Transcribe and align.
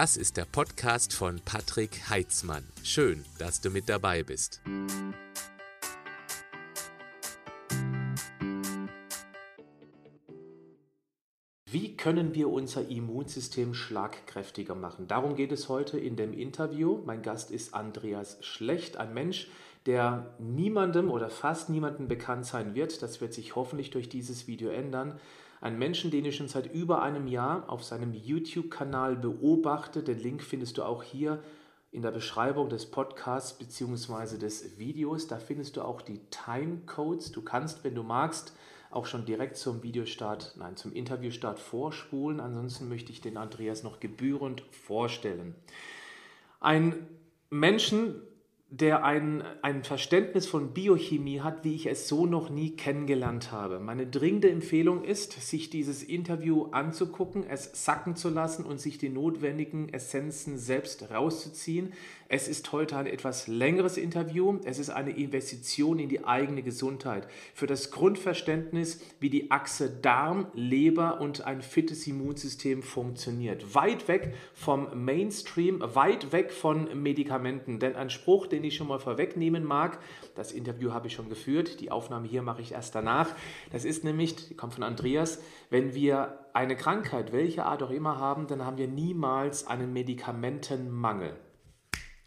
Das 0.00 0.16
ist 0.16 0.38
der 0.38 0.46
Podcast 0.46 1.12
von 1.12 1.42
Patrick 1.44 2.08
Heitzmann. 2.08 2.66
Schön, 2.82 3.22
dass 3.38 3.60
du 3.60 3.68
mit 3.68 3.90
dabei 3.90 4.22
bist. 4.22 4.62
Wie 11.66 11.98
können 11.98 12.34
wir 12.34 12.48
unser 12.48 12.88
Immunsystem 12.88 13.74
schlagkräftiger 13.74 14.74
machen? 14.74 15.06
Darum 15.06 15.36
geht 15.36 15.52
es 15.52 15.68
heute 15.68 15.98
in 15.98 16.16
dem 16.16 16.32
Interview. 16.32 17.02
Mein 17.04 17.20
Gast 17.20 17.50
ist 17.50 17.74
Andreas 17.74 18.38
Schlecht, 18.40 18.96
ein 18.96 19.12
Mensch, 19.12 19.50
der 19.84 20.34
niemandem 20.38 21.10
oder 21.10 21.28
fast 21.28 21.68
niemandem 21.68 22.08
bekannt 22.08 22.46
sein 22.46 22.74
wird. 22.74 23.02
Das 23.02 23.20
wird 23.20 23.34
sich 23.34 23.54
hoffentlich 23.54 23.90
durch 23.90 24.08
dieses 24.08 24.46
Video 24.46 24.70
ändern. 24.70 25.20
Ein 25.60 25.78
Menschen, 25.78 26.10
den 26.10 26.24
ich 26.24 26.36
schon 26.36 26.48
seit 26.48 26.72
über 26.72 27.02
einem 27.02 27.26
Jahr 27.26 27.68
auf 27.68 27.84
seinem 27.84 28.14
YouTube-Kanal 28.14 29.16
beobachte. 29.16 30.02
Den 30.02 30.18
Link 30.18 30.42
findest 30.42 30.78
du 30.78 30.84
auch 30.84 31.02
hier 31.02 31.42
in 31.92 32.02
der 32.02 32.12
Beschreibung 32.12 32.70
des 32.70 32.90
Podcasts 32.90 33.58
bzw. 33.58 34.38
des 34.38 34.78
Videos. 34.78 35.26
Da 35.26 35.38
findest 35.38 35.76
du 35.76 35.82
auch 35.82 36.00
die 36.00 36.20
Timecodes. 36.30 37.32
Du 37.32 37.42
kannst, 37.42 37.84
wenn 37.84 37.94
du 37.94 38.02
magst, 38.02 38.54
auch 38.90 39.04
schon 39.04 39.26
direkt 39.26 39.56
zum 39.56 39.82
Videostart, 39.82 40.54
nein, 40.56 40.76
zum 40.76 40.94
Interviewstart 40.94 41.58
vorspulen. 41.58 42.40
Ansonsten 42.40 42.88
möchte 42.88 43.12
ich 43.12 43.20
den 43.20 43.36
Andreas 43.36 43.82
noch 43.82 44.00
gebührend 44.00 44.62
vorstellen. 44.70 45.54
Ein 46.58 47.06
Menschen, 47.50 48.22
der 48.72 49.04
ein, 49.04 49.42
ein 49.62 49.82
Verständnis 49.82 50.46
von 50.46 50.72
Biochemie 50.72 51.40
hat, 51.40 51.64
wie 51.64 51.74
ich 51.74 51.86
es 51.86 52.06
so 52.06 52.24
noch 52.24 52.50
nie 52.50 52.76
kennengelernt 52.76 53.50
habe. 53.50 53.80
Meine 53.80 54.06
dringende 54.06 54.48
Empfehlung 54.48 55.02
ist, 55.02 55.32
sich 55.32 55.70
dieses 55.70 56.04
Interview 56.04 56.66
anzugucken, 56.70 57.44
es 57.48 57.84
sacken 57.84 58.14
zu 58.14 58.28
lassen 58.28 58.64
und 58.64 58.80
sich 58.80 58.96
die 58.96 59.08
notwendigen 59.08 59.92
Essenzen 59.92 60.56
selbst 60.56 61.10
rauszuziehen. 61.10 61.92
Es 62.32 62.46
ist 62.46 62.70
heute 62.70 62.96
ein 62.96 63.08
etwas 63.08 63.48
längeres 63.48 63.96
Interview. 63.96 64.60
Es 64.64 64.78
ist 64.78 64.90
eine 64.90 65.10
Investition 65.10 65.98
in 65.98 66.08
die 66.08 66.24
eigene 66.24 66.62
Gesundheit. 66.62 67.26
Für 67.54 67.66
das 67.66 67.90
Grundverständnis, 67.90 69.00
wie 69.18 69.30
die 69.30 69.50
Achse 69.50 69.90
Darm, 69.90 70.46
Leber 70.54 71.20
und 71.20 71.44
ein 71.44 71.60
fittes 71.60 72.06
Immunsystem 72.06 72.84
funktioniert. 72.84 73.74
Weit 73.74 74.06
weg 74.06 74.32
vom 74.54 75.04
Mainstream, 75.04 75.82
weit 75.82 76.30
weg 76.30 76.52
von 76.52 77.02
Medikamenten. 77.02 77.80
Denn 77.80 77.96
ein 77.96 78.10
Spruch, 78.10 78.46
den 78.46 78.62
ich 78.62 78.76
schon 78.76 78.86
mal 78.86 79.00
vorwegnehmen 79.00 79.64
mag, 79.64 79.98
das 80.36 80.52
Interview 80.52 80.92
habe 80.92 81.08
ich 81.08 81.14
schon 81.14 81.30
geführt, 81.30 81.80
die 81.80 81.90
Aufnahme 81.90 82.28
hier 82.28 82.42
mache 82.42 82.62
ich 82.62 82.70
erst 82.70 82.94
danach. 82.94 83.34
Das 83.72 83.84
ist 83.84 84.04
nämlich, 84.04 84.36
die 84.36 84.54
kommt 84.54 84.74
von 84.74 84.84
Andreas, 84.84 85.40
wenn 85.68 85.94
wir 85.96 86.38
eine 86.52 86.76
Krankheit, 86.76 87.32
welche 87.32 87.64
Art 87.64 87.82
auch 87.82 87.90
immer 87.90 88.18
haben, 88.20 88.46
dann 88.46 88.64
haben 88.64 88.78
wir 88.78 88.86
niemals 88.86 89.66
einen 89.66 89.92
Medikamentenmangel. 89.92 91.34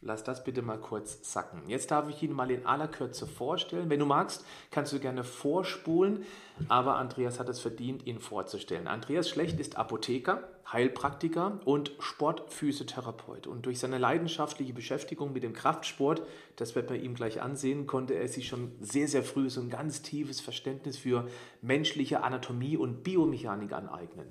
Lass 0.06 0.24
das 0.26 0.44
bitte 0.44 0.62
mal 0.62 0.78
kurz 0.78 1.32
sacken. 1.32 1.62
Jetzt 1.68 1.90
darf 1.90 2.10
ich 2.10 2.22
ihn 2.22 2.34
mal 2.34 2.52
in 2.52 2.66
aller 2.66 2.90
Kürze 2.90 3.26
vorstellen. 3.26 3.90
Wenn 3.90 4.00
du 4.00 4.06
magst, 4.06 4.46
kannst 4.70 4.92
du 4.92 5.00
gerne 5.00 5.24
vorspulen, 5.24 6.26
aber 6.68 6.98
Andreas 6.98 7.40
hat 7.40 7.48
es 7.48 7.62
verdient, 7.62 8.06
ihn 8.06 8.20
vorzustellen. 8.20 8.88
Andreas 8.88 9.30
Schlecht 9.30 9.62
ist 9.62 9.78
Apotheker, 9.78 10.50
Heilpraktiker 10.70 11.60
und 11.64 11.94
Sportphysiotherapeut. 12.00 13.48
Und 13.48 13.66
durch 13.66 13.80
seine 13.80 13.98
leidenschaftliche 13.98 14.74
Beschäftigung 14.74 15.32
mit 15.32 15.44
dem 15.44 15.54
Kraftsport, 15.54 16.22
das 16.58 16.76
wird 16.76 16.88
bei 16.88 16.98
ihm 16.98 17.16
gleich 17.16 17.42
ansehen, 17.42 17.88
konnte 17.88 18.14
er 18.16 18.28
sich 18.28 18.50
schon 18.50 18.74
sehr, 18.82 19.08
sehr 19.08 19.24
früh 19.24 19.50
so 19.50 19.62
ein 19.62 19.70
ganz 19.70 20.02
tiefes 20.02 20.42
Verständnis 20.42 20.98
für 20.98 21.28
menschliche 21.62 22.24
Anatomie 22.24 22.76
und 22.76 23.04
Biomechanik 23.04 23.72
aneignen. 23.72 24.28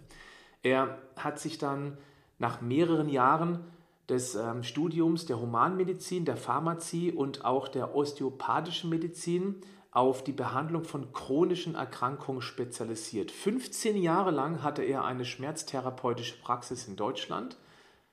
Er 0.63 0.99
hat 1.17 1.39
sich 1.39 1.57
dann 1.57 1.97
nach 2.39 2.61
mehreren 2.61 3.09
Jahren 3.09 3.65
des 4.13 4.35
ähm, 4.35 4.63
Studiums 4.63 5.25
der 5.27 5.41
Humanmedizin, 5.41 6.25
der 6.25 6.37
Pharmazie 6.37 7.13
und 7.13 7.45
auch 7.45 7.67
der 7.67 7.95
osteopathischen 7.97 8.91
Medizin 8.91 9.63
auf 9.91 10.23
die 10.23 10.33
Behandlung 10.33 10.85
von 10.85 11.13
chronischen 11.13 11.75
Erkrankungen 11.75 12.43
spezialisiert. 12.43 13.31
15 13.31 13.97
Jahre 13.97 14.31
lang 14.31 14.63
hatte 14.63 14.83
er 14.83 15.05
eine 15.05 15.25
schmerztherapeutische 15.25 16.41
Praxis 16.41 16.87
in 16.89 16.97
Deutschland 16.97 17.57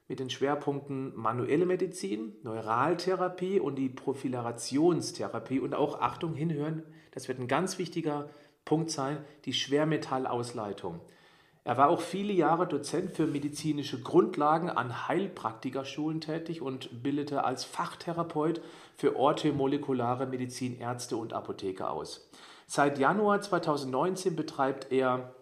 mit 0.08 0.20
den 0.20 0.30
Schwerpunkten 0.30 1.16
manuelle 1.16 1.66
Medizin, 1.66 2.34
Neuraltherapie 2.44 3.60
und 3.60 3.76
die 3.76 3.90
Profilationstherapie 3.90 5.60
und 5.60 5.76
auch, 5.76 6.00
Achtung, 6.00 6.34
hinhören, 6.34 6.84
das 7.12 7.28
wird 7.28 7.40
ein 7.40 7.48
ganz 7.48 7.78
wichtiger 7.78 8.30
Punkt 8.66 8.90
sein, 8.90 9.18
die 9.46 9.54
Schwermetallausleitung. 9.54 11.02
Er 11.70 11.78
war 11.78 11.90
auch 11.90 12.02
viele 12.02 12.34
Jahre 12.34 12.66
Dozent 12.66 13.12
für 13.12 13.28
medizinische 13.28 14.02
Grundlagen 14.02 14.72
an 14.72 15.08
Heilpraktikerschulen 15.08 16.20
tätig 16.20 16.64
und 16.64 17.04
bildete 17.04 17.44
als 17.44 17.64
Fachtherapeut 17.64 18.60
für 18.98 19.16
orthomolekulare 19.16 20.26
Medizin 20.26 20.80
Ärzte 20.80 21.16
und 21.16 21.32
Apotheker 21.32 21.92
aus. 21.92 22.28
Seit 22.66 22.98
Januar 22.98 23.42
2019 23.42 24.36
betreibt 24.36 24.92
er 24.92 25.36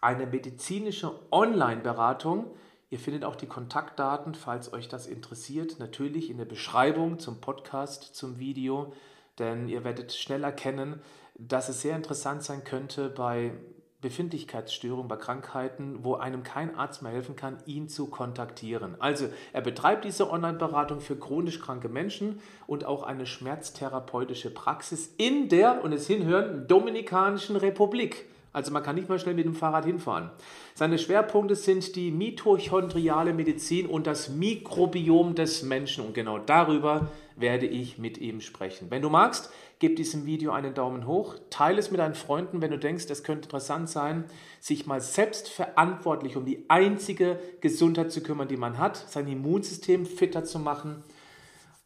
eine 0.00 0.26
medizinische 0.26 1.12
Online-Beratung. 1.30 2.46
Ihr 2.88 2.98
findet 2.98 3.26
auch 3.26 3.36
die 3.36 3.44
Kontaktdaten, 3.44 4.34
falls 4.34 4.72
euch 4.72 4.88
das 4.88 5.06
interessiert, 5.06 5.78
natürlich 5.78 6.30
in 6.30 6.38
der 6.38 6.46
Beschreibung 6.46 7.18
zum 7.18 7.42
Podcast, 7.42 8.04
zum 8.16 8.38
Video, 8.38 8.94
denn 9.38 9.68
ihr 9.68 9.84
werdet 9.84 10.14
schnell 10.14 10.44
erkennen, 10.44 11.02
dass 11.34 11.68
es 11.68 11.82
sehr 11.82 11.94
interessant 11.94 12.42
sein 12.42 12.64
könnte, 12.64 13.10
bei 13.10 13.52
Befindlichkeitsstörung, 14.00 15.08
bei 15.08 15.16
Krankheiten, 15.16 16.04
wo 16.04 16.14
einem 16.14 16.44
kein 16.44 16.76
Arzt 16.76 17.02
mehr 17.02 17.10
helfen 17.10 17.34
kann, 17.34 17.58
ihn 17.66 17.88
zu 17.88 18.06
kontaktieren. 18.06 18.94
Also 19.00 19.26
er 19.52 19.60
betreibt 19.60 20.04
diese 20.04 20.30
Online-Beratung 20.30 21.00
für 21.00 21.16
chronisch 21.16 21.58
kranke 21.58 21.88
Menschen 21.88 22.40
und 22.68 22.84
auch 22.84 23.02
eine 23.02 23.26
schmerztherapeutische 23.26 24.50
Praxis 24.50 25.12
in 25.16 25.48
der, 25.48 25.82
und 25.82 25.92
es 25.92 26.06
hinhören, 26.06 26.68
Dominikanischen 26.68 27.56
Republik. 27.56 28.26
Also 28.52 28.72
man 28.72 28.82
kann 28.82 28.94
nicht 28.94 29.08
mal 29.08 29.18
schnell 29.18 29.34
mit 29.34 29.44
dem 29.44 29.54
Fahrrad 29.54 29.84
hinfahren. 29.84 30.30
Seine 30.74 30.98
Schwerpunkte 30.98 31.54
sind 31.54 31.96
die 31.96 32.10
mitochondriale 32.10 33.34
Medizin 33.34 33.86
und 33.86 34.06
das 34.06 34.30
Mikrobiom 34.30 35.34
des 35.34 35.62
Menschen. 35.62 36.06
Und 36.06 36.14
genau 36.14 36.38
darüber 36.38 37.08
werde 37.36 37.66
ich 37.66 37.98
mit 37.98 38.18
ihm 38.18 38.40
sprechen. 38.40 38.90
Wenn 38.90 39.02
du 39.02 39.10
magst, 39.10 39.52
gib 39.78 39.96
diesem 39.96 40.26
Video 40.26 40.52
einen 40.52 40.74
Daumen 40.74 41.06
hoch, 41.06 41.36
teile 41.50 41.78
es 41.78 41.90
mit 41.90 42.00
deinen 42.00 42.14
Freunden, 42.14 42.60
wenn 42.60 42.70
du 42.70 42.78
denkst, 42.78 43.06
es 43.08 43.22
könnte 43.22 43.46
interessant 43.46 43.88
sein, 43.88 44.24
sich 44.60 44.86
mal 44.86 45.00
selbstverantwortlich 45.00 46.36
um 46.36 46.44
die 46.44 46.64
einzige 46.68 47.38
Gesundheit 47.60 48.10
zu 48.10 48.22
kümmern, 48.22 48.48
die 48.48 48.56
man 48.56 48.78
hat, 48.78 48.96
sein 48.96 49.28
Immunsystem 49.28 50.06
fitter 50.06 50.44
zu 50.44 50.58
machen. 50.58 51.04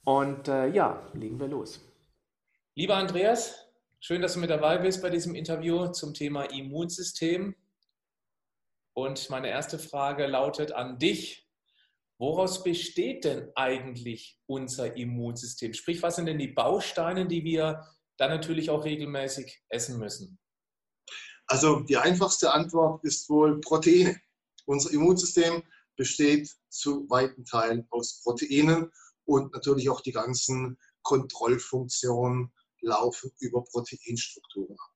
Und 0.05 0.49
äh, 0.49 0.69
ja, 0.69 1.07
legen 1.13 1.39
wir 1.39 1.49
los. 1.49 1.81
Lieber 2.75 2.97
Andreas, 2.97 3.69
schön, 4.01 4.23
dass 4.23 4.35
du 4.35 4.41
mit 4.41 4.51
dabei 4.51 4.79
bist 4.79 5.03
bei 5.03 5.11
diesem 5.11 5.35
Interview 5.35 5.89
zum 5.89 6.15
Thema 6.15 6.45
Immunsystem. 6.45 7.55
Und 8.95 9.31
meine 9.31 9.49
erste 9.49 9.79
Frage 9.79 10.27
lautet 10.27 10.73
an 10.73 10.99
dich. 10.99 11.42
Woraus 12.23 12.63
besteht 12.63 13.25
denn 13.25 13.51
eigentlich 13.57 14.39
unser 14.47 14.97
Immunsystem? 14.97 15.75
Sprich, 15.75 16.01
was 16.05 16.15
sind 16.15 16.27
denn 16.27 16.39
die 16.39 16.53
Bausteine, 16.53 17.27
die 17.27 17.43
wir 17.43 17.85
dann 18.17 18.31
natürlich 18.31 18.71
auch 18.71 18.85
regelmäßig 18.85 19.61
essen 19.69 19.99
müssen? 19.99 20.39
Also 21.49 21.81
die 21.81 21.97
einfachste 21.97 22.53
Antwort 22.53 23.03
ist 23.03 23.29
wohl 23.29 23.61
Proteine. 23.61 24.21
Unser 24.67 24.93
Immunsystem 24.93 25.65
besteht 25.97 26.49
zu 26.69 27.11
weiten 27.11 27.45
Teilen 27.45 27.89
aus 27.91 28.23
Proteinen 28.23 28.93
und 29.25 29.53
natürlich 29.53 29.91
auch 29.91 30.01
die 30.01 30.13
ganzen 30.13 30.79
Kontrollfunktionen 31.03 32.53
laufen 32.83 33.33
über 33.41 33.65
Proteinstrukturen 33.65 34.77
ab. 34.79 34.92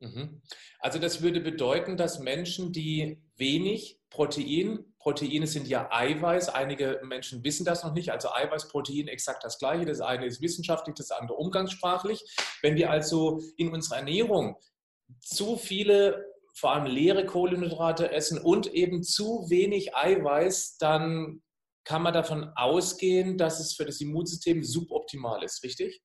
Mhm. 0.00 0.42
Also 0.78 0.98
das 0.98 1.22
würde 1.22 1.40
bedeuten, 1.40 1.96
dass 1.96 2.18
Menschen, 2.18 2.72
die 2.72 3.22
wenig 3.36 3.98
Protein, 4.10 4.84
Proteine 4.98 5.46
sind 5.46 5.68
ja 5.68 5.88
Eiweiß, 5.90 6.48
einige 6.48 7.00
Menschen 7.04 7.44
wissen 7.44 7.64
das 7.64 7.84
noch 7.84 7.94
nicht, 7.94 8.10
also 8.10 8.30
Eiweiß, 8.32 8.68
Protein 8.68 9.08
exakt 9.08 9.44
das 9.44 9.58
gleiche, 9.58 9.86
das 9.86 10.00
eine 10.00 10.26
ist 10.26 10.40
wissenschaftlich, 10.40 10.96
das 10.96 11.10
andere 11.12 11.36
umgangssprachlich. 11.38 12.24
Wenn 12.60 12.76
wir 12.76 12.90
also 12.90 13.40
in 13.56 13.72
unserer 13.72 13.98
Ernährung 13.98 14.56
zu 15.20 15.56
viele, 15.56 16.26
vor 16.54 16.72
allem 16.72 16.86
leere 16.86 17.24
Kohlenhydrate 17.24 18.10
essen 18.12 18.38
und 18.38 18.72
eben 18.72 19.02
zu 19.02 19.46
wenig 19.48 19.94
Eiweiß, 19.94 20.78
dann 20.78 21.42
kann 21.84 22.02
man 22.02 22.12
davon 22.12 22.50
ausgehen, 22.56 23.38
dass 23.38 23.60
es 23.60 23.74
für 23.74 23.84
das 23.84 24.00
Immunsystem 24.00 24.62
suboptimal 24.64 25.42
ist, 25.44 25.62
richtig? 25.62 26.02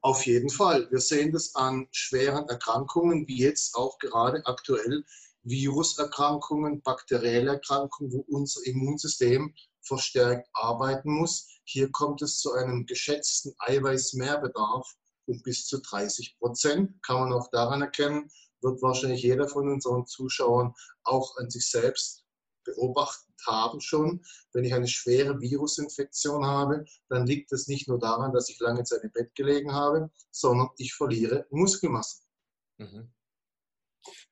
Auf 0.00 0.26
jeden 0.26 0.50
Fall. 0.50 0.88
Wir 0.90 1.00
sehen 1.00 1.32
das 1.32 1.54
an 1.54 1.88
schweren 1.90 2.48
Erkrankungen, 2.48 3.26
wie 3.26 3.38
jetzt 3.38 3.74
auch 3.74 3.98
gerade 3.98 4.44
aktuell 4.46 5.04
Viruserkrankungen, 5.42 6.82
bakterielle 6.82 7.52
Erkrankungen, 7.52 8.12
wo 8.12 8.24
unser 8.28 8.64
Immunsystem 8.64 9.54
verstärkt 9.82 10.48
arbeiten 10.52 11.12
muss. 11.12 11.48
Hier 11.64 11.90
kommt 11.90 12.22
es 12.22 12.38
zu 12.38 12.52
einem 12.52 12.86
geschätzten 12.86 13.54
Eiweißmehrbedarf 13.58 14.86
um 15.28 15.42
bis 15.42 15.66
zu 15.66 15.80
30 15.80 16.38
Prozent. 16.38 17.02
Kann 17.02 17.20
man 17.20 17.32
auch 17.32 17.48
daran 17.50 17.82
erkennen, 17.82 18.30
wird 18.60 18.82
wahrscheinlich 18.82 19.22
jeder 19.22 19.48
von 19.48 19.68
unseren 19.68 20.06
Zuschauern 20.06 20.74
auch 21.04 21.36
an 21.36 21.50
sich 21.50 21.70
selbst 21.70 22.24
beobachtet 22.64 23.27
haben 23.46 23.80
schon, 23.80 24.24
wenn 24.52 24.64
ich 24.64 24.74
eine 24.74 24.88
schwere 24.88 25.40
Virusinfektion 25.40 26.44
habe, 26.44 26.84
dann 27.08 27.26
liegt 27.26 27.52
es 27.52 27.68
nicht 27.68 27.88
nur 27.88 27.98
daran, 27.98 28.32
dass 28.32 28.48
ich 28.48 28.58
lange 28.60 28.84
Zeit 28.84 29.02
im 29.04 29.12
Bett 29.12 29.34
gelegen 29.34 29.72
habe, 29.72 30.10
sondern 30.30 30.68
ich 30.76 30.94
verliere 30.94 31.46
Muskelmasse. 31.50 32.22
Mhm. 32.78 33.12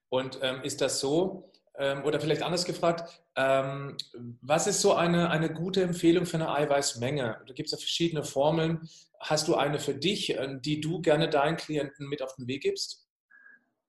Und 0.08 0.38
ähm, 0.43 0.62
ist 0.62 0.81
das 0.81 1.00
so, 1.00 1.53
ähm, 1.79 2.05
oder 2.05 2.20
vielleicht 2.20 2.43
anders 2.43 2.64
gefragt, 2.64 3.23
ähm, 3.37 3.97
was 4.41 4.67
ist 4.67 4.81
so 4.81 4.94
eine, 4.94 5.31
eine 5.31 5.52
gute 5.52 5.82
Empfehlung 5.82 6.26
für 6.26 6.37
eine 6.37 6.50
Eiweißmenge? 6.50 7.43
Da 7.47 7.52
gibt 7.52 7.67
es 7.67 7.73
ja 7.73 7.79
verschiedene 7.79 8.25
Formeln. 8.25 8.88
Hast 9.20 9.49
du 9.49 9.55
eine 9.55 9.79
für 9.79 9.94
dich, 9.94 10.31
äh, 10.31 10.59
die 10.61 10.81
du 10.81 11.00
gerne 11.00 11.29
deinen 11.29 11.56
Klienten 11.56 12.09
mit 12.09 12.23
auf 12.23 12.35
den 12.37 12.47
Weg 12.47 12.62
gibst? 12.62 13.06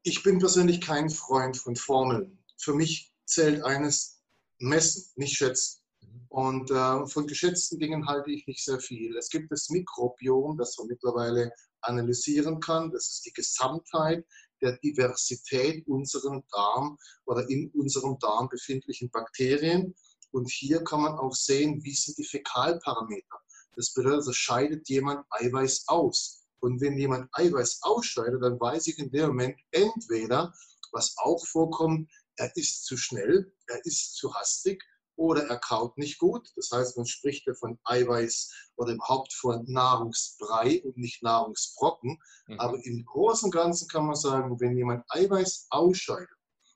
Ich 0.03 0.23
bin 0.23 0.39
persönlich 0.39 0.81
kein 0.81 1.09
Freund 1.09 1.57
von 1.57 1.75
Formeln. 1.75 2.43
Für 2.57 2.73
mich 2.73 3.13
zählt 3.25 3.63
eines 3.63 4.16
messen, 4.59 5.11
nicht 5.15 5.35
schätzen. 5.35 5.81
Mhm. 6.01 6.25
Und 6.29 6.71
äh, 6.71 7.07
von 7.07 7.27
geschätzten 7.27 7.79
Dingen 7.79 8.07
halte 8.07 8.31
ich 8.31 8.47
nicht 8.47 8.63
sehr 8.63 8.79
viel. 8.79 9.15
Es 9.17 9.29
gibt 9.29 9.51
das 9.51 9.69
Mikrobiom, 9.69 10.57
das 10.57 10.77
man 10.77 10.87
mittlerweile 10.87 11.51
analysieren 11.81 12.59
kann. 12.59 12.91
Das 12.91 13.09
ist 13.09 13.25
die 13.25 13.33
Gesamtheit 13.33 14.25
der 14.61 14.77
Diversität 14.77 15.87
unseren 15.87 16.43
Darm 16.51 16.97
oder 17.25 17.47
in 17.49 17.69
unserem 17.71 18.17
Darm 18.19 18.49
befindlichen 18.49 19.09
Bakterien. 19.11 19.93
Und 20.31 20.49
hier 20.51 20.83
kann 20.83 21.01
man 21.01 21.17
auch 21.17 21.33
sehen, 21.33 21.83
wie 21.83 21.93
sind 21.93 22.17
die 22.17 22.25
Fäkalparameter. 22.25 23.39
Das 23.75 23.93
bedeutet, 23.93 24.19
also 24.19 24.33
scheidet 24.33 24.89
jemand 24.89 25.25
Eiweiß 25.29 25.87
aus. 25.87 26.43
Und 26.59 26.81
wenn 26.81 26.97
jemand 26.97 27.29
Eiweiß 27.33 27.79
ausscheidet, 27.83 28.41
dann 28.41 28.59
weiß 28.59 28.87
ich 28.87 28.97
in 28.97 29.11
dem 29.11 29.27
Moment 29.27 29.59
entweder, 29.71 30.53
was 30.91 31.15
auch 31.17 31.45
vorkommt, 31.45 32.09
er 32.37 32.55
ist 32.55 32.85
zu 32.85 32.97
schnell, 32.97 33.53
er 33.67 33.85
ist 33.85 34.15
zu 34.15 34.33
hastig 34.33 34.83
oder 35.17 35.43
er 35.47 35.59
kaut 35.59 35.97
nicht 35.97 36.19
gut. 36.19 36.51
Das 36.55 36.69
heißt, 36.71 36.95
man 36.95 37.05
spricht 37.05 37.47
ja 37.47 37.53
von 37.55 37.77
Eiweiß 37.83 38.51
oder 38.77 38.93
überhaupt 38.93 39.33
von 39.33 39.65
Nahrungsbrei 39.67 40.81
und 40.83 40.97
nicht 40.97 41.23
Nahrungsbrocken. 41.23 42.19
Mhm. 42.47 42.59
Aber 42.59 42.79
im 42.85 43.03
Großen 43.03 43.47
und 43.47 43.51
Ganzen 43.51 43.87
kann 43.87 44.05
man 44.05 44.15
sagen, 44.15 44.59
wenn 44.59 44.77
jemand 44.77 45.03
Eiweiß 45.09 45.67
ausscheidet, 45.69 46.29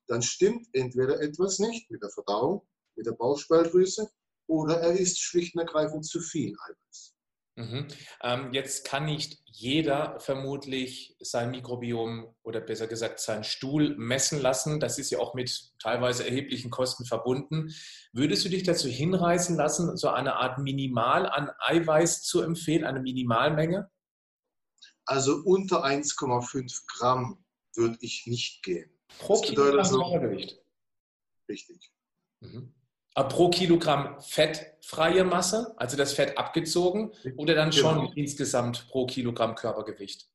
dann 0.07 0.21
stimmt 0.21 0.67
entweder 0.73 1.21
etwas 1.21 1.59
nicht 1.59 1.89
mit 1.89 2.01
der 2.01 2.09
Verdauung, 2.09 2.67
mit 2.95 3.05
der 3.05 3.13
Bauchspeicheldrüse 3.13 4.09
oder 4.47 4.81
er 4.81 4.99
isst 4.99 5.21
schlicht 5.21 5.55
und 5.55 5.61
ergreifend 5.61 6.05
zu 6.05 6.19
viel 6.19 6.53
Eiweiß. 6.67 7.15
Mhm. 7.55 7.87
Ähm, 8.23 8.53
jetzt 8.53 8.85
kann 8.85 9.05
nicht 9.05 9.39
jeder 9.45 10.19
vermutlich 10.19 11.15
sein 11.19 11.51
Mikrobiom 11.51 12.33
oder 12.43 12.61
besser 12.61 12.87
gesagt 12.87 13.19
seinen 13.19 13.43
Stuhl 13.43 13.95
messen 13.97 14.41
lassen. 14.41 14.79
Das 14.79 14.97
ist 14.97 15.11
ja 15.11 15.19
auch 15.19 15.33
mit 15.33 15.73
teilweise 15.79 16.25
erheblichen 16.25 16.71
Kosten 16.71 17.05
verbunden. 17.05 17.73
Würdest 18.13 18.45
du 18.45 18.49
dich 18.49 18.63
dazu 18.63 18.87
hinreißen 18.87 19.57
lassen, 19.57 19.97
so 19.97 20.09
eine 20.09 20.35
Art 20.35 20.59
Minimal 20.59 21.27
an 21.27 21.51
Eiweiß 21.59 22.23
zu 22.23 22.41
empfehlen, 22.41 22.85
eine 22.85 23.01
Minimalmenge? 23.01 23.89
Also 25.05 25.41
unter 25.43 25.83
1,5 25.83 26.83
Gramm 26.87 27.43
würde 27.75 27.97
ich 27.99 28.27
nicht 28.27 28.63
gehen. 28.63 28.89
Pro 29.19 29.41
Kilogramm 29.41 29.79
also, 29.79 29.99
Körpergewicht? 29.99 30.57
Richtig. 31.49 31.91
Mhm. 32.39 32.73
Äh, 33.15 33.25
pro 33.25 33.49
Kilogramm 33.49 34.21
fettfreie 34.21 35.25
Masse, 35.25 35.73
also 35.77 35.97
das 35.97 36.13
Fett 36.13 36.37
abgezogen, 36.37 37.11
oder 37.35 37.55
dann 37.55 37.73
schon 37.73 37.95
genau. 37.95 38.13
insgesamt 38.15 38.87
pro 38.87 39.05
Kilogramm 39.05 39.55
Körpergewicht? 39.55 40.29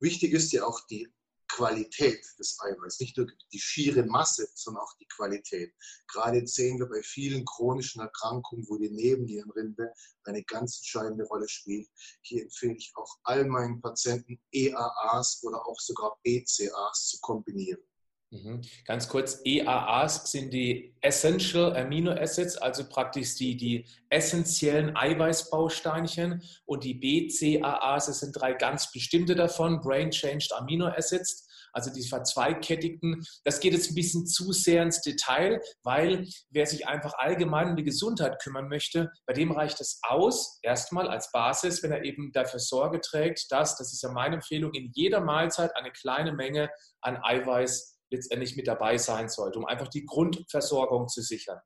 Wichtig 0.00 0.32
ist 0.32 0.52
ja 0.52 0.64
auch 0.64 0.80
die 0.86 1.12
Qualität 1.48 2.24
des 2.38 2.58
Eiweißes, 2.60 3.00
nicht 3.00 3.16
nur 3.16 3.26
die 3.52 3.58
schiere 3.58 4.04
Masse, 4.04 4.48
sondern 4.54 4.82
auch 4.84 4.94
die 5.00 5.08
Qualität. 5.08 5.74
Gerade 6.06 6.46
sehen 6.46 6.78
wir 6.78 6.86
bei 6.86 7.02
vielen 7.02 7.44
chronischen 7.44 8.00
Erkrankungen, 8.00 8.66
wo 8.68 8.76
die 8.76 8.90
Nebennierenrinde 8.90 9.92
eine 10.24 10.44
ganz 10.44 10.78
entscheidende 10.78 11.24
Rolle 11.24 11.48
spielt. 11.48 11.88
Hier 12.22 12.42
empfehle 12.42 12.76
ich 12.76 12.92
auch 12.94 13.18
all 13.24 13.44
meinen 13.46 13.80
Patienten 13.80 14.40
EAAs 14.52 15.42
oder 15.42 15.66
auch 15.66 15.80
sogar 15.80 16.18
BCAAs 16.22 17.08
zu 17.08 17.18
kombinieren. 17.20 17.82
Mhm. 18.30 18.60
Ganz 18.84 19.08
kurz, 19.08 19.40
EAAs 19.44 20.30
sind 20.30 20.52
die 20.52 20.94
Essential 21.00 21.74
Amino 21.74 22.12
Acids, 22.12 22.58
also 22.58 22.86
praktisch 22.86 23.36
die, 23.36 23.56
die 23.56 23.86
essentiellen 24.10 24.94
Eiweißbausteinchen 24.96 26.42
und 26.66 26.84
die 26.84 26.94
BCAAs, 26.94 28.06
das 28.06 28.20
sind 28.20 28.32
drei 28.32 28.52
ganz 28.52 28.92
bestimmte 28.92 29.34
davon, 29.34 29.80
Brain 29.80 30.10
Changed 30.10 30.52
Amino 30.52 30.88
Acids, 30.88 31.46
also 31.72 31.90
die 31.90 32.06
verzweigkettigten. 32.06 33.24
Das 33.44 33.60
geht 33.60 33.72
jetzt 33.72 33.90
ein 33.90 33.94
bisschen 33.94 34.26
zu 34.26 34.52
sehr 34.52 34.82
ins 34.82 35.00
Detail, 35.00 35.62
weil 35.82 36.26
wer 36.50 36.66
sich 36.66 36.86
einfach 36.86 37.14
allgemein 37.14 37.70
um 37.70 37.76
die 37.76 37.84
Gesundheit 37.84 38.40
kümmern 38.42 38.68
möchte, 38.68 39.10
bei 39.26 39.32
dem 39.32 39.52
reicht 39.52 39.80
es 39.80 40.00
aus, 40.02 40.58
erstmal 40.62 41.08
als 41.08 41.30
Basis, 41.32 41.82
wenn 41.82 41.92
er 41.92 42.04
eben 42.04 42.30
dafür 42.32 42.60
Sorge 42.60 43.00
trägt, 43.00 43.50
dass, 43.50 43.76
das 43.76 43.92
ist 43.92 44.02
ja 44.02 44.10
meine 44.10 44.36
Empfehlung, 44.36 44.74
in 44.74 44.90
jeder 44.94 45.20
Mahlzeit 45.20 45.74
eine 45.76 45.92
kleine 45.92 46.32
Menge 46.32 46.68
an 47.00 47.18
Eiweiß 47.22 47.97
letztendlich 48.10 48.56
mit 48.56 48.66
dabei 48.66 48.98
sein 48.98 49.28
sollte, 49.28 49.58
um 49.58 49.66
einfach 49.66 49.88
die 49.88 50.04
Grundversorgung 50.04 51.08
zu 51.08 51.22
sichern. 51.22 51.60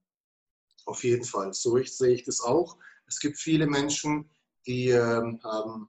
Auf 0.84 1.04
jeden 1.04 1.24
Fall, 1.24 1.52
so 1.52 1.80
sehe 1.82 2.14
ich 2.14 2.24
das 2.24 2.40
auch. 2.40 2.76
Es 3.06 3.20
gibt 3.20 3.38
viele 3.38 3.66
Menschen, 3.66 4.30
die 4.66 4.88
äh, 4.88 5.38
haben 5.42 5.88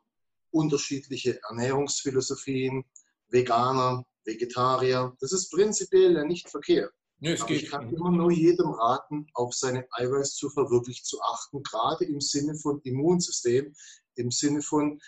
unterschiedliche 0.52 1.40
Ernährungsphilosophien, 1.50 2.84
Veganer, 3.30 4.06
Vegetarier. 4.24 5.16
Das 5.20 5.32
ist 5.32 5.50
prinzipiell 5.52 6.14
ja 6.16 6.24
nicht 6.24 6.50
verkehrt. 6.50 6.94
Nee, 7.20 7.38
Aber 7.38 7.52
ich 7.52 7.70
kann 7.70 7.94
immer 7.94 8.12
nur 8.12 8.32
jedem 8.32 8.72
raten, 8.72 9.28
auf 9.34 9.54
seine 9.54 9.88
Eiweißzufuhr 9.92 10.70
wirklich 10.70 11.04
zu 11.04 11.22
achten, 11.22 11.64
gerade 11.64 12.06
im 12.06 12.20
Sinne 12.20 12.56
von 12.56 12.82
Immunsystem, 12.82 13.74
im 14.16 14.30
Sinne 14.30 14.62
von 14.62 15.00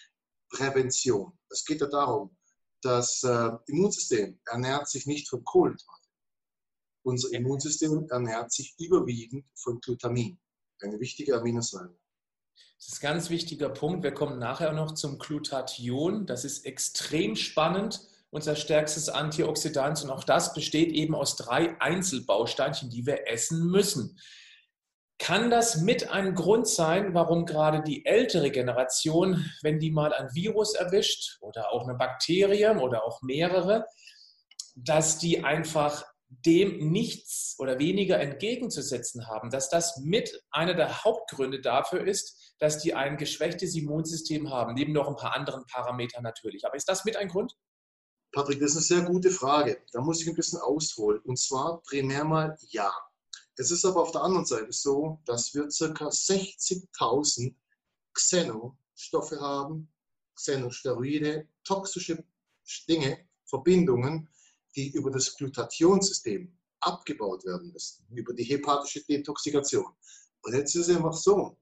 Prävention. 0.49 1.37
Es 1.49 1.65
geht 1.65 1.81
ja 1.81 1.87
darum, 1.87 2.35
das 2.85 3.23
äh, 3.23 3.49
Immunsystem 3.65 4.39
ernährt 4.45 4.87
sich 4.87 5.07
nicht 5.07 5.27
von 5.27 5.43
Kohlenhydraten. 5.43 6.05
Unser 7.03 7.31
Immunsystem 7.33 8.07
ernährt 8.09 8.51
sich 8.51 8.75
überwiegend 8.79 9.45
von 9.55 9.79
Glutamin, 9.79 10.37
eine 10.81 10.99
wichtige 10.99 11.35
Aminosäure. 11.35 11.95
Das 12.77 12.87
ist 12.89 13.03
ein 13.03 13.13
ganz 13.13 13.29
wichtiger 13.29 13.69
Punkt. 13.69 14.03
Wir 14.03 14.13
kommen 14.13 14.37
nachher 14.37 14.71
noch 14.73 14.93
zum 14.93 15.17
Glutathion. 15.17 16.25
Das 16.25 16.45
ist 16.45 16.65
extrem 16.65 17.35
spannend. 17.35 18.01
Unser 18.29 18.55
stärkstes 18.55 19.09
Antioxidant 19.09 20.03
und 20.03 20.09
auch 20.09 20.23
das 20.23 20.53
besteht 20.53 20.91
eben 20.91 21.15
aus 21.15 21.37
drei 21.37 21.79
Einzelbausteinchen, 21.79 22.89
die 22.89 23.05
wir 23.05 23.27
essen 23.29 23.67
müssen. 23.67 24.19
Kann 25.17 25.49
das 25.49 25.77
mit 25.77 26.11
ein 26.11 26.35
Grund 26.35 26.67
sein, 26.67 27.13
warum 27.13 27.45
gerade 27.45 27.81
die 27.81 28.05
ältere 28.05 28.51
Generation, 28.51 29.49
wenn 29.61 29.79
die 29.79 29.91
mal 29.91 30.13
ein 30.13 30.33
Virus 30.33 30.75
erwischt 30.75 31.37
oder 31.41 31.71
auch 31.71 31.83
eine 31.83 31.97
Bakterie 31.97 32.77
oder 32.77 33.05
auch 33.05 33.21
mehrere, 33.21 33.85
dass 34.75 35.17
die 35.17 35.43
einfach 35.43 36.05
dem 36.27 36.91
nichts 36.91 37.55
oder 37.59 37.79
weniger 37.79 38.19
entgegenzusetzen 38.19 39.27
haben, 39.27 39.49
dass 39.49 39.69
das 39.69 39.97
mit 40.03 40.43
einer 40.51 40.73
der 40.73 41.03
Hauptgründe 41.03 41.61
dafür 41.61 42.05
ist, 42.05 42.55
dass 42.59 42.79
die 42.79 42.93
ein 42.93 43.17
geschwächtes 43.17 43.75
Immunsystem 43.75 44.49
haben, 44.49 44.73
neben 44.73 44.93
noch 44.93 45.07
ein 45.07 45.15
paar 45.15 45.35
anderen 45.35 45.65
Parametern 45.65 46.23
natürlich. 46.23 46.65
Aber 46.65 46.75
ist 46.75 46.89
das 46.89 47.05
mit 47.05 47.15
ein 47.15 47.29
Grund? 47.29 47.53
Patrick, 48.31 48.59
das 48.59 48.75
ist 48.75 48.91
eine 48.91 49.01
sehr 49.01 49.09
gute 49.09 49.31
Frage. 49.31 49.81
Da 49.93 50.01
muss 50.01 50.21
ich 50.21 50.27
ein 50.27 50.35
bisschen 50.35 50.59
ausholen. 50.59 51.21
Und 51.23 51.39
zwar 51.39 51.81
primär 51.83 52.25
mal 52.25 52.57
ja. 52.69 52.91
Es 53.57 53.71
ist 53.71 53.85
aber 53.85 54.01
auf 54.01 54.11
der 54.11 54.21
anderen 54.21 54.45
Seite 54.45 54.71
so, 54.71 55.19
dass 55.25 55.53
wir 55.53 55.63
ca. 55.63 56.07
60.000 56.09 57.55
Xenostoffe 58.13 59.39
haben, 59.39 59.91
Xenosteroide, 60.35 61.47
toxische 61.63 62.23
Dinge, 62.89 63.27
Verbindungen, 63.45 64.29
die 64.75 64.91
über 64.91 65.11
das 65.11 65.35
Glutationssystem 65.35 66.57
abgebaut 66.81 67.45
werden 67.45 67.71
müssen, 67.71 68.05
über 68.11 68.33
die 68.33 68.43
hepatische 68.43 69.03
Detoxikation. 69.05 69.95
Und 70.41 70.53
jetzt 70.53 70.75
ist 70.75 70.89
es 70.89 70.95
einfach 70.95 71.13
so, 71.13 71.57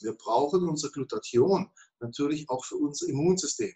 wir 0.00 0.14
brauchen 0.14 0.68
unser 0.68 0.90
Glutathion 0.90 1.70
natürlich 2.00 2.48
auch 2.48 2.64
für 2.64 2.76
unser 2.76 3.06
Immunsystem. 3.08 3.72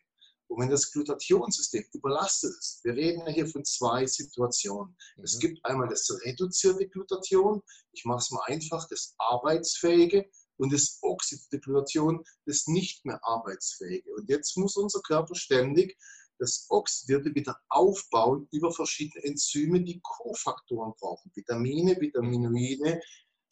Und 0.55 0.63
wenn 0.63 0.71
das 0.71 0.93
Glutationssystem 0.93 1.85
überlastet 1.95 2.55
ist, 2.57 2.85
wir 2.85 2.95
reden 2.95 3.27
ja 3.27 3.33
hier 3.33 3.47
von 3.49 3.65
zwei 3.65 4.07
Situationen. 4.07 4.97
Mhm. 5.17 5.25
Es 5.25 5.39
gibt 5.41 5.65
einmal 5.65 5.89
das 5.89 6.09
reduzierte 6.25 6.89
Glutathion, 6.89 7.61
ich 7.93 8.05
mache 8.05 8.19
es 8.19 8.31
mal 8.31 8.45
einfach, 8.47 8.87
das 8.89 9.15
arbeitsfähige 9.19 10.31
und 10.57 10.73
das 10.73 10.99
oxidierte 11.03 11.59
Glutathion, 11.59 12.25
das 12.47 12.69
nicht 12.69 13.05
mehr 13.05 13.19
arbeitsfähige. 13.25 14.15
Und 14.15 14.29
jetzt 14.29 14.57
muss 14.57 14.77
unser 14.77 15.01
Körper 15.01 15.35
ständig 15.35 15.99
das 16.39 16.67
Oxidierte 16.69 17.35
wieder 17.35 17.59
aufbauen 17.69 18.47
über 18.53 18.71
verschiedene 18.71 19.25
Enzyme, 19.25 19.83
die 19.83 20.01
Kofaktoren 20.03 20.93
brauchen. 21.01 21.33
Vitamine, 21.35 22.01
Vitaminoide, 22.01 23.01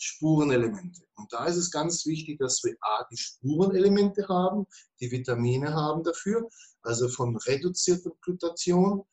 Spurenelemente. 0.03 1.03
Und 1.15 1.33
da 1.33 1.47
ist 1.47 1.57
es 1.57 1.71
ganz 1.71 2.05
wichtig, 2.07 2.41
dass 2.41 2.65
wir 2.65 2.75
A, 2.81 3.07
die 3.11 3.17
Spurenelemente 3.17 4.27
haben, 4.29 4.67
die 5.01 5.13
Vitamine 5.13 5.73
haben 5.73 6.03
dafür, 6.03 6.49
also 6.83 7.09
von 7.09 7.37
reduzierter 7.37 8.11
Glutation 8.21 9.05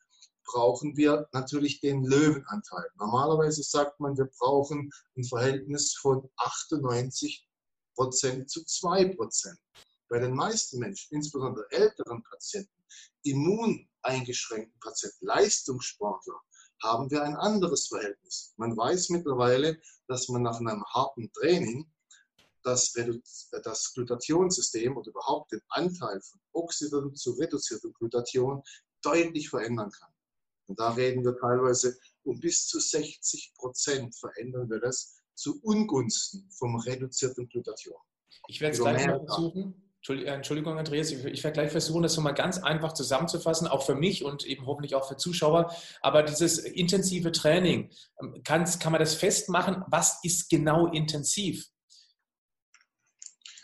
brauchen 0.44 0.96
wir 0.96 1.28
natürlich 1.32 1.80
den 1.80 2.02
Löwenanteil. 2.04 2.86
Normalerweise 2.98 3.62
sagt 3.62 4.00
man, 4.00 4.18
wir 4.18 4.28
brauchen 4.36 4.90
ein 5.16 5.24
Verhältnis 5.24 5.94
von 5.94 6.28
98 6.38 7.46
Prozent 7.94 8.50
zu 8.50 8.64
2 8.64 9.14
Prozent. 9.14 9.60
Bei 10.08 10.18
den 10.18 10.34
meisten 10.34 10.80
Menschen, 10.80 11.14
insbesondere 11.14 11.70
älteren 11.70 12.24
Patienten, 12.24 12.84
immuneingeschränkten 13.22 14.80
Patienten, 14.80 15.24
Leistungssportler, 15.24 16.40
haben 16.82 17.10
wir 17.10 17.22
ein 17.22 17.36
anderes 17.36 17.88
Verhältnis. 17.88 18.54
Man 18.56 18.76
weiß 18.76 19.10
mittlerweile, 19.10 19.80
dass 20.08 20.28
man 20.28 20.42
nach 20.42 20.58
einem 20.58 20.84
harten 20.84 21.30
Training 21.32 21.90
das, 22.62 22.92
das 23.62 23.94
Glutationsystem 23.94 24.96
oder 24.96 25.10
überhaupt 25.10 25.52
den 25.52 25.62
Anteil 25.68 26.20
von 26.20 26.40
oxidiertem 26.52 27.14
zu 27.14 27.32
reduziertem 27.32 27.92
Glutation 27.94 28.62
deutlich 29.02 29.48
verändern 29.48 29.90
kann. 29.90 30.10
Und 30.66 30.78
da 30.78 30.90
reden 30.90 31.24
wir 31.24 31.36
teilweise 31.36 31.98
um 32.22 32.38
bis 32.38 32.66
zu 32.66 32.78
60 32.78 33.54
Prozent 33.54 34.14
verändern 34.14 34.68
wir 34.70 34.78
das 34.78 35.16
zu 35.34 35.60
Ungunsten 35.62 36.48
vom 36.50 36.76
reduzierten 36.76 37.48
Glutation. 37.48 37.96
Ich 38.46 38.60
werde 38.60 38.74
es 38.74 38.80
gleich 38.80 39.06
mal 39.06 39.24
versuchen. 39.24 39.89
Äh, 40.08 40.24
Entschuldigung, 40.24 40.78
Andreas, 40.78 41.10
ich, 41.10 41.22
werde 41.22 41.52
gleich 41.52 41.70
versuchen, 41.70 42.02
das 42.02 42.14
so 42.14 42.20
mal 42.20 42.32
ganz 42.32 42.58
einfach 42.58 42.92
zusammenzufassen, 42.92 43.68
auch 43.68 43.84
für 43.84 43.94
mich 43.94 44.24
und 44.24 44.44
eben 44.44 44.66
hoffentlich 44.66 44.94
auch 44.94 45.06
für 45.06 45.16
Zuschauer. 45.16 45.74
Aber 46.00 46.22
dieses 46.22 46.58
intensive 46.58 47.32
Training, 47.32 47.90
ähm, 48.20 48.42
kann, 48.44 48.64
kann 48.78 48.92
man 48.92 49.00
das 49.00 49.14
festmachen? 49.14 49.84
Was 49.88 50.20
ist 50.22 50.48
genau 50.48 50.86
intensiv? 50.86 51.66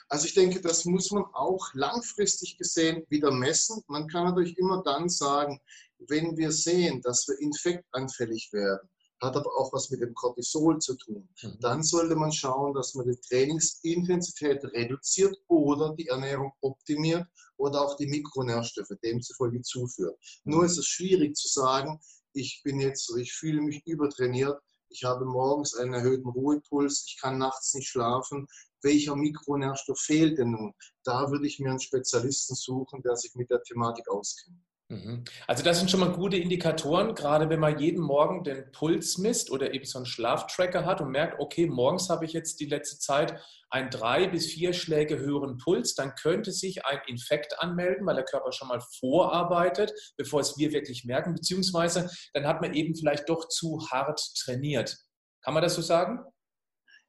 Also 0.08 0.26
ich 0.26 0.34
denke, 0.34 0.60
das 0.60 0.84
muss 0.84 1.10
man 1.10 1.24
auch 1.32 1.74
langfristig 1.74 2.58
gesehen 2.58 3.04
wieder 3.08 3.32
messen. 3.32 3.82
Man 3.88 4.06
kann 4.06 4.26
natürlich 4.26 4.56
immer 4.56 4.82
dann 4.84 5.08
sagen, 5.08 5.60
wenn 5.98 6.36
wir 6.36 6.52
sehen, 6.52 7.00
dass 7.02 7.26
wir 7.26 7.38
infektanfällig 7.40 8.50
werden, 8.52 8.88
hat 9.20 9.36
aber 9.36 9.50
auch 9.58 9.72
was 9.72 9.90
mit 9.90 10.00
dem 10.00 10.14
Cortisol 10.14 10.78
zu 10.78 10.94
tun. 10.96 11.28
Mhm. 11.42 11.58
Dann 11.60 11.82
sollte 11.82 12.16
man 12.16 12.32
schauen, 12.32 12.74
dass 12.74 12.94
man 12.94 13.06
die 13.06 13.18
Trainingsintensität 13.28 14.64
reduziert 14.64 15.36
oder 15.48 15.94
die 15.94 16.08
Ernährung 16.08 16.52
optimiert 16.60 17.26
oder 17.56 17.82
auch 17.82 17.96
die 17.96 18.06
Mikronährstoffe 18.06 18.92
demzufolge 19.02 19.62
zuführt. 19.62 20.18
Mhm. 20.44 20.52
Nur 20.52 20.64
ist 20.64 20.78
es 20.78 20.86
schwierig 20.86 21.36
zu 21.36 21.48
sagen, 21.48 22.00
ich 22.32 22.60
bin 22.62 22.80
jetzt, 22.80 23.10
ich 23.16 23.32
fühle 23.32 23.62
mich 23.62 23.86
übertrainiert, 23.86 24.60
ich 24.88 25.04
habe 25.04 25.24
morgens 25.24 25.74
einen 25.74 25.94
erhöhten 25.94 26.28
Ruhepuls, 26.28 27.04
ich 27.08 27.18
kann 27.20 27.38
nachts 27.38 27.74
nicht 27.74 27.88
schlafen. 27.88 28.46
Welcher 28.82 29.16
Mikronährstoff 29.16 29.98
fehlt 29.98 30.38
denn 30.38 30.52
nun? 30.52 30.74
Da 31.02 31.30
würde 31.30 31.46
ich 31.46 31.58
mir 31.58 31.70
einen 31.70 31.80
Spezialisten 31.80 32.54
suchen, 32.54 33.02
der 33.02 33.16
sich 33.16 33.34
mit 33.34 33.50
der 33.50 33.62
Thematik 33.62 34.08
auskennt. 34.08 34.60
Mhm. 34.88 35.24
Also 35.48 35.64
das 35.64 35.78
sind 35.78 35.90
schon 35.90 35.98
mal 35.98 36.12
gute 36.12 36.36
Indikatoren, 36.36 37.16
gerade 37.16 37.50
wenn 37.50 37.58
man 37.58 37.80
jeden 37.80 38.00
Morgen 38.00 38.44
den 38.44 38.70
Puls 38.70 39.18
misst 39.18 39.50
oder 39.50 39.74
eben 39.74 39.84
so 39.84 39.98
einen 39.98 40.06
Schlaftracker 40.06 40.84
hat 40.84 41.00
und 41.00 41.10
merkt, 41.10 41.40
okay, 41.40 41.66
morgens 41.66 42.08
habe 42.08 42.24
ich 42.24 42.32
jetzt 42.32 42.60
die 42.60 42.66
letzte 42.66 42.98
Zeit 42.98 43.40
einen 43.68 43.90
drei 43.90 44.28
bis 44.28 44.46
vier 44.46 44.72
Schläge 44.72 45.18
höheren 45.18 45.58
Puls, 45.58 45.94
dann 45.96 46.14
könnte 46.14 46.52
sich 46.52 46.84
ein 46.86 47.00
Infekt 47.08 47.60
anmelden, 47.60 48.06
weil 48.06 48.14
der 48.14 48.24
Körper 48.24 48.52
schon 48.52 48.68
mal 48.68 48.80
vorarbeitet, 49.00 49.92
bevor 50.16 50.40
es 50.40 50.56
wir 50.56 50.70
wirklich 50.70 51.04
merken, 51.04 51.34
beziehungsweise 51.34 52.08
dann 52.32 52.46
hat 52.46 52.60
man 52.60 52.72
eben 52.72 52.94
vielleicht 52.94 53.28
doch 53.28 53.48
zu 53.48 53.88
hart 53.90 54.20
trainiert. 54.38 54.96
Kann 55.42 55.54
man 55.54 55.64
das 55.64 55.74
so 55.74 55.82
sagen? 55.82 56.20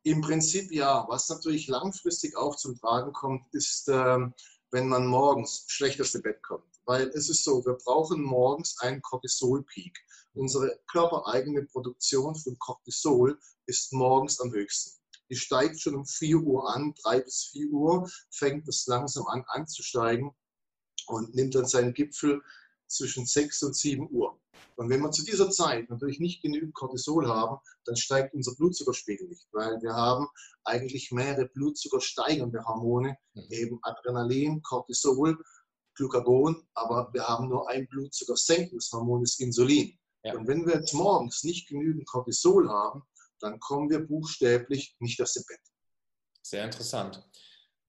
Im 0.03 0.21
Prinzip 0.21 0.71
ja. 0.71 1.05
Was 1.09 1.29
natürlich 1.29 1.67
langfristig 1.67 2.35
auch 2.37 2.55
zum 2.55 2.75
Tragen 2.75 3.13
kommt, 3.13 3.43
ist, 3.51 3.87
ähm, 3.87 4.33
wenn 4.71 4.87
man 4.87 5.07
morgens 5.07 5.65
schlecht 5.67 6.01
aus 6.01 6.11
dem 6.11 6.21
Bett 6.23 6.41
kommt 6.43 6.77
weil 6.87 7.09
es 7.09 7.29
ist 7.29 7.43
so, 7.43 7.63
wir 7.65 7.73
brauchen 7.73 8.23
morgens 8.23 8.79
einen 8.79 9.01
Cortisol-Peak. 9.01 9.99
Unsere 10.33 10.79
körpereigene 10.89 11.65
Produktion 11.65 12.33
von 12.35 12.57
Cortisol 12.59 13.37
ist 13.65 13.91
morgens 13.91 14.39
am 14.39 14.51
höchsten. 14.53 14.97
Die 15.29 15.35
steigt 15.35 15.81
schon 15.81 15.95
um 15.95 16.05
4 16.05 16.37
Uhr 16.37 16.73
an, 16.73 16.93
3 17.03 17.19
bis 17.21 17.49
4 17.51 17.69
Uhr 17.71 18.09
fängt 18.31 18.67
es 18.69 18.87
langsam 18.87 19.27
an 19.27 19.43
anzusteigen 19.47 20.31
und 21.07 21.35
nimmt 21.35 21.55
dann 21.55 21.65
seinen 21.65 21.93
Gipfel 21.93 22.41
zwischen 22.87 23.25
6 23.25 23.63
und 23.63 23.75
7 23.75 24.09
Uhr. 24.11 24.39
Und 24.75 24.89
wenn 24.89 25.01
wir 25.01 25.11
zu 25.11 25.23
dieser 25.23 25.49
Zeit 25.49 25.89
natürlich 25.89 26.19
nicht 26.19 26.41
genügend 26.41 26.73
Cortisol 26.73 27.27
haben, 27.27 27.57
dann 27.85 27.95
steigt 27.95 28.33
unser 28.33 28.55
Blutzuckerspiegel 28.55 29.27
nicht, 29.27 29.47
weil 29.51 29.81
wir 29.81 29.93
haben 29.93 30.27
eigentlich 30.63 31.11
mehrere 31.11 31.47
blutzuckersteigernde 31.47 32.63
Hormone, 32.65 33.17
mhm. 33.33 33.47
eben 33.49 33.79
Adrenalin, 33.81 34.61
Cortisol 34.61 35.37
Glucagon, 35.97 36.67
aber 36.75 37.11
wir 37.11 37.27
haben 37.27 37.49
nur 37.49 37.67
ein 37.69 37.87
Blutzucker-senkendes 37.87 38.91
Hormon, 38.91 39.23
das 39.23 39.39
Insulin. 39.39 39.97
Ja. 40.23 40.35
Und 40.35 40.47
wenn 40.47 40.65
wir 40.65 40.75
jetzt 40.75 40.93
morgens 40.93 41.43
nicht 41.43 41.67
genügend 41.67 42.07
Cortisol 42.07 42.69
haben, 42.69 43.03
dann 43.39 43.59
kommen 43.59 43.89
wir 43.89 43.99
buchstäblich 43.99 44.95
nicht 44.99 45.21
aus 45.21 45.33
dem 45.33 45.43
Bett. 45.47 45.61
Sehr 46.43 46.65
interessant. 46.65 47.27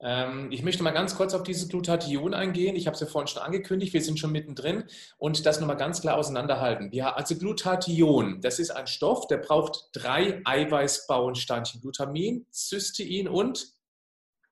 Ähm, 0.01 0.49
ich 0.51 0.63
möchte 0.63 0.81
mal 0.81 0.91
ganz 0.91 1.15
kurz 1.15 1.33
auf 1.33 1.43
dieses 1.43 1.67
Glutathion 1.67 2.33
eingehen. 2.33 2.75
Ich 2.75 2.87
habe 2.87 2.95
es 2.95 3.01
ja 3.01 3.07
vorhin 3.07 3.27
schon 3.27 3.41
angekündigt, 3.41 3.93
wir 3.93 4.01
sind 4.01 4.17
schon 4.17 4.31
mittendrin 4.31 4.85
und 5.17 5.45
das 5.45 5.59
nochmal 5.59 5.77
ganz 5.77 6.01
klar 6.01 6.17
auseinanderhalten. 6.17 6.91
Ja, 6.93 7.13
also 7.13 7.35
Glutathion, 7.35 8.39
das 8.41 8.59
ist 8.59 8.71
ein 8.71 8.87
Stoff, 8.87 9.27
der 9.27 9.37
braucht 9.37 9.89
drei 9.93 10.41
Eiweißbauensteinchen. 10.45 11.81
Glutamin, 11.81 12.45
Cystein 12.51 13.27
und? 13.27 13.73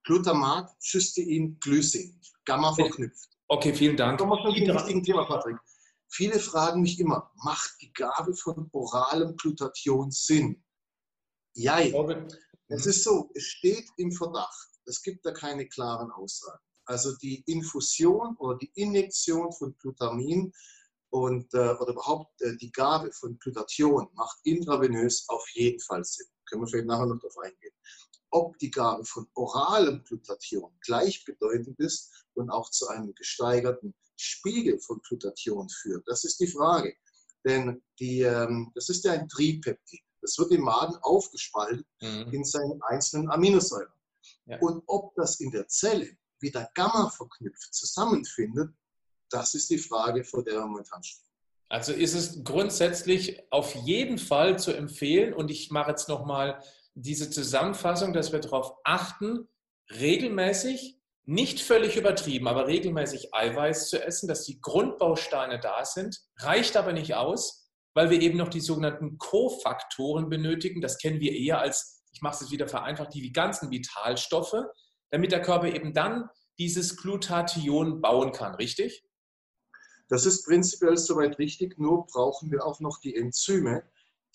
Glutamat, 0.04 0.70
Cystein, 0.82 1.58
Glycin, 1.60 2.20
Gamma 2.46 2.74
verknüpft. 2.74 3.30
Okay, 3.48 3.74
vielen 3.74 3.96
Dank. 3.96 4.20
Kommen 4.20 4.32
wir 4.32 4.66
zum 4.66 4.75
wichtigen 4.75 5.04
Thema, 5.04 5.25
Patrick. 5.25 5.58
Viele 6.10 6.39
fragen 6.39 6.82
mich 6.82 7.00
immer, 7.00 7.32
macht 7.44 7.75
die 7.82 7.92
Gabe 7.94 8.34
von 8.34 8.70
oralem 8.74 9.36
Glutathion 9.36 10.12
Sinn? 10.12 10.63
Ja, 11.54 11.80
es 12.68 12.86
ist 12.86 13.04
so, 13.04 13.30
es 13.34 13.44
steht 13.44 13.86
im 13.98 14.12
Verdacht. 14.12 14.76
Es 14.88 15.01
gibt 15.01 15.25
da 15.25 15.32
keine 15.32 15.67
klaren 15.67 16.12
Aussagen. 16.12 16.63
Also 16.86 17.15
die 17.17 17.44
Infusion 17.46 18.36
oder 18.38 18.58
die 18.58 18.72
Injektion 18.75 19.51
von 19.51 19.75
Glutamin 19.77 20.53
und, 21.10 21.53
äh, 21.53 21.74
oder 21.74 21.91
überhaupt 21.91 22.41
äh, 22.41 22.56
die 22.58 22.72
Gabe 22.72 23.12
von 23.12 23.38
Glutathion 23.39 24.08
macht 24.13 24.39
intravenös 24.44 25.25
auf 25.27 25.48
jeden 25.53 25.79
Fall 25.82 26.03
Sinn. 26.03 26.27
Können 26.46 26.62
wir 26.62 26.67
vielleicht 26.67 26.88
nachher 26.88 27.06
noch 27.06 27.20
darauf 27.20 27.38
eingehen 27.39 27.74
ob 28.29 28.58
die 28.60 28.72
Gabe 28.72 29.06
von 29.06 29.27
oralem 29.36 30.03
Glutathion 30.03 30.72
gleichbedeutend 30.82 31.79
ist 31.79 32.25
und 32.34 32.50
auch 32.50 32.70
zu 32.72 32.88
einem 32.88 33.13
gesteigerten 33.13 33.94
Spiegel 34.17 34.79
von 34.79 35.01
Glutathion 35.08 35.70
führt. 35.70 36.03
Das 36.08 36.24
ist 36.24 36.39
die 36.39 36.48
Frage. 36.48 36.96
Denn 37.46 37.82
die, 38.00 38.22
ähm, 38.22 38.72
das 38.75 38.89
ist 38.89 39.06
ja 39.06 39.13
ein 39.13 39.29
Tripeptid. 39.29 40.01
Das 40.22 40.38
wird 40.38 40.51
im 40.51 40.62
Magen 40.62 40.96
aufgespalten 41.01 41.86
mhm. 42.01 42.34
in 42.34 42.44
seinen 42.44 42.82
einzelnen 42.84 43.29
Aminosäuren. 43.29 43.94
Ja. 44.46 44.60
Und 44.60 44.84
ob 44.88 45.15
das 45.15 45.39
in 45.39 45.51
der 45.51 45.67
Zelle 45.67 46.10
wieder 46.39 46.69
Gamma 46.74 47.10
verknüpft 47.10 47.74
zusammenfindet, 47.74 48.74
das 49.29 49.53
ist 49.53 49.69
die 49.69 49.77
Frage, 49.77 50.24
vor 50.24 50.43
der 50.43 50.55
wir 50.55 50.65
momentan 50.65 51.03
stehen. 51.03 51.25
Also 51.69 51.91
ist 51.91 52.13
es 52.13 52.43
grundsätzlich 52.43 53.43
auf 53.51 53.75
jeden 53.75 54.17
Fall 54.17 54.57
zu 54.57 54.72
empfehlen, 54.72 55.34
und 55.34 55.51
ich 55.51 55.69
mache 55.69 55.89
jetzt 55.91 56.07
nochmal 56.07 56.63
diese 56.96 57.29
Zusammenfassung, 57.29 58.13
dass 58.13 58.31
wir 58.31 58.39
darauf 58.39 58.74
achten, 58.84 59.48
regelmäßig, 59.91 60.98
nicht 61.25 61.60
völlig 61.60 61.98
übertrieben, 61.98 62.48
aber 62.48 62.67
regelmäßig 62.67 63.34
Eiweiß 63.34 63.89
zu 63.89 64.01
essen, 64.01 64.29
dass 64.29 64.46
die 64.46 64.62
Grundbausteine 64.62 65.60
da 65.60 65.84
sind, 65.84 66.22
reicht 66.38 66.77
aber 66.77 66.93
nicht 66.93 67.15
aus, 67.15 67.69
weil 67.93 68.10
wir 68.10 68.22
eben 68.22 68.38
noch 68.38 68.48
die 68.48 68.62
sogenannten 68.62 69.17
Kofaktoren 69.17 70.29
benötigen. 70.29 70.79
Das 70.79 70.98
kennen 70.98 71.19
wir 71.19 71.34
eher 71.34 71.60
als, 71.60 71.97
ich 72.17 72.24
mache 72.24 72.43
es 72.43 72.50
wieder 72.50 72.67
vereinfacht, 72.67 73.13
die 73.13 73.31
ganzen 73.31 73.69
Vitalstoffe, 73.69 74.55
damit 75.12 75.31
der 75.31 75.41
Körper 75.43 75.67
eben 75.67 75.93
dann 75.93 76.27
dieses 76.57 76.97
Glutathion 76.97 78.01
bauen 78.01 78.31
kann, 78.31 78.55
richtig? 78.55 79.05
Das 80.09 80.25
ist 80.25 80.45
prinzipiell 80.45 80.97
soweit 80.97 81.38
richtig, 81.38 81.77
nur 81.77 82.07
brauchen 82.07 82.51
wir 82.51 82.65
auch 82.65 82.79
noch 82.79 83.00
die 83.01 83.15
Enzyme, 83.15 83.83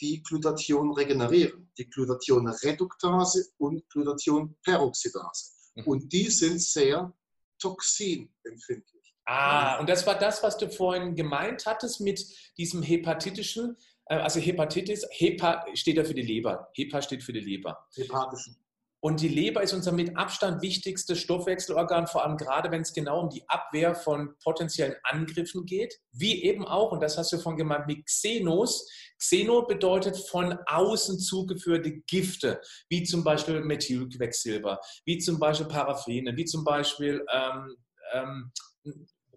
die 0.01 0.23
Glutathion 0.23 0.93
regenerieren, 0.93 1.73
die 1.77 1.91
Glutathion-Reduktase 1.91 3.47
und 3.59 3.83
Glutathion-Peroxidase. 3.91 5.51
Mhm. 5.75 5.85
Und 5.85 6.13
die 6.13 6.31
sind 6.31 6.63
sehr 6.63 7.13
toxinempfindlich. 7.59 9.17
Ah, 9.25 9.81
und 9.81 9.89
das 9.89 10.07
war 10.07 10.17
das, 10.17 10.41
was 10.45 10.57
du 10.57 10.71
vorhin 10.71 11.17
gemeint 11.17 11.67
hattest 11.67 12.01
mit 12.01 12.25
diesem 12.57 12.81
hepatitischen, 12.83 13.77
also 14.07 14.41
Hepatitis, 14.41 15.07
Hepa 15.11 15.65
steht 15.75 15.97
ja 15.97 16.05
für 16.05 16.15
die 16.15 16.23
Leber, 16.23 16.69
Hepa 16.75 17.03
steht 17.03 17.23
für 17.23 17.33
die 17.33 17.41
Leber. 17.41 17.87
Hepatischen. 17.95 18.57
Und 19.05 19.21
die 19.21 19.29
Leber 19.29 19.65
ist 19.65 19.73
unser 19.73 19.91
mit 19.91 20.17
Abstand 20.17 20.63
wichtigstes 20.63 21.19
Stoffwechselorgan, 21.19 22.07
vor 22.07 22.25
allem 22.25 22.37
gerade 22.37 22.71
wenn 22.71 22.83
es 22.83 22.93
genau 22.93 23.23
um 23.23 23.31
die 23.31 23.43
Abwehr 23.49 23.97
von 23.97 24.37
potenziellen 24.45 24.95
Angriffen 25.03 25.67
geht, 25.67 25.99
wie 26.13 26.45
eben 26.45 26.65
auch, 26.65 26.93
und 26.93 27.03
das 27.03 27.19
hast 27.19 27.33
du 27.33 27.39
von 27.39 27.57
gemeint, 27.57 27.89
mit 27.89 28.07
Xenos. 28.07 28.89
Xeno 29.19 29.67
bedeutet 29.67 30.17
von 30.17 30.57
außen 30.67 31.19
zugeführte 31.19 32.01
Gifte, 32.07 32.61
wie 32.91 33.03
zum 33.03 33.25
Beispiel 33.25 33.61
Methylquecksilber, 33.61 34.79
wie 35.05 35.19
zum 35.19 35.41
Beispiel 35.41 35.67
Paraffine, 35.67 36.37
wie 36.37 36.45
zum 36.45 36.63
Beispiel 36.63 37.27
ähm, 37.33 37.77
ähm, 38.13 38.53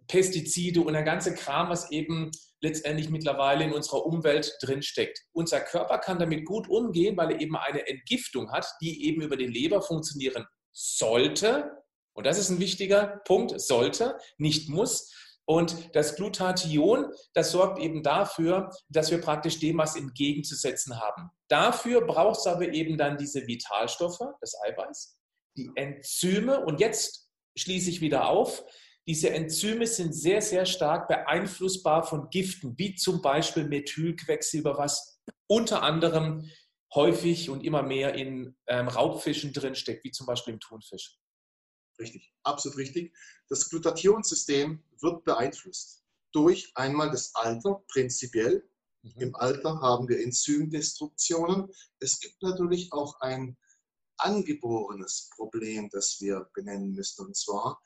Pestizide 0.07 0.81
und 0.81 0.93
der 0.93 1.03
ganze 1.03 1.33
Kram, 1.33 1.69
was 1.69 1.91
eben 1.91 2.31
letztendlich 2.61 3.09
mittlerweile 3.09 3.63
in 3.63 3.73
unserer 3.73 4.05
Umwelt 4.05 4.57
drinsteckt. 4.61 5.19
Unser 5.33 5.61
Körper 5.61 5.99
kann 5.99 6.19
damit 6.19 6.45
gut 6.45 6.67
umgehen, 6.67 7.15
weil 7.17 7.31
er 7.31 7.41
eben 7.41 7.55
eine 7.55 7.87
Entgiftung 7.87 8.51
hat, 8.51 8.67
die 8.81 9.05
eben 9.05 9.21
über 9.21 9.37
die 9.37 9.47
Leber 9.47 9.81
funktionieren 9.81 10.45
sollte. 10.73 11.71
Und 12.13 12.25
das 12.25 12.39
ist 12.39 12.49
ein 12.49 12.59
wichtiger 12.59 13.21
Punkt, 13.25 13.59
sollte, 13.59 14.17
nicht 14.37 14.69
muss. 14.69 15.13
Und 15.47 15.95
das 15.95 16.15
Glutathion, 16.15 17.11
das 17.33 17.51
sorgt 17.51 17.79
eben 17.79 18.01
dafür, 18.01 18.71
dass 18.89 19.11
wir 19.11 19.21
praktisch 19.21 19.59
dem 19.59 19.77
was 19.77 19.95
entgegenzusetzen 19.95 20.99
haben. 20.99 21.29
Dafür 21.49 22.01
braucht 22.01 22.39
es 22.39 22.47
aber 22.47 22.69
eben 22.69 22.97
dann 22.97 23.17
diese 23.17 23.45
Vitalstoffe, 23.45 24.21
das 24.41 24.55
Eiweiß, 24.63 25.19
die 25.55 25.69
Enzyme. 25.75 26.65
Und 26.65 26.79
jetzt 26.79 27.29
schließe 27.55 27.91
ich 27.91 28.01
wieder 28.01 28.27
auf. 28.27 28.63
Diese 29.07 29.29
Enzyme 29.29 29.85
sind 29.85 30.13
sehr, 30.13 30.41
sehr 30.41 30.65
stark 30.65 31.07
beeinflussbar 31.07 32.03
von 32.03 32.29
Giften, 32.29 32.77
wie 32.77 32.95
zum 32.95 33.21
Beispiel 33.21 33.65
Methylquecksilber, 33.65 34.77
was 34.77 35.19
unter 35.47 35.83
anderem 35.83 36.49
häufig 36.93 37.49
und 37.49 37.63
immer 37.63 37.83
mehr 37.83 38.15
in 38.15 38.55
ähm, 38.67 38.87
Raubfischen 38.87 39.53
drinsteckt, 39.53 40.03
wie 40.03 40.11
zum 40.11 40.25
Beispiel 40.25 40.53
im 40.53 40.59
Thunfisch. 40.59 41.19
Richtig, 41.99 42.33
absolut 42.43 42.77
richtig. 42.77 43.15
Das 43.49 43.69
Glutationssystem 43.69 44.83
wird 45.01 45.23
beeinflusst 45.23 46.03
durch 46.31 46.71
einmal 46.75 47.11
das 47.11 47.33
Alter, 47.35 47.83
prinzipiell. 47.87 48.67
Mhm. 49.03 49.21
Im 49.21 49.35
Alter 49.35 49.79
haben 49.81 50.07
wir 50.09 50.21
Enzymdestruktionen. 50.21 51.71
Es 51.99 52.19
gibt 52.19 52.41
natürlich 52.41 52.91
auch 52.91 53.19
ein 53.21 53.57
angeborenes 54.17 55.29
Problem, 55.35 55.89
das 55.91 56.19
wir 56.19 56.49
benennen 56.53 56.93
müssen, 56.93 57.25
und 57.25 57.37
zwar 57.37 57.81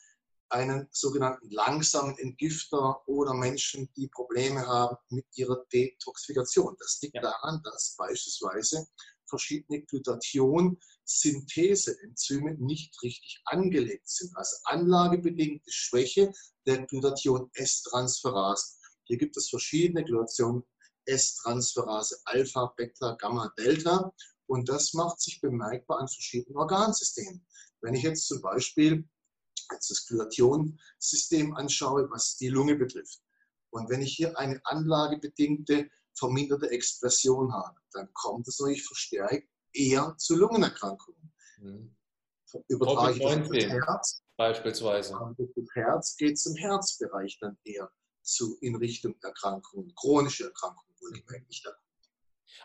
einen 0.49 0.87
sogenannten 0.91 1.49
langsamen 1.51 2.17
Entgifter 2.17 3.07
oder 3.07 3.33
Menschen, 3.33 3.89
die 3.95 4.07
Probleme 4.07 4.65
haben 4.65 4.97
mit 5.09 5.25
ihrer 5.35 5.63
Detoxifikation. 5.71 6.75
Das 6.79 6.99
liegt 7.01 7.15
ja. 7.15 7.21
daran, 7.21 7.61
dass 7.63 7.95
beispielsweise 7.97 8.87
verschiedene 9.29 9.81
Glutathion-Synthese-Enzyme 9.83 12.57
nicht 12.59 13.01
richtig 13.03 13.41
angelegt 13.45 14.09
sind. 14.09 14.35
Also 14.35 14.57
anlagebedingte 14.65 15.71
Schwäche 15.71 16.33
der 16.65 16.85
Glutathion-S-Transferase. 16.87 18.73
Hier 19.03 19.17
gibt 19.17 19.37
es 19.37 19.49
verschiedene 19.49 20.03
Glutathion-S-Transferase 20.03 22.19
Alpha, 22.25 22.73
Beta, 22.75 23.15
Gamma, 23.15 23.53
Delta. 23.57 24.11
Und 24.47 24.67
das 24.67 24.93
macht 24.93 25.21
sich 25.21 25.39
bemerkbar 25.41 25.99
an 25.99 26.07
verschiedenen 26.07 26.57
Organsystemen. 26.57 27.45
Wenn 27.81 27.93
ich 27.93 28.01
jetzt 28.03 28.27
zum 28.27 28.41
Beispiel 28.41 29.07
jetzt 29.71 29.89
das 29.89 30.05
Glutationsystem 30.07 31.55
anschaue, 31.55 32.09
was 32.09 32.37
die 32.37 32.49
Lunge 32.49 32.75
betrifft, 32.75 33.21
und 33.71 33.89
wenn 33.89 34.01
ich 34.01 34.15
hier 34.15 34.37
eine 34.37 34.59
anlagebedingte 34.63 35.89
verminderte 36.13 36.69
Expression 36.71 37.53
habe, 37.53 37.79
dann 37.93 38.09
kommt 38.13 38.47
es 38.47 38.59
natürlich 38.59 38.85
verstärkt 38.85 39.47
eher 39.73 40.15
zu 40.17 40.35
Lungenerkrankungen. 40.35 41.31
Mhm. 41.59 41.95
Übertrage 42.67 43.13
ich 43.13 43.19
das 43.19 43.71
Herz, 43.71 44.23
beispielsweise. 44.35 45.13
Das 45.37 45.67
Herz 45.75 46.15
geht 46.17 46.33
es 46.33 46.45
im 46.47 46.55
Herzbereich 46.55 47.37
dann 47.39 47.57
eher 47.63 47.91
zu, 48.23 48.57
in 48.61 48.75
Richtung 48.75 49.15
Erkrankungen, 49.21 49.93
chronische 49.95 50.45
Erkrankungen, 50.45 50.95
wohlgemerkt, 50.99 51.47
nicht 51.47 51.63
Erkrankungen. 51.63 51.88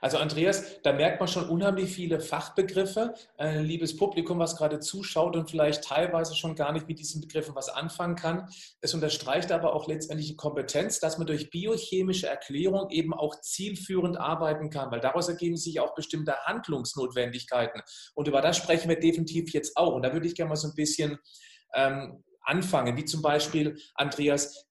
Also 0.01 0.19
Andreas, 0.19 0.83
da 0.83 0.93
merkt 0.93 1.21
man 1.21 1.29
schon 1.29 1.49
unheimlich 1.49 1.91
viele 1.91 2.21
Fachbegriffe. 2.21 3.15
Äh, 3.39 3.61
liebes 3.61 3.97
Publikum, 3.97 4.39
was 4.39 4.57
gerade 4.57 4.81
zuschaut 4.81 5.37
und 5.37 5.51
vielleicht 5.51 5.85
teilweise 5.85 6.35
schon 6.35 6.55
gar 6.55 6.73
nicht 6.73 6.89
mit 6.89 6.99
diesen 6.99 7.21
Begriffen 7.21 7.55
was 7.55 7.69
anfangen 7.69 8.17
kann. 8.17 8.49
Es 8.81 8.95
unterstreicht 8.95 9.53
aber 9.53 9.75
auch 9.75 9.89
letztendlich 9.89 10.29
die 10.29 10.37
Kompetenz, 10.37 11.01
dass 11.01 11.19
man 11.19 11.27
durch 11.27 11.51
biochemische 11.51 12.27
Erklärung 12.27 12.91
eben 12.91 13.15
auch 13.15 13.41
zielführend 13.41 14.19
arbeiten 14.19 14.71
kann, 14.71 14.91
weil 14.91 15.01
daraus 15.01 15.29
ergeben 15.29 15.57
sich 15.57 15.81
auch 15.81 15.95
bestimmte 15.95 16.37
Handlungsnotwendigkeiten. 16.45 17.81
Und 18.15 18.29
über 18.29 18.41
das 18.41 18.57
sprechen 18.57 18.89
wir 18.89 18.99
definitiv 18.99 19.53
jetzt 19.53 19.77
auch. 19.77 19.95
Und 19.95 20.03
da 20.03 20.13
würde 20.13 20.27
ich 20.27 20.35
gerne 20.35 20.51
mal 20.51 20.57
so 20.57 20.69
ein 20.69 20.75
bisschen 20.75 21.19
ähm, 21.75 22.23
anfangen, 22.43 22.97
wie 22.97 23.05
zum 23.05 23.23
Beispiel, 23.23 23.79
Andreas, 23.95 24.67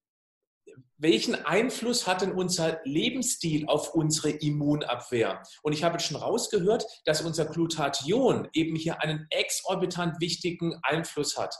welchen 1.03 1.35
Einfluss 1.35 2.07
hat 2.07 2.21
denn 2.21 2.31
unser 2.31 2.79
Lebensstil 2.85 3.67
auf 3.67 3.93
unsere 3.93 4.29
Immunabwehr? 4.29 5.43
Und 5.61 5.73
ich 5.73 5.83
habe 5.83 5.95
jetzt 5.95 6.07
schon 6.07 6.17
rausgehört, 6.17 6.85
dass 7.05 7.21
unser 7.21 7.45
Glutathion 7.45 8.47
eben 8.53 8.75
hier 8.75 9.01
einen 9.01 9.27
exorbitant 9.29 10.19
wichtigen 10.21 10.79
Einfluss 10.81 11.37
hat. 11.37 11.55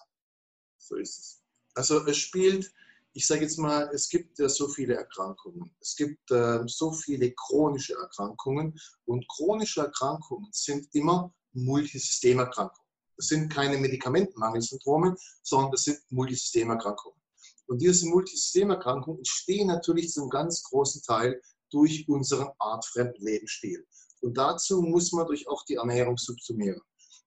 So 0.77 0.95
ist 0.95 1.19
es. 1.19 1.43
Also 1.75 2.06
es 2.06 2.17
spielt, 2.17 2.71
ich 3.12 3.27
sage 3.27 3.41
jetzt 3.41 3.60
mal, 3.60 3.89
es 3.93 4.08
gibt 4.08 4.39
ja 4.39 4.47
so 4.47 4.69
viele 4.69 4.95
Erkrankungen. 4.95 5.75
Es 5.82 5.95
gibt 5.95 6.32
äh, 6.32 6.60
so 6.65 6.93
viele 6.93 7.34
chronische 7.34 7.95
Erkrankungen 7.95 8.79
und 9.06 9.27
chronische 9.27 9.82
Erkrankungen 9.82 10.47
sind 10.51 10.88
immer 10.93 11.34
Multisystemerkrankungen. 11.51 12.88
Das 13.17 13.27
sind 13.27 13.53
keine 13.53 13.77
Medikamentenmangelsyndrome, 13.77 15.15
sondern 15.43 15.71
das 15.71 15.84
sind 15.84 15.99
Multisystemerkrankungen. 16.10 17.23
Und 17.74 17.82
diese 17.82 18.08
Multisystemerkrankungen 18.08 19.18
entstehen 19.18 19.66
natürlich 19.66 20.12
zum 20.12 20.30
ganz 20.30 20.62
großen 20.62 21.02
Teil 21.02 21.42
durch 21.72 22.08
unseren 22.08 22.50
artfremden 22.60 23.26
Lebensstil. 23.26 23.84
Und 24.22 24.38
dazu 24.38 24.84
muss 24.84 25.12
man 25.12 25.26
durch 25.26 25.48
auch 25.48 25.66
die 25.66 25.78
Ernährung 25.78 26.16
subsumieren. 26.16 26.80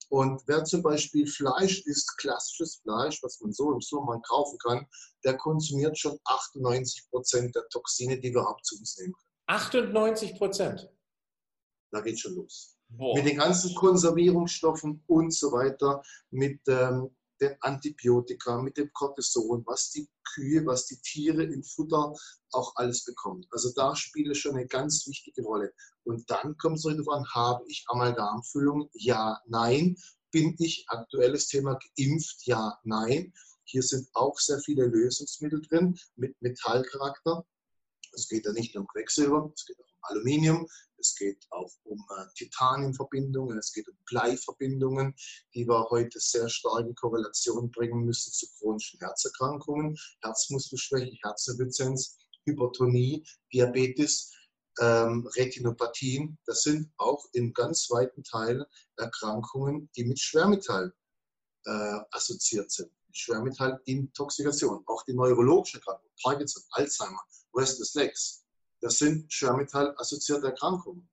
Und 0.09 0.41
wer 0.47 0.63
zum 0.63 0.85
Beispiel 0.85 1.27
Fleisch 1.27 1.81
isst, 1.87 2.17
klassisches 2.19 2.77
Fleisch, 2.77 3.21
was 3.25 3.41
man 3.41 3.53
so 3.53 3.73
im 3.73 3.81
Supermarkt 3.81 4.29
kaufen 4.29 4.57
kann, 4.59 4.87
der 5.25 5.37
konsumiert 5.37 5.99
schon 5.99 6.17
98 6.27 7.11
Prozent 7.11 7.57
der 7.57 7.67
Toxine, 7.71 8.17
die 8.17 8.33
wir 8.33 8.43
überhaupt 8.43 8.65
zu 8.65 8.79
uns 8.79 8.97
nehmen 8.99 9.15
können. 9.15 9.59
98 9.59 10.37
Prozent? 10.37 10.89
Da 11.91 12.03
geht 12.03 12.21
schon 12.21 12.37
los. 12.37 12.77
Boah. 12.91 13.17
Mit 13.17 13.27
den 13.27 13.39
ganzen 13.39 13.75
Konservierungsstoffen 13.75 15.03
und 15.09 15.35
so 15.35 15.51
weiter, 15.51 16.05
mit 16.31 16.61
ähm, 16.69 17.16
den 17.41 17.57
Antibiotika, 17.61 18.61
mit 18.61 18.77
dem 18.77 18.93
Cortison, 18.93 19.63
was 19.67 19.91
die 19.91 20.09
Kühe, 20.25 20.65
was 20.67 20.87
die 20.87 21.01
Tiere 21.01 21.45
im 21.45 21.63
Futter 21.63 22.15
auch 22.53 22.73
alles 22.77 23.05
bekommen. 23.05 23.47
Also 23.51 23.73
da 23.75 23.95
spielt 23.95 24.29
es 24.29 24.39
schon 24.39 24.57
eine 24.57 24.67
ganz 24.67 25.07
wichtige 25.07 25.43
Rolle. 25.43 25.73
Und 26.05 26.31
dann 26.31 26.57
kommt 26.57 26.77
es 26.77 26.83
darauf 26.83 27.09
an, 27.09 27.27
habe 27.35 27.65
ich 27.69 27.85
Amalgamfüllung? 27.89 28.89
Ja, 28.95 29.41
nein. 29.47 29.97
Bin 30.31 30.55
ich 30.59 30.85
aktuelles 30.89 31.49
Thema 31.49 31.79
geimpft? 31.97 32.47
Ja, 32.47 32.79
nein. 32.85 33.33
Hier 33.65 33.83
sind 33.83 34.09
auch 34.15 34.39
sehr 34.39 34.61
viele 34.61 34.87
Lösungsmittel 34.87 35.61
drin 35.63 35.99
mit 36.15 36.41
Metallcharakter. 36.41 37.45
Es 38.13 38.29
geht 38.29 38.47
ja 38.47 38.53
nicht 38.53 38.75
nur 38.75 38.83
um 38.83 38.89
Quecksilber, 38.89 39.53
es 39.55 39.67
geht 39.67 39.79
auch 39.81 39.85
um 39.85 39.96
Aluminium, 40.09 40.67
es 40.99 41.15
geht 41.15 41.45
auch 41.51 41.71
um 41.85 42.05
äh, 42.17 42.25
Titaniumverbindungen, 42.37 43.59
es 43.59 43.73
geht 43.73 43.89
um 43.89 43.97
Bleiverbindungen, 44.07 45.15
die 45.55 45.67
wir 45.67 45.89
heute 45.91 46.19
sehr 46.21 46.49
stark 46.49 46.87
in 46.87 46.95
Korrelation 46.95 47.71
bringen 47.71 48.05
müssen 48.05 48.33
zu 48.33 48.47
chronischen 48.59 48.99
Herzerkrankungen, 49.01 49.97
Herzmuskelschwäche, 50.23 51.17
Herzinsuffizienz, 51.23 52.19
Hypertonie, 52.45 53.27
Diabetes, 53.53 54.33
ähm, 54.81 55.27
Retinopathien. 55.37 56.39
Das 56.47 56.63
sind 56.63 56.93
auch 56.97 57.25
in 57.33 57.53
ganz 57.53 57.91
weiten 57.91 58.23
Teilen 58.23 58.65
Erkrankungen, 58.97 59.91
die 59.97 60.05
mit 60.05 60.19
Schwermetall 60.19 60.93
äh, 61.65 61.99
assoziiert 62.11 62.71
sind. 62.71 62.91
Schwermetallintoxikation, 63.13 64.83
auch 64.87 65.03
die 65.05 65.15
neurologische 65.15 65.79
Erkrankung, 65.79 66.11
Parkinson, 66.23 66.63
Alzheimer, 66.71 67.21
Restless 67.55 67.95
Legs, 67.95 68.46
das 68.87 68.99
sind 68.99 69.33
Schwermetall-assoziierte 69.33 70.47
Erkrankungen. 70.47 71.09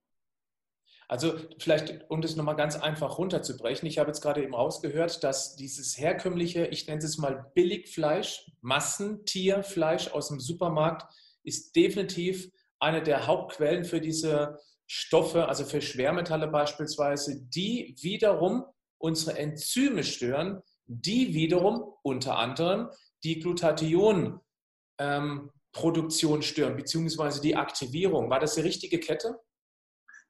Also 1.08 1.34
vielleicht, 1.58 2.10
um 2.10 2.22
das 2.22 2.36
nochmal 2.36 2.56
ganz 2.56 2.76
einfach 2.76 3.18
runterzubrechen, 3.18 3.88
ich 3.88 3.98
habe 3.98 4.10
jetzt 4.10 4.22
gerade 4.22 4.44
eben 4.44 4.54
rausgehört, 4.54 5.24
dass 5.24 5.56
dieses 5.56 5.98
herkömmliche, 5.98 6.68
ich 6.68 6.88
nenne 6.88 7.04
es 7.04 7.18
mal 7.18 7.52
Billigfleisch, 7.56 8.52
Massentierfleisch 8.62 10.12
aus 10.12 10.28
dem 10.28 10.40
Supermarkt, 10.40 11.12
ist 11.44 11.76
definitiv 11.76 12.52
eine 12.80 13.02
der 13.02 13.26
Hauptquellen 13.26 13.86
für 13.86 14.00
diese 14.00 14.60
Stoffe, 14.86 15.48
also 15.48 15.66
für 15.66 15.82
Schwermetalle 15.82 16.48
beispielsweise, 16.48 17.42
die 17.44 17.96
wiederum 18.02 18.66
unsere 19.00 19.38
Enzyme 19.40 20.04
stören, 20.04 20.62
die 20.86 21.34
wiederum 21.34 21.84
unter 22.04 22.38
anderem 22.38 22.90
die 23.24 23.40
Glutathion 23.40 24.40
ähm, 25.00 25.50
Produktion 25.74 26.42
stören, 26.42 26.78
beziehungsweise 26.78 27.42
die 27.42 27.56
Aktivierung. 27.56 28.30
War 28.30 28.40
das 28.40 28.56
die 28.56 28.62
richtige 28.62 29.00
Kette? 29.00 29.40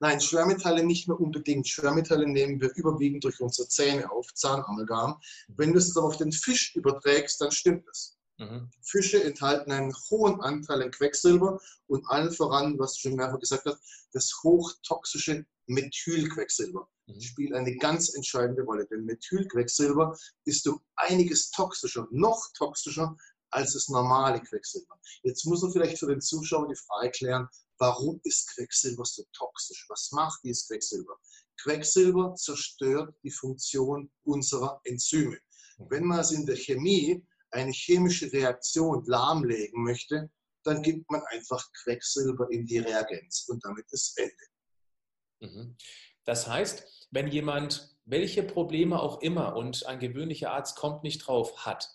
Nein, 0.00 0.20
Schwermetalle 0.20 0.84
nicht 0.84 1.06
mehr 1.06 1.20
unbedingt. 1.20 1.68
Schwermetalle 1.68 2.26
nehmen 2.26 2.60
wir 2.60 2.74
überwiegend 2.74 3.24
durch 3.24 3.40
unsere 3.40 3.68
Zähne 3.68 4.10
auf, 4.10 4.32
Zahnamalgam. 4.34 5.20
Wenn 5.48 5.72
du 5.72 5.78
es 5.78 5.94
dann 5.94 6.04
auf 6.04 6.16
den 6.16 6.32
Fisch 6.32 6.74
überträgst, 6.74 7.40
dann 7.40 7.52
stimmt 7.52 7.86
es. 7.88 8.18
Mhm. 8.38 8.70
Fische 8.82 9.22
enthalten 9.22 9.70
einen 9.70 9.94
hohen 10.10 10.40
Anteil 10.40 10.82
an 10.82 10.90
Quecksilber 10.90 11.60
und 11.86 12.04
allen 12.08 12.32
voran, 12.32 12.78
was 12.78 12.94
du 12.94 13.00
schon 13.00 13.16
mehrfach 13.16 13.38
gesagt 13.38 13.64
hast, 13.66 13.78
das 14.12 14.32
hochtoxische 14.42 15.46
Methylquecksilber 15.66 16.88
mhm. 17.06 17.20
spielt 17.20 17.52
eine 17.54 17.76
ganz 17.76 18.14
entscheidende 18.14 18.62
Rolle. 18.62 18.86
Denn 18.86 19.04
Methylquecksilber 19.04 20.18
ist 20.44 20.66
um 20.66 20.80
einiges 20.96 21.50
toxischer, 21.50 22.08
noch 22.10 22.48
toxischer 22.54 23.16
als 23.54 23.74
das 23.74 23.88
normale 23.88 24.40
Quecksilber. 24.42 24.98
Jetzt 25.22 25.44
muss 25.46 25.62
man 25.62 25.72
vielleicht 25.72 25.98
für 25.98 26.08
den 26.08 26.20
Zuschauer 26.20 26.68
die 26.68 26.76
Frage 26.76 27.10
klären, 27.10 27.48
warum 27.78 28.20
ist 28.24 28.52
Quecksilber 28.54 29.04
so 29.04 29.24
toxisch? 29.32 29.86
Was 29.88 30.10
macht 30.12 30.40
dieses 30.42 30.66
Quecksilber? 30.66 31.14
Quecksilber 31.62 32.34
zerstört 32.34 33.14
die 33.22 33.30
Funktion 33.30 34.10
unserer 34.24 34.80
Enzyme. 34.84 35.38
Wenn 35.78 36.04
man 36.04 36.18
also 36.18 36.34
in 36.34 36.46
der 36.46 36.56
Chemie 36.56 37.24
eine 37.50 37.72
chemische 37.72 38.32
Reaktion 38.32 39.04
lahmlegen 39.06 39.84
möchte, 39.84 40.30
dann 40.64 40.82
gibt 40.82 41.08
man 41.10 41.22
einfach 41.30 41.64
Quecksilber 41.82 42.50
in 42.50 42.66
die 42.66 42.78
Reagenz 42.78 43.46
und 43.48 43.64
damit 43.64 43.86
ist 43.90 44.18
Ende. 44.18 45.52
Mhm. 45.52 45.76
Das 46.24 46.48
heißt, 46.48 47.08
wenn 47.10 47.28
jemand 47.28 47.94
welche 48.06 48.42
Probleme 48.42 49.00
auch 49.00 49.22
immer 49.22 49.56
und 49.56 49.86
ein 49.86 49.98
gewöhnlicher 49.98 50.52
Arzt 50.52 50.76
kommt 50.76 51.04
nicht 51.04 51.26
drauf 51.26 51.64
hat, 51.64 51.88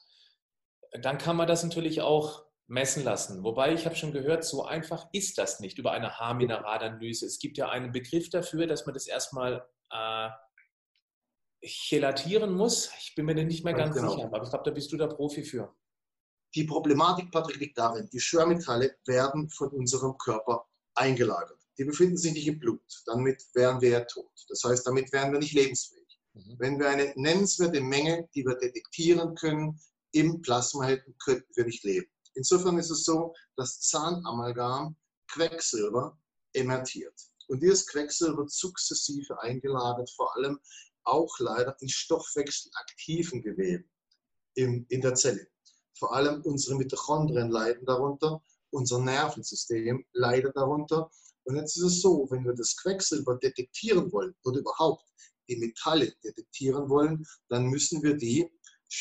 dann 0.91 1.17
kann 1.17 1.35
man 1.35 1.47
das 1.47 1.63
natürlich 1.63 2.01
auch 2.01 2.45
messen 2.67 3.03
lassen. 3.03 3.43
Wobei 3.43 3.73
ich 3.73 3.85
habe 3.85 3.95
schon 3.95 4.13
gehört, 4.13 4.43
so 4.43 4.63
einfach 4.63 5.07
ist 5.11 5.37
das 5.37 5.59
nicht 5.59 5.77
über 5.79 5.91
eine 5.91 6.19
Haarmineralanalyse. 6.19 7.25
Es 7.25 7.39
gibt 7.39 7.57
ja 7.57 7.69
einen 7.69 7.91
Begriff 7.91 8.29
dafür, 8.29 8.67
dass 8.67 8.85
man 8.85 8.93
das 8.93 9.07
erstmal 9.07 9.67
äh, 9.91 10.29
chelatieren 11.63 12.53
muss. 12.53 12.91
Ich 12.99 13.15
bin 13.15 13.25
mir 13.25 13.33
nicht 13.33 13.65
mehr 13.65 13.73
ganz 13.73 13.95
genau. 13.95 14.11
sicher, 14.11 14.25
aber 14.25 14.43
ich 14.43 14.49
glaube, 14.49 14.63
da 14.65 14.71
bist 14.71 14.91
du 14.91 14.97
der 14.97 15.07
Profi 15.07 15.43
für. 15.43 15.75
Die 16.55 16.63
Problematik, 16.63 17.31
Patrick, 17.31 17.57
liegt 17.57 17.77
darin, 17.77 18.09
die 18.11 18.19
Schwermetalle 18.19 18.95
werden 19.05 19.49
von 19.49 19.69
unserem 19.69 20.17
Körper 20.17 20.65
eingelagert. 20.95 21.59
Die 21.77 21.85
befinden 21.85 22.17
sich 22.17 22.33
nicht 22.33 22.47
im 22.47 22.59
Blut. 22.59 22.81
Damit 23.05 23.43
wären 23.53 23.81
wir 23.81 23.89
ja 23.89 24.01
tot. 24.01 24.31
Das 24.47 24.63
heißt, 24.63 24.85
damit 24.85 25.11
wären 25.13 25.31
wir 25.31 25.39
nicht 25.39 25.53
lebensfähig. 25.53 26.19
Mhm. 26.33 26.55
Wenn 26.59 26.79
wir 26.79 26.89
eine 26.89 27.13
nennenswerte 27.15 27.81
Menge, 27.81 28.27
die 28.35 28.45
wir 28.45 28.55
detektieren 28.55 29.35
können, 29.35 29.79
im 30.11 30.41
Plasma 30.41 30.85
hätten, 30.85 31.15
könnten 31.23 31.55
wir 31.55 31.65
nicht 31.65 31.83
leben. 31.83 32.07
Insofern 32.35 32.77
ist 32.77 32.89
es 32.89 33.03
so, 33.03 33.33
dass 33.55 33.79
Zahnamalgam 33.81 34.95
Quecksilber 35.31 36.17
emertiert. 36.53 37.13
Und 37.47 37.61
dieses 37.61 37.87
Quecksilber 37.87 38.37
wird 38.37 38.51
sukzessive 38.51 39.41
eingelagert, 39.41 40.09
vor 40.15 40.35
allem 40.35 40.59
auch 41.03 41.37
leider 41.39 41.75
in 41.81 41.89
stoffwechselaktiven 41.89 43.41
Geweben 43.41 43.89
in, 44.55 44.85
in 44.89 45.01
der 45.01 45.15
Zelle. 45.15 45.47
Vor 45.97 46.13
allem 46.13 46.41
unsere 46.43 46.77
Mitochondrien 46.77 47.49
leiden 47.49 47.85
darunter, 47.85 48.43
unser 48.71 48.99
Nervensystem 48.99 50.05
leidet 50.13 50.55
darunter. 50.55 51.09
Und 51.43 51.55
jetzt 51.55 51.77
ist 51.77 51.83
es 51.83 52.01
so, 52.01 52.27
wenn 52.29 52.45
wir 52.45 52.53
das 52.53 52.77
Quecksilber 52.77 53.37
detektieren 53.37 54.11
wollen 54.11 54.35
oder 54.43 54.59
überhaupt 54.59 55.03
die 55.49 55.57
Metalle 55.57 56.13
detektieren 56.23 56.89
wollen, 56.89 57.25
dann 57.49 57.65
müssen 57.65 58.03
wir 58.03 58.15
die 58.15 58.49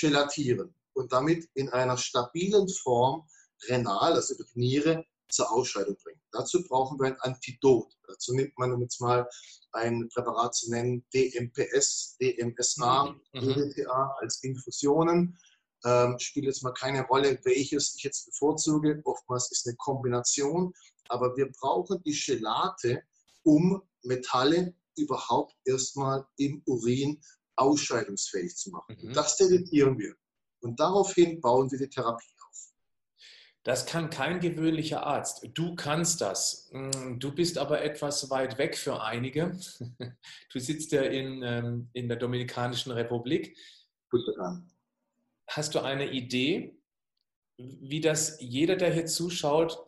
gelatieren 0.01 0.75
und 0.98 1.12
damit 1.12 1.48
in 1.54 1.68
einer 1.68 1.96
stabilen 1.96 2.68
Form 2.68 3.26
renal, 3.68 4.14
also 4.14 4.34
über 4.34 4.44
die 4.44 4.58
Niere, 4.58 5.04
zur 5.30 5.50
Ausscheidung 5.52 5.96
bringen. 6.02 6.20
Dazu 6.32 6.62
brauchen 6.64 6.98
wir 6.98 7.06
ein 7.06 7.20
Antidot. 7.20 7.92
Dazu 8.06 8.34
nimmt 8.34 8.56
man, 8.58 8.72
um 8.72 8.82
jetzt 8.82 9.00
mal 9.00 9.28
ein 9.72 10.08
Präparat 10.08 10.54
zu 10.54 10.70
nennen, 10.70 11.04
DMPS, 11.14 12.16
DMSA, 12.20 13.14
mhm. 13.34 13.40
DDTA 13.40 14.16
als 14.20 14.42
Infusionen. 14.42 15.38
Ähm, 15.84 16.18
spielt 16.18 16.46
jetzt 16.46 16.62
mal 16.62 16.72
keine 16.72 17.06
Rolle, 17.06 17.38
welches 17.44 17.94
ich 17.94 18.02
jetzt 18.02 18.26
bevorzuge. 18.26 19.00
Oftmals 19.04 19.52
ist 19.52 19.66
eine 19.66 19.76
Kombination. 19.76 20.72
Aber 21.08 21.37
wir 21.37 21.50
brauchen 21.61 22.02
die 22.04 22.18
Gelate, 22.18 23.02
um 23.44 23.82
Metalle 24.02 24.74
überhaupt 24.96 25.54
erstmal 25.64 26.26
im 26.37 26.62
Urin 26.66 27.20
ausscheidungsfähig 27.56 28.56
zu 28.56 28.70
machen. 28.70 28.96
Mhm. 29.00 29.12
Das 29.12 29.37
detektieren 29.37 29.98
wir. 29.98 30.14
Und 30.61 30.81
daraufhin 30.81 31.40
bauen 31.40 31.71
wir 31.71 31.79
die 31.79 31.88
Therapie 31.88 32.27
auf. 32.49 32.73
Das 33.62 33.87
kann 33.87 34.11
kein 34.11 34.40
gewöhnlicher 34.40 35.07
Arzt. 35.07 35.47
Du 35.55 35.75
kannst 35.75 36.21
das. 36.21 36.71
Mm, 36.73 37.18
du 37.18 37.35
bist 37.35 37.59
aber 37.59 37.83
etwas 37.83 38.31
weit 38.31 38.59
weg 38.59 38.77
für 38.77 39.03
einige. 39.03 39.59
Du 40.53 40.59
sitzt 40.59 40.92
ja 40.92 41.03
in, 41.03 41.42
ähm, 41.42 41.90
in 41.92 42.09
der 42.09 42.16
Dominikanischen 42.16 42.92
Republik. 42.92 43.57
Hast 45.47 45.75
du 45.75 45.81
eine 45.81 46.11
Idee, 46.11 46.79
wie 47.59 48.01
das 48.01 48.38
jeder, 48.40 48.77
der 48.77 48.92
hier 48.92 49.07
zuschaut, 49.07 49.85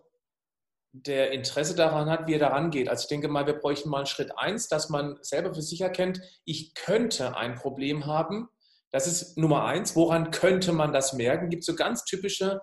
der 0.93 1.31
Interesse 1.33 1.75
daran 1.75 2.11
hat, 2.11 2.27
wie 2.27 2.35
er 2.35 2.41
daran 2.41 2.71
geht. 2.71 2.89
Also 2.89 3.03
ich 3.03 3.09
denke 3.09 3.29
mal, 3.29 3.47
wir 3.47 3.55
bräuchten 3.55 3.89
mal 3.89 3.99
einen 3.99 4.07
Schritt 4.07 4.37
eins, 4.37 4.69
dass 4.69 4.89
man 4.89 5.19
selber 5.23 5.55
für 5.55 5.63
sich 5.63 5.81
erkennt, 5.81 6.21
ich 6.45 6.75
könnte 6.75 7.37
ein 7.37 7.55
Problem 7.55 8.07
haben 8.07 8.49
das 8.92 9.07
ist 9.07 9.38
Nummer 9.38 9.64
eins. 9.64 9.94
Woran 9.96 10.31
könnte 10.31 10.72
man 10.72 10.92
das 10.92 11.12
merken? 11.12 11.48
Gibt 11.48 11.61
es 11.61 11.66
so 11.66 11.74
ganz 11.74 12.05
typische 12.05 12.61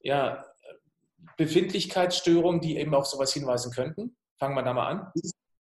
ja, 0.00 0.44
Befindlichkeitsstörungen, 1.36 2.60
die 2.60 2.76
eben 2.76 2.94
auf 2.94 3.06
sowas 3.06 3.32
hinweisen 3.32 3.72
könnten? 3.72 4.16
Fangen 4.38 4.54
wir 4.54 4.62
da 4.62 4.74
mal 4.74 4.86
an. 4.86 5.12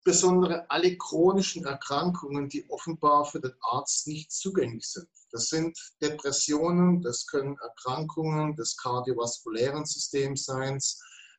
Insbesondere 0.05 0.69
alle 0.69 0.97
chronischen 0.97 1.65
Erkrankungen, 1.65 2.47
die 2.47 2.69
offenbar 2.69 3.25
für 3.25 3.41
den 3.41 3.53
Arzt 3.61 4.07
nicht 4.07 4.31
zugänglich 4.31 4.87
sind. 4.87 5.07
Das 5.31 5.47
sind 5.47 5.77
Depressionen, 6.01 7.01
das 7.01 7.25
können 7.25 7.57
Erkrankungen 7.57 8.55
des 8.55 8.77
kardiovaskulären 8.77 9.85
Systems 9.85 10.45
sein, 10.45 10.79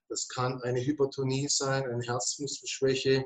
das 0.09 0.29
kann 0.29 0.61
eine 0.63 0.85
Hypertonie 0.85 1.49
sein, 1.49 1.85
eine 1.85 2.03
Herzmuskelschwäche, 2.03 3.25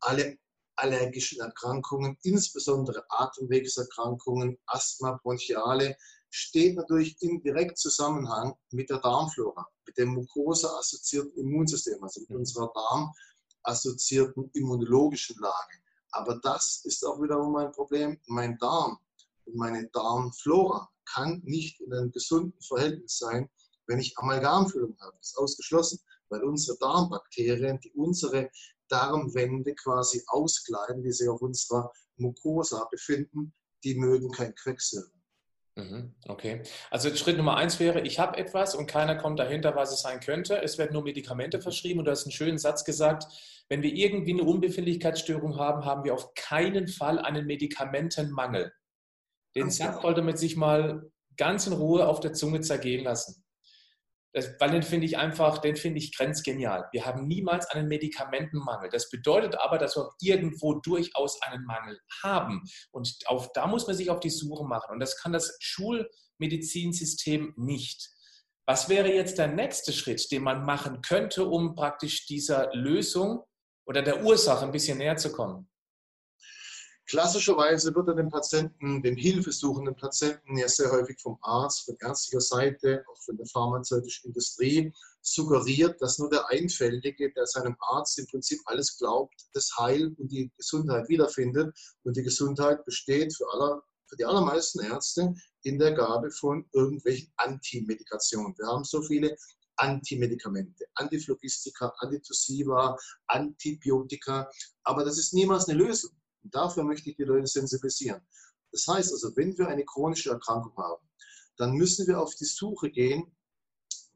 alle 0.00 0.36
allergischen 0.76 1.40
Erkrankungen, 1.40 2.18
insbesondere 2.22 3.04
Atemwegserkrankungen, 3.08 4.58
Asthma, 4.66 5.18
Bronchiale, 5.22 5.96
steht 6.30 6.76
natürlich 6.76 7.16
im 7.22 7.40
direkten 7.42 7.76
Zusammenhang 7.76 8.54
mit 8.72 8.90
der 8.90 8.98
Darmflora, 8.98 9.66
mit 9.86 9.96
dem 9.96 10.14
mukosa-assoziierten 10.14 11.36
Immunsystem, 11.36 12.02
also 12.02 12.20
mit 12.20 12.30
mhm. 12.30 12.36
unserer 12.38 12.72
darmassoziierten 13.62 14.50
immunologischen 14.52 15.36
Lage. 15.40 15.78
Aber 16.10 16.40
das 16.42 16.80
ist 16.84 17.04
auch 17.04 17.20
wiederum 17.22 17.54
ein 17.56 17.72
Problem. 17.72 18.20
Mein 18.26 18.58
Darm 18.58 18.98
und 19.44 19.56
meine 19.56 19.88
Darmflora 19.90 20.90
kann 21.04 21.40
nicht 21.44 21.80
in 21.80 21.92
einem 21.92 22.10
gesunden 22.10 22.60
Verhältnis 22.62 23.18
sein, 23.18 23.48
wenn 23.86 23.98
ich 23.98 24.16
Amalgamfüllung 24.18 24.96
habe. 25.00 25.16
Das 25.18 25.28
ist 25.28 25.38
ausgeschlossen, 25.38 26.00
weil 26.28 26.42
unsere 26.42 26.78
Darmbakterien, 26.78 27.80
die 27.80 27.92
unsere 27.92 28.50
Darmwände 28.88 29.74
quasi 29.74 30.22
auskleiden, 30.26 31.02
die 31.02 31.12
sich 31.12 31.28
auf 31.28 31.40
unserer 31.40 31.92
Mucosa 32.16 32.86
befinden, 32.90 33.54
die 33.82 33.94
mögen 33.94 34.30
kein 34.30 34.54
Quecksilber. 34.54 35.10
Mhm, 35.76 36.14
okay. 36.28 36.62
Also 36.90 37.14
Schritt 37.16 37.36
Nummer 37.36 37.56
eins 37.56 37.80
wäre, 37.80 38.00
ich 38.02 38.20
habe 38.20 38.36
etwas 38.38 38.76
und 38.76 38.86
keiner 38.86 39.16
kommt 39.16 39.40
dahinter, 39.40 39.74
was 39.74 39.92
es 39.92 40.02
sein 40.02 40.20
könnte. 40.20 40.62
Es 40.62 40.78
werden 40.78 40.92
nur 40.92 41.02
Medikamente 41.02 41.60
verschrieben 41.60 41.98
und 41.98 42.04
du 42.04 42.12
hast 42.12 42.24
einen 42.24 42.32
schönen 42.32 42.58
Satz 42.58 42.84
gesagt, 42.84 43.26
wenn 43.68 43.82
wir 43.82 43.92
irgendwie 43.92 44.34
eine 44.34 44.44
Unbefindlichkeitsstörung 44.44 45.56
haben, 45.56 45.84
haben 45.84 46.04
wir 46.04 46.14
auf 46.14 46.34
keinen 46.34 46.86
Fall 46.86 47.18
einen 47.18 47.46
Medikamentenmangel. 47.46 48.72
Den 49.56 49.70
Satz 49.70 50.02
sollte 50.02 50.22
man 50.22 50.36
sich 50.36 50.56
mal 50.56 51.10
ganz 51.36 51.66
in 51.66 51.72
Ruhe 51.72 52.06
auf 52.06 52.20
der 52.20 52.34
Zunge 52.34 52.60
zergehen 52.60 53.04
lassen. 53.04 53.43
Das, 54.34 54.50
weil 54.58 54.72
den 54.72 54.82
finde 54.82 55.06
ich 55.06 55.16
einfach, 55.16 55.58
den 55.58 55.76
finde 55.76 55.98
ich 55.98 56.16
grenzgenial. 56.16 56.88
Wir 56.90 57.06
haben 57.06 57.28
niemals 57.28 57.66
einen 57.66 57.86
Medikamentenmangel. 57.86 58.90
Das 58.90 59.08
bedeutet 59.08 59.56
aber, 59.60 59.78
dass 59.78 59.94
wir 59.94 60.10
irgendwo 60.20 60.74
durchaus 60.80 61.40
einen 61.42 61.64
Mangel 61.64 62.00
haben. 62.24 62.64
Und 62.90 63.16
auf, 63.26 63.52
da 63.52 63.68
muss 63.68 63.86
man 63.86 63.94
sich 63.94 64.10
auf 64.10 64.18
die 64.18 64.30
Suche 64.30 64.64
machen. 64.64 64.90
Und 64.90 64.98
das 64.98 65.16
kann 65.16 65.32
das 65.32 65.56
Schulmedizinsystem 65.60 67.54
nicht. 67.56 68.10
Was 68.66 68.88
wäre 68.88 69.12
jetzt 69.12 69.38
der 69.38 69.46
nächste 69.46 69.92
Schritt, 69.92 70.28
den 70.32 70.42
man 70.42 70.64
machen 70.64 71.00
könnte, 71.00 71.44
um 71.44 71.76
praktisch 71.76 72.26
dieser 72.26 72.74
Lösung 72.74 73.44
oder 73.86 74.02
der 74.02 74.24
Ursache 74.24 74.64
ein 74.64 74.72
bisschen 74.72 74.98
näher 74.98 75.16
zu 75.16 75.30
kommen? 75.30 75.68
Klassischerweise 77.06 77.94
wird 77.94 78.16
dem 78.16 78.30
Patienten, 78.30 79.02
dem 79.02 79.16
hilfesuchenden 79.16 79.94
Patienten 79.94 80.56
ja 80.56 80.66
sehr 80.68 80.90
häufig 80.90 81.20
vom 81.20 81.36
Arzt, 81.42 81.84
von 81.84 81.96
ärztlicher 82.00 82.40
Seite, 82.40 83.04
auch 83.12 83.20
von 83.22 83.36
der 83.36 83.46
pharmazeutischen 83.46 84.28
Industrie 84.28 84.90
suggeriert, 85.20 86.00
dass 86.00 86.18
nur 86.18 86.30
der 86.30 86.48
Einfältige, 86.48 87.30
der 87.34 87.46
seinem 87.46 87.76
Arzt 87.78 88.18
im 88.18 88.26
Prinzip 88.26 88.58
alles 88.64 88.96
glaubt, 88.96 89.34
das 89.52 89.70
Heil 89.78 90.14
und 90.16 90.32
die 90.32 90.50
Gesundheit 90.56 91.08
wiederfindet. 91.10 91.76
Und 92.04 92.16
die 92.16 92.22
Gesundheit 92.22 92.84
besteht 92.86 93.36
für, 93.36 93.52
aller, 93.52 93.82
für 94.06 94.16
die 94.16 94.24
allermeisten 94.24 94.80
Ärzte 94.80 95.34
in 95.62 95.78
der 95.78 95.92
Gabe 95.92 96.30
von 96.30 96.64
irgendwelchen 96.72 97.30
Antimedikationen. 97.36 98.56
Wir 98.56 98.66
haben 98.66 98.84
so 98.84 99.02
viele 99.02 99.36
Antimedikamente, 99.76 100.86
Antiphlogistika, 100.94 101.92
Antitussiva, 101.98 102.96
Antibiotika, 103.26 104.48
aber 104.84 105.04
das 105.04 105.18
ist 105.18 105.34
niemals 105.34 105.68
eine 105.68 105.78
Lösung. 105.78 106.12
Und 106.44 106.54
dafür 106.54 106.84
möchte 106.84 107.10
ich 107.10 107.16
die 107.16 107.24
Leute 107.24 107.46
sensibilisieren. 107.46 108.20
Das 108.70 108.86
heißt 108.86 109.12
also, 109.12 109.34
wenn 109.36 109.56
wir 109.58 109.68
eine 109.68 109.84
chronische 109.84 110.30
Erkrankung 110.30 110.76
haben, 110.76 111.02
dann 111.56 111.72
müssen 111.72 112.06
wir 112.06 112.20
auf 112.20 112.34
die 112.34 112.44
Suche 112.44 112.90
gehen, 112.90 113.34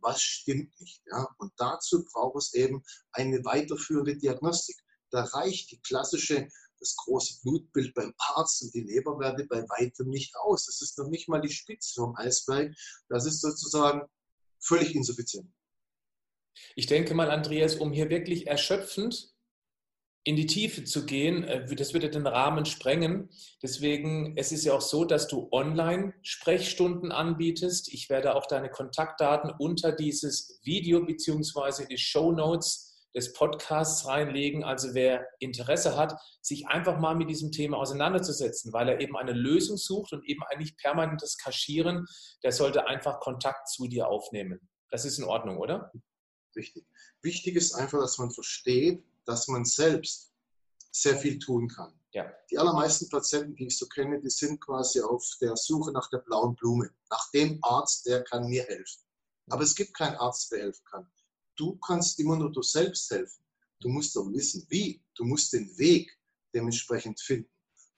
was 0.01 0.21
stimmt 0.21 0.79
nicht. 0.81 1.03
Ja? 1.11 1.29
Und 1.39 1.53
dazu 1.57 2.05
braucht 2.05 2.37
es 2.37 2.55
eben 2.55 2.85
eine 3.13 3.45
weiterführende 3.45 4.17
Diagnostik. 4.17 4.77
Da 5.11 5.25
reicht 5.25 5.71
die 5.71 5.81
klassische 5.81 6.49
das 6.81 6.95
große 6.97 7.41
Blutbild 7.43 7.95
beim 7.95 8.15
Arzt 8.19 8.63
und 8.63 8.75
die 8.75 8.83
Leberwerte 8.83 9.45
bei 9.47 9.63
weitem 9.63 10.09
nicht 10.09 10.37
aus. 10.37 10.67
Das 10.67 10.81
ist 10.81 10.99
noch 10.99 11.09
nicht 11.09 11.29
mal 11.29 11.41
die 11.41 11.51
Spitze 11.51 11.95
vom 11.95 12.17
Eisberg. 12.17 12.75
Das 13.09 13.27
ist 13.27 13.41
sozusagen 13.41 14.03
völlig 14.61 14.95
insuffizient. 14.95 15.53
Ich 16.75 16.87
denke 16.87 17.15
mal, 17.15 17.31
Andreas, 17.31 17.77
um 17.77 17.93
hier 17.93 18.11
wirklich 18.11 18.47
erschöpfend 18.47 19.33
in 20.29 20.37
die 20.37 20.45
Tiefe 20.45 20.85
zu 20.85 21.07
gehen, 21.07 21.43
äh, 21.45 21.65
das 21.75 21.95
würde 21.95 22.11
den 22.11 22.27
Rahmen 22.27 22.67
sprengen. 22.67 23.31
Deswegen, 23.63 24.37
es 24.37 24.53
ist 24.53 24.63
ja 24.67 24.75
auch 24.75 24.83
so, 24.83 25.07
dass 25.07 25.27
du 25.27 25.49
Online-Sprechstunden 25.53 27.13
anbietest. 27.13 27.91
Ich 27.95 28.11
werde 28.11 28.35
auch 28.35 28.45
deine 28.45 28.69
Kontaktdaten 28.69 29.51
unter 29.59 29.91
dieses 29.91 30.61
Video 30.63 31.03
bzw. 31.03 31.87
die 31.87 31.97
Show 31.97 32.33
Notes 32.33 33.09
des 33.15 33.33
Podcasts 33.33 34.07
reinlegen. 34.07 34.65
Also 34.65 34.93
wer 34.93 35.27
Interesse 35.39 35.97
hat, 35.97 36.15
sich 36.43 36.67
einfach 36.67 36.99
mal 36.99 37.15
mit 37.15 37.31
diesem 37.31 37.51
Thema 37.51 37.79
auseinanderzusetzen, 37.79 38.75
weil 38.75 38.91
er 38.91 39.01
eben 39.01 39.17
eine 39.17 39.33
Lösung 39.33 39.79
sucht 39.79 40.13
und 40.13 40.29
eben 40.29 40.43
eigentlich 40.51 40.77
permanentes 40.77 41.39
Kaschieren, 41.39 42.05
der 42.43 42.53
sollte 42.53 42.87
einfach 42.87 43.21
Kontakt 43.21 43.71
zu 43.71 43.87
dir 43.87 44.09
aufnehmen. 44.09 44.61
Das 44.91 45.07
ist 45.07 45.17
in 45.17 45.25
Ordnung, 45.25 45.57
oder? 45.57 45.91
Richtig. 46.55 46.85
Wichtig 47.23 47.57
ist 47.57 47.73
einfach, 47.75 47.99
dass 47.99 48.19
man 48.19 48.31
versteht, 48.31 49.03
dass 49.29 49.47
man 49.49 49.65
selbst 49.65 50.33
sehr 50.91 51.17
viel 51.17 51.39
tun 51.39 51.69
kann. 51.69 51.93
Ja. 52.13 52.33
Die 52.51 52.59
allermeisten 52.59 53.09
Patienten, 53.09 53.55
die 53.55 53.67
ich 53.67 53.79
so 53.79 53.87
kenne, 53.87 54.21
die 54.21 54.31
sind 54.31 54.61
quasi 54.61 55.01
auf 55.01 55.25
der 55.41 55.57
Suche 55.57 55.93
nach 55.93 56.09
der 56.11 56.19
blauen 56.19 56.57
Blume, 56.57 56.91
nach 57.11 57.31
dem 57.33 57.59
Arzt, 57.63 58.07
der 58.07 58.25
kann 58.25 58.49
mir 58.49 58.65
helfen. 58.65 59.03
Aber 59.51 59.63
es 59.63 59.75
gibt 59.75 59.95
keinen 59.95 60.17
Arzt, 60.17 60.51
der 60.51 60.61
helfen 60.61 60.85
kann 60.91 61.09
du 61.59 61.77
kannst 61.77 62.19
immer 62.21 62.37
nur 62.37 62.51
du 62.51 62.63
selbst 62.63 63.11
helfen. 63.11 63.43
Du 63.81 63.89
musst 63.89 64.17
doch 64.17 64.31
wissen, 64.33 64.67
wie. 64.71 65.03
Du 65.15 65.25
musst 65.25 65.53
den 65.53 65.77
Weg 65.79 66.11
dementsprechend 66.55 67.21
finden. 67.21 67.51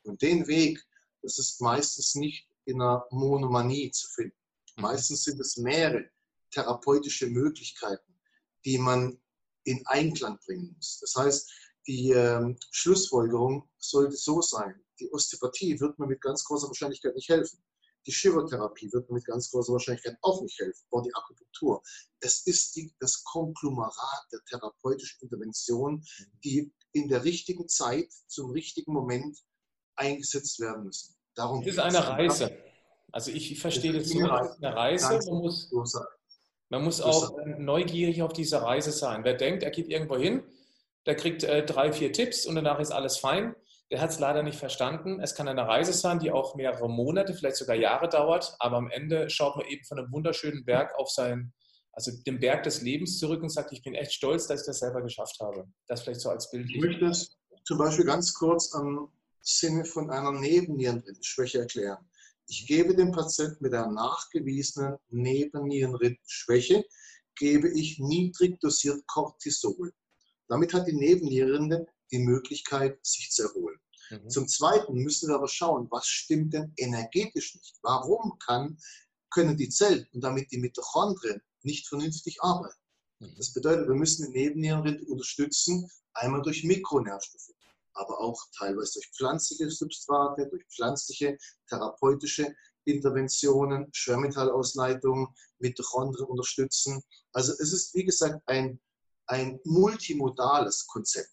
Und 0.02 0.20
den 0.22 0.46
Weg, 0.46 0.82
das 1.22 1.38
ist 1.38 1.60
meistens 1.60 2.14
nicht 2.14 2.48
in 2.64 2.80
einer 2.80 3.06
Monomanie 3.10 3.90
zu 3.90 4.08
finden. 4.08 4.36
Mhm. 4.76 4.82
Meistens 4.82 5.24
sind 5.24 5.40
es 5.40 5.56
mehrere 5.56 6.10
therapeutische 6.50 7.26
Möglichkeiten, 7.28 8.18
die 8.64 8.78
man 8.78 9.20
in 9.64 9.84
Einklang 9.86 10.38
bringen 10.44 10.72
muss. 10.74 10.98
Das 11.00 11.14
heißt, 11.16 11.50
die 11.86 12.10
äh, 12.12 12.54
Schlussfolgerung 12.70 13.68
sollte 13.78 14.16
so 14.16 14.40
sein, 14.42 14.74
die 14.98 15.10
Osteopathie 15.12 15.80
wird 15.80 15.98
mir 15.98 16.06
mit 16.06 16.20
ganz 16.20 16.44
großer 16.44 16.68
Wahrscheinlichkeit 16.68 17.14
nicht 17.14 17.28
helfen. 17.28 17.62
Die 18.06 18.12
Chirotherapie 18.12 18.90
wird 18.92 19.10
mit 19.10 19.24
ganz 19.24 19.50
großer 19.50 19.72
Wahrscheinlichkeit 19.72 20.16
auch 20.22 20.40
nicht 20.42 20.58
helfen, 20.58 20.86
oder 20.90 21.04
die 21.04 21.14
Akupunktur. 21.14 21.82
Es 22.20 22.46
ist 22.46 22.76
die, 22.76 22.94
das 22.98 23.22
Konglomerat 23.24 24.26
der 24.32 24.40
therapeutischen 24.44 25.22
Intervention, 25.22 26.04
die 26.44 26.72
in 26.92 27.08
der 27.08 27.24
richtigen 27.24 27.68
Zeit, 27.68 28.10
zum 28.26 28.50
richtigen 28.50 28.92
Moment 28.92 29.38
eingesetzt 29.96 30.60
werden 30.60 30.84
müssen. 30.84 31.14
Darum 31.34 31.60
es 31.62 31.68
ist 31.68 31.78
eine 31.78 32.06
Reise. 32.06 32.56
Also 33.12 33.30
ich, 33.32 33.52
ich 33.52 33.60
verstehe 33.60 33.92
das 33.92 34.08
so, 34.08 34.18
es 34.20 34.50
ist 34.50 34.64
eine 34.64 34.76
Reise. 34.76 35.20
Man 35.30 35.42
muss, 35.42 35.70
man 36.70 36.82
muss 36.82 37.00
auch 37.00 37.36
neugierig 37.58 38.22
auf 38.22 38.32
dieser 38.32 38.62
Reise 38.62 38.92
sein. 38.92 39.24
Wer 39.24 39.34
denkt, 39.34 39.62
er 39.62 39.70
geht 39.70 39.88
irgendwo 39.88 40.16
hin, 40.16 40.42
der 41.04 41.16
kriegt 41.16 41.44
äh, 41.44 41.64
drei, 41.64 41.92
vier 41.92 42.12
Tipps 42.12 42.46
und 42.46 42.54
danach 42.54 42.80
ist 42.80 42.90
alles 42.90 43.18
fein 43.18 43.54
der 43.90 44.00
hat 44.00 44.10
es 44.10 44.20
leider 44.20 44.42
nicht 44.42 44.58
verstanden. 44.58 45.20
Es 45.20 45.34
kann 45.34 45.48
eine 45.48 45.66
Reise 45.66 45.92
sein, 45.92 46.20
die 46.20 46.30
auch 46.30 46.54
mehrere 46.54 46.88
Monate, 46.88 47.34
vielleicht 47.34 47.56
sogar 47.56 47.74
Jahre 47.74 48.08
dauert, 48.08 48.54
aber 48.60 48.76
am 48.76 48.88
Ende 48.88 49.28
schaut 49.30 49.56
man 49.56 49.66
eben 49.66 49.84
von 49.84 49.98
einem 49.98 50.12
wunderschönen 50.12 50.64
Berg 50.64 50.94
auf 50.96 51.10
seinen, 51.10 51.52
also 51.92 52.12
dem 52.24 52.38
Berg 52.38 52.62
des 52.62 52.82
Lebens 52.82 53.18
zurück 53.18 53.42
und 53.42 53.48
sagt, 53.48 53.72
ich 53.72 53.82
bin 53.82 53.94
echt 53.94 54.12
stolz, 54.12 54.46
dass 54.46 54.60
ich 54.60 54.66
das 54.66 54.78
selber 54.78 55.02
geschafft 55.02 55.40
habe. 55.40 55.66
Das 55.88 56.02
vielleicht 56.02 56.20
so 56.20 56.30
als 56.30 56.50
Bild. 56.50 56.70
Ich 56.70 56.80
möchte 56.80 57.06
es 57.06 57.36
zum 57.64 57.78
Beispiel 57.78 58.04
ganz 58.04 58.32
kurz 58.32 58.72
am 58.74 59.10
Sinne 59.40 59.84
von 59.84 60.10
einer 60.10 60.32
Nebennierenschwäche 60.32 61.58
erklären. 61.60 61.98
Ich 62.50 62.66
gebe 62.66 62.96
dem 62.96 63.12
Patienten 63.12 63.62
mit 63.62 63.72
einer 63.74 63.92
nachgewiesenen 63.92 64.96
Nebennierenschwäche, 65.10 66.84
gebe 67.36 67.70
ich 67.70 68.00
niedrig 68.00 68.58
dosiert 68.58 69.06
Cortisol. 69.06 69.92
Damit 70.48 70.74
hat 70.74 70.88
die 70.88 70.96
Nebennierenrinde 70.96 71.86
die 72.10 72.18
Möglichkeit, 72.18 72.98
sich 73.06 73.30
zu 73.30 73.44
erholen. 73.44 73.78
Mhm. 74.10 74.28
Zum 74.28 74.48
Zweiten 74.48 74.94
müssen 74.94 75.28
wir 75.28 75.36
aber 75.36 75.46
schauen, 75.46 75.86
was 75.92 76.08
stimmt 76.08 76.52
denn 76.52 76.72
energetisch 76.76 77.54
nicht? 77.54 77.78
Warum 77.82 78.36
kann, 78.40 78.78
können 79.30 79.56
die 79.56 79.68
Zellen 79.68 80.08
und 80.12 80.22
damit 80.24 80.50
die 80.50 80.58
Mitochondrien 80.58 81.40
nicht 81.62 81.86
vernünftig 81.86 82.42
arbeiten? 82.42 82.80
Mhm. 83.20 83.36
Das 83.36 83.52
bedeutet, 83.52 83.86
wir 83.86 83.94
müssen 83.94 84.26
die 84.26 84.36
Nebennierenrinde 84.36 85.04
unterstützen, 85.04 85.88
einmal 86.14 86.42
durch 86.42 86.64
Mikronährstoffe, 86.64 87.54
aber 87.94 88.20
auch 88.20 88.40
teilweise 88.56 88.94
durch 88.94 89.10
pflanzliche 89.16 89.70
Substrate, 89.70 90.48
durch 90.48 90.64
pflanzliche 90.66 91.36
therapeutische 91.68 92.54
Interventionen, 92.84 93.88
Schwermetallausleitungen, 93.92 95.28
Mitochondrien 95.58 96.26
unterstützen. 96.26 97.02
Also 97.32 97.52
es 97.52 97.72
ist, 97.72 97.94
wie 97.94 98.04
gesagt, 98.04 98.40
ein, 98.46 98.80
ein 99.26 99.60
multimodales 99.64 100.86
Konzept 100.86 101.30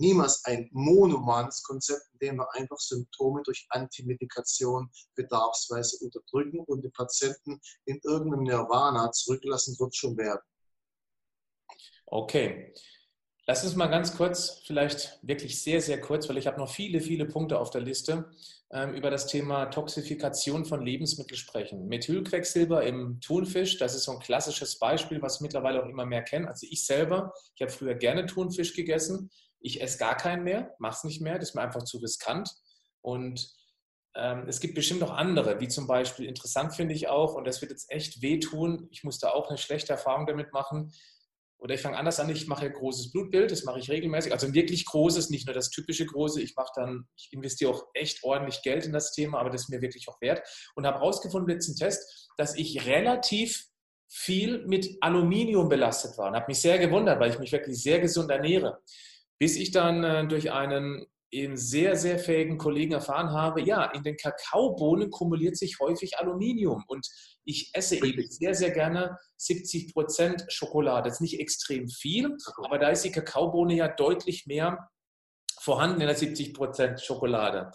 niemals 0.00 0.44
ein 0.46 0.68
monomanes 0.72 1.62
Konzept, 1.62 2.02
in 2.14 2.18
dem 2.18 2.36
wir 2.38 2.54
einfach 2.54 2.78
Symptome 2.78 3.42
durch 3.44 3.66
Antimedikation 3.68 4.90
bedarfsweise 5.14 5.98
unterdrücken 6.04 6.60
und 6.60 6.82
den 6.82 6.92
Patienten 6.92 7.60
in 7.84 8.00
irgendeinem 8.02 8.44
Nirvana 8.44 9.12
zurücklassen, 9.12 9.78
wird 9.78 9.94
schon 9.94 10.16
werden. 10.16 10.40
Okay. 12.06 12.74
Lass 13.50 13.64
uns 13.64 13.74
mal 13.74 13.88
ganz 13.88 14.16
kurz, 14.16 14.62
vielleicht 14.64 15.18
wirklich 15.22 15.60
sehr, 15.60 15.80
sehr 15.80 16.00
kurz, 16.00 16.28
weil 16.28 16.38
ich 16.38 16.46
habe 16.46 16.60
noch 16.60 16.70
viele, 16.70 17.00
viele 17.00 17.26
Punkte 17.26 17.58
auf 17.58 17.70
der 17.70 17.80
Liste, 17.80 18.30
ähm, 18.70 18.94
über 18.94 19.10
das 19.10 19.26
Thema 19.26 19.66
Toxifikation 19.66 20.64
von 20.64 20.86
Lebensmitteln 20.86 21.36
sprechen. 21.36 21.88
Methylquecksilber 21.88 22.84
im 22.84 23.20
Thunfisch, 23.20 23.76
das 23.78 23.96
ist 23.96 24.04
so 24.04 24.12
ein 24.12 24.20
klassisches 24.20 24.78
Beispiel, 24.78 25.20
was 25.20 25.40
mittlerweile 25.40 25.82
auch 25.82 25.88
immer 25.88 26.06
mehr 26.06 26.22
kennen. 26.22 26.46
Also 26.46 26.64
ich 26.70 26.86
selber, 26.86 27.32
ich 27.56 27.62
habe 27.62 27.72
früher 27.72 27.96
gerne 27.96 28.26
Thunfisch 28.26 28.72
gegessen, 28.72 29.32
ich 29.58 29.82
esse 29.82 29.98
gar 29.98 30.16
keinen 30.16 30.44
mehr, 30.44 30.72
mache 30.78 30.98
es 30.98 31.02
nicht 31.02 31.20
mehr, 31.20 31.36
das 31.36 31.48
ist 31.48 31.54
mir 31.56 31.62
einfach 31.62 31.82
zu 31.82 31.98
riskant. 31.98 32.54
Und 33.00 33.50
ähm, 34.14 34.44
es 34.46 34.60
gibt 34.60 34.76
bestimmt 34.76 35.00
noch 35.00 35.10
andere, 35.10 35.58
wie 35.58 35.66
zum 35.66 35.88
Beispiel, 35.88 36.26
interessant 36.26 36.76
finde 36.76 36.94
ich 36.94 37.08
auch, 37.08 37.34
und 37.34 37.48
das 37.48 37.60
wird 37.62 37.72
jetzt 37.72 37.90
echt 37.90 38.22
wehtun, 38.22 38.86
ich 38.92 39.02
musste 39.02 39.34
auch 39.34 39.48
eine 39.48 39.58
schlechte 39.58 39.94
Erfahrung 39.94 40.26
damit 40.26 40.52
machen, 40.52 40.92
oder 41.60 41.74
ich 41.74 41.80
fange 41.82 41.96
anders 41.96 42.18
an, 42.20 42.30
ich 42.30 42.46
mache 42.46 42.66
ein 42.66 42.72
großes 42.72 43.12
Blutbild, 43.12 43.50
das 43.50 43.64
mache 43.64 43.78
ich 43.78 43.90
regelmäßig, 43.90 44.32
also 44.32 44.52
wirklich 44.54 44.86
großes, 44.86 45.30
nicht 45.30 45.46
nur 45.46 45.54
das 45.54 45.70
typische 45.70 46.06
große, 46.06 46.40
ich 46.40 46.56
mache 46.56 46.72
dann, 46.74 47.06
ich 47.16 47.32
investiere 47.32 47.70
auch 47.70 47.86
echt 47.94 48.24
ordentlich 48.24 48.62
Geld 48.62 48.86
in 48.86 48.92
das 48.92 49.12
Thema, 49.12 49.38
aber 49.38 49.50
das 49.50 49.62
ist 49.62 49.68
mir 49.68 49.82
wirklich 49.82 50.08
auch 50.08 50.20
wert. 50.20 50.42
Und 50.74 50.86
habe 50.86 50.98
herausgefunden, 50.98 51.52
letzten 51.52 51.76
Test, 51.76 52.30
dass 52.36 52.56
ich 52.56 52.86
relativ 52.86 53.66
viel 54.08 54.66
mit 54.66 54.96
Aluminium 55.00 55.68
belastet 55.68 56.18
war. 56.18 56.28
Und 56.28 56.34
habe 56.34 56.46
mich 56.48 56.60
sehr 56.60 56.78
gewundert, 56.78 57.20
weil 57.20 57.30
ich 57.30 57.38
mich 57.38 57.52
wirklich 57.52 57.80
sehr 57.80 58.00
gesund 58.00 58.30
ernähre. 58.30 58.80
Bis 59.38 59.56
ich 59.56 59.70
dann 59.70 60.02
äh, 60.02 60.26
durch 60.26 60.50
einen 60.50 61.06
eben 61.30 61.56
sehr, 61.56 61.96
sehr 61.96 62.18
fähigen 62.18 62.58
Kollegen 62.58 62.92
erfahren 62.92 63.30
habe, 63.30 63.62
ja, 63.62 63.84
in 63.92 64.02
den 64.02 64.16
Kakaobohnen 64.16 65.10
kumuliert 65.10 65.56
sich 65.56 65.78
häufig 65.80 66.18
Aluminium 66.18 66.84
und 66.88 67.06
ich 67.44 67.70
esse 67.72 67.96
eben 67.96 68.28
sehr, 68.28 68.54
sehr 68.54 68.70
gerne 68.70 69.16
70 69.36 69.92
Prozent 69.92 70.44
Schokolade. 70.48 71.08
Das 71.08 71.14
ist 71.14 71.20
nicht 71.20 71.40
extrem 71.40 71.88
viel, 71.88 72.36
aber 72.64 72.78
da 72.78 72.88
ist 72.88 73.04
die 73.04 73.12
Kakaobohne 73.12 73.74
ja 73.74 73.88
deutlich 73.88 74.46
mehr 74.46 74.90
vorhanden 75.60 76.00
in 76.00 76.06
der 76.06 76.16
70 76.16 76.54
Prozent 76.54 77.00
Schokolade. 77.00 77.70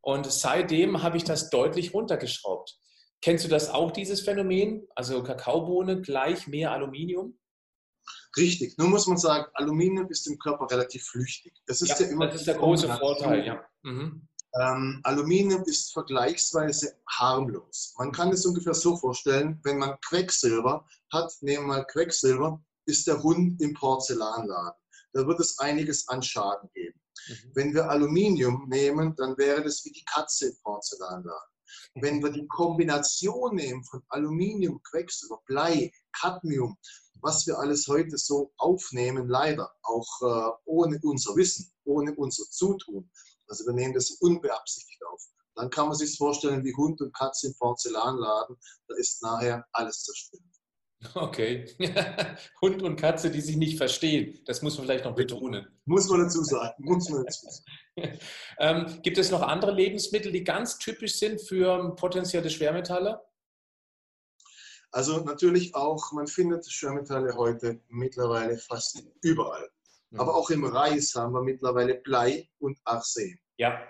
Und 0.00 0.30
seitdem 0.30 1.02
habe 1.02 1.16
ich 1.16 1.24
das 1.24 1.50
deutlich 1.50 1.94
runtergeschraubt. 1.94 2.76
Kennst 3.22 3.44
du 3.44 3.48
das 3.48 3.70
auch, 3.70 3.90
dieses 3.90 4.20
Phänomen? 4.20 4.86
Also 4.94 5.22
Kakaobohne 5.22 6.02
gleich 6.02 6.46
mehr 6.46 6.72
Aluminium? 6.72 7.38
Richtig. 8.36 8.76
Nun 8.78 8.90
muss 8.90 9.06
man 9.06 9.16
sagen, 9.16 9.46
Aluminium 9.54 10.08
ist 10.10 10.26
im 10.26 10.38
Körper 10.38 10.70
relativ 10.70 11.04
flüchtig. 11.06 11.54
Das 11.66 11.82
ist 11.82 12.00
ja, 12.00 12.06
ja 12.06 12.12
immer 12.12 12.26
das 12.26 12.36
ist 12.36 12.46
der 12.46 12.56
große 12.56 12.88
Vorteil, 12.88 13.46
ja. 13.46 13.64
Mhm. 13.82 14.28
Ähm, 14.60 15.00
Aluminium 15.02 15.64
ist 15.64 15.92
vergleichsweise 15.92 16.96
harmlos. 17.08 17.94
Man 17.98 18.12
kann 18.12 18.30
es 18.30 18.46
ungefähr 18.46 18.74
so 18.74 18.96
vorstellen, 18.96 19.60
wenn 19.64 19.78
man 19.78 19.98
Quecksilber 20.00 20.86
hat, 21.12 21.32
nehmen 21.40 21.64
wir 21.64 21.76
mal 21.78 21.86
Quecksilber, 21.86 22.62
ist 22.86 23.06
der 23.06 23.22
Hund 23.22 23.60
im 23.60 23.74
Porzellanladen. 23.74 24.78
Da 25.12 25.26
wird 25.26 25.40
es 25.40 25.58
einiges 25.58 26.08
an 26.08 26.22
Schaden 26.22 26.68
geben. 26.72 27.00
Mhm. 27.28 27.50
Wenn 27.54 27.74
wir 27.74 27.90
Aluminium 27.90 28.68
nehmen, 28.68 29.14
dann 29.16 29.36
wäre 29.38 29.62
das 29.62 29.84
wie 29.84 29.92
die 29.92 30.04
Katze 30.04 30.48
im 30.48 30.56
Porzellanladen. 30.62 31.50
Wenn 31.96 32.22
wir 32.22 32.30
die 32.30 32.46
Kombination 32.46 33.56
nehmen 33.56 33.82
von 33.84 34.02
Aluminium, 34.08 34.80
Quecksilber, 34.82 35.40
Blei, 35.46 35.92
Cadmium, 36.12 36.76
was 37.24 37.46
wir 37.46 37.58
alles 37.58 37.88
heute 37.88 38.18
so 38.18 38.52
aufnehmen, 38.58 39.28
leider 39.28 39.72
auch 39.82 40.06
äh, 40.20 40.52
ohne 40.66 41.00
unser 41.02 41.34
Wissen, 41.36 41.72
ohne 41.84 42.14
unser 42.14 42.44
Zutun. 42.50 43.10
Also 43.48 43.64
wir 43.64 43.72
nehmen 43.72 43.94
das 43.94 44.10
unbeabsichtigt 44.20 45.00
auf. 45.10 45.22
Dann 45.54 45.70
kann 45.70 45.88
man 45.88 45.96
sich 45.96 46.16
vorstellen 46.18 46.64
wie 46.64 46.74
Hund 46.74 47.00
und 47.00 47.14
Katze 47.14 47.48
im 47.48 47.54
Porzellanladen, 47.54 48.56
da 48.88 48.94
ist 48.96 49.22
nachher 49.22 49.64
alles 49.72 50.02
zerstört. 50.02 50.42
Okay. 51.14 51.66
Hund 52.60 52.82
und 52.82 52.96
Katze, 52.96 53.30
die 53.30 53.40
sich 53.40 53.56
nicht 53.56 53.76
verstehen. 53.76 54.40
Das 54.46 54.62
muss 54.62 54.76
man 54.76 54.86
vielleicht 54.86 55.04
noch 55.04 55.14
betonen. 55.14 55.66
Muss 55.84 56.08
man 56.08 56.20
dazu 56.20 56.42
sagen. 56.42 56.74
Muss 56.78 57.08
man 57.08 57.24
dazu 57.24 57.46
sagen. 57.48 57.64
Ähm, 58.58 59.00
gibt 59.02 59.18
es 59.18 59.30
noch 59.30 59.42
andere 59.42 59.70
Lebensmittel, 59.70 60.32
die 60.32 60.42
ganz 60.42 60.78
typisch 60.78 61.16
sind 61.16 61.40
für 61.40 61.94
potenzielle 61.94 62.50
Schwermetalle? 62.50 63.20
Also 64.94 65.18
natürlich 65.18 65.74
auch, 65.74 66.12
man 66.12 66.28
findet 66.28 66.70
Schwermetalle 66.70 67.34
heute 67.34 67.80
mittlerweile 67.88 68.56
fast 68.56 69.02
überall. 69.22 69.68
Mhm. 70.10 70.20
Aber 70.20 70.36
auch 70.36 70.50
im 70.50 70.64
Reis 70.64 71.16
haben 71.16 71.32
wir 71.32 71.42
mittlerweile 71.42 71.96
Blei 71.96 72.48
und 72.60 72.78
Arsen. 72.84 73.36
Ja. 73.56 73.88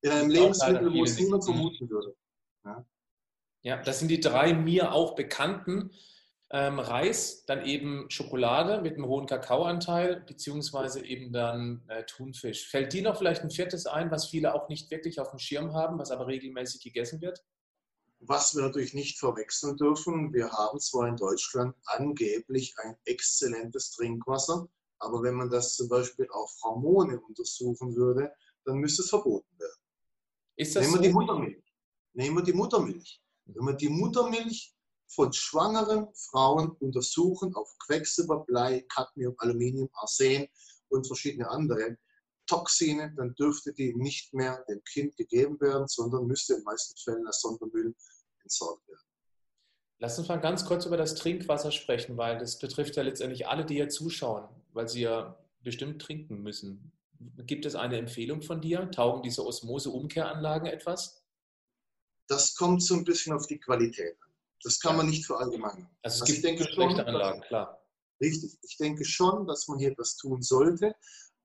In 0.00 0.10
einem 0.12 0.30
Lebensmittel, 0.30 0.94
wo 0.94 1.02
es 1.02 1.18
niemand 1.18 1.44
vermuten 1.44 1.90
würde. 1.90 2.14
Ja. 2.64 2.86
ja, 3.62 3.82
das 3.82 3.98
sind 3.98 4.12
die 4.12 4.20
drei 4.20 4.54
mir 4.54 4.92
auch 4.92 5.16
bekannten 5.16 5.90
ähm, 6.50 6.78
Reis, 6.78 7.44
dann 7.46 7.64
eben 7.66 8.08
Schokolade 8.08 8.80
mit 8.80 8.94
einem 8.94 9.06
hohen 9.06 9.26
Kakaoanteil, 9.26 10.20
beziehungsweise 10.20 11.04
eben 11.04 11.32
dann 11.32 11.82
äh, 11.88 12.04
Thunfisch. 12.04 12.68
Fällt 12.68 12.92
dir 12.92 13.02
noch 13.02 13.18
vielleicht 13.18 13.42
ein 13.42 13.50
viertes 13.50 13.86
ein, 13.86 14.12
was 14.12 14.28
viele 14.28 14.54
auch 14.54 14.68
nicht 14.68 14.88
wirklich 14.92 15.18
auf 15.18 15.30
dem 15.30 15.40
Schirm 15.40 15.74
haben, 15.74 15.98
was 15.98 16.12
aber 16.12 16.28
regelmäßig 16.28 16.80
gegessen 16.80 17.20
wird? 17.20 17.42
Was 18.20 18.54
wir 18.54 18.62
natürlich 18.62 18.94
nicht 18.94 19.18
verwechseln 19.18 19.76
dürfen, 19.76 20.32
wir 20.32 20.50
haben 20.50 20.80
zwar 20.80 21.06
in 21.08 21.16
Deutschland 21.16 21.76
angeblich 21.84 22.74
ein 22.78 22.96
exzellentes 23.04 23.92
Trinkwasser, 23.92 24.68
aber 24.98 25.22
wenn 25.22 25.34
man 25.34 25.50
das 25.50 25.76
zum 25.76 25.88
Beispiel 25.88 26.28
auf 26.30 26.52
Hormone 26.62 27.20
untersuchen 27.20 27.94
würde, 27.94 28.32
dann 28.64 28.78
müsste 28.78 29.02
es 29.02 29.10
verboten 29.10 29.58
werden. 29.58 29.80
Ist 30.56 30.74
das 30.74 30.82
Nehmen 30.82 30.94
wir 30.94 30.98
so? 30.98 31.02
die 31.02 31.12
Muttermilch. 31.12 31.64
Nehmen 32.14 32.36
wir 32.36 32.42
die 32.42 32.52
Muttermilch. 32.52 33.22
Wenn 33.44 33.64
man 33.64 33.76
die 33.76 33.88
Muttermilch 33.88 34.74
von 35.06 35.32
schwangeren 35.32 36.08
Frauen 36.14 36.72
untersuchen 36.80 37.54
auf 37.54 37.72
Quecksilber, 37.78 38.44
Blei, 38.44 38.84
Cadmium, 38.88 39.34
Aluminium, 39.38 39.88
Arsen 39.92 40.48
und 40.88 41.06
verschiedene 41.06 41.48
andere 41.48 41.96
Toxine, 42.48 43.14
dann 43.16 43.34
dürfte 43.34 43.72
die 43.72 43.94
nicht 43.94 44.34
mehr 44.34 44.64
dem 44.68 44.82
Kind 44.84 45.16
gegeben 45.16 45.60
werden, 45.60 45.86
sondern 45.86 46.26
müsste 46.26 46.54
in 46.54 46.64
meisten 46.64 46.96
Fällen 46.98 47.26
als 47.26 47.40
Sondermüll 47.40 47.94
entsorgt 48.42 48.88
werden. 48.88 49.02
Lass 50.00 50.18
uns 50.18 50.28
mal 50.28 50.40
ganz 50.40 50.64
kurz 50.64 50.86
über 50.86 50.96
das 50.96 51.14
Trinkwasser 51.14 51.72
sprechen, 51.72 52.16
weil 52.16 52.38
das 52.38 52.58
betrifft 52.58 52.96
ja 52.96 53.02
letztendlich 53.02 53.46
alle, 53.46 53.64
die 53.64 53.74
hier 53.74 53.88
zuschauen, 53.88 54.48
weil 54.72 54.88
sie 54.88 55.02
ja 55.02 55.38
bestimmt 55.62 56.00
trinken 56.00 56.42
müssen. 56.42 56.92
Gibt 57.46 57.66
es 57.66 57.74
eine 57.74 57.98
Empfehlung 57.98 58.42
von 58.42 58.60
dir? 58.60 58.90
Taugen 58.90 59.22
diese 59.22 59.44
Osmose-Umkehranlagen 59.44 60.66
etwas? 60.66 61.24
Das 62.28 62.54
kommt 62.54 62.82
so 62.82 62.94
ein 62.94 63.04
bisschen 63.04 63.32
auf 63.32 63.46
die 63.46 63.58
Qualität 63.58 64.16
an. 64.22 64.28
Das 64.62 64.78
kann 64.78 64.92
ja. 64.92 64.96
man 64.98 65.06
nicht 65.06 65.26
verallgemeinern. 65.26 65.88
Also 66.02 66.16
es 66.16 66.22
also 66.22 66.32
gibt 66.32 66.44
denke 66.44 66.64
schlechte 66.64 67.06
Anlagen, 67.06 67.40
klar. 67.42 67.82
Richtig. 68.20 68.56
Ich 68.62 68.76
denke 68.76 69.04
schon, 69.04 69.46
dass 69.46 69.66
man 69.68 69.78
hier 69.78 69.92
etwas 69.92 70.16
tun 70.16 70.42
sollte. 70.42 70.94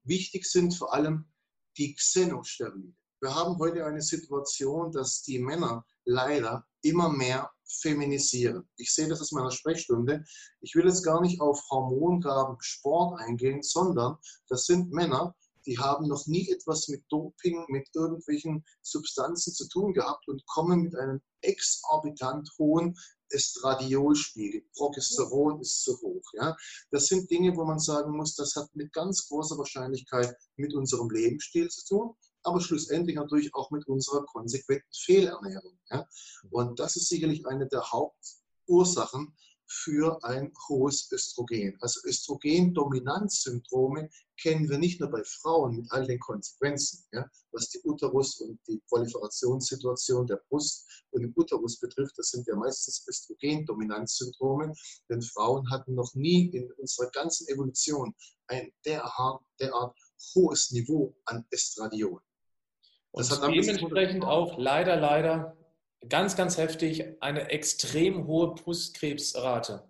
Wichtig 0.04 0.46
sind 0.46 0.76
vor 0.76 0.94
allem 0.94 1.32
die 1.78 1.96
Xenosterile. 1.96 2.94
Wir 3.22 3.34
haben 3.34 3.58
heute 3.58 3.86
eine 3.86 4.02
Situation, 4.02 4.92
dass 4.92 5.24
die 5.24 5.40
Männer 5.40 5.86
leider 6.04 6.66
immer 6.82 7.10
mehr 7.10 7.50
feminisieren. 7.66 8.68
Ich 8.78 8.94
sehe 8.94 9.08
das 9.08 9.22
aus 9.22 9.32
meiner 9.32 9.52
Sprechstunde. 9.52 10.24
Ich 10.60 10.76
will 10.76 10.86
jetzt 10.86 11.04
gar 11.04 11.22
nicht 11.22 11.40
auf 11.40 11.62
Hormongaben, 11.70 12.58
Sport 12.60 13.20
eingehen, 13.22 13.64
sondern 13.64 14.18
das 14.50 14.66
sind 14.66 14.92
Männer, 14.92 15.36
die 15.66 15.78
haben 15.78 16.08
noch 16.08 16.26
nie 16.28 16.50
etwas 16.50 16.88
mit 16.88 17.04
Doping, 17.10 17.66
mit 17.70 17.88
irgendwelchen 17.94 18.64
Substanzen 18.82 19.54
zu 19.54 19.68
tun 19.68 19.94
gehabt 19.94 20.28
und 20.28 20.46
kommen 20.46 20.82
mit 20.82 20.96
einem 20.96 21.22
exorbitant 21.42 22.50
hohen 22.58 22.96
Estradiolspiegel. 23.30 24.64
Progesteron 24.76 25.60
ist 25.62 25.84
zu 25.84 26.00
hoch. 26.02 26.24
Ja? 26.34 26.56
Das 26.92 27.08
sind 27.08 27.30
Dinge, 27.30 27.56
wo 27.56 27.66
man 27.66 27.80
sagen 27.80 28.16
muss, 28.16 28.36
das 28.36 28.56
hat 28.56 28.70
mit 28.76 28.94
ganz 28.94 29.28
großer 29.28 29.58
Wahrscheinlichkeit 29.58 30.36
mit 30.56 30.74
unserem 30.74 31.10
Lebensstil 31.10 31.70
zu 31.70 31.86
tun, 31.86 32.16
aber 32.44 32.62
schlussendlich 32.62 33.16
natürlich 33.16 33.54
auch 33.54 33.72
mit 33.72 33.88
unserer 33.88 34.24
konsequenten 34.26 34.94
Fehlernährung. 34.94 35.78
Ja? 35.90 36.08
Und 36.52 36.80
das 36.80 36.96
ist 36.96 37.10
sicherlich 37.10 37.46
eine 37.48 37.68
der 37.68 37.92
Hauptursachen, 37.92 39.36
für 39.74 40.24
ein 40.24 40.54
hohes 40.70 41.12
Östrogen. 41.12 41.76
Also 41.82 42.00
Östrogendominanzsyndrome 42.08 44.10
kennen 44.40 44.70
wir 44.70 44.78
nicht 44.78 45.00
nur 45.00 45.10
bei 45.10 45.24
Frauen 45.24 45.78
mit 45.78 45.92
all 45.92 46.06
den 46.06 46.20
Konsequenzen, 46.20 47.06
ja, 47.12 47.26
was 47.52 47.70
die 47.70 47.82
Uterus 47.84 48.40
und 48.40 48.60
die 48.68 48.82
Proliferationssituation 48.88 50.28
der 50.28 50.42
Brust 50.48 51.06
und 51.12 51.24
den 51.24 51.34
Uterus 51.36 51.80
betrifft. 51.80 52.18
Das 52.18 52.30
sind 52.30 52.48
ja 52.48 52.56
meistens 52.56 53.06
Östrogendominanzsyndrome, 53.08 54.74
denn 55.10 55.22
Frauen 55.22 55.70
hatten 55.72 55.96
noch 55.96 56.14
nie 56.14 56.50
in 56.50 56.72
unserer 56.74 57.10
ganzen 57.12 57.48
Evolution 57.48 58.14
ein 58.48 58.72
derart, 58.86 59.42
derart 59.60 59.98
hohes 60.36 60.72
Niveau 60.72 61.16
an 61.26 61.46
Estradiol. 61.50 62.22
Das 63.14 63.32
und 63.32 63.52
dementsprechend 63.52 64.24
auch 64.24 64.58
leider, 64.58 64.96
leider 64.96 65.56
ganz, 66.10 66.36
ganz 66.36 66.58
heftig 66.58 67.22
eine 67.22 67.50
extrem 67.50 68.28
hohe 68.28 68.56
Brustkrebsrate. 68.56 69.88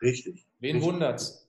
Richtig. 0.00 0.46
Wen 0.58 0.82
wundert's? 0.82 1.48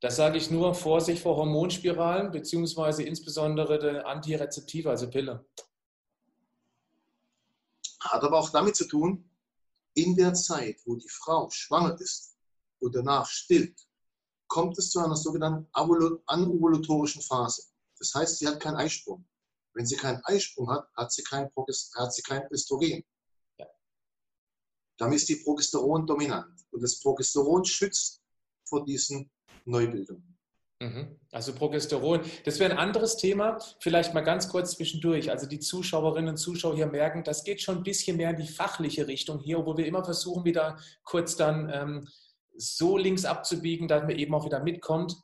Das 0.00 0.16
sage 0.16 0.38
ich 0.38 0.50
nur, 0.50 0.74
Vorsicht 0.74 1.22
vor 1.22 1.36
Hormonspiralen, 1.36 2.30
beziehungsweise 2.30 3.02
insbesondere 3.02 3.78
der 3.78 4.06
Antirezeptive, 4.06 4.88
also 4.88 5.10
Pille. 5.10 5.44
Hat 8.00 8.22
aber 8.22 8.38
auch 8.38 8.50
damit 8.50 8.76
zu 8.76 8.88
tun, 8.88 9.30
in 9.94 10.16
der 10.16 10.32
Zeit, 10.32 10.80
wo 10.86 10.96
die 10.96 11.08
Frau 11.08 11.50
schwanger 11.50 12.00
ist 12.00 12.36
und 12.78 12.94
danach 12.94 13.28
stillt, 13.28 13.78
kommt 14.46 14.78
es 14.78 14.90
zu 14.90 15.00
einer 15.00 15.16
sogenannten 15.16 15.68
anovulatorischen 15.72 17.20
Phase. 17.22 17.64
Das 17.98 18.14
heißt, 18.14 18.38
sie 18.38 18.48
hat 18.48 18.60
keinen 18.60 18.76
Eisprung. 18.76 19.26
Wenn 19.74 19.86
sie 19.86 19.96
keinen 19.96 20.24
Eisprung 20.24 20.70
hat, 20.70 20.88
hat 20.96 21.12
sie 21.12 21.22
kein, 21.22 21.50
hat 21.96 22.14
sie 22.14 22.22
kein 22.22 22.42
Östrogen 22.50 23.04
dann 25.00 25.12
ist 25.14 25.28
die 25.30 25.36
Progesteron 25.36 26.06
dominant. 26.06 26.52
Und 26.70 26.82
das 26.82 27.00
Progesteron 27.00 27.64
schützt 27.64 28.20
vor 28.64 28.84
diesen 28.84 29.30
Neubildungen. 29.64 30.38
Mhm. 30.78 31.18
Also 31.32 31.54
Progesteron, 31.54 32.20
das 32.44 32.60
wäre 32.60 32.70
ein 32.70 32.78
anderes 32.78 33.16
Thema, 33.16 33.58
vielleicht 33.80 34.12
mal 34.12 34.20
ganz 34.20 34.48
kurz 34.48 34.72
zwischendurch. 34.72 35.30
Also 35.30 35.46
die 35.46 35.58
Zuschauerinnen 35.58 36.30
und 36.30 36.36
Zuschauer 36.36 36.74
hier 36.74 36.86
merken, 36.86 37.24
das 37.24 37.44
geht 37.44 37.62
schon 37.62 37.78
ein 37.78 37.82
bisschen 37.82 38.18
mehr 38.18 38.30
in 38.30 38.36
die 38.36 38.46
fachliche 38.46 39.06
Richtung 39.06 39.38
hier, 39.38 39.64
wo 39.64 39.76
wir 39.76 39.86
immer 39.86 40.04
versuchen, 40.04 40.44
wieder 40.44 40.78
kurz 41.02 41.34
dann 41.34 41.70
ähm, 41.72 42.08
so 42.56 42.98
links 42.98 43.24
abzubiegen, 43.24 43.88
dass 43.88 44.02
man 44.02 44.18
eben 44.18 44.34
auch 44.34 44.44
wieder 44.44 44.62
mitkommt. 44.62 45.16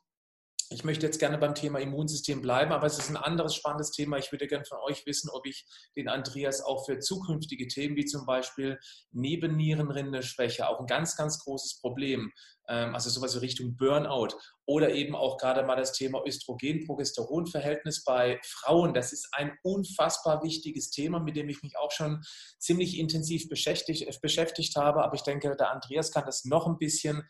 Ich 0.69 0.83
möchte 0.83 1.05
jetzt 1.05 1.19
gerne 1.19 1.37
beim 1.37 1.55
Thema 1.55 1.79
Immunsystem 1.79 2.41
bleiben, 2.41 2.73
aber 2.73 2.87
es 2.87 2.99
ist 2.99 3.09
ein 3.09 3.15
anderes 3.15 3.55
spannendes 3.55 3.91
Thema. 3.91 4.17
Ich 4.17 4.33
würde 4.33 4.47
gerne 4.47 4.65
von 4.65 4.79
euch 4.79 5.05
wissen, 5.05 5.29
ob 5.29 5.45
ich 5.45 5.65
den 5.95 6.09
Andreas 6.09 6.61
auch 6.61 6.85
für 6.85 6.99
zukünftige 6.99 7.69
Themen 7.69 7.95
wie 7.95 8.03
zum 8.03 8.25
Beispiel 8.25 8.77
Nebennierenrindenschwäche, 9.11 10.67
auch 10.67 10.81
ein 10.81 10.85
ganz, 10.85 11.15
ganz 11.15 11.39
großes 11.39 11.79
Problem, 11.79 12.33
ähm, 12.67 12.93
also 12.93 13.09
sowas 13.09 13.33
in 13.35 13.39
Richtung 13.39 13.77
Burnout 13.77 14.35
oder 14.65 14.93
eben 14.93 15.15
auch 15.15 15.37
gerade 15.37 15.63
mal 15.63 15.77
das 15.77 15.93
Thema 15.93 16.21
Östrogen-Progesteron-Verhältnis 16.25 18.03
bei 18.03 18.37
Frauen. 18.43 18.93
Das 18.93 19.13
ist 19.13 19.29
ein 19.31 19.57
unfassbar 19.63 20.43
wichtiges 20.43 20.89
Thema, 20.89 21.21
mit 21.21 21.37
dem 21.37 21.47
ich 21.47 21.63
mich 21.63 21.77
auch 21.77 21.91
schon 21.91 22.21
ziemlich 22.59 22.97
intensiv 22.99 23.47
beschäftigt, 23.47 24.19
beschäftigt 24.21 24.75
habe. 24.75 25.01
Aber 25.01 25.15
ich 25.15 25.23
denke, 25.23 25.55
der 25.55 25.71
Andreas 25.71 26.11
kann 26.11 26.25
das 26.25 26.43
noch 26.43 26.67
ein 26.67 26.77
bisschen 26.77 27.23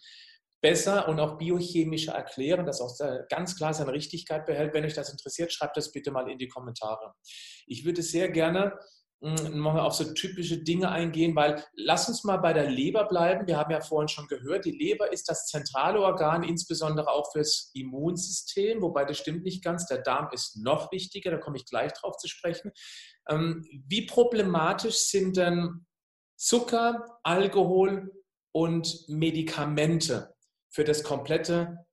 besser 0.61 1.07
und 1.07 1.19
auch 1.19 1.37
biochemischer 1.37 2.13
erklären, 2.13 2.65
dass 2.65 2.81
auch 2.81 2.95
ganz 3.29 3.55
klar 3.55 3.73
seine 3.73 3.93
Richtigkeit 3.93 4.45
behält. 4.45 4.73
Wenn 4.73 4.85
euch 4.85 4.95
das 4.95 5.11
interessiert, 5.11 5.53
schreibt 5.53 5.77
das 5.77 5.91
bitte 5.91 6.11
mal 6.11 6.29
in 6.29 6.37
die 6.37 6.47
Kommentare. 6.47 7.13
Ich 7.67 7.85
würde 7.85 8.01
sehr 8.01 8.29
gerne 8.29 8.77
hm, 9.21 9.57
mal 9.57 9.79
auf 9.79 9.93
so 9.93 10.13
typische 10.13 10.63
Dinge 10.63 10.89
eingehen, 10.89 11.35
weil 11.35 11.63
lass 11.73 12.07
uns 12.07 12.23
mal 12.23 12.37
bei 12.37 12.53
der 12.53 12.69
Leber 12.69 13.05
bleiben. 13.07 13.47
Wir 13.47 13.57
haben 13.57 13.71
ja 13.71 13.81
vorhin 13.81 14.07
schon 14.07 14.27
gehört, 14.27 14.65
die 14.65 14.71
Leber 14.71 15.11
ist 15.11 15.29
das 15.29 15.47
zentrale 15.47 16.01
Organ, 16.01 16.43
insbesondere 16.43 17.09
auch 17.09 17.31
fürs 17.31 17.71
Immunsystem, 17.73 18.81
wobei 18.81 19.05
das 19.05 19.17
stimmt 19.17 19.43
nicht 19.43 19.63
ganz. 19.63 19.87
Der 19.87 19.99
Darm 19.99 20.29
ist 20.31 20.57
noch 20.57 20.91
wichtiger, 20.91 21.31
da 21.31 21.37
komme 21.37 21.57
ich 21.57 21.65
gleich 21.65 21.93
drauf 21.93 22.17
zu 22.17 22.27
sprechen. 22.27 22.71
Ähm, 23.29 23.63
wie 23.87 24.05
problematisch 24.05 24.97
sind 24.97 25.37
denn 25.37 25.85
Zucker, 26.35 27.19
Alkohol 27.23 28.11
und 28.51 29.07
Medikamente 29.07 30.37
für 30.78 30.84
das 30.84 31.02
komplette 31.02 31.88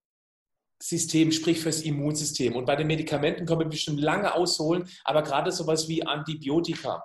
System, 0.79 1.33
sprich 1.33 1.59
fürs 1.59 1.81
Immunsystem. 1.81 2.55
Und 2.55 2.67
bei 2.67 2.77
den 2.77 2.87
Medikamenten 2.87 3.47
können 3.47 3.61
wir 3.61 3.69
bestimmt 3.69 3.99
lange 3.99 4.35
ausholen, 4.35 4.87
aber 5.05 5.23
gerade 5.23 5.51
sowas 5.53 5.89
wie 5.89 6.05
Antibiotika. 6.05 7.03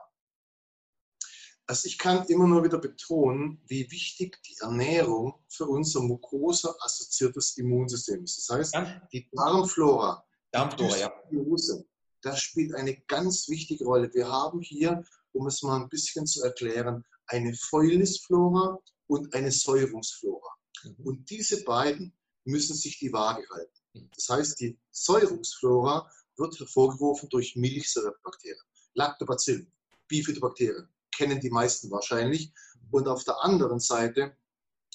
Also 1.68 1.88
ich 1.88 1.98
kann 1.98 2.26
immer 2.26 2.48
nur 2.48 2.66
wieder 2.66 2.80
betonen, 2.80 3.62
wie 3.68 3.90
wichtig 3.92 4.44
die 4.44 4.58
Ernährung 4.60 5.42
für 5.48 5.68
unser 5.68 6.02
Mucosa-assoziiertes 6.02 7.56
Immunsystem 7.56 8.26
ist. 8.26 8.50
Das 8.50 8.58
heißt, 8.58 8.74
ja. 8.74 9.02
die 9.14 9.30
Darmflora, 9.32 10.22
Darmflora 10.52 11.14
die 11.32 11.38
ja. 11.38 11.78
das 12.24 12.42
spielt 12.42 12.76
eine 12.76 12.98
ganz 13.08 13.48
wichtige 13.48 13.86
Rolle. 13.86 14.14
Wir 14.14 14.28
haben 14.28 14.60
hier, 14.60 15.02
um 15.32 15.48
es 15.48 15.64
mal 15.64 15.80
ein 15.80 15.88
bisschen 15.88 16.28
zu 16.28 16.44
erklären, 16.44 17.06
eine 17.28 17.54
Fäulnisflora 17.54 18.78
und 19.08 19.34
eine 19.34 19.50
Säurungsflora. 19.54 20.59
Und 21.04 21.30
diese 21.30 21.64
beiden 21.64 22.14
müssen 22.46 22.76
sich 22.76 23.00
die 23.00 23.14
Waage 23.14 23.48
halten. 23.50 24.10
Das 24.16 24.30
heißt, 24.30 24.60
die 24.60 24.78
Säurungsflora 24.92 26.10
wird 26.38 26.60
hervorgerufen 26.60 27.30
durch 27.30 27.56
Milchsäurebakterien, 27.56 28.60
Lactobacillen, 28.94 29.72
Bifidobakterien, 30.08 30.88
kennen 31.12 31.40
die 31.40 31.50
meisten 31.50 31.92
wahrscheinlich. 31.92 32.52
Und 32.92 33.08
auf 33.08 33.24
der 33.24 33.44
anderen 33.44 33.80
Seite 33.80 34.36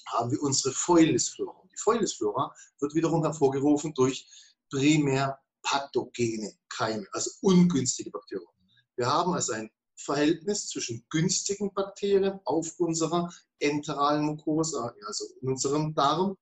haben 0.06 0.30
wir 0.30 0.42
unsere 0.42 0.74
Fäulnisflora. 0.74 1.62
Die 1.70 1.76
Fäulnisflora 1.76 2.54
wird 2.80 2.94
wiederum 2.94 3.22
hervorgerufen 3.22 3.94
durch 3.94 4.26
primär 4.70 5.38
pathogene 5.62 6.52
Keime, 6.68 7.06
also 7.12 7.30
ungünstige 7.40 8.10
Bakterien. 8.10 8.48
Wir 8.96 9.06
haben 9.06 9.32
also 9.32 9.52
ein 9.52 9.70
Verhältnis 9.96 10.68
zwischen 10.68 11.04
günstigen 11.10 11.72
Bakterien 11.72 12.40
auf 12.44 12.78
unserer 12.78 13.32
enteralen 13.58 14.24
Mucosa, 14.24 14.94
also 15.06 15.24
in 15.40 15.48
unserem 15.48 15.94
Darm, 15.94 16.36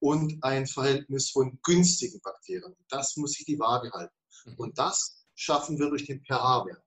und 0.00 0.42
ein 0.42 0.66
Verhältnis 0.66 1.30
von 1.30 1.58
günstigen 1.62 2.20
Bakterien. 2.22 2.74
Das 2.88 3.16
muss 3.16 3.32
sich 3.32 3.44
die 3.44 3.58
Waage 3.58 3.90
halten. 3.92 4.14
Mhm. 4.46 4.54
Und 4.56 4.78
das 4.78 5.24
schaffen 5.34 5.78
wir 5.78 5.88
durch 5.88 6.06
den 6.06 6.24
pH-Wert. 6.24 6.82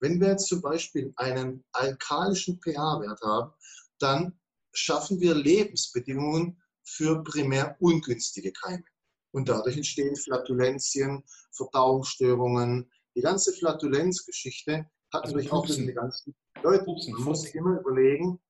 Wenn 0.00 0.20
wir 0.20 0.28
jetzt 0.28 0.48
zum 0.48 0.60
Beispiel 0.60 1.12
einen 1.16 1.64
alkalischen 1.72 2.60
pH-Wert 2.60 3.20
haben, 3.22 3.52
dann 3.98 4.38
schaffen 4.72 5.20
wir 5.20 5.34
Lebensbedingungen 5.34 6.60
für 6.82 7.22
primär 7.22 7.76
ungünstige 7.80 8.52
Keime. 8.52 8.84
Und 9.32 9.48
dadurch 9.48 9.76
entstehen 9.76 10.16
Flatulenzien, 10.16 11.24
Verdauungsstörungen. 11.52 12.90
Die 13.14 13.22
ganze 13.22 13.52
Flatulenzgeschichte 13.52 14.88
hat 15.12 15.24
also 15.24 15.36
natürlich 15.36 15.52
auch 15.52 15.66
den 15.66 15.94
ganzen 15.94 16.34
Leuten. 16.62 17.12
Man 17.12 17.22
muss 17.22 17.42
sich 17.42 17.54
immer 17.54 17.80
überlegen, 17.80 18.40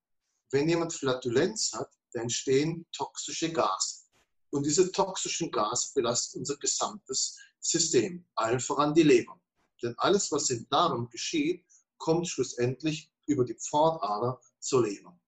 wenn 0.51 0.69
jemand 0.69 0.93
Flatulenz 0.93 1.73
hat, 1.73 1.89
dann 2.13 2.23
entstehen 2.23 2.85
toxische 2.91 3.51
Gase. 3.51 4.03
Und 4.49 4.65
diese 4.65 4.91
toxischen 4.91 5.51
Gase 5.51 5.91
belasten 5.93 6.39
unser 6.39 6.57
gesamtes 6.57 7.37
System, 7.59 8.25
allen 8.35 8.59
voran 8.59 8.93
die 8.93 9.03
Leber. 9.03 9.39
Denn 9.83 9.93
alles, 9.97 10.31
was 10.31 10.49
im 10.49 10.67
Darm 10.69 11.09
geschieht, 11.09 11.65
kommt 11.97 12.27
schlussendlich 12.27 13.11
über 13.25 13.43
die 13.43 13.55
Pfortader 13.55 14.39
zur 14.59 14.83
Leber. 14.83 15.19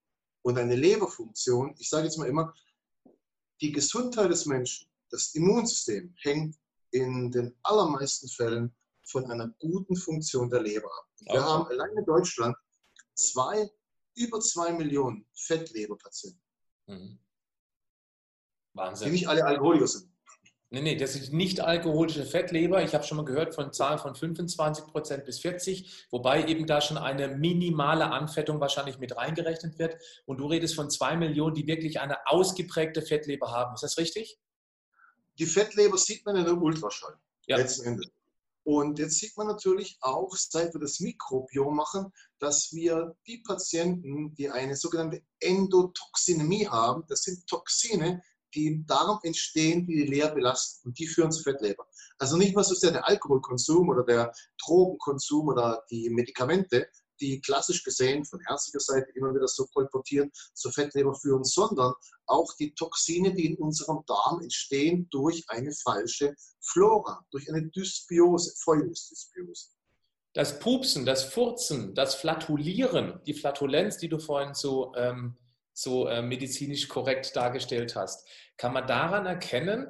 Und 0.42 0.58
eine 0.58 0.76
Leberfunktion, 0.76 1.76
ich 1.78 1.90
sage 1.90 2.06
jetzt 2.06 2.18
mal 2.18 2.30
immer, 2.30 2.54
die 3.62 3.72
Gesundheit 3.72 4.32
des 4.32 4.46
Menschen, 4.46 4.90
das 5.10 5.36
Immunsystem 5.36 6.14
hängt 6.22 6.56
in 6.92 7.30
den 7.32 7.56
allermeisten 7.64 8.30
Fällen 8.30 8.74
von 9.06 9.30
einer 9.30 9.50
guten 9.60 9.96
Funktion 9.96 10.50
der 10.50 10.62
Leber 10.62 10.88
ab. 10.88 11.09
Wir 11.22 11.32
okay. 11.32 11.42
haben 11.42 11.68
allein 11.68 11.98
in 11.98 12.06
Deutschland 12.06 12.56
zwei, 13.14 13.70
über 14.16 14.40
zwei 14.40 14.72
Millionen 14.72 15.26
Fettleberpatienten. 15.34 16.42
Mhm. 16.88 17.20
Wahnsinn. 18.74 19.08
Die 19.08 19.12
nicht 19.14 19.28
alle 19.28 19.46
Alkoholiker 19.46 19.88
sind. 19.88 20.10
Nee, 20.72 20.82
nee, 20.82 20.96
das 20.96 21.16
ist 21.16 21.34
nicht 21.34 21.62
alkoholische 21.62 22.24
Fettleber. 22.26 22.84
Ich 22.84 22.94
habe 22.94 23.04
schon 23.04 23.18
mal 23.18 23.26
gehört 23.26 23.56
von 23.56 23.74
Zahlen 23.74 23.98
von 23.98 24.14
25 24.14 24.86
Prozent 24.86 25.26
bis 25.26 25.40
40, 25.40 26.06
wobei 26.12 26.46
eben 26.46 26.68
da 26.68 26.80
schon 26.80 26.98
eine 26.98 27.28
minimale 27.28 28.12
Anfettung 28.12 28.60
wahrscheinlich 28.60 29.00
mit 29.00 29.18
reingerechnet 29.18 29.80
wird. 29.80 29.98
Und 30.26 30.38
du 30.38 30.46
redest 30.46 30.76
von 30.76 30.92
zwei 30.92 31.18
Millionen, 31.18 31.56
die 31.56 31.66
wirklich 31.66 32.00
eine 32.00 32.28
ausgeprägte 32.28 33.02
Fettleber 33.02 33.52
haben. 33.52 33.74
Ist 33.74 33.82
das 33.82 33.98
richtig? 33.98 34.38
Die 35.40 35.48
Fettleber 35.48 35.98
sieht 35.98 36.24
man 36.26 36.36
in 36.36 36.46
der 36.46 36.56
Ultraschall, 36.56 37.18
ja. 37.48 37.58
letzten 37.58 37.88
Endes. 37.88 38.12
Und 38.72 39.00
jetzt 39.00 39.18
sieht 39.18 39.36
man 39.36 39.48
natürlich 39.48 39.98
auch, 40.00 40.30
seit 40.36 40.76
wir 40.76 40.80
das 40.80 41.00
Mikrobiom 41.00 41.76
machen, 41.76 42.14
dass 42.38 42.72
wir 42.72 43.16
die 43.26 43.40
Patienten, 43.40 44.36
die 44.36 44.48
eine 44.52 44.76
sogenannte 44.76 45.24
Endotoxinämie 45.40 46.68
haben, 46.68 47.04
das 47.08 47.24
sind 47.24 47.48
Toxine, 47.48 48.22
die 48.54 48.68
im 48.68 48.86
Darm 48.86 49.18
entstehen, 49.24 49.88
die 49.88 49.96
die 49.96 50.12
Leber 50.12 50.36
belasten 50.36 50.90
und 50.90 51.00
die 51.00 51.08
führen 51.08 51.32
zu 51.32 51.42
Fettleber. 51.42 51.88
Also 52.20 52.38
nicht 52.38 52.56
mal 52.56 52.64
so 52.64 52.76
sehr 52.76 52.92
der 52.92 53.08
Alkoholkonsum 53.08 53.90
oder 53.90 54.04
der 54.04 54.32
Drogenkonsum 54.64 55.48
oder 55.48 55.84
die 55.90 56.12
Medikamente, 56.12 56.90
die 57.22 57.42
klassisch 57.42 57.84
gesehen 57.84 58.26
von 58.26 58.40
ärztlicher 58.50 58.80
Seite 58.80 59.12
immer 59.16 59.34
wieder 59.34 59.48
so 59.48 59.66
kolportieren, 59.68 60.32
zur 60.54 60.72
Fettleber 60.72 61.14
führen, 61.16 61.44
sondern 61.44 61.94
auch 62.26 62.54
die 62.60 62.74
Toxine, 62.74 63.34
die 63.34 63.48
in 63.48 63.58
unserem 63.58 64.04
Darm 64.08 64.42
entstehen 64.42 65.08
durch 65.12 65.44
eine 65.48 65.72
falsche 65.72 66.36
Flora, 66.62 67.26
durch 67.32 67.50
eine 67.50 67.68
Dysbiose, 67.70 68.54
Fäulnisdysbiose. 68.64 69.70
Das 70.34 70.60
Pupsen, 70.60 71.06
das 71.06 71.24
Furzen, 71.24 71.96
das 71.96 72.16
Flatulieren, 72.16 73.20
die 73.26 73.34
Flatulenz, 73.34 73.98
die 73.98 74.10
du 74.10 74.20
vorhin 74.20 74.54
so 74.54 74.94
ähm, 74.96 75.38
so 75.80 76.08
äh, 76.08 76.22
medizinisch 76.22 76.88
korrekt 76.88 77.36
dargestellt 77.36 77.96
hast. 77.96 78.28
Kann 78.58 78.74
man 78.74 78.88
daran 78.88 79.26
erkennen, 79.26 79.88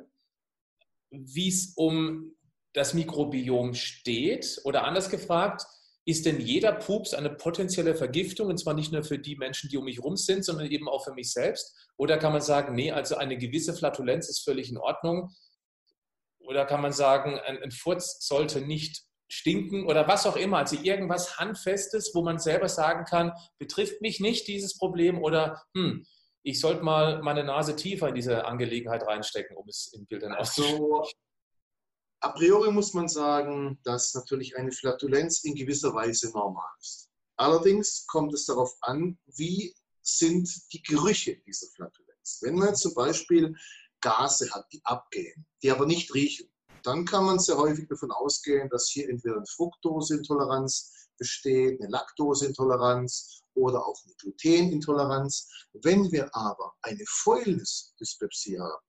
wie 1.10 1.50
es 1.50 1.74
um 1.76 2.36
das 2.74 2.94
Mikrobiom 2.94 3.74
steht? 3.74 4.62
Oder 4.64 4.84
anders 4.84 5.10
gefragt, 5.10 5.66
ist 6.10 6.26
denn 6.26 6.40
jeder 6.40 6.72
Pups 6.72 7.14
eine 7.14 7.30
potenzielle 7.30 7.96
Vergiftung? 7.96 8.48
Und 8.48 8.58
zwar 8.58 8.74
nicht 8.74 8.92
nur 8.92 9.04
für 9.04 9.20
die 9.20 9.36
Menschen, 9.36 9.70
die 9.70 9.78
um 9.78 9.86
mich 9.86 9.98
herum 9.98 10.18
sind, 10.18 10.44
sondern 10.44 10.68
eben 10.68 10.90
auch 10.90 11.04
für 11.04 11.14
mich 11.14 11.32
selbst? 11.32 11.76
Oder 11.98 12.18
kann 12.18 12.32
man 12.32 12.42
sagen, 12.42 12.76
nee, 12.76 12.92
also 12.92 13.16
eine 13.16 13.38
gewisse 13.38 13.74
Flatulenz 13.74 14.30
ist 14.30 14.44
völlig 14.44 14.70
in 14.70 14.78
Ordnung? 14.78 15.36
Oder 16.40 16.66
kann 16.66 16.82
man 16.82 16.94
sagen, 16.94 17.40
ein, 17.40 17.62
ein 17.62 17.72
Furz 17.72 18.26
sollte 18.26 18.62
nicht 18.62 19.04
stinken 19.30 19.86
oder 19.86 20.08
was 20.08 20.26
auch 20.26 20.36
immer. 20.36 20.58
Also 20.58 20.78
irgendwas 20.82 21.38
Handfestes, 21.38 22.12
wo 22.16 22.24
man 22.24 22.40
selber 22.40 22.68
sagen 22.68 23.06
kann, 23.06 23.32
betrifft 23.60 24.02
mich 24.02 24.20
nicht 24.20 24.48
dieses 24.48 24.78
Problem 24.78 25.22
oder 25.22 25.62
hm, 25.76 26.06
ich 26.42 26.60
sollte 26.60 26.84
mal 26.84 27.22
meine 27.22 27.44
Nase 27.44 27.76
tiefer 27.76 28.10
in 28.10 28.16
diese 28.16 28.46
Angelegenheit 28.46 29.06
reinstecken, 29.06 29.56
um 29.56 29.68
es 29.68 29.94
in 29.94 30.08
Bildern 30.08 30.34
also. 30.34 31.06
A 32.22 32.30
priori 32.30 32.72
muss 32.72 32.94
man 32.94 33.08
sagen, 33.08 33.80
dass 33.84 34.14
natürlich 34.14 34.58
eine 34.58 34.72
Flatulenz 34.72 35.44
in 35.46 35.56
gewisser 35.56 35.94
Weise 35.94 36.30
normal 36.32 36.70
ist. 36.80 37.10
Allerdings 37.38 38.06
kommt 38.08 38.34
es 38.34 38.46
darauf 38.46 38.76
an, 38.82 39.18
wie 39.28 39.74
sind 40.02 40.50
die 40.74 40.82
Gerüche 40.84 41.38
dieser 41.46 41.68
Flatulenz. 41.68 42.40
Wenn 42.42 42.56
man 42.56 42.76
zum 42.76 42.94
Beispiel 42.94 43.56
Gase 44.02 44.50
hat, 44.52 44.66
die 44.74 44.82
abgehen, 44.84 45.46
die 45.64 45.72
aber 45.72 45.86
nicht 45.86 46.14
riechen, 46.14 46.50
dann 46.84 47.06
kann 47.06 47.26
man 47.26 47.40
sehr 47.40 47.58
häufig 47.58 47.88
davon 47.88 48.12
ausgehen, 48.12 48.70
dass 48.70 48.90
hier 48.90 49.10
entweder 49.10 49.38
eine 49.38 49.46
Fructoseintoleranz 49.46 51.10
besteht, 51.18 51.80
eine 51.80 51.90
Laktoseintoleranz 51.90 53.44
oder 53.54 53.86
auch 53.86 54.02
eine 54.06 54.16
Glutenintoleranz. 54.16 55.50
Wenn 55.74 56.12
wir 56.12 56.34
aber 56.36 56.74
eine 56.82 57.04
Fäulnisdyspepsie 57.08 58.60
haben, 58.60 58.86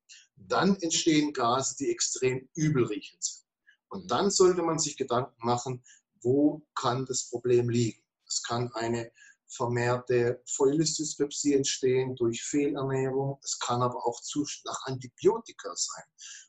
dann 0.49 0.77
entstehen 0.77 1.33
Gase, 1.33 1.77
die 1.79 1.91
extrem 1.91 2.49
übelriechend 2.55 3.23
sind. 3.23 3.47
Und 3.89 4.11
dann 4.11 4.31
sollte 4.31 4.63
man 4.63 4.79
sich 4.79 4.97
Gedanken 4.97 5.45
machen, 5.45 5.83
wo 6.23 6.63
kann 6.75 7.07
das 7.07 7.29
Problem 7.29 7.69
liegen. 7.69 8.03
Es 8.27 8.43
kann 8.43 8.73
eine 8.75 9.11
vermehrte 9.49 10.41
Fäulnisdyspepsie 10.47 11.55
entstehen 11.55 12.15
durch 12.15 12.43
Fehlernährung. 12.43 13.39
Es 13.43 13.59
kann 13.59 13.83
aber 13.83 14.07
auch 14.07 14.21
Zustand 14.21 14.67
nach 14.67 14.87
Antibiotika 14.87 15.75
sein 15.75 16.05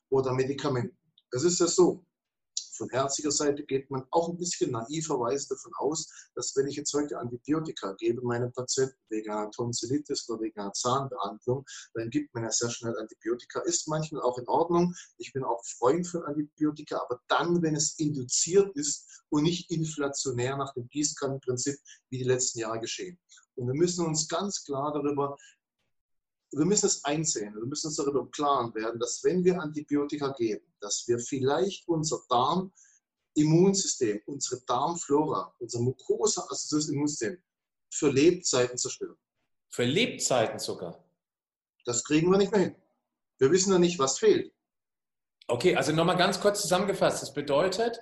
oder 0.10 0.34
Medikamenten. 0.34 0.98
Es 1.32 1.44
ist 1.44 1.60
ja 1.60 1.68
so, 1.68 2.06
von 2.82 2.90
ärztlicher 2.90 3.32
Seite 3.32 3.64
geht 3.64 3.92
man 3.92 4.04
auch 4.10 4.30
ein 4.30 4.38
bisschen 4.38 4.72
naiverweise 4.72 5.50
davon 5.50 5.72
aus, 5.78 6.10
dass 6.34 6.56
wenn 6.56 6.68
ich 6.68 6.76
jetzt 6.78 6.92
heute 6.96 7.20
Antibiotika 7.20 7.94
gebe 7.94 8.24
meinem 8.24 8.52
Patienten 8.54 8.98
wegen 9.10 9.30
einer 9.30 9.52
Tonsillitis 9.52 10.28
oder 10.28 10.42
wegen 10.42 10.60
einer 10.60 10.74
Zahnbehandlung, 10.74 11.64
dann 11.94 12.10
gibt 12.10 12.34
man 12.34 12.44
ja 12.44 12.52
sehr 12.52 12.72
schnell 12.72 12.98
Antibiotika. 12.98 13.60
Ist 13.62 13.88
manchmal 13.88 14.24
auch 14.24 14.40
in 14.40 14.48
Ordnung. 14.48 14.96
Ich 15.18 15.32
bin 15.32 15.44
auch 15.44 15.64
Freund 15.78 16.08
von 16.08 16.24
Antibiotika, 16.24 17.00
aber 17.04 17.22
dann, 17.28 17.62
wenn 17.62 17.76
es 17.76 18.00
induziert 18.00 18.76
ist 18.76 19.24
und 19.30 19.44
nicht 19.44 19.70
inflationär 19.70 20.58
nach 20.58 20.74
dem 20.74 20.88
Gießkannenprinzip, 20.90 21.78
wie 22.10 22.18
die 22.18 22.24
letzten 22.24 22.60
Jahre 22.62 22.80
geschehen. 22.80 23.20
Und 23.54 23.68
wir 23.68 23.76
müssen 23.76 24.08
uns 24.08 24.28
ganz 24.28 24.64
klar 24.64 24.92
darüber 24.92 25.38
wir 26.52 26.66
müssen 26.66 26.88
es 26.88 27.04
einsehen, 27.06 27.56
wir 27.56 27.66
müssen 27.66 27.88
uns 27.88 27.96
darüber 27.96 28.20
im 28.22 28.32
Klaren 28.32 28.74
werden, 28.76 29.00
dass 29.00 29.24
wenn 29.24 29.44
wir 29.44 29.60
Antibiotika 29.60 30.30
geben, 30.38 30.66
dass 30.80 31.08
wir 31.08 31.18
vielleicht 31.20 31.88
unser 31.88 32.22
Darm-Immunsystem, 32.30 34.22
unsere 34.26 34.62
Darmflora, 34.66 35.54
unser 35.60 35.80
Mucosa, 35.80 36.46
also 36.50 36.78
das 36.78 36.90
Immunsystem, 36.90 37.42
für 37.90 38.10
Lebzeiten 38.10 38.78
zerstören. 38.78 39.18
Für 39.70 39.86
Lebzeiten 39.86 40.60
sogar? 40.60 41.04
Das 41.86 42.04
kriegen 42.04 42.30
wir 42.30 42.38
nicht 42.38 42.52
mehr 42.52 42.62
hin. 42.62 42.76
Wir 43.38 43.52
wissen 43.52 43.72
ja 43.72 43.80
nicht, 43.80 43.98
was 43.98 44.20
fehlt. 44.20 44.54
Okay, 45.48 45.76
also 45.76 45.92
nochmal 45.94 46.18
ganz 46.18 46.40
kurz 46.40 46.62
zusammengefasst. 46.62 47.22
Das 47.22 47.34
bedeutet, 47.34 48.02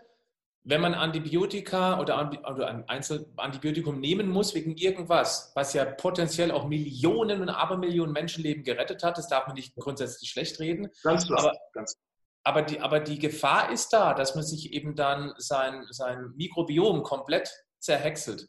wenn 0.63 0.81
man 0.81 0.93
Antibiotika 0.93 1.99
oder, 1.99 2.17
ein 2.17 2.87
Einzelantibiotikum 2.87 3.99
nehmen 3.99 4.29
muss 4.29 4.53
wegen 4.53 4.75
irgendwas, 4.75 5.51
was 5.55 5.73
ja 5.73 5.85
potenziell 5.85 6.51
auch 6.51 6.67
Millionen 6.67 7.41
und 7.41 7.49
Abermillionen 7.49 8.13
Menschenleben 8.13 8.63
gerettet 8.63 9.03
hat, 9.03 9.17
das 9.17 9.27
darf 9.27 9.47
man 9.47 9.55
nicht 9.55 9.75
grundsätzlich 9.75 10.29
schlecht 10.29 10.59
reden. 10.59 10.89
Ganz 11.03 11.25
klar. 11.25 11.39
Aber, 11.39 11.57
ganz 11.73 11.97
aber, 12.43 12.61
die, 12.61 12.79
aber 12.79 12.99
die 12.99 13.19
Gefahr 13.19 13.71
ist 13.71 13.93
da, 13.93 14.13
dass 14.13 14.35
man 14.35 14.43
sich 14.43 14.73
eben 14.73 14.95
dann 14.95 15.33
sein, 15.37 15.85
sein 15.89 16.33
Mikrobiom 16.35 17.03
komplett 17.03 17.51
zerhäckselt. 17.79 18.47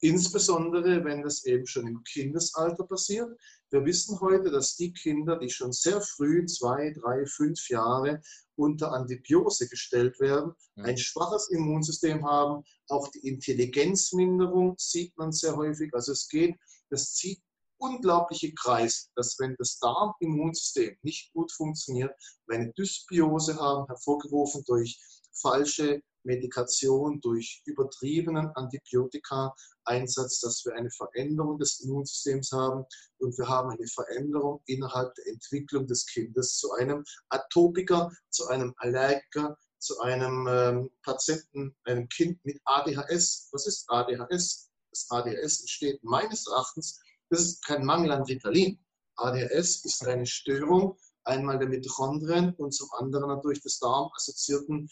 Insbesondere, 0.00 1.04
wenn 1.04 1.22
das 1.22 1.44
eben 1.44 1.66
schon 1.66 1.86
im 1.86 2.02
Kindesalter 2.04 2.84
passiert. 2.84 3.30
Wir 3.74 3.84
wissen 3.86 4.20
heute, 4.20 4.52
dass 4.52 4.76
die 4.76 4.92
Kinder, 4.92 5.36
die 5.36 5.50
schon 5.50 5.72
sehr 5.72 6.00
früh, 6.00 6.46
zwei, 6.46 6.92
drei, 6.92 7.26
fünf 7.26 7.68
Jahre 7.68 8.22
unter 8.54 8.92
Antibiose 8.92 9.68
gestellt 9.68 10.20
werden, 10.20 10.52
mhm. 10.76 10.84
ein 10.84 10.96
schwaches 10.96 11.50
Immunsystem 11.50 12.24
haben. 12.24 12.62
Auch 12.86 13.08
die 13.08 13.26
Intelligenzminderung 13.26 14.76
sieht 14.78 15.18
man 15.18 15.32
sehr 15.32 15.56
häufig. 15.56 15.92
Also 15.92 16.12
es 16.12 16.28
geht, 16.28 16.56
das 16.88 17.14
zieht 17.14 17.42
unglaubliche 17.78 18.54
Kreis, 18.54 19.10
dass 19.16 19.36
wenn 19.40 19.56
das 19.58 19.80
Darmimmunsystem 19.80 20.96
nicht 21.02 21.32
gut 21.32 21.50
funktioniert, 21.50 22.12
wir 22.46 22.58
eine 22.58 22.72
Dysbiose 22.74 23.56
haben, 23.56 23.88
hervorgerufen 23.88 24.62
durch 24.68 25.00
falsche 25.32 26.00
Medikation, 26.24 27.20
durch 27.20 27.62
übertriebenen 27.64 28.48
Antibiotika-Einsatz, 28.54 30.40
dass 30.40 30.64
wir 30.64 30.74
eine 30.74 30.90
Veränderung 30.90 31.58
des 31.58 31.80
Immunsystems 31.80 32.52
haben 32.52 32.84
und 33.18 33.36
wir 33.38 33.48
haben 33.48 33.70
eine 33.70 33.86
Veränderung 33.86 34.62
innerhalb 34.66 35.14
der 35.14 35.28
Entwicklung 35.28 35.86
des 35.86 36.06
Kindes 36.06 36.56
zu 36.56 36.72
einem 36.72 37.04
Atopiker, 37.28 38.10
zu 38.30 38.48
einem 38.48 38.74
Allergiker, 38.78 39.56
zu 39.78 40.00
einem 40.00 40.48
ähm, 40.48 40.90
Patienten, 41.02 41.76
einem 41.84 42.08
Kind 42.08 42.42
mit 42.44 42.60
ADHS. 42.64 43.48
Was 43.52 43.66
ist 43.66 43.84
ADHS? 43.88 44.70
Das 44.90 45.10
ADHS 45.10 45.60
entsteht 45.60 46.02
meines 46.02 46.46
Erachtens, 46.46 47.00
das 47.28 47.42
ist 47.42 47.64
kein 47.64 47.84
Mangel 47.84 48.12
an 48.12 48.22
Ritalin. 48.22 48.78
ADHS 49.16 49.84
ist 49.84 50.06
eine 50.06 50.26
Störung 50.26 50.96
einmal 51.24 51.58
der 51.58 51.68
Mitochondrien 51.68 52.54
und 52.54 52.72
zum 52.72 52.88
anderen 52.98 53.28
natürlich 53.28 53.62
des 53.62 53.78
darmassoziierten 53.78 54.88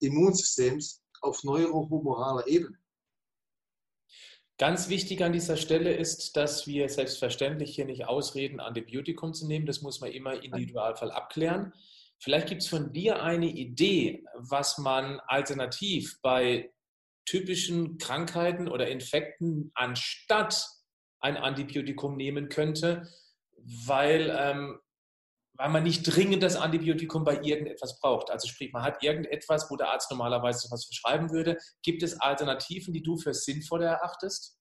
Immunsystems 0.00 1.02
auf 1.20 1.44
neurohumoraler 1.44 2.46
Ebene. 2.46 2.78
Ganz 4.58 4.90
wichtig 4.90 5.24
an 5.24 5.32
dieser 5.32 5.56
Stelle 5.56 5.94
ist, 5.94 6.36
dass 6.36 6.66
wir 6.66 6.88
selbstverständlich 6.90 7.74
hier 7.74 7.86
nicht 7.86 8.06
ausreden, 8.06 8.60
Antibiotikum 8.60 9.32
zu 9.32 9.46
nehmen. 9.46 9.64
Das 9.64 9.80
muss 9.80 10.00
man 10.00 10.12
immer 10.12 10.42
individualfall 10.42 11.10
abklären. 11.10 11.72
Vielleicht 12.18 12.48
gibt 12.48 12.60
es 12.60 12.68
von 12.68 12.92
dir 12.92 13.22
eine 13.22 13.46
Idee, 13.46 14.22
was 14.34 14.76
man 14.76 15.18
alternativ 15.20 16.20
bei 16.20 16.70
typischen 17.24 17.96
Krankheiten 17.96 18.68
oder 18.68 18.88
Infekten 18.88 19.70
anstatt 19.74 20.68
ein 21.20 21.38
Antibiotikum 21.38 22.16
nehmen 22.16 22.50
könnte, 22.50 23.08
weil 23.86 24.36
ähm, 24.38 24.78
weil 25.60 25.68
man 25.68 25.82
nicht 25.82 26.04
dringend 26.04 26.42
das 26.42 26.56
Antibiotikum 26.56 27.22
bei 27.22 27.38
irgendetwas 27.42 28.00
braucht. 28.00 28.30
Also 28.30 28.48
sprich, 28.48 28.72
man 28.72 28.82
hat 28.82 29.02
irgendetwas, 29.02 29.70
wo 29.70 29.76
der 29.76 29.90
Arzt 29.90 30.10
normalerweise 30.10 30.70
was 30.70 30.86
verschreiben 30.86 31.30
würde. 31.32 31.58
Gibt 31.82 32.02
es 32.02 32.18
Alternativen, 32.18 32.94
die 32.94 33.02
du 33.02 33.18
für 33.18 33.34
sinnvoll 33.34 33.82
erachtest? 33.82 34.56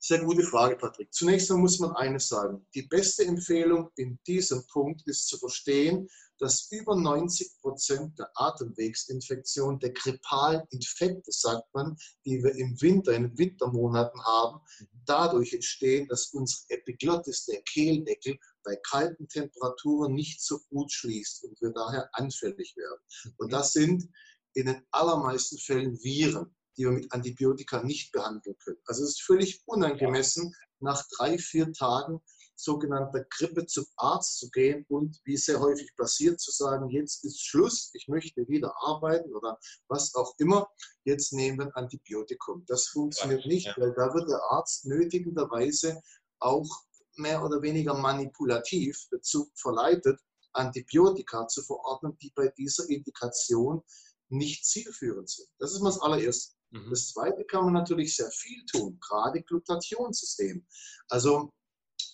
Sehr 0.00 0.24
gute 0.24 0.42
Frage, 0.42 0.76
Patrick. 0.76 1.14
Zunächst 1.14 1.48
einmal 1.48 1.62
muss 1.62 1.78
man 1.78 1.94
eines 1.94 2.26
sagen. 2.26 2.66
Die 2.74 2.82
beste 2.82 3.24
Empfehlung 3.24 3.90
in 3.94 4.18
diesem 4.26 4.66
Punkt 4.66 5.02
ist 5.06 5.28
zu 5.28 5.38
verstehen, 5.38 6.08
dass 6.38 6.70
über 6.72 6.96
90 6.96 7.60
Prozent 7.62 8.18
der 8.18 8.28
Atemwegsinfektionen, 8.34 9.78
der 9.78 9.92
grippalen 9.92 10.62
Infekte, 10.70 11.30
sagt 11.30 11.72
man, 11.72 11.96
die 12.24 12.42
wir 12.42 12.54
im 12.56 12.80
Winter, 12.82 13.12
in 13.12 13.22
den 13.22 13.38
Wintermonaten 13.38 14.22
haben, 14.24 14.60
dadurch 15.06 15.52
entstehen, 15.54 16.08
dass 16.08 16.26
unser 16.32 16.58
Epiglottis, 16.68 17.46
der 17.46 17.62
Kehldeckel, 17.62 18.38
bei 18.66 18.76
kalten 18.88 19.28
Temperaturen 19.28 20.12
nicht 20.12 20.42
so 20.42 20.58
gut 20.68 20.92
schließt 20.92 21.44
und 21.44 21.58
wir 21.62 21.70
daher 21.70 22.10
anfällig 22.12 22.74
werden. 22.76 23.00
Und 23.38 23.52
das 23.52 23.72
sind 23.72 24.10
in 24.54 24.66
den 24.66 24.82
allermeisten 24.90 25.58
Fällen 25.58 25.96
Viren, 26.02 26.54
die 26.76 26.84
wir 26.84 26.90
mit 26.90 27.10
Antibiotika 27.12 27.82
nicht 27.82 28.12
behandeln 28.12 28.56
können. 28.62 28.80
Also 28.86 29.04
es 29.04 29.10
ist 29.10 29.22
völlig 29.22 29.62
unangemessen, 29.66 30.54
nach 30.80 31.02
drei, 31.16 31.38
vier 31.38 31.72
Tagen 31.72 32.20
sogenannter 32.56 33.24
Grippe 33.30 33.66
zum 33.66 33.86
Arzt 33.96 34.38
zu 34.38 34.50
gehen 34.50 34.84
und, 34.88 35.20
wie 35.24 35.36
sehr 35.36 35.60
häufig 35.60 35.94
passiert, 35.96 36.40
zu 36.40 36.50
sagen, 36.50 36.88
jetzt 36.88 37.24
ist 37.24 37.44
Schluss, 37.44 37.90
ich 37.92 38.08
möchte 38.08 38.48
wieder 38.48 38.74
arbeiten 38.80 39.32
oder 39.34 39.58
was 39.88 40.14
auch 40.14 40.34
immer, 40.38 40.66
jetzt 41.04 41.32
nehmen 41.32 41.58
wir 41.58 41.66
ein 41.66 41.72
Antibiotikum. 41.72 42.64
Das 42.66 42.88
funktioniert 42.88 43.46
nicht, 43.46 43.68
weil 43.76 43.92
da 43.92 44.12
wird 44.14 44.30
der 44.30 44.40
Arzt 44.50 44.86
nötigenderweise 44.86 46.00
auch 46.38 46.85
mehr 47.18 47.42
oder 47.44 47.62
weniger 47.62 47.94
manipulativ 47.94 49.06
dazu 49.10 49.50
verleitet, 49.54 50.20
Antibiotika 50.52 51.46
zu 51.48 51.62
verordnen, 51.62 52.16
die 52.20 52.32
bei 52.34 52.48
dieser 52.56 52.88
Indikation 52.88 53.82
nicht 54.28 54.64
zielführend 54.66 55.28
sind. 55.28 55.48
Das 55.58 55.72
ist 55.72 55.80
mal 55.80 55.90
das 55.90 56.00
allererste. 56.00 56.54
Mhm. 56.70 56.90
Das 56.90 57.08
zweite 57.08 57.44
kann 57.44 57.64
man 57.64 57.74
natürlich 57.74 58.16
sehr 58.16 58.30
viel 58.30 58.64
tun, 58.66 58.98
gerade 59.00 59.42
Glutationssystem. 59.42 60.66
Also 61.08 61.50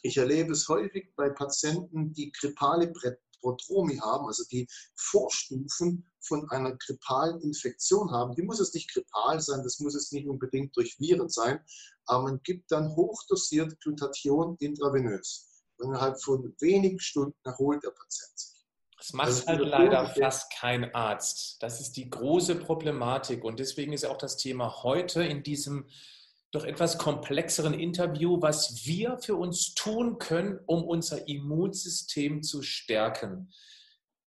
ich 0.02 0.16
erlebe 0.16 0.52
es 0.52 0.68
häufig 0.68 1.12
bei 1.16 1.30
Patienten, 1.30 2.12
die 2.12 2.32
grippale 2.32 2.92
Prodromi 3.40 3.96
haben, 3.96 4.26
also 4.26 4.44
die 4.50 4.66
Vorstufen 4.96 6.10
von 6.20 6.48
einer 6.50 6.76
grippalen 6.76 7.40
Infektion 7.40 8.10
haben. 8.10 8.34
Die 8.34 8.42
muss 8.42 8.60
es 8.60 8.72
nicht 8.74 8.92
grippal 8.92 9.40
sein, 9.40 9.62
das 9.62 9.80
muss 9.80 9.94
es 9.94 10.12
nicht 10.12 10.28
unbedingt 10.28 10.76
durch 10.76 10.98
Viren 10.98 11.28
sein, 11.28 11.60
aber 12.06 12.24
man 12.24 12.40
gibt 12.42 12.70
dann 12.70 12.94
hochdosiert 12.94 13.80
Glutathion 13.80 14.56
intravenös. 14.58 15.48
Und 15.78 15.88
innerhalb 15.88 16.22
von 16.22 16.54
wenigen 16.60 17.00
Stunden 17.00 17.36
erholt 17.44 17.82
der 17.82 17.90
Patient 17.90 18.38
sich. 18.38 18.52
Das 18.98 19.12
macht 19.14 19.28
also 19.28 19.46
halt 19.46 19.60
leider 19.62 20.06
fast 20.06 20.52
kein 20.52 20.94
Arzt. 20.94 21.56
Das 21.60 21.80
ist 21.80 21.96
die 21.96 22.08
große 22.08 22.54
Problematik. 22.56 23.42
Und 23.42 23.58
deswegen 23.58 23.92
ist 23.92 24.04
auch 24.04 24.18
das 24.18 24.36
Thema 24.36 24.82
heute 24.84 25.24
in 25.24 25.42
diesem 25.42 25.88
doch 26.52 26.64
etwas 26.64 26.98
komplexeren 26.98 27.74
Interview, 27.74 28.40
was 28.40 28.84
wir 28.84 29.18
für 29.18 29.36
uns 29.36 29.74
tun 29.74 30.18
können, 30.18 30.60
um 30.66 30.84
unser 30.84 31.26
Immunsystem 31.26 32.42
zu 32.42 32.62
stärken. 32.62 33.50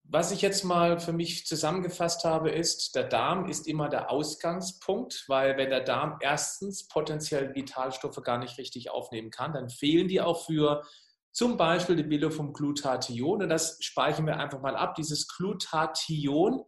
Was 0.05 0.33
ich 0.33 0.43
jetzt 0.43 0.65
mal 0.65 0.99
für 1.01 1.13
mich 1.13 1.47
zusammengefasst 1.47 2.25
habe, 2.25 2.51
ist, 2.51 2.95
der 2.95 3.05
Darm 3.05 3.49
ist 3.49 3.67
immer 3.67 3.89
der 3.89 4.11
Ausgangspunkt, 4.11 5.25
weil 5.29 5.57
wenn 5.57 5.71
der 5.71 5.85
Darm 5.85 6.19
erstens 6.21 6.87
potenziell 6.89 7.55
Vitalstoffe 7.55 8.21
gar 8.23 8.39
nicht 8.39 8.59
richtig 8.59 8.91
aufnehmen 8.91 9.31
kann, 9.31 9.55
dann 9.55 9.71
fehlen 9.71 10.09
die 10.09 10.21
auch 10.21 10.45
für 10.45 10.83
zum 11.31 11.57
Beispiel 11.57 11.97
die 11.97 12.03
Bildung 12.03 12.31
vom 12.31 12.53
Glutathion. 12.53 13.43
Und 13.43 13.49
das 13.49 13.79
speichern 13.81 14.27
wir 14.27 14.37
einfach 14.37 14.61
mal 14.61 14.77
ab. 14.77 14.97
Dieses 14.97 15.29
Glutathion, 15.29 16.63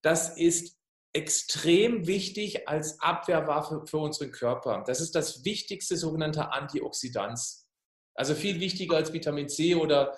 das 0.00 0.36
ist 0.38 0.78
extrem 1.12 2.06
wichtig 2.06 2.68
als 2.68 3.00
Abwehrwaffe 3.00 3.82
für 3.86 3.98
unseren 3.98 4.30
Körper. 4.30 4.84
Das 4.86 5.00
ist 5.00 5.14
das 5.14 5.44
wichtigste 5.44 5.96
sogenannte 5.96 6.52
Antioxidant. 6.52 7.38
Also 8.14 8.34
viel 8.34 8.60
wichtiger 8.60 8.96
als 8.96 9.12
Vitamin 9.12 9.48
C 9.48 9.74
oder 9.74 10.16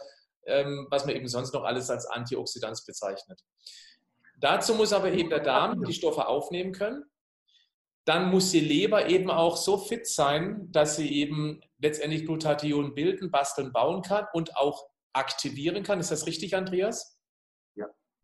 was 0.90 1.06
man 1.06 1.14
eben 1.14 1.28
sonst 1.28 1.54
noch 1.54 1.64
alles 1.64 1.90
als 1.90 2.06
Antioxidant 2.06 2.80
bezeichnet. 2.86 3.40
Dazu 4.38 4.74
muss 4.74 4.92
aber 4.92 5.12
eben 5.12 5.30
der 5.30 5.40
Darm 5.40 5.84
die 5.84 5.92
Stoffe 5.92 6.26
aufnehmen 6.26 6.72
können. 6.72 7.04
Dann 8.04 8.30
muss 8.30 8.50
die 8.50 8.60
Leber 8.60 9.08
eben 9.08 9.30
auch 9.30 9.56
so 9.56 9.78
fit 9.78 10.08
sein, 10.08 10.72
dass 10.72 10.96
sie 10.96 11.12
eben 11.12 11.60
letztendlich 11.78 12.26
Glutathion 12.26 12.94
bilden, 12.94 13.30
basteln, 13.30 13.72
bauen 13.72 14.02
kann 14.02 14.26
und 14.32 14.56
auch 14.56 14.88
aktivieren 15.12 15.84
kann. 15.84 16.00
Ist 16.00 16.10
das 16.10 16.26
richtig, 16.26 16.56
Andreas? 16.56 17.22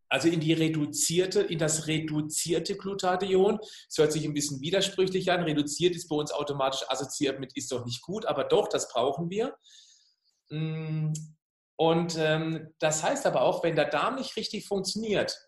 also 0.08 0.28
in 0.28 0.40
die 0.40 0.52
reduzierte, 0.52 1.42
in 1.42 1.58
das 1.58 1.86
reduzierte 1.86 2.76
Glutathion. 2.76 3.58
Das 3.58 3.98
hört 3.98 4.12
sich 4.12 4.24
ein 4.24 4.34
bisschen 4.34 4.60
widersprüchlich 4.60 5.30
an. 5.30 5.42
Reduziert 5.42 5.94
ist 5.94 6.08
bei 6.08 6.16
uns 6.16 6.32
automatisch 6.32 6.84
assoziiert 6.88 7.40
mit 7.40 7.56
ist 7.56 7.70
doch 7.70 7.84
nicht 7.84 8.02
gut, 8.02 8.26
aber 8.26 8.44
doch, 8.44 8.68
das 8.68 8.88
brauchen 8.90 9.30
wir. 9.30 9.56
Und 11.79 12.16
ähm, 12.18 12.74
das 12.81 13.05
heißt 13.05 13.24
aber 13.24 13.43
auch, 13.43 13.62
wenn 13.62 13.76
der 13.76 13.85
Darm 13.85 14.16
nicht 14.16 14.37
richtig 14.37 14.66
funktioniert 14.66 15.39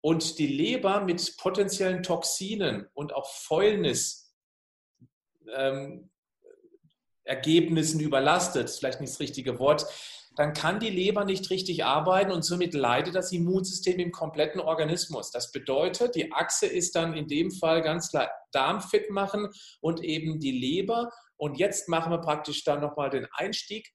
und 0.00 0.38
die 0.38 0.46
Leber 0.46 1.02
mit 1.02 1.36
potenziellen 1.36 2.02
Toxinen 2.02 2.88
und 2.94 3.14
auch 3.14 3.28
Fäulnis 3.28 4.34
ähm, 5.54 6.10
Ergebnissen 7.24 8.00
überlastet, 8.00 8.70
vielleicht 8.70 9.02
nicht 9.02 9.12
das 9.12 9.20
richtige 9.20 9.58
Wort, 9.58 9.86
dann 10.36 10.54
kann 10.54 10.80
die 10.80 10.88
Leber 10.88 11.26
nicht 11.26 11.50
richtig 11.50 11.84
arbeiten 11.84 12.30
und 12.30 12.42
somit 12.42 12.72
leidet 12.72 13.14
das 13.14 13.32
Immunsystem 13.32 13.98
im 13.98 14.12
kompletten 14.12 14.62
Organismus. 14.62 15.30
Das 15.30 15.52
bedeutet, 15.52 16.14
die 16.14 16.32
Achse 16.32 16.66
ist 16.66 16.94
dann 16.94 17.14
in 17.14 17.26
dem 17.26 17.50
Fall 17.50 17.82
ganz 17.82 18.10
klar 18.10 18.30
Darmfit 18.52 19.10
machen 19.10 19.50
und 19.80 20.02
eben 20.02 20.38
die 20.40 20.52
Leber. 20.52 21.10
Und 21.36 21.58
jetzt 21.58 21.88
machen 21.88 22.12
wir 22.12 22.18
praktisch 22.18 22.64
dann 22.64 22.80
nochmal 22.80 23.10
den 23.10 23.26
Einstieg 23.32 23.92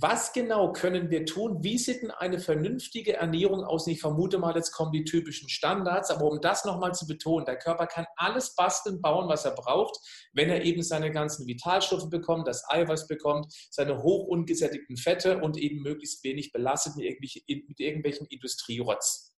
was 0.00 0.32
genau 0.32 0.72
können 0.72 1.10
wir 1.10 1.26
tun? 1.26 1.62
Wie 1.62 1.78
sieht 1.78 2.02
denn 2.02 2.10
eine 2.10 2.38
vernünftige 2.38 3.14
Ernährung 3.14 3.64
aus? 3.64 3.86
Ich 3.86 4.00
vermute 4.00 4.38
mal, 4.38 4.54
jetzt 4.54 4.72
kommen 4.72 4.92
die 4.92 5.04
typischen 5.04 5.48
Standards, 5.48 6.10
aber 6.10 6.30
um 6.30 6.40
das 6.40 6.64
nochmal 6.64 6.94
zu 6.94 7.06
betonen, 7.06 7.44
der 7.46 7.58
Körper 7.58 7.86
kann 7.86 8.06
alles 8.16 8.54
basteln, 8.54 9.00
bauen, 9.00 9.28
was 9.28 9.44
er 9.44 9.54
braucht, 9.54 9.98
wenn 10.32 10.50
er 10.50 10.64
eben 10.64 10.82
seine 10.82 11.10
ganzen 11.10 11.46
Vitalstoffe 11.46 12.08
bekommt, 12.10 12.46
das 12.46 12.64
Eiweiß 12.68 13.08
bekommt, 13.08 13.52
seine 13.70 14.02
hoch 14.02 14.26
ungesättigten 14.28 14.96
Fette 14.96 15.38
und 15.38 15.56
eben 15.56 15.82
möglichst 15.82 16.22
wenig 16.24 16.52
belastet 16.52 16.96
mit, 16.96 17.06
irgendwelchen 17.78 18.26
Industrierotz. 18.26 19.32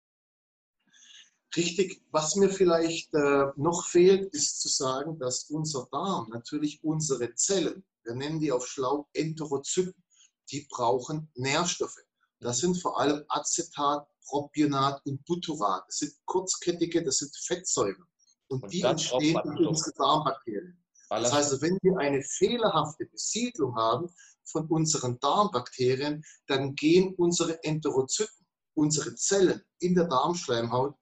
Richtig, 1.56 2.02
was 2.12 2.36
mir 2.36 2.50
vielleicht 2.50 3.14
äh, 3.14 3.46
noch 3.56 3.86
fehlt, 3.86 4.34
ist 4.34 4.60
zu 4.62 4.70
sagen, 4.70 5.20
dass 5.20 5.50
unser 5.50 5.88
Darm 5.92 6.30
natürlich 6.30 6.84
unsere 6.84 7.36
Zellen, 7.36 7.86
wir 8.04 8.16
nennen 8.16 8.40
die 8.40 8.52
auf 8.52 8.68
Schlau 8.68 9.08
Enterozyten, 9.14 10.03
die 10.52 10.68
brauchen 10.70 11.32
Nährstoffe. 11.36 12.00
Das 12.40 12.60
sind 12.60 12.82
vor 12.82 13.00
allem 13.00 13.24
Acetat, 13.30 14.08
Propionat 14.26 15.02
und 15.06 15.24
Butyrat. 15.26 15.86
Das 15.88 15.98
sind 15.98 16.14
kurzkettige, 16.26 17.04
das 17.04 17.18
sind 17.18 17.36
Fettsäuren. 17.36 18.06
Und, 18.48 18.64
und 18.64 18.74
die 18.74 18.82
entstehen 18.82 19.40
in 19.58 19.66
unseren 19.66 19.94
Darmbakterien. 19.98 20.84
Das 21.10 21.32
heißt, 21.32 21.62
wenn 21.62 21.78
wir 21.82 21.98
eine 21.98 22.24
fehlerhafte 22.24 23.06
Besiedlung 23.06 23.76
haben 23.76 24.10
von 24.44 24.68
unseren 24.68 25.20
Darmbakterien, 25.20 26.24
dann 26.48 26.76
gehen 26.76 27.14
unsere 27.16 27.64
Enterozyten, 27.64 28.46
unsere 28.74 29.16
Zellen 29.16 29.62
in 29.80 29.96
der 29.96 30.06
Darmschleimhaut 30.06 30.96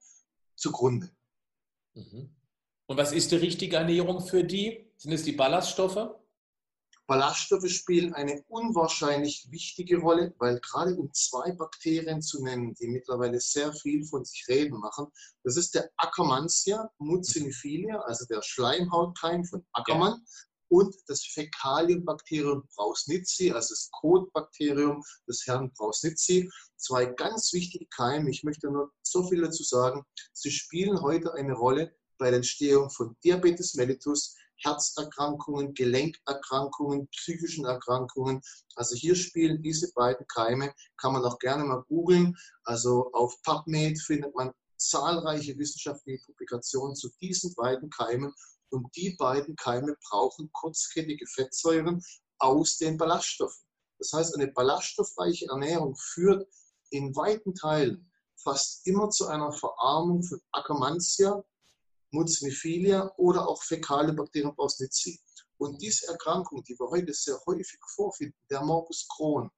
zugrunde. 0.54 1.10
Mhm. 1.94 2.34
Und 2.86 2.96
was 2.96 3.12
ist 3.12 3.32
die 3.32 3.36
richtige 3.36 3.76
Ernährung 3.76 4.20
für 4.20 4.44
die? 4.44 4.92
Sind 4.96 5.12
es 5.12 5.24
die 5.24 5.32
Ballaststoffe? 5.32 6.14
Ballaststoffe 7.06 7.68
spielen 7.68 8.14
eine 8.14 8.44
unwahrscheinlich 8.48 9.46
wichtige 9.50 9.98
Rolle, 9.98 10.34
weil 10.38 10.60
gerade 10.60 10.94
um 10.96 11.12
zwei 11.12 11.52
Bakterien 11.52 12.22
zu 12.22 12.42
nennen, 12.42 12.74
die 12.74 12.86
mittlerweile 12.86 13.40
sehr 13.40 13.72
viel 13.72 14.04
von 14.04 14.24
sich 14.24 14.46
reden 14.48 14.78
machen, 14.78 15.08
das 15.42 15.56
ist 15.56 15.74
der 15.74 15.90
Akkermansia 15.96 16.90
mucinifilia, 16.98 18.00
also 18.00 18.24
der 18.26 18.40
Schleimhautkeim 18.42 19.44
von 19.44 19.64
Ackermann, 19.72 20.12
ja. 20.12 20.78
und 20.78 20.94
das 21.08 21.24
Fäkalienbakterium 21.24 22.68
Brausnitzi, 22.74 23.50
also 23.50 23.74
das 23.74 23.90
Kotbakterium 23.90 25.02
des 25.28 25.44
Herrn 25.46 25.72
Brausnitzi. 25.72 26.50
Zwei 26.76 27.06
ganz 27.06 27.52
wichtige 27.52 27.86
Keime, 27.86 28.30
ich 28.30 28.44
möchte 28.44 28.70
nur 28.70 28.92
so 29.02 29.28
viel 29.28 29.42
dazu 29.42 29.64
sagen, 29.64 30.04
sie 30.32 30.50
spielen 30.50 31.02
heute 31.02 31.34
eine 31.34 31.54
Rolle 31.54 31.94
bei 32.16 32.30
der 32.30 32.36
Entstehung 32.36 32.88
von 32.88 33.16
Diabetes 33.24 33.74
mellitus, 33.74 34.36
Herzerkrankungen, 34.62 35.74
Gelenkerkrankungen, 35.74 37.08
psychischen 37.08 37.64
Erkrankungen. 37.64 38.40
Also 38.76 38.94
hier 38.94 39.14
spielen 39.14 39.62
diese 39.62 39.92
beiden 39.92 40.26
Keime, 40.26 40.72
kann 40.96 41.12
man 41.12 41.24
auch 41.24 41.38
gerne 41.38 41.64
mal 41.64 41.82
googeln. 41.88 42.36
Also 42.64 43.10
auf 43.12 43.40
PubMed 43.42 44.00
findet 44.00 44.34
man 44.34 44.52
zahlreiche 44.76 45.56
wissenschaftliche 45.58 46.24
Publikationen 46.26 46.94
zu 46.94 47.10
diesen 47.20 47.54
beiden 47.54 47.90
Keimen. 47.90 48.32
Und 48.70 48.94
die 48.96 49.16
beiden 49.18 49.54
Keime 49.56 49.96
brauchen 50.08 50.50
kurzkettige 50.52 51.26
Fettsäuren 51.26 52.02
aus 52.38 52.78
den 52.78 52.96
Ballaststoffen. 52.96 53.62
Das 53.98 54.12
heißt, 54.12 54.34
eine 54.34 54.48
ballaststoffreiche 54.48 55.46
Ernährung 55.46 55.94
führt 55.96 56.48
in 56.90 57.14
weiten 57.14 57.54
Teilen 57.54 58.10
fast 58.42 58.86
immer 58.86 59.10
zu 59.10 59.26
einer 59.26 59.52
Verarmung 59.52 60.22
von 60.22 60.40
Akkermansia, 60.52 61.44
Muciniphilia 62.12 63.12
oder 63.16 63.48
auch 63.48 63.62
fäkale 63.62 64.12
Bakterien 64.12 64.54
Bausnitzi. 64.54 65.20
Und 65.58 65.80
diese 65.80 66.08
Erkrankung, 66.08 66.62
die 66.64 66.78
wir 66.78 66.88
heute 66.90 67.12
sehr 67.12 67.40
häufig 67.46 67.78
vorfinden, 67.94 68.36
der 68.50 68.62
Morbus 68.62 69.06
Crohn, 69.08 69.50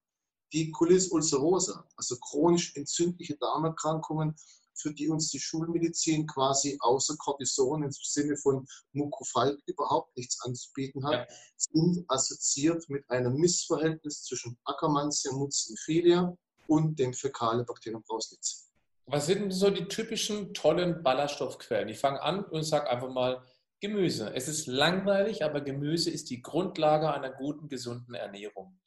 die 0.53 0.71
Colitis 0.71 1.09
ulcerosa, 1.09 1.87
also 1.97 2.17
chronisch 2.17 2.75
entzündliche 2.77 3.37
Darmerkrankungen, 3.37 4.37
für 4.77 4.93
die 4.93 5.09
uns 5.09 5.31
die 5.31 5.41
Schulmedizin 5.41 6.27
quasi 6.27 6.77
außer 6.81 7.17
Cortison 7.17 7.85
im 7.85 7.93
Sinne 7.93 8.37
von 8.37 8.67
Mucofalk 8.93 9.61
überhaupt 9.67 10.17
nichts 10.17 10.41
anzubieten 10.43 11.05
hat, 11.07 11.29
ja. 11.29 11.37
sind 11.57 12.05
assoziiert 12.09 12.89
mit 12.89 13.09
einem 13.09 13.35
Missverhältnis 13.35 14.25
zwischen 14.25 14.59
Akkermansia 14.65 15.33
muciniphilia 15.33 16.37
und 16.67 16.99
dem 16.99 17.15
fäkale 17.15 17.65
Bakterium 17.65 18.03
Brausnitzi. 18.03 18.65
Was 19.07 19.27
sind 19.27 19.53
so 19.53 19.71
die 19.71 19.87
typischen 19.87 20.55
tollen 20.55 21.03
Ballaststoffquellen? 21.03 21.89
Ich 21.89 21.99
fange 21.99 22.23
an 22.23 22.45
und 22.45 22.63
sage 22.63 22.91
einfach 22.91 23.11
mal 23.11 23.43
Gemüse. 23.81 24.33
Es 24.35 24.49
ist 24.49 24.67
langweilig, 24.67 25.45
aber 25.45 25.61
Gemüse 25.61 26.11
ist 26.11 26.31
die 26.31 26.41
Grundlage 26.41 27.13
einer 27.13 27.31
guten, 27.31 27.69
gesunden 27.69 28.15
Ernährung. 28.15 28.81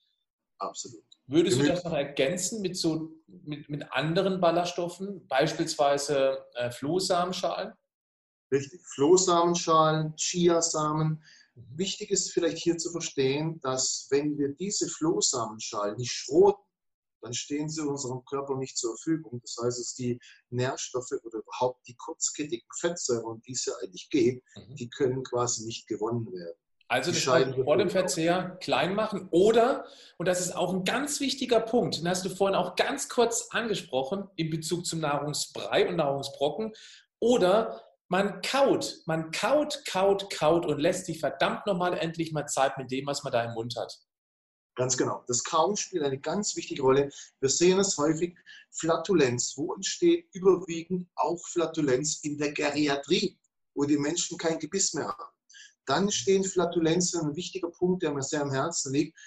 Absolut. 0.57 1.03
Würdest 1.27 1.57
Gemüse. 1.57 1.69
du 1.69 1.75
das 1.75 1.83
noch 1.83 1.93
ergänzen 1.93 2.61
mit, 2.61 2.75
so, 2.77 3.11
mit, 3.27 3.69
mit 3.69 3.91
anderen 3.91 4.41
Ballaststoffen, 4.41 5.27
beispielsweise 5.27 6.45
äh, 6.55 6.71
Flohsamenschalen? 6.71 7.73
Richtig, 8.51 8.81
Flohsamenschalen, 8.87 10.15
Chiasamen. 10.15 11.21
Mhm. 11.53 11.77
Wichtig 11.77 12.09
ist 12.09 12.31
vielleicht 12.31 12.57
hier 12.57 12.77
zu 12.77 12.91
verstehen, 12.91 13.59
dass 13.61 14.07
wenn 14.09 14.37
wir 14.37 14.55
diese 14.55 14.87
Flohsamenschalen 14.87 15.97
nicht 15.97 16.11
schroten, 16.11 16.63
dann 17.27 17.33
stehen 17.33 17.67
sie 17.67 17.85
unserem 17.85 18.23
Körper 18.23 18.55
nicht 18.55 18.77
zur 18.77 18.95
Verfügung. 18.95 19.41
Das 19.41 19.57
heißt, 19.61 19.79
es 19.79 19.93
die 19.93 20.17
Nährstoffe 20.49 21.11
oder 21.23 21.39
überhaupt 21.39 21.85
die 21.87 21.95
kurzkettigen 21.95 22.67
Fettsäuren, 22.79 23.25
um 23.25 23.41
die 23.41 23.51
es 23.51 23.65
ja 23.65 23.73
eigentlich 23.81 24.09
geht, 24.09 24.41
mhm. 24.55 24.75
die 24.75 24.89
können 24.89 25.23
quasi 25.23 25.65
nicht 25.65 25.87
gewonnen 25.87 26.31
werden. 26.31 26.57
Also 26.89 27.11
das 27.11 27.21
vor 27.65 27.75
dem 27.75 27.89
Verzehr 27.89 28.57
klein 28.61 28.95
machen 28.95 29.27
oder, 29.31 29.85
und 30.17 30.25
das 30.25 30.39
ist 30.39 30.55
auch 30.55 30.73
ein 30.73 30.85
ganz 30.85 31.19
wichtiger 31.19 31.59
Punkt, 31.59 31.97
den 31.97 32.07
hast 32.07 32.23
du 32.23 32.29
vorhin 32.29 32.55
auch 32.55 32.77
ganz 32.77 33.09
kurz 33.09 33.49
angesprochen 33.51 34.29
in 34.37 34.49
Bezug 34.49 34.85
zum 34.85 35.01
Nahrungsbrei 35.01 35.89
und 35.89 35.97
Nahrungsbrocken, 35.97 36.71
oder 37.19 37.81
man 38.07 38.41
kaut, 38.41 39.01
man 39.05 39.31
kaut, 39.31 39.83
kaut, 39.85 40.29
kaut 40.29 40.65
und 40.65 40.79
lässt 40.79 41.07
sich 41.07 41.19
verdammt 41.19 41.65
nochmal 41.65 41.97
endlich 41.97 42.31
mal 42.31 42.45
Zeit 42.45 42.77
mit 42.77 42.89
dem, 42.89 43.05
was 43.05 43.21
man 43.23 43.33
da 43.33 43.43
im 43.43 43.53
Mund 43.53 43.75
hat. 43.75 43.99
Ganz 44.77 44.95
genau. 44.95 45.23
Das 45.27 45.43
Kauen 45.43 45.75
spielt 45.75 46.03
eine 46.03 46.19
ganz 46.19 46.55
wichtige 46.55 46.83
Rolle. 46.83 47.09
Wir 47.39 47.49
sehen 47.49 47.79
es 47.79 47.97
häufig, 47.97 48.37
Flatulenz. 48.69 49.57
Wo 49.57 49.73
entsteht 49.73 50.27
überwiegend 50.33 51.09
auch 51.15 51.39
Flatulenz 51.47 52.19
in 52.21 52.37
der 52.37 52.51
Geriatrie, 52.51 53.39
wo 53.73 53.85
die 53.85 53.97
Menschen 53.97 54.37
kein 54.37 54.59
Gebiss 54.59 54.93
mehr 54.93 55.07
haben? 55.07 55.33
Dann 55.87 56.11
stehen 56.11 56.43
Flatulenzen, 56.43 57.21
ein 57.21 57.35
wichtiger 57.35 57.71
Punkt, 57.71 58.03
der 58.03 58.13
mir 58.13 58.21
sehr 58.21 58.43
am 58.43 58.51
Herzen 58.51 58.93
liegt, 58.93 59.17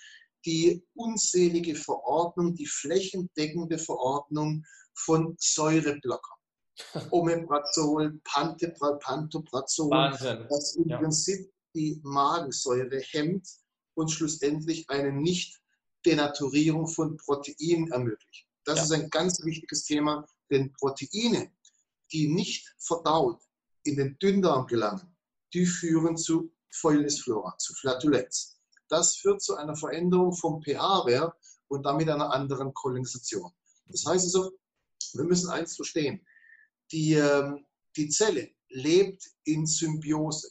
die 0.46 0.86
unzählige 0.94 1.74
Verordnung, 1.74 2.54
die 2.54 2.66
flächendeckende 2.66 3.78
Verordnung 3.78 4.64
von 4.94 5.34
Säureblockern. 5.36 6.38
Omeprazol, 7.10 8.20
Pantoprazol, 8.22 9.90
Wahnsinn. 9.90 10.46
das 10.48 10.76
im 10.76 10.88
ja. 10.88 10.98
Prinzip 10.98 11.52
die 11.74 12.00
Magensäure 12.04 13.00
hemmt 13.00 13.48
und 14.00 14.10
schlussendlich 14.10 14.88
eine 14.88 15.12
Nicht-Denaturierung 15.12 16.88
von 16.88 17.16
Proteinen 17.18 17.92
ermöglicht. 17.92 18.46
Das 18.64 18.78
ja. 18.78 18.84
ist 18.84 18.92
ein 18.92 19.10
ganz 19.10 19.44
wichtiges 19.44 19.84
Thema, 19.84 20.26
denn 20.50 20.72
Proteine, 20.72 21.52
die 22.12 22.28
nicht 22.28 22.74
verdaut 22.78 23.40
in 23.84 23.96
den 23.96 24.18
Dünndarm 24.18 24.66
gelangen, 24.66 25.14
die 25.52 25.66
führen 25.66 26.16
zu 26.16 26.52
Fäulnisflora, 26.70 27.56
zu 27.58 27.74
Flatulenz. 27.74 28.58
Das 28.88 29.16
führt 29.16 29.42
zu 29.42 29.56
einer 29.56 29.76
Veränderung 29.76 30.32
vom 30.34 30.62
pH-Wert 30.62 31.34
und 31.68 31.84
damit 31.84 32.08
einer 32.08 32.32
anderen 32.32 32.72
Kolonisation. 32.74 33.52
Das 33.86 34.04
heißt 34.06 34.24
also, 34.24 34.52
wir 35.14 35.24
müssen 35.24 35.50
eins 35.50 35.76
verstehen. 35.76 36.24
Die, 36.90 37.14
ähm, 37.14 37.66
die 37.96 38.08
Zelle 38.08 38.50
lebt 38.68 39.30
in 39.44 39.66
Symbiose. 39.66 40.50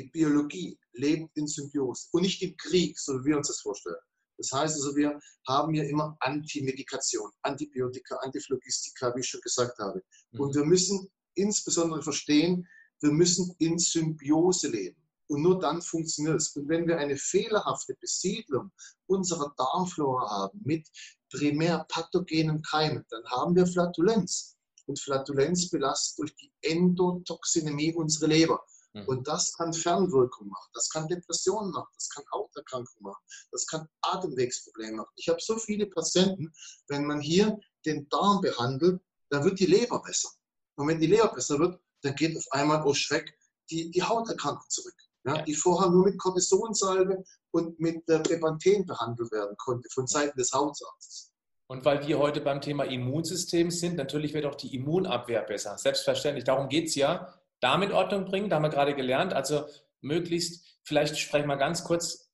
Die 0.00 0.08
Biologie 0.08 0.78
lebt 0.94 1.36
in 1.36 1.46
Symbiose 1.46 2.08
und 2.12 2.22
nicht 2.22 2.40
im 2.40 2.56
Krieg, 2.56 2.98
so 2.98 3.20
wie 3.20 3.26
wir 3.26 3.36
uns 3.36 3.48
das 3.48 3.60
vorstellen. 3.60 4.00
Das 4.38 4.50
heißt 4.50 4.76
also, 4.76 4.96
wir 4.96 5.20
haben 5.46 5.74
ja 5.74 5.84
immer 5.84 6.16
Antimedikation, 6.20 7.30
Antibiotika, 7.42 8.16
Antiphlogistika, 8.22 9.14
wie 9.14 9.20
ich 9.20 9.26
schon 9.26 9.42
gesagt 9.42 9.78
habe. 9.78 10.02
Mhm. 10.30 10.40
Und 10.40 10.54
wir 10.54 10.64
müssen 10.64 11.06
insbesondere 11.34 12.02
verstehen, 12.02 12.66
wir 13.02 13.12
müssen 13.12 13.54
in 13.58 13.78
Symbiose 13.78 14.68
leben. 14.68 14.96
Und 15.28 15.42
nur 15.42 15.60
dann 15.60 15.82
funktioniert 15.82 16.36
es. 16.36 16.56
Und 16.56 16.66
wenn 16.70 16.88
wir 16.88 16.96
eine 16.96 17.18
fehlerhafte 17.18 17.94
Besiedlung 18.00 18.70
unserer 19.06 19.54
Darmflora 19.58 20.30
haben 20.30 20.62
mit 20.64 20.88
primär 21.30 21.84
pathogenen 21.90 22.62
Keimen, 22.62 23.04
dann 23.10 23.24
haben 23.26 23.54
wir 23.54 23.66
Flatulenz. 23.66 24.56
Und 24.86 24.98
Flatulenz 24.98 25.68
belastet 25.68 26.18
durch 26.18 26.34
die 26.36 26.50
Endotoxinämie 26.62 27.94
unsere 27.94 28.28
Leber. 28.28 28.64
Mhm. 28.92 29.06
Und 29.06 29.28
das 29.28 29.52
kann 29.52 29.72
Fernwirkung 29.72 30.48
machen, 30.48 30.70
das 30.74 30.88
kann 30.90 31.06
Depressionen 31.06 31.70
machen, 31.70 31.90
das 31.94 32.08
kann 32.08 32.24
Hauterkrankungen 32.32 33.02
machen, 33.02 33.22
das 33.52 33.66
kann 33.66 33.88
Atemwegsprobleme 34.02 34.96
machen. 34.96 35.12
Ich 35.16 35.28
habe 35.28 35.40
so 35.40 35.56
viele 35.58 35.86
Patienten, 35.86 36.52
wenn 36.88 37.06
man 37.06 37.20
hier 37.20 37.58
den 37.86 38.08
Darm 38.08 38.40
behandelt, 38.40 39.00
dann 39.30 39.44
wird 39.44 39.60
die 39.60 39.66
Leber 39.66 40.02
besser. 40.02 40.28
Und 40.76 40.88
wenn 40.88 41.00
die 41.00 41.06
Leber 41.06 41.32
besser 41.32 41.58
wird, 41.58 41.80
dann 42.02 42.14
geht 42.14 42.36
auf 42.36 42.46
einmal, 42.50 42.84
oh 42.84 42.94
Schreck, 42.94 43.32
die, 43.70 43.90
die 43.90 44.02
Hauterkrankung 44.02 44.68
zurück. 44.68 44.94
Ja, 45.24 45.42
die 45.42 45.54
vorher 45.54 45.90
nur 45.90 46.06
mit 46.06 46.18
Kortisonsalbe 46.18 47.22
und 47.50 47.78
mit 47.78 48.08
äh, 48.08 48.20
Bepanthen 48.20 48.86
behandelt 48.86 49.30
werden 49.30 49.54
konnte 49.58 49.86
von 49.92 50.06
Seiten 50.06 50.38
des 50.38 50.50
Hautarztes. 50.50 51.30
Und 51.66 51.84
weil 51.84 52.06
wir 52.06 52.18
heute 52.18 52.40
beim 52.40 52.62
Thema 52.62 52.84
Immunsystem 52.84 53.70
sind, 53.70 53.96
natürlich 53.96 54.32
wird 54.32 54.46
auch 54.46 54.54
die 54.54 54.74
Immunabwehr 54.74 55.42
besser. 55.42 55.76
Selbstverständlich. 55.76 56.44
Darum 56.44 56.68
geht 56.68 56.88
es 56.88 56.94
ja. 56.94 57.38
Darm 57.60 57.82
in 57.82 57.92
Ordnung 57.92 58.24
bringen, 58.24 58.48
da 58.48 58.56
haben 58.56 58.62
wir 58.62 58.70
gerade 58.70 58.94
gelernt. 58.94 59.32
Also 59.32 59.66
möglichst, 60.00 60.78
vielleicht 60.82 61.18
sprechen 61.18 61.48
wir 61.48 61.56
ganz 61.56 61.84
kurz, 61.84 62.32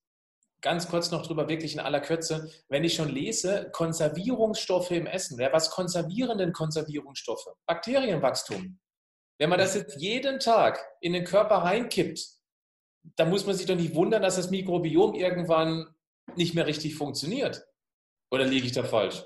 ganz 0.60 0.88
kurz 0.88 1.10
noch 1.10 1.26
drüber, 1.26 1.48
wirklich 1.48 1.74
in 1.74 1.80
aller 1.80 2.00
Kürze. 2.00 2.50
Wenn 2.68 2.84
ich 2.84 2.94
schon 2.94 3.08
lese, 3.08 3.70
Konservierungsstoffe 3.72 4.90
im 4.92 5.06
Essen. 5.06 5.38
Ja, 5.40 5.52
was 5.52 5.70
konservieren 5.70 6.38
denn 6.38 6.52
Konservierungsstoffe? 6.52 7.48
Bakterienwachstum. 7.66 8.78
Wenn 9.38 9.50
man 9.50 9.58
das 9.58 9.74
jetzt 9.74 10.00
jeden 10.00 10.38
Tag 10.38 10.80
in 11.00 11.12
den 11.12 11.24
Körper 11.24 11.56
reinkippt, 11.56 12.26
dann 13.16 13.30
muss 13.30 13.46
man 13.46 13.54
sich 13.54 13.66
doch 13.66 13.76
nicht 13.76 13.94
wundern, 13.94 14.22
dass 14.22 14.36
das 14.36 14.50
Mikrobiom 14.50 15.14
irgendwann 15.14 15.94
nicht 16.34 16.54
mehr 16.54 16.66
richtig 16.66 16.96
funktioniert. 16.96 17.64
Oder 18.30 18.44
liege 18.44 18.66
ich 18.66 18.72
da 18.72 18.82
falsch? 18.82 19.24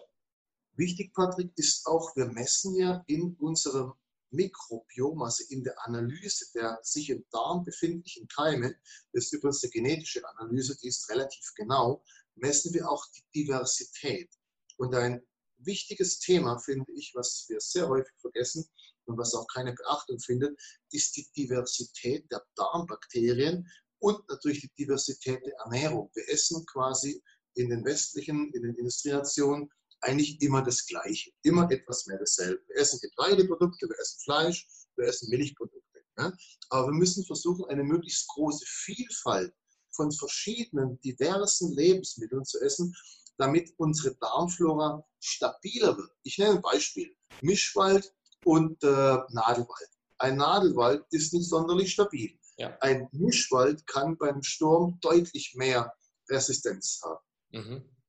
Wichtig, 0.77 1.13
Patrick, 1.15 1.53
ist 1.57 1.87
auch, 1.87 2.15
wir 2.17 2.27
messen 2.27 2.77
ja 2.77 3.03
in 3.07 3.37
unserem 3.39 3.95
Mikrobiom, 4.31 5.23
also 5.23 5.45
in 5.49 5.65
der 5.65 5.75
Analyse 5.87 6.47
der 6.55 6.79
sich 6.83 7.11
im 7.11 7.25
Darm 7.31 7.65
befindlichen 7.65 8.29
Keime, 8.29 8.75
das 9.13 9.25
ist 9.25 9.33
übrigens 9.33 9.63
eine 9.63 9.71
genetische 9.71 10.27
Analyse, 10.29 10.77
die 10.79 10.89
ist 10.89 11.09
relativ 11.11 11.53
genau, 11.55 12.03
messen 12.35 12.73
wir 12.75 12.89
auch 12.89 13.05
die 13.15 13.25
Diversität. 13.35 14.31
Und 14.77 14.95
ein 14.95 15.21
wichtiges 15.59 16.19
Thema, 16.19 16.59
finde 16.59 16.91
ich, 16.93 17.13
was 17.15 17.47
wir 17.49 17.61
sehr 17.61 17.89
häufig 17.89 18.15
vergessen 18.21 18.69
und 19.05 19.19
was 19.19 19.35
auch 19.35 19.47
keine 19.53 19.75
Beachtung 19.75 20.19
findet, 20.21 20.59
ist 20.91 21.17
die 21.17 21.29
Diversität 21.37 22.31
der 22.31 22.45
Darmbakterien 22.55 23.69
und 23.99 24.27
natürlich 24.29 24.63
die 24.63 24.85
Diversität 24.85 25.45
der 25.45 25.55
Ernährung. 25.65 26.11
Wir 26.15 26.29
essen 26.29 26.65
quasi 26.67 27.23
in 27.55 27.69
den 27.69 27.85
westlichen, 27.85 28.51
in 28.55 28.63
den 28.63 28.75
Industrienationen 28.77 29.71
eigentlich 30.01 30.41
immer 30.41 30.63
das 30.63 30.87
Gleiche, 30.87 31.31
immer 31.43 31.71
etwas 31.71 32.07
mehr 32.07 32.19
dasselbe. 32.19 32.63
Wir 32.69 32.77
essen 32.77 33.01
Getreideprodukte, 33.01 33.89
wir 33.89 33.99
essen 33.99 34.21
Fleisch, 34.25 34.69
wir 34.97 35.07
essen 35.07 35.31
Milchprodukte. 35.31 36.01
Ja? 36.19 36.33
Aber 36.71 36.89
wir 36.89 36.95
müssen 36.95 37.25
versuchen, 37.25 37.67
eine 37.67 37.85
möglichst 37.85 38.29
große 38.29 38.65
Vielfalt 38.67 39.55
von 39.93 40.11
verschiedenen, 40.13 41.01
diversen 41.01 41.73
Lebensmitteln 41.73 42.45
zu 42.45 42.61
essen, 42.61 42.95
damit 43.37 43.73
unsere 43.79 44.15
Darmflora 44.17 45.05
stabiler 45.19 45.97
wird. 45.97 46.11
Ich 46.23 46.39
nenne 46.39 46.57
ein 46.57 46.63
Beispiel. 46.63 47.15
Mischwald 47.43 48.13
und 48.45 48.83
äh, 48.85 49.19
Nadelwald. 49.31 49.91
Ein 50.19 50.37
Nadelwald 50.37 51.05
ist 51.11 51.33
nicht 51.33 51.49
sonderlich 51.49 51.93
stabil. 51.93 52.39
Ja. 52.57 52.77
Ein 52.81 53.09
Mischwald 53.13 53.87
kann 53.87 54.19
beim 54.19 54.43
Sturm 54.43 54.99
deutlich 55.01 55.55
mehr 55.55 55.95
Resistenz 56.29 57.01
haben. 57.03 57.25
Mhm. 57.53 58.00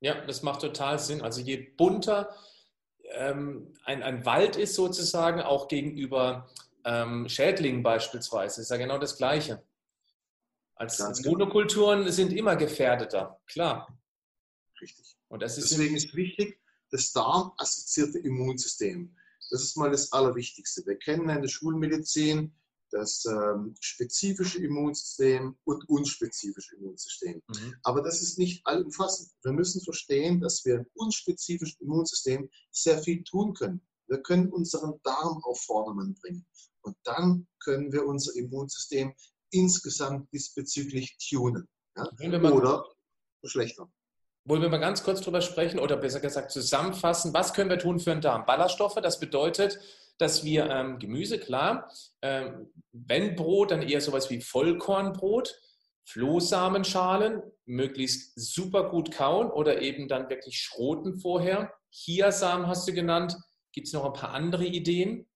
Ja, 0.00 0.24
das 0.24 0.42
macht 0.42 0.62
total 0.62 0.98
Sinn. 0.98 1.22
Also 1.22 1.40
je 1.40 1.56
bunter 1.56 2.34
ähm, 3.12 3.74
ein, 3.84 4.02
ein 4.02 4.24
Wald 4.24 4.56
ist 4.56 4.74
sozusagen, 4.74 5.40
auch 5.40 5.68
gegenüber 5.68 6.48
ähm, 6.84 7.28
Schädlingen 7.28 7.82
beispielsweise, 7.82 8.60
ist 8.60 8.70
ja 8.70 8.76
genau 8.76 8.98
das 8.98 9.16
Gleiche. 9.16 9.62
Als 10.74 10.96
genau. 10.96 11.32
Monokulturen 11.32 12.10
sind 12.10 12.32
immer 12.32 12.56
gefährdeter, 12.56 13.38
klar. 13.46 13.98
Richtig. 14.80 15.16
Und 15.28 15.42
das 15.42 15.58
ist 15.58 15.70
Deswegen 15.70 15.96
ist 15.96 16.14
wichtig, 16.14 16.58
das 16.90 17.12
darmassoziierte 17.12 18.18
Immunsystem. 18.18 19.14
Das 19.50 19.62
ist 19.62 19.76
mal 19.76 19.90
das 19.90 20.12
Allerwichtigste. 20.12 20.84
Wir 20.86 20.98
kennen 20.98 21.28
in 21.28 21.42
der 21.42 21.48
Schulmedizin 21.48 22.54
das 22.90 23.24
ähm, 23.24 23.74
spezifische 23.80 24.62
Immunsystem 24.62 25.56
und 25.64 25.88
unspezifische 25.88 26.76
Immunsystem. 26.76 27.42
Mhm. 27.48 27.74
Aber 27.82 28.02
das 28.02 28.22
ist 28.22 28.38
nicht 28.38 28.66
allumfassend. 28.66 29.30
Wir 29.42 29.52
müssen 29.52 29.80
verstehen, 29.82 30.40
dass 30.40 30.64
wir 30.64 30.76
im 30.76 30.86
unspezifischen 30.94 31.80
Immunsystem 31.82 32.50
sehr 32.70 32.98
viel 33.02 33.22
tun 33.24 33.54
können. 33.54 33.80
Wir 34.08 34.22
können 34.22 34.50
unseren 34.50 35.00
Darm 35.04 35.42
auf 35.44 35.60
Vordermann 35.62 36.14
bringen. 36.14 36.44
Und 36.82 36.96
dann 37.04 37.46
können 37.60 37.92
wir 37.92 38.06
unser 38.06 38.34
Immunsystem 38.34 39.14
insgesamt 39.50 40.32
diesbezüglich 40.32 41.16
tunen. 41.18 41.68
Ja? 41.96 42.08
Oder 42.50 42.84
verschlechtern. 43.40 43.92
Wollen 44.44 44.62
wir 44.62 44.68
mal 44.68 44.78
ganz 44.78 45.04
kurz 45.04 45.20
drüber 45.20 45.42
sprechen 45.42 45.78
oder 45.78 45.96
besser 45.96 46.20
gesagt 46.20 46.50
zusammenfassen, 46.50 47.34
was 47.34 47.52
können 47.52 47.70
wir 47.70 47.78
tun 47.78 48.00
für 48.00 48.10
den 48.10 48.22
Darm? 48.22 48.46
Ballaststoffe, 48.46 48.94
das 48.94 49.20
bedeutet, 49.20 49.78
dass 50.20 50.44
wir 50.44 50.68
ähm, 50.68 50.98
Gemüse, 50.98 51.38
klar, 51.38 51.90
ähm, 52.20 52.70
wenn 52.92 53.36
Brot, 53.36 53.70
dann 53.70 53.80
eher 53.80 54.02
sowas 54.02 54.28
wie 54.28 54.42
Vollkornbrot, 54.42 55.58
Flohsamenschalen, 56.04 57.42
möglichst 57.64 58.32
super 58.34 58.90
gut 58.90 59.12
kauen 59.12 59.50
oder 59.50 59.80
eben 59.80 60.08
dann 60.08 60.28
wirklich 60.28 60.60
schroten 60.60 61.18
vorher. 61.20 61.72
Chiasamen 61.90 62.66
hast 62.66 62.86
du 62.86 62.92
genannt. 62.92 63.34
Gibt 63.72 63.86
es 63.86 63.94
noch 63.94 64.04
ein 64.04 64.12
paar 64.12 64.30
andere 64.30 64.66
Ideen? 64.66 65.26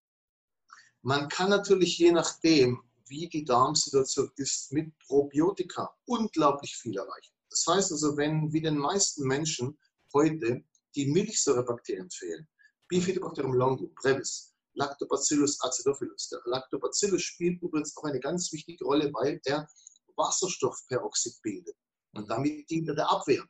Man 1.01 1.29
kann 1.29 1.49
natürlich 1.49 1.97
je 1.99 2.13
nachdem, 2.13 2.83
wie 3.07 3.29
die 3.29 3.45
Darmsituation 3.45 4.31
ist, 4.37 4.73
mit 4.73 4.99
Probiotika 4.99 5.95
unglaublich 6.07 6.77
viel 6.77 6.97
erreichen. 6.97 7.33
Das 7.49 7.65
heißt 7.67 7.93
also, 7.93 8.17
wenn 8.17 8.53
wie 8.53 8.61
den 8.61 8.77
meisten 8.77 9.27
Menschen 9.27 9.79
heute 10.13 10.63
die 10.95 11.07
Milchsäurebakterien 11.07 12.11
fehlen, 12.11 12.49
Bifidobacterium 12.89 13.55
longo, 13.55 13.91
brevis, 14.03 14.54
Lactobacillus 14.75 15.61
acidophilus. 15.63 16.29
Der 16.29 16.41
Lactobacillus 16.45 17.23
spielt 17.23 17.63
übrigens 17.63 17.97
auch 17.97 18.05
eine 18.05 18.21
ganz 18.21 18.53
wichtige 18.53 18.85
Rolle, 18.85 19.13
weil 19.13 19.41
er 19.45 19.69
Wasserstoffperoxid 20.17 21.41
bildet. 21.43 21.77
Und 22.15 22.29
damit 22.31 22.69
dient 22.71 22.89
er 22.89 22.95
der 22.95 23.11
Abwehr. 23.11 23.45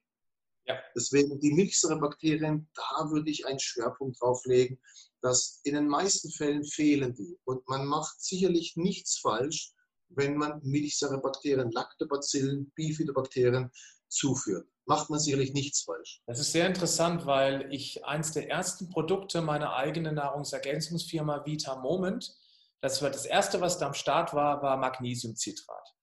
Ja. 0.67 0.79
Deswegen 0.97 1.39
die 1.41 1.53
Milchsäurebakterien, 1.53 2.69
da 2.75 3.11
würde 3.11 3.31
ich 3.31 3.47
einen 3.47 3.61
Schwerpunkt 3.61 4.21
drauf 4.21 4.45
legen, 4.47 4.81
dass 5.21 5.61
in 5.65 5.75
den 5.75 5.89
meisten 5.89 6.31
Fällen 6.31 6.65
fehlen 6.65 7.15
die. 7.15 7.39
Und 7.45 7.67
man 7.69 7.87
macht 7.87 8.21
sicherlich 8.23 8.75
nichts 8.77 9.19
falsch, 9.19 9.75
wenn 10.09 10.37
man 10.37 10.61
Milchsäurebakterien, 10.63 11.71
Lactobacillen, 11.71 12.73
Bifidobakterien 12.75 13.71
zuführt. 14.09 14.69
Macht 14.87 15.09
man 15.09 15.19
sicherlich 15.19 15.55
nichts 15.55 15.81
falsch. 15.83 16.21
Das 16.27 16.39
ist 16.39 16.53
sehr 16.53 16.67
interessant, 16.67 17.25
weil 17.27 17.73
ich 17.73 18.05
eins 18.05 18.33
der 18.33 18.51
ersten 18.51 18.91
Produkte 18.91 19.41
meiner 19.41 19.75
eigenen 19.75 20.17
Nahrungsergänzungsfirma 20.17 21.47
Vita 21.47 21.77
Moment, 21.77 22.37
das 22.81 23.01
war 23.01 23.09
das 23.11 23.25
erste, 23.25 23.63
was 23.63 23.79
da 23.79 23.87
am 23.87 23.95
Start 23.95 24.35
war, 24.35 24.61
war 24.63 24.77
Magnesiumcitrat, 24.77 25.95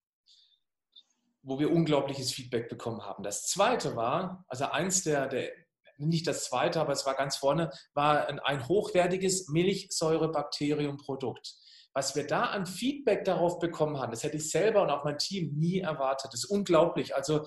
wo 1.43 1.59
wir 1.59 1.71
unglaubliches 1.71 2.31
Feedback 2.31 2.69
bekommen 2.69 3.03
haben. 3.03 3.21
Das 3.23 3.45
zweite 3.47 3.95
war, 3.95 4.43
also 4.47 4.65
eins 4.65 5.03
der, 5.03 5.27
der 5.27 5.51
nicht 5.97 6.25
das 6.25 6.45
zweite, 6.45 6.81
aber 6.81 6.93
es 6.93 7.05
war 7.05 7.13
ganz 7.13 7.35
vorne, 7.35 7.69
war 7.93 8.27
ein, 8.27 8.67
hochwertiges 8.67 9.49
Milchsäurebakteriumprodukt 9.49 11.55
was 11.93 12.15
wir 12.15 12.25
da 12.25 12.45
an 12.45 12.65
Feedback 12.65 13.25
darauf 13.25 13.59
bekommen 13.59 13.99
haben, 13.99 14.11
das 14.11 14.23
hätte 14.23 14.37
ich 14.37 14.49
selber 14.49 14.81
und 14.81 14.89
auch 14.89 15.03
mein 15.03 15.17
Team 15.17 15.53
nie 15.57 15.79
erwartet. 15.79 16.33
Das 16.33 16.45
ist 16.45 16.49
unglaublich. 16.49 17.15
Also 17.15 17.45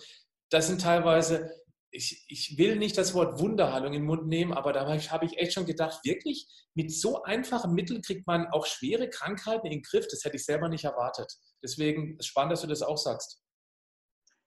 das 0.50 0.66
sind 0.66 0.80
teilweise, 0.80 1.50
ich, 1.90 2.24
ich 2.28 2.58
will 2.58 2.76
nicht 2.76 2.98
das 2.98 3.14
Wort 3.14 3.40
Wunderheilung 3.40 3.92
in 3.92 4.00
den 4.00 4.06
Mund 4.06 4.26
nehmen, 4.26 4.52
aber 4.52 4.72
da 4.72 4.86
habe 4.86 5.26
ich 5.26 5.38
echt 5.38 5.52
schon 5.52 5.66
gedacht, 5.66 6.04
wirklich, 6.04 6.48
mit 6.74 6.92
so 6.92 7.22
einfachen 7.22 7.72
Mitteln 7.72 8.02
kriegt 8.02 8.26
man 8.26 8.48
auch 8.48 8.66
schwere 8.66 9.08
Krankheiten 9.08 9.66
in 9.66 9.72
den 9.72 9.82
Griff. 9.82 10.08
Das 10.08 10.24
hätte 10.24 10.36
ich 10.36 10.44
selber 10.44 10.68
nicht 10.68 10.84
erwartet. 10.84 11.32
Deswegen 11.62 12.18
ist 12.18 12.26
spannend, 12.26 12.52
dass 12.52 12.62
du 12.62 12.66
das 12.66 12.82
auch 12.82 12.98
sagst. 12.98 13.40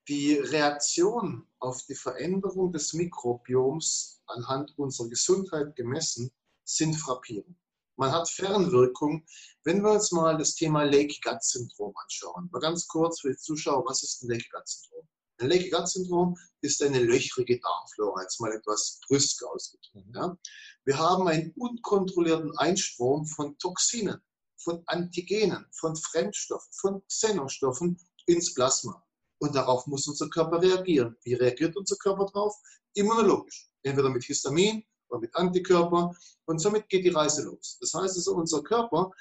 Die 0.10 0.36
Reaktion 0.36 1.48
auf 1.60 1.84
die 1.86 1.95
Veränderung 1.95 2.72
des 2.72 2.93
Mikrobioms 2.93 4.22
anhand 4.28 4.78
unserer 4.78 5.10
Gesundheit 5.10 5.76
gemessen 5.76 6.32
sind 6.64 6.95
frappierend. 6.95 7.58
Man 7.98 8.12
hat 8.12 8.30
Fernwirkung. 8.30 9.26
Wenn 9.64 9.82
wir 9.82 9.91
uns 9.91 10.12
mal 10.12 10.38
das 10.38 10.54
Thema 10.54 10.84
Lake-Gut-Syndrom 10.84 11.93
anschauen, 11.98 12.50
mal 12.52 12.60
ganz 12.60 12.88
kurz 12.88 13.22
für 13.22 13.32
die 13.32 13.38
Zuschauer, 13.38 13.84
was 13.86 14.04
ist 14.04 14.24
ein 14.24 14.30
Lake-Gut-Syndrom? 14.30 15.08
Ein 15.40 15.50
Leaky-Gut-Syndrom 15.50 16.38
ist 16.62 16.82
eine 16.82 17.00
löchrige 17.00 17.60
Darmflora, 17.60 18.24
jetzt 18.24 18.40
mal 18.40 18.52
etwas 18.52 19.00
brüsk 19.08 19.44
ausgedrückt. 19.44 20.08
Mhm. 20.08 20.14
Ja. 20.16 20.38
Wir 20.86 20.98
haben 20.98 21.28
einen 21.28 21.52
unkontrollierten 21.56 22.58
Einstrom 22.58 23.26
von 23.26 23.58
Toxinen, 23.60 24.20
von 24.58 24.82
Antigenen, 24.88 25.66
von 25.72 25.96
Fremdstoffen, 25.96 26.74
von 26.74 27.04
Xenostoffen 27.08 28.00
ins 28.26 28.54
Plasma. 28.54 29.04
Und 29.40 29.56
darauf 29.56 29.86
muss 29.86 30.08
unser 30.08 30.30
Körper 30.30 30.62
reagieren. 30.62 31.16
Wie 31.24 31.36
reagiert 31.36 31.76
unser 31.78 31.96
Körper 31.98 32.26
darauf? 32.26 32.56
Immunologisch. 32.96 33.70
Entweder 33.84 34.10
mit 34.10 34.24
Histamin 34.24 34.84
oder 35.10 35.20
mit 35.20 35.36
Antikörper. 35.36 36.16
Und 36.46 36.60
somit 36.60 36.90
geht 36.90 37.06
die 37.06 37.10
Reise 37.10 37.44
los. 37.44 37.78
Das 37.80 37.94
heißt 37.94 38.16
also, 38.16 38.36
unser 38.36 38.64
Körper 38.64 39.12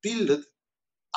bildet 0.00 0.50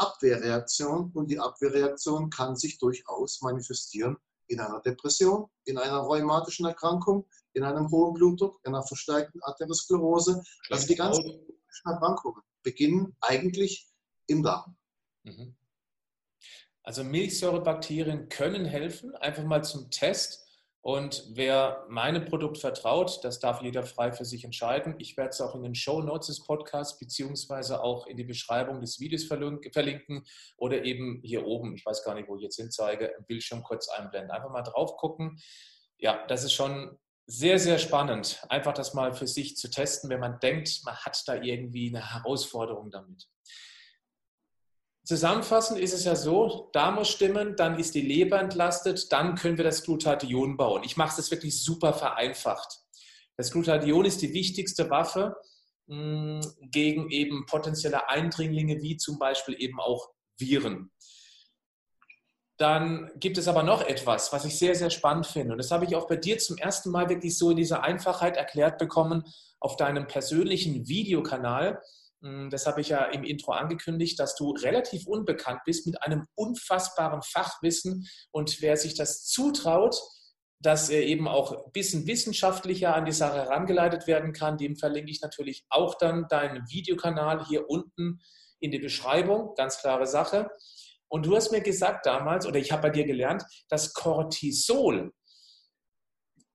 Abwehrreaktion 0.02 1.12
und 1.14 1.30
die 1.30 1.40
Abwehrreaktion 1.40 2.30
kann 2.30 2.56
sich 2.56 2.80
durchaus 2.80 3.42
manifestieren 3.42 4.18
in 4.48 4.60
einer 4.60 4.82
Depression, 4.82 5.50
in 5.66 5.78
einer 5.78 5.98
rheumatischen 5.98 6.66
Erkrankung, 6.66 7.26
in 7.54 7.64
einem 7.64 7.90
hohen 7.90 8.14
Blutdruck, 8.14 8.60
in 8.64 8.74
einer 8.74 8.84
verstärkten 8.84 9.42
Arteriosklerose. 9.44 10.44
Also 10.70 10.88
die 10.88 10.96
ganzen 10.96 11.40
Erkrankungen 11.86 12.42
beginnen 12.64 13.16
eigentlich 13.22 13.90
im 14.28 14.44
Darm. 14.44 14.76
Mhm. 15.24 15.56
Also 16.84 17.04
Milchsäurebakterien 17.04 18.28
können 18.30 18.66
helfen, 18.66 19.16
einfach 19.16 19.44
mal 19.44 19.64
zum 19.64 19.92
Test. 19.92 20.48
Und 20.84 21.24
wer 21.36 21.86
meinem 21.90 22.26
Produkt 22.26 22.58
vertraut, 22.58 23.24
das 23.24 23.40
darf 23.40 23.62
jeder 23.62 23.84
frei 23.84 24.12
für 24.12 24.26
sich 24.26 24.44
entscheiden. 24.44 24.96
Ich 24.98 25.16
werde 25.16 25.30
es 25.30 25.40
auch 25.40 25.54
in 25.54 25.62
den 25.62 25.76
Show 25.76 26.02
Notes 26.02 26.28
des 26.28 26.44
Podcasts 26.44 26.98
beziehungsweise 26.98 27.84
auch 27.84 28.08
in 28.08 28.18
die 28.18 28.24
Beschreibung 28.24 28.82
des 28.82 29.00
Videos 29.00 29.26
verlinken 29.26 30.26
oder 30.58 30.84
eben 30.84 31.22
hier 31.24 31.46
oben, 31.46 31.76
ich 31.76 31.86
weiß 31.86 32.04
gar 32.04 32.16
nicht, 32.16 32.28
wo 32.28 32.36
ich 32.36 32.42
jetzt 32.42 32.56
hinzeige, 32.56 33.14
im 33.18 33.26
Bildschirm 33.26 33.62
kurz 33.62 33.90
einblenden. 33.90 34.32
Einfach 34.32 34.50
mal 34.50 34.64
drauf 34.64 34.98
gucken. 34.98 35.40
Ja, 36.00 36.26
das 36.26 36.44
ist 36.44 36.54
schon 36.54 36.98
sehr, 37.28 37.60
sehr 37.60 37.78
spannend, 37.78 38.44
einfach 38.50 38.74
das 38.74 38.96
mal 38.96 39.14
für 39.14 39.28
sich 39.28 39.56
zu 39.56 39.70
testen, 39.70 40.10
wenn 40.10 40.20
man 40.20 40.40
denkt, 40.40 40.82
man 40.84 40.96
hat 40.96 41.22
da 41.28 41.36
irgendwie 41.36 41.90
eine 41.90 42.14
Herausforderung 42.14 42.90
damit. 42.90 43.30
Zusammenfassend 45.04 45.80
ist 45.80 45.94
es 45.94 46.06
ja 46.06 46.16
so, 46.16 46.70
da 46.74 46.92
muss 46.92 47.10
stimmen, 47.10 47.56
dann 47.56 47.80
ist 47.80 47.96
die 47.96 48.02
Leber 48.02 48.40
entlastet, 48.40 49.12
dann 49.12 49.36
können 49.36 49.58
wir 49.58 49.64
das 49.64 49.84
Glutathion 49.84 50.58
bauen. 50.58 50.84
Ich 50.84 50.96
mache 50.96 51.20
es 51.20 51.32
wirklich 51.32 51.64
super 51.64 51.94
vereinfacht. 51.94 52.82
Das 53.36 53.52
Glutathion 53.52 54.06
ist 54.06 54.22
die 54.22 54.34
wichtigste 54.34 54.90
Waffe 54.92 55.36
mh, 55.88 56.44
hm, 56.44 56.54
gegen 56.70 57.10
eben 57.10 57.46
potenzielle 57.48 58.10
Eindringlinge 58.10 58.82
wie 58.82 58.98
zum 58.98 59.18
Beispiel 59.18 59.56
eben 59.58 59.80
auch 59.80 60.12
Viren. 60.38 60.92
Dann 62.58 63.10
gibt 63.16 63.40
es 63.40 63.48
aber 63.48 63.64
noch 63.64 63.82
etwas, 63.82 64.32
was 64.32 64.46
ich 64.46 64.60
sehr, 64.60 64.76
sehr 64.76 64.92
spannend 64.92 65.26
finde. 65.26 65.54
Und 65.54 65.58
das 65.58 65.72
habe 65.72 65.86
ich 65.86 65.96
auch 65.96 66.08
bei 66.08 66.16
dir 66.16 66.38
zum 66.38 66.60
ersten 66.60 66.92
Mal 66.92 67.10
wirklich 67.10 67.36
so 67.36 67.50
in 67.50 67.58
dieser 67.58 67.84
Einfachheit 67.84 68.38
erklärt 68.38 68.78
bekommen 68.78 69.24
auf 69.60 69.78
deinem 69.78 70.06
persönlichen 70.06 70.88
Videokanal. 70.88 71.82
Hm, 72.22 72.50
das 72.50 72.66
habe 72.66 72.82
ich 72.82 72.90
ja 72.90 73.06
im 73.06 73.24
Intro 73.24 73.52
angekündigt, 73.52 74.20
dass 74.20 74.36
du 74.36 74.52
relativ 74.52 75.08
unbekannt 75.08 75.62
bist 75.66 75.86
mit 75.86 76.02
einem 76.04 76.28
unfassbaren 76.36 77.22
Fachwissen. 77.22 78.08
Und 78.32 78.62
wer 78.62 78.78
sich 78.78 78.96
das 78.96 79.26
zutraut, 79.26 79.96
dass 80.60 80.90
er 80.90 81.04
eben 81.04 81.28
auch 81.28 81.52
ein 81.66 81.72
bisschen 81.72 82.06
wissenschaftlicher 82.06 82.96
an 82.96 83.06
die 83.06 83.12
Sache 83.12 83.38
herangeleitet 83.38 84.06
werden 84.06 84.32
kann, 84.32 84.58
dem 84.58 84.76
verlinke 84.76 85.12
ich 85.12 85.22
natürlich 85.22 85.66
auch 85.70 85.96
dann 85.96 86.28
deinen 86.28 86.70
Videokanal 86.70 87.46
hier 87.48 87.68
unten 87.70 88.22
in 88.60 88.70
die 88.70 88.80
Beschreibung. 88.80 89.56
Ganz 89.56 89.80
klare 89.80 90.06
Sache. 90.06 90.52
Und 91.08 91.26
du 91.26 91.36
hast 91.36 91.52
mir 91.52 91.62
gesagt 91.62 92.06
damals, 92.06 92.46
oder 92.46 92.60
ich 92.60 92.72
habe 92.72 92.84
bei 92.84 92.90
dir 92.92 93.06
gelernt, 93.06 93.44
dass 93.70 93.94
Cortisol, 93.94 95.12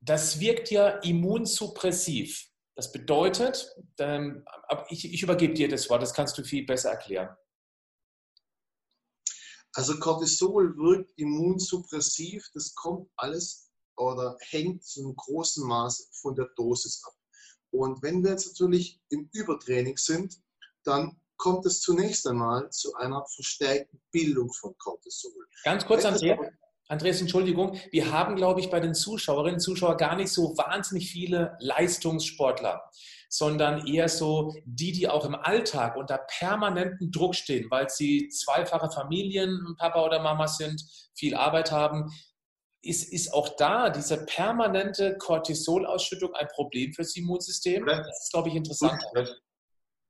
das 0.01 0.39
wirkt 0.39 0.71
ja 0.71 0.89
immunsuppressiv. 0.89 2.47
Das 2.77 2.93
bedeutet, 2.93 3.75
ähm, 3.99 4.45
ich, 4.91 5.11
ich 5.13 5.23
übergebe 5.23 5.55
dir 5.55 5.69
das 5.69 5.89
Wort, 5.89 6.03
das 6.03 6.13
kannst 6.13 6.37
du 6.37 6.45
viel 6.45 6.67
besser 6.67 6.91
erklären. 6.91 7.35
Also 9.73 9.99
Cortisol 9.99 10.77
wirkt 10.77 11.11
immunsuppressiv, 11.19 12.49
das 12.55 12.75
kommt 12.75 13.11
alles 13.17 13.71
oder 13.97 14.37
hängt 14.41 14.85
zu 14.85 15.01
einem 15.01 15.17
großen 15.17 15.67
Maß 15.67 16.11
von 16.13 16.35
der 16.35 16.49
Dosis 16.57 17.03
ab. 17.05 17.15
Und 17.71 18.03
wenn 18.03 18.23
wir 18.23 18.33
jetzt 18.33 18.47
natürlich 18.47 19.01
im 19.09 19.29
Übertraining 19.33 19.97
sind, 19.97 20.37
dann 20.85 21.21
kommt 21.37 21.67
es 21.67 21.81
zunächst 21.81 22.27
einmal 22.27 22.71
zu 22.71 22.95
einer 22.95 23.25
verstärkten 23.27 24.01
Bildung 24.11 24.53
von 24.53 24.77
Cortisol. 24.79 25.47
Ganz 25.65 25.85
kurz, 25.85 26.05
Andreas, 26.05 26.39
Andreas, 26.89 27.21
Entschuldigung, 27.21 27.79
wir 27.91 28.13
haben, 28.13 28.37
glaube 28.37 28.61
ich, 28.61 28.71
bei 28.71 28.79
den 28.79 28.95
Zuschauerinnen 28.95 29.55
und 29.55 29.61
Zuschauern 29.61 29.97
gar 29.97 30.15
nicht 30.15 30.31
so 30.31 30.57
wahnsinnig 30.57 31.11
viele 31.11 31.57
Leistungssportler, 31.59 32.89
sondern 33.29 33.87
eher 33.87 34.09
so 34.09 34.55
die, 34.65 34.93
die 34.93 35.09
auch 35.09 35.25
im 35.25 35.35
Alltag 35.35 35.97
unter 35.97 36.19
permanentem 36.39 37.11
Druck 37.11 37.35
stehen, 37.35 37.71
weil 37.71 37.89
sie 37.89 38.29
zweifache 38.29 38.91
Familien, 38.91 39.75
Papa 39.79 40.05
oder 40.05 40.23
Mama 40.23 40.47
sind, 40.47 40.81
viel 41.15 41.35
Arbeit 41.35 41.73
haben. 41.73 42.13
Ist, 42.83 43.13
ist 43.13 43.35
auch 43.35 43.57
da 43.57 43.91
diese 43.91 44.25
permanente 44.25 45.19
Cortisolausschüttung 45.19 46.35
ein 46.35 46.47
Problem 46.55 46.93
fürs 46.93 47.17
Immunsystem? 47.17 47.85
Das 47.85 48.23
ist, 48.23 48.33
glaube 48.33 48.49
ich, 48.49 48.55
interessant 48.55 49.03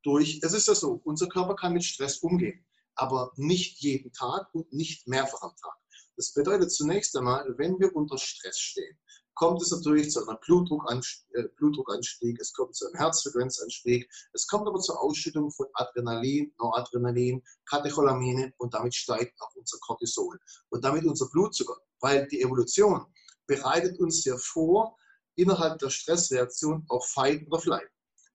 durch, 0.07 0.39
es 0.43 0.53
ist 0.53 0.69
ja 0.69 0.75
so, 0.75 1.01
unser 1.05 1.27
Körper 1.27 1.57
kann 1.57 1.73
mit 1.73 1.85
Stress 1.85 2.19
umgehen, 2.19 2.65
aber 2.95 3.33
nicht 3.37 3.81
jeden 3.81 4.13
Tag 4.13 4.49
und 4.55 4.73
nicht 4.73 5.09
mehrfach 5.09 5.43
am 5.43 5.55
Tag. 5.61 5.75
Das 6.17 6.33
bedeutet 6.33 6.73
zunächst 6.73 7.17
einmal, 7.17 7.55
wenn 7.59 7.79
wir 7.79 7.95
unter 7.95 8.17
Stress 8.19 8.59
stehen, 8.59 8.99
kommt 9.35 9.61
es 9.61 9.71
natürlich 9.71 10.11
zu 10.11 10.27
einem 10.27 11.03
äh, 11.35 11.43
Blutdruckanstieg, 11.57 12.41
es 12.41 12.53
kommt 12.55 12.75
zu 12.75 12.87
einem 12.87 12.97
Herzfrequenzanstieg, 12.97 14.11
es 14.33 14.47
kommt 14.47 14.67
aber 14.67 14.81
zur 14.81 15.01
Ausschüttung 15.01 15.51
von 15.51 15.67
Adrenalin, 15.75 16.53
Noradrenalin, 16.59 17.43
Katecholamine 17.67 18.55
und 18.57 18.73
damit 18.73 18.95
steigt 18.95 19.39
auch 19.43 19.55
unser 19.55 19.79
Cortisol 19.81 20.41
und 20.71 20.83
damit 20.83 21.05
unser 21.05 21.29
Blutzucker, 21.29 21.77
weil 22.01 22.27
die 22.29 22.41
Evolution 22.41 23.05
bereitet 23.47 24.01
uns 24.01 24.25
ja 24.25 24.37
vor, 24.39 24.97
innerhalb 25.37 25.79
der 25.79 25.91
Stressreaktion 25.91 26.85
auf 26.89 27.07
Fight 27.09 27.47
oder 27.47 27.61
Flight. 27.61 27.89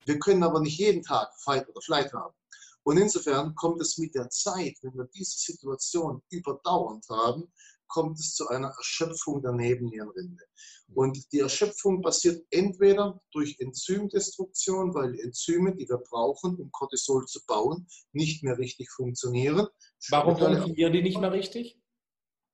Wir 0.05 0.19
können 0.19 0.43
aber 0.43 0.59
nicht 0.59 0.77
jeden 0.77 1.01
Tag 1.01 1.29
Fight 1.39 1.67
oder 1.67 1.81
Flight 1.81 2.13
haben. 2.13 2.35
Und 2.83 2.97
insofern 2.97 3.53
kommt 3.55 3.81
es 3.81 3.97
mit 3.97 4.15
der 4.15 4.29
Zeit, 4.29 4.77
wenn 4.81 4.95
wir 4.95 5.07
diese 5.13 5.37
Situation 5.37 6.21
überdauernd 6.29 7.07
haben, 7.09 7.51
kommt 7.91 8.19
es 8.19 8.33
zu 8.33 8.47
einer 8.47 8.69
Erschöpfung 8.77 9.41
der 9.41 9.51
Nebennierenrinde. 9.51 10.43
Und 10.93 11.31
die 11.31 11.39
Erschöpfung 11.39 12.01
passiert 12.01 12.45
entweder 12.49 13.21
durch 13.31 13.57
Enzymdestruktion, 13.59 14.93
weil 14.93 15.13
die 15.13 15.21
Enzyme, 15.21 15.75
die 15.75 15.87
wir 15.87 15.97
brauchen, 15.97 16.57
um 16.57 16.71
Cortisol 16.71 17.25
zu 17.25 17.39
bauen, 17.45 17.87
nicht 18.11 18.43
mehr 18.43 18.57
richtig 18.57 18.89
funktionieren. 18.91 19.67
Warum 20.09 20.37
funktionieren 20.37 20.93
die 20.93 21.01
nicht 21.01 21.19
mehr 21.19 21.31
richtig? 21.31 21.79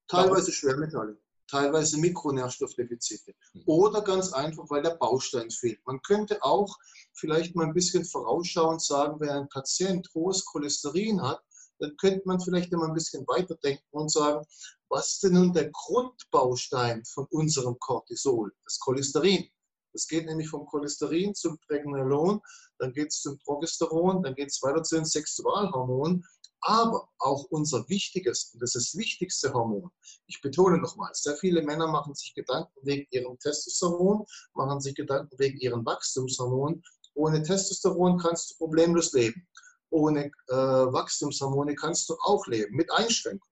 Teilweise 0.08 0.52
Schwermetalle 0.52 1.18
teilweise 1.48 1.98
Mikronährstoffdefizite. 2.00 3.34
Mhm. 3.54 3.64
Oder 3.66 4.02
ganz 4.02 4.34
einfach, 4.34 4.70
weil 4.70 4.84
der 4.84 4.96
Baustein 4.96 5.50
fehlt. 5.50 5.80
Man 5.86 6.02
könnte 6.02 6.44
auch 6.44 6.78
vielleicht 7.14 7.56
mal 7.56 7.66
ein 7.66 7.74
bisschen 7.74 8.06
vorausschauend 8.06 8.82
sagen, 8.82 9.20
wenn 9.20 9.30
ein 9.30 9.50
Patient 9.50 10.08
hohes 10.14 10.46
Cholesterin 10.46 11.22
hat, 11.22 11.42
dann 11.80 11.96
könnte 11.98 12.24
man 12.26 12.40
vielleicht 12.40 12.72
immer 12.72 12.88
ein 12.88 12.94
bisschen 12.94 13.26
weiterdenken 13.28 13.86
und 13.92 14.12
sagen, 14.12 14.46
was 14.90 15.14
ist 15.14 15.24
denn 15.24 15.34
nun 15.34 15.54
der 15.54 15.70
Grundbaustein 15.72 17.04
von 17.06 17.26
unserem 17.32 17.78
Cortisol, 17.80 18.54
das 18.64 18.80
Cholesterin? 18.80 19.48
Das 19.94 20.08
geht 20.08 20.26
nämlich 20.26 20.50
vom 20.50 20.66
Cholesterin 20.66 21.34
zum 21.34 21.58
Pregnenolon, 21.60 22.40
dann 22.78 22.94
geht 22.94 23.08
es 23.08 23.22
zum 23.22 23.40
Progesteron, 23.40 24.22
dann 24.22 24.36
geht 24.36 24.50
es 24.50 24.62
weiter 24.62 24.84
zu 24.84 24.96
den 24.96 25.06
Sexualhormonen 25.06 26.24
aber 26.62 27.08
auch 27.20 27.46
unser 27.50 27.88
wichtiges, 27.88 28.52
und 28.54 28.62
das 28.62 28.76
ist 28.76 28.94
das 28.94 29.00
wichtigste 29.00 29.54
Hormon, 29.54 29.92
ich 30.26 30.42
betone 30.42 30.78
nochmal, 30.78 31.12
sehr 31.14 31.36
viele 31.38 31.62
Männer 31.62 31.88
machen 31.88 32.16
sich 32.16 32.34
Gedanken 32.34 32.74
wegen 32.82 33.08
ihrem 33.12 33.38
Testosteron, 33.40 34.26
machen 34.54 34.82
sich 34.82 34.96
Gedanken 34.96 35.38
wegen 35.38 35.58
ihrem 35.60 35.86
Wachstumshormon. 35.86 36.84
Ohne 37.14 37.42
Testosteron 37.42 38.18
kannst 38.20 38.52
du 38.52 38.58
problemlos 38.58 39.14
leben. 39.14 39.48
Ohne 39.90 40.26
äh, 40.50 40.56
Wachstumshormone 40.56 41.76
kannst 41.76 42.10
du 42.10 42.16
auch 42.22 42.46
leben, 42.48 42.76
mit 42.76 42.92
Einschränkungen. 42.92 43.47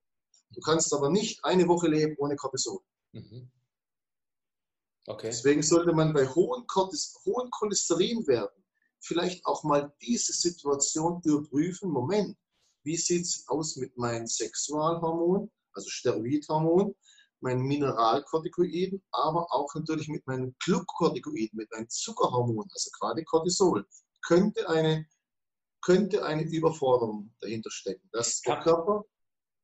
Du 0.49 0.61
kannst 0.61 0.93
aber 0.93 1.09
nicht 1.09 1.43
eine 1.43 1.67
Woche 1.67 1.87
leben 1.87 2.15
ohne 2.17 2.35
Cortisol. 2.35 2.81
Mhm. 3.11 3.51
Okay. 5.07 5.27
Deswegen 5.27 5.61
sollte 5.61 5.93
man 5.93 6.13
bei 6.13 6.27
hohen, 6.27 6.65
hohen 7.25 7.51
Cholesterinwerten 7.51 8.63
vielleicht 8.99 9.45
auch 9.45 9.63
mal 9.63 9.93
diese 10.01 10.33
Situation 10.33 11.21
überprüfen. 11.23 11.91
Moment, 11.91 12.37
wie 12.83 12.97
sieht 12.97 13.25
es 13.25 13.47
aus 13.47 13.75
mit 13.75 13.95
meinen 13.97 14.27
Sexualhormonen, 14.27 15.51
also 15.73 15.89
Steroidhormonen, 15.89 16.95
meinen 17.39 17.61
Mineralkortikoiden, 17.61 19.03
aber 19.11 19.51
auch 19.53 19.73
natürlich 19.75 20.07
mit 20.07 20.25
meinen 20.25 20.55
Gluckortikoiden, 20.63 21.57
mit 21.57 21.71
meinen 21.71 21.89
Zuckerhormonen, 21.89 22.69
also 22.71 22.89
gerade 22.99 23.23
Cortisol, 23.23 23.85
könnte 24.23 24.67
eine, 24.67 25.07
könnte 25.81 26.25
eine 26.25 26.43
Überforderung 26.43 27.31
dahinter 27.41 27.69
stecken, 27.69 28.09
dass 28.11 28.41
der 28.41 28.59
Körper 28.61 29.05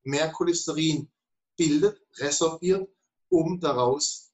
mehr 0.04 0.32
Cholesterin 0.32 1.10
bildet, 1.56 2.02
resorbiert, 2.18 2.90
um 3.30 3.60
daraus 3.60 4.32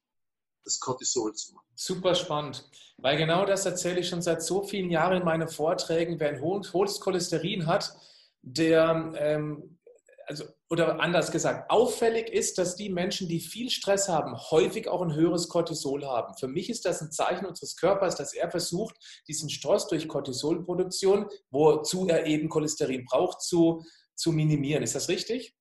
das 0.63 0.79
Cortisol 0.79 1.33
zu 1.33 1.53
machen. 1.53 1.65
Super 1.75 2.15
spannend, 2.15 2.69
weil 2.97 3.17
genau 3.17 3.45
das 3.45 3.65
erzähle 3.65 3.99
ich 3.99 4.09
schon 4.09 4.21
seit 4.21 4.41
so 4.41 4.63
vielen 4.63 4.89
Jahren 4.89 5.17
in 5.17 5.25
meinen 5.25 5.47
Vorträgen. 5.47 6.19
Wer 6.19 6.29
ein 6.29 6.41
hohes 6.41 6.99
Cholesterin 6.99 7.67
hat, 7.67 7.95
der, 8.41 9.13
ähm, 9.15 9.77
also, 10.25 10.45
oder 10.69 10.99
anders 10.99 11.31
gesagt, 11.31 11.69
auffällig 11.69 12.29
ist, 12.29 12.57
dass 12.57 12.75
die 12.75 12.89
Menschen, 12.89 13.27
die 13.29 13.39
viel 13.39 13.69
Stress 13.69 14.09
haben, 14.09 14.35
häufig 14.51 14.89
auch 14.89 15.01
ein 15.01 15.13
höheres 15.13 15.47
Cortisol 15.47 16.05
haben. 16.05 16.35
Für 16.37 16.47
mich 16.47 16.69
ist 16.69 16.85
das 16.85 17.01
ein 17.01 17.11
Zeichen 17.11 17.45
unseres 17.45 17.77
Körpers, 17.77 18.15
dass 18.15 18.33
er 18.33 18.51
versucht, 18.51 18.95
diesen 19.27 19.49
Stress 19.49 19.87
durch 19.87 20.07
Cortisolproduktion, 20.07 21.27
wozu 21.51 22.07
er 22.07 22.25
eben 22.25 22.49
Cholesterin 22.49 23.05
braucht, 23.05 23.41
zu, 23.41 23.85
zu 24.15 24.31
minimieren. 24.31 24.83
Ist 24.83 24.95
das 24.95 25.07
richtig? 25.07 25.56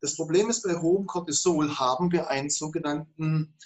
Das 0.00 0.16
Problem 0.16 0.50
ist, 0.50 0.62
bei 0.62 0.80
hohem 0.80 1.06
Cortisol 1.06 1.78
haben 1.78 2.12
wir 2.12 2.28
einen 2.28 2.50
sogenannten 2.50 3.56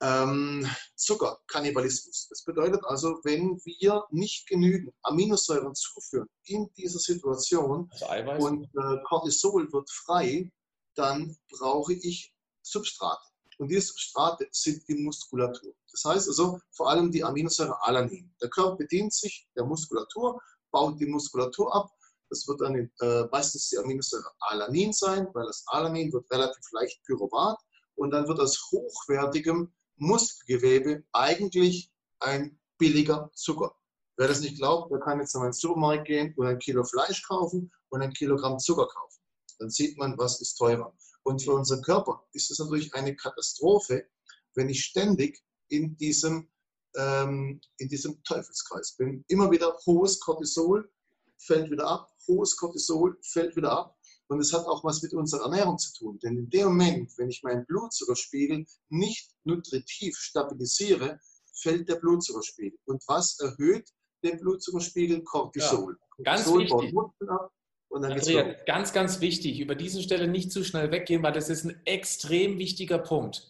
ähm, 0.00 0.68
Zuckerkannibalismus. 0.96 2.28
Das 2.28 2.42
bedeutet 2.44 2.82
also, 2.84 3.20
wenn 3.24 3.60
wir 3.64 4.04
nicht 4.10 4.46
genügend 4.48 4.94
Aminosäuren 5.02 5.74
zuführen 5.74 6.28
in 6.44 6.70
dieser 6.76 6.98
Situation 6.98 7.90
also 8.08 8.46
und 8.46 8.64
äh, 8.64 9.02
Cortisol 9.04 9.72
wird 9.72 9.90
frei, 9.90 10.50
dann 10.94 11.36
brauche 11.50 11.92
ich 11.92 12.34
Substrate. 12.62 13.22
Und 13.58 13.68
diese 13.68 13.88
Substrate 13.88 14.48
sind 14.50 14.86
die 14.88 14.96
Muskulatur. 14.96 15.74
Das 15.90 16.04
heißt 16.04 16.28
also 16.28 16.60
vor 16.72 16.90
allem 16.90 17.10
die 17.10 17.22
Aminosäure 17.22 17.76
Alanin. 17.82 18.34
Der 18.42 18.48
Körper 18.48 18.76
bedient 18.76 19.12
sich 19.12 19.46
der 19.56 19.64
Muskulatur, 19.64 20.40
baut 20.70 20.98
die 21.00 21.06
Muskulatur 21.06 21.74
ab. 21.74 21.90
Das 22.30 22.46
wird 22.48 22.60
dann 22.60 22.90
äh, 23.00 23.24
meistens 23.30 23.68
die 23.68 23.78
Aminosäure 23.78 24.30
Alanin 24.40 24.92
sein, 24.92 25.28
weil 25.34 25.46
das 25.46 25.64
Alanin 25.66 26.12
wird 26.12 26.30
relativ 26.30 26.64
leicht 26.72 27.02
Pyruvat 27.04 27.58
und 27.96 28.10
dann 28.10 28.26
wird 28.26 28.40
aus 28.40 28.70
hochwertigem 28.72 29.72
Muskelgewebe 29.96 31.04
eigentlich 31.12 31.92
ein 32.20 32.58
billiger 32.78 33.30
Zucker. 33.34 33.74
Wer 34.16 34.28
das 34.28 34.40
nicht 34.40 34.58
glaubt, 34.58 34.92
der 34.92 35.00
kann 35.00 35.20
jetzt 35.20 35.34
in 35.34 35.42
den 35.42 35.52
Supermarkt 35.52 36.06
gehen 36.06 36.34
und 36.36 36.46
ein 36.46 36.58
Kilo 36.58 36.84
Fleisch 36.84 37.22
kaufen 37.26 37.72
und 37.88 38.02
ein 38.02 38.12
Kilogramm 38.12 38.58
Zucker 38.58 38.86
kaufen. 38.86 39.20
Dann 39.58 39.70
sieht 39.70 39.98
man, 39.98 40.16
was 40.18 40.40
ist 40.40 40.56
teurer. 40.56 40.96
Und 41.24 41.42
für 41.42 41.52
unseren 41.52 41.82
Körper 41.82 42.24
ist 42.32 42.50
es 42.50 42.58
natürlich 42.58 42.92
eine 42.94 43.16
Katastrophe, 43.16 44.06
wenn 44.54 44.68
ich 44.68 44.84
ständig 44.84 45.42
in 45.68 45.96
diesem, 45.96 46.48
ähm, 46.96 47.60
in 47.78 47.88
diesem 47.88 48.22
Teufelskreis 48.24 48.94
bin. 48.96 49.24
Immer 49.28 49.50
wieder 49.50 49.76
hohes 49.86 50.20
Cortisol 50.20 50.92
fällt 51.38 51.70
wieder 51.70 51.86
ab, 51.86 52.08
hohes 52.26 52.56
Cortisol 52.56 53.18
fällt 53.22 53.56
wieder 53.56 53.72
ab. 53.72 53.96
Und 54.28 54.40
es 54.40 54.52
hat 54.52 54.64
auch 54.66 54.82
was 54.84 55.02
mit 55.02 55.12
unserer 55.12 55.44
Ernährung 55.44 55.78
zu 55.78 55.92
tun. 55.92 56.18
Denn 56.20 56.38
in 56.38 56.48
dem 56.48 56.68
Moment, 56.68 57.12
wenn 57.18 57.28
ich 57.28 57.42
meinen 57.42 57.66
Blutzuckerspiegel 57.66 58.64
nicht 58.88 59.30
nutritiv 59.44 60.16
stabilisiere, 60.16 61.20
fällt 61.52 61.88
der 61.88 61.96
Blutzuckerspiegel. 61.96 62.78
Und 62.86 63.02
was 63.06 63.38
erhöht 63.38 63.88
den 64.22 64.38
Blutzuckerspiegel? 64.38 65.22
Cortisol. 65.24 65.98
Ja, 66.18 66.24
ganz 66.24 66.44
Cortisol 66.44 66.82
wichtig. 66.82 66.98
Andrea, 67.90 68.56
ganz, 68.66 68.92
ganz 68.92 69.20
wichtig, 69.20 69.60
über 69.60 69.74
diese 69.74 70.02
Stelle 70.02 70.26
nicht 70.26 70.50
zu 70.50 70.64
schnell 70.64 70.90
weggehen, 70.90 71.22
weil 71.22 71.32
das 71.32 71.48
ist 71.48 71.64
ein 71.64 71.80
extrem 71.84 72.58
wichtiger 72.58 72.98
Punkt. 72.98 73.48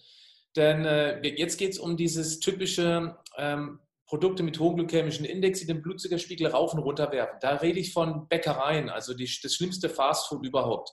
Denn 0.57 0.85
äh, 0.85 1.26
jetzt 1.26 1.57
geht 1.57 1.72
es 1.72 1.78
um 1.78 1.97
dieses 1.97 2.41
typische 2.41 3.16
ähm, 3.39 3.80
Produkte 4.07 4.42
mit 4.42 4.59
hohem 4.59 4.76
glykämischen 4.76 5.24
Index, 5.24 5.61
die 5.61 5.66
den 5.66 5.82
Blutzuckerspiegel 5.82 6.48
rauf 6.48 6.74
und 6.74 6.80
runter 6.80 7.11
werfen. 7.11 7.38
Da 7.40 7.57
rede 7.57 7.80
ich 7.80 7.92
von 7.92 8.28
Bäckereien, 8.28 8.90
also 8.90 9.14
die, 9.14 9.28
das 9.42 9.55
schlimmste 9.55 9.88
Fastfood 9.88 10.44
überhaupt 10.44 10.90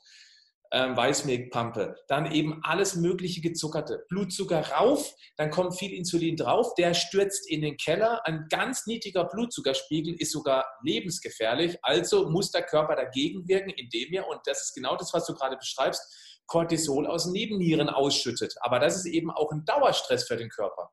ähm, 0.72 0.96
Weißmehlpampe, 0.96 1.96
dann 2.08 2.32
eben 2.32 2.62
alles 2.64 2.96
mögliche 2.96 3.42
gezuckerte. 3.42 4.06
Blutzucker 4.10 4.62
rauf, 4.72 5.14
dann 5.36 5.50
kommt 5.50 5.78
viel 5.78 5.94
Insulin 5.94 6.38
drauf, 6.38 6.74
der 6.76 6.94
stürzt 6.94 7.50
in 7.50 7.62
den 7.62 7.78
Keller. 7.78 8.26
Ein 8.26 8.48
ganz 8.50 8.88
niedriger 8.88 9.26
Blutzuckerspiegel 9.26 10.16
ist 10.16 10.32
sogar 10.32 10.66
lebensgefährlich. 10.84 11.78
Also 11.82 12.30
muss 12.30 12.52
der 12.52 12.64
Körper 12.64 12.96
dagegen 12.96 13.48
wirken, 13.48 13.72
indem 13.72 14.14
er, 14.14 14.28
und 14.28 14.40
das 14.46 14.62
ist 14.62 14.74
genau 14.74 14.96
das, 14.96 15.14
was 15.14 15.26
du 15.26 15.34
gerade 15.34 15.58
beschreibst, 15.58 16.40
Cortisol 16.48 17.06
aus 17.06 17.28
Nebennieren 17.28 17.90
ausschüttet. 17.90 18.56
Aber 18.62 18.80
das 18.80 18.96
ist 18.96 19.06
eben 19.06 19.32
auch 19.32 19.52
ein 19.52 19.66
Dauerstress 19.66 20.28
für 20.28 20.38
den 20.38 20.50
Körper. 20.50 20.90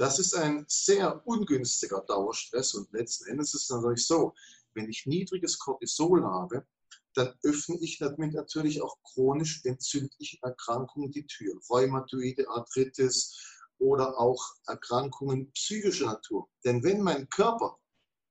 Das 0.00 0.18
ist 0.18 0.34
ein 0.34 0.64
sehr 0.66 1.20
ungünstiger 1.26 2.00
Dauerstress 2.00 2.72
und 2.72 2.90
letzten 2.90 3.26
Endes 3.26 3.52
ist 3.52 3.64
es 3.64 3.68
natürlich 3.68 4.06
so, 4.06 4.32
wenn 4.72 4.88
ich 4.88 5.04
niedriges 5.04 5.58
Cortisol 5.58 6.24
habe, 6.24 6.66
dann 7.12 7.34
öffne 7.42 7.76
ich 7.82 7.98
damit 7.98 8.32
natürlich 8.32 8.80
auch 8.80 8.96
chronisch 9.02 9.60
entzündliche 9.62 10.38
Erkrankungen 10.40 11.10
die 11.10 11.26
Tür. 11.26 11.60
Rheumatoide 11.68 12.48
Arthritis 12.48 13.38
oder 13.76 14.18
auch 14.18 14.42
Erkrankungen 14.66 15.52
psychischer 15.52 16.06
Natur. 16.06 16.48
Denn 16.64 16.82
wenn 16.82 17.02
mein 17.02 17.28
Körper 17.28 17.78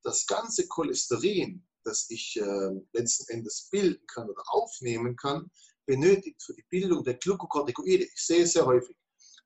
das 0.02 0.26
ganze 0.26 0.68
Cholesterin, 0.68 1.68
das 1.84 2.10
ich 2.10 2.36
äh, 2.42 2.72
letzten 2.94 3.32
Endes 3.32 3.70
bilden 3.70 4.08
kann 4.08 4.28
oder 4.28 4.42
aufnehmen 4.48 5.16
kann, 5.16 5.52
benötigt 5.86 6.42
für 6.42 6.56
die 6.56 6.66
Bildung 6.68 7.04
der 7.04 7.20
Glukokortikoide, 7.20 8.06
ich 8.06 8.26
sehe 8.26 8.46
es 8.46 8.54
sehr 8.54 8.66
häufig, 8.66 8.96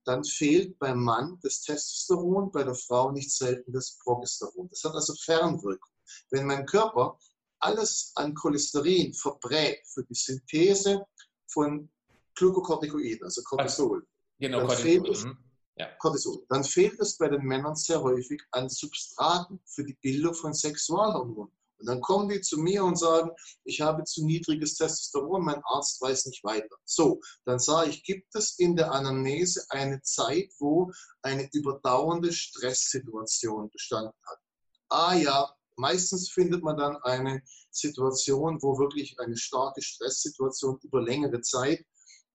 dann 0.06 0.24
fehlt 0.24 0.78
beim 0.80 1.04
Mann 1.04 1.39
das 1.41 1.62
Testosteron, 1.62 2.51
bei 2.51 2.64
der 2.64 2.76
Frau 2.76 3.12
nicht 3.12 3.32
selten 3.32 3.72
das 3.72 3.97
Progesteron. 4.04 4.70
Das 4.70 4.84
hat 4.84 4.93
also 4.93 5.14
Fernwirkung. 5.16 5.91
Wenn 6.30 6.45
mein 6.45 6.66
Körper 6.66 7.18
alles 7.60 8.12
an 8.16 8.34
Cholesterin 8.34 9.14
verbrät 9.14 9.80
für 9.88 10.04
die 10.04 10.16
Synthese 10.16 11.06
von 11.47 11.89
Glucocorticoiden, 12.36 13.24
also 13.24 13.41
Cortisol. 13.43 14.06
Genau, 14.39 14.60
dann 14.60 14.68
Cortisol. 14.68 15.06
Fehlt 15.06 15.26
mhm. 15.26 15.38
ja. 15.78 15.88
Cortisol. 15.99 16.45
Dann 16.49 16.64
fehlt 16.64 16.99
es 16.99 17.18
bei 17.18 17.30
den 17.30 17.43
Männern 17.43 17.76
sehr 17.76 18.01
häufig 18.01 18.41
an 18.51 18.70
Substraten 18.70 19.62
für 19.66 19.86
die 19.86 19.97
Bildung 20.01 20.34
von 20.34 20.54
Sexualhormonen. 20.54 21.54
Und 21.84 21.88
dann 21.88 21.99
kommen 21.99 22.29
die 22.29 22.39
zu 22.39 22.57
mir 22.59 22.86
und 22.86 22.97
sagen, 22.97 23.29
ich 23.65 23.81
habe 23.81 24.05
zu 24.05 24.25
niedriges 24.25 24.75
Testosteron, 24.75 25.43
mein 25.43 25.61
Arzt 25.65 26.01
weiß 26.01 26.27
nicht 26.27 26.41
weiter. 26.45 26.77
So, 26.86 27.19
dann 27.43 27.59
sage 27.59 27.89
ich, 27.89 28.03
gibt 28.03 28.34
es 28.36 28.57
in 28.57 28.77
der 28.77 28.93
Anamnese 28.93 29.65
eine 29.67 30.01
Zeit, 30.01 30.49
wo 30.59 30.93
eine 31.23 31.49
überdauernde 31.51 32.31
Stresssituation 32.31 33.69
bestanden 33.69 34.13
hat? 34.25 34.39
Ah 34.88 35.15
ja, 35.15 35.53
Meistens 35.75 36.29
findet 36.29 36.63
man 36.63 36.77
dann 36.77 36.97
eine 36.97 37.41
Situation, 37.71 38.61
wo 38.61 38.77
wirklich 38.77 39.19
eine 39.19 39.36
starke 39.36 39.81
Stresssituation 39.81 40.77
über 40.84 41.01
längere 41.01 41.41
Zeit 41.41 41.84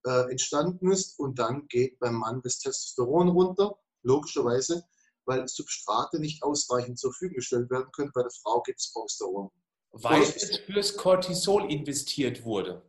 äh, 0.04 0.30
entstanden 0.30 0.90
ist 0.90 1.18
und 1.20 1.38
dann 1.38 1.68
geht 1.68 2.00
beim 2.00 2.16
Mann 2.16 2.42
das 2.42 2.58
Testosteron 2.58 3.28
runter, 3.28 3.78
logischerweise, 4.02 4.84
weil 5.28 5.46
Substrate 5.46 6.18
nicht 6.18 6.42
ausreichend 6.42 6.98
zur 6.98 7.12
Verfügung 7.12 7.36
gestellt 7.36 7.70
werden 7.70 7.90
können. 7.92 8.10
Bei 8.12 8.22
der 8.22 8.30
Frau 8.30 8.62
gibt 8.62 8.80
es 8.80 8.92
Progesteron. 8.92 9.50
Weil 9.92 10.22
es 10.22 10.58
fürs 10.58 10.96
Cortisol 10.96 11.70
investiert 11.70 12.44
wurde. 12.44 12.82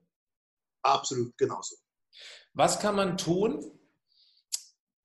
Absolut, 0.82 1.38
genauso. 1.38 1.76
Was 2.54 2.80
kann 2.80 2.96
man 2.96 3.18
tun, 3.18 3.80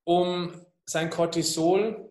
um 0.05 0.64
sein 0.87 1.11
Cortisol 1.11 2.11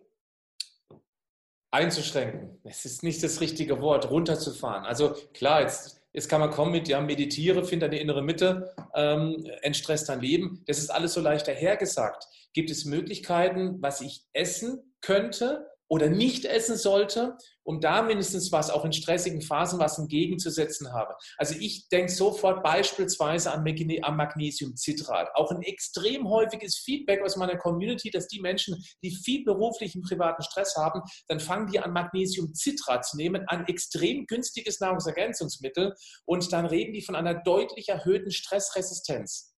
einzuschränken. 1.74 2.60
Es 2.62 2.84
ist 2.84 3.02
nicht 3.02 3.22
das 3.22 3.40
richtige 3.40 3.80
Wort, 3.80 4.08
runterzufahren. 4.08 4.84
Also 4.84 5.16
klar, 5.32 5.62
jetzt, 5.62 6.00
jetzt 6.14 6.28
kann 6.28 6.40
man 6.40 6.50
kommen 6.50 6.72
mit, 6.72 6.88
ja, 6.88 7.00
meditiere, 7.00 7.64
finde 7.64 7.86
eine 7.86 7.98
innere 7.98 8.22
Mitte, 8.22 8.74
ähm, 8.94 9.46
entstresst 9.60 10.08
dein 10.08 10.20
Leben. 10.20 10.62
Das 10.66 10.78
ist 10.78 10.90
alles 10.90 11.12
so 11.12 11.20
leicht 11.20 11.46
dahergesagt. 11.46 12.24
Gibt 12.54 12.70
es 12.70 12.84
Möglichkeiten, 12.84 13.82
was 13.82 14.00
ich 14.00 14.22
essen 14.32 14.94
könnte, 15.00 15.66
oder 15.94 16.08
nicht 16.08 16.44
essen 16.44 16.76
sollte, 16.76 17.38
um 17.62 17.80
da 17.80 18.02
mindestens 18.02 18.50
was 18.50 18.68
auch 18.68 18.84
in 18.84 18.92
stressigen 18.92 19.40
Phasen 19.40 19.78
was 19.78 19.96
entgegenzusetzen 19.96 20.92
habe. 20.92 21.14
Also 21.38 21.54
ich 21.56 21.88
denke 21.88 22.10
sofort 22.10 22.64
beispielsweise 22.64 23.52
an 23.52 23.62
Magnesiumcitrat. 23.62 25.28
Auch 25.36 25.52
ein 25.52 25.62
extrem 25.62 26.28
häufiges 26.28 26.78
Feedback 26.78 27.22
aus 27.22 27.36
meiner 27.36 27.56
Community, 27.56 28.10
dass 28.10 28.26
die 28.26 28.40
Menschen, 28.40 28.84
die 29.04 29.14
viel 29.14 29.44
beruflichen, 29.44 30.02
privaten 30.02 30.42
Stress 30.42 30.74
haben, 30.74 31.00
dann 31.28 31.38
fangen 31.38 31.70
die 31.70 31.78
an 31.78 31.92
Magnesiumcitrat 31.92 33.06
zu 33.06 33.16
nehmen, 33.16 33.46
ein 33.46 33.64
extrem 33.68 34.26
günstiges 34.26 34.80
Nahrungsergänzungsmittel 34.80 35.94
und 36.24 36.52
dann 36.52 36.66
reden 36.66 36.92
die 36.92 37.02
von 37.02 37.14
einer 37.14 37.34
deutlich 37.34 37.88
erhöhten 37.88 38.32
Stressresistenz. 38.32 39.54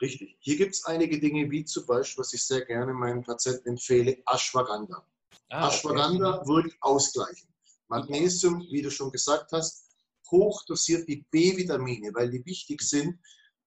Richtig. 0.00 0.38
Hier 0.40 0.56
gibt 0.56 0.76
es 0.76 0.86
einige 0.86 1.20
Dinge, 1.20 1.50
wie 1.50 1.66
zum 1.66 1.84
Beispiel, 1.84 2.22
was 2.22 2.32
ich 2.32 2.46
sehr 2.46 2.64
gerne 2.64 2.94
meinen 2.94 3.22
Patienten 3.22 3.68
empfehle, 3.68 4.16
Ashwagandha. 4.24 5.06
Ah, 5.50 5.68
Ashwagandha 5.68 6.38
okay. 6.38 6.48
würde 6.48 6.70
ausgleichen. 6.80 7.48
Magnesium, 7.88 8.60
wie 8.70 8.82
du 8.82 8.90
schon 8.90 9.10
gesagt 9.10 9.52
hast, 9.52 9.88
hochdosiert 10.30 11.08
die 11.08 11.24
B-Vitamine, 11.30 12.12
weil 12.14 12.30
die 12.30 12.44
wichtig 12.44 12.82
sind, 12.82 13.18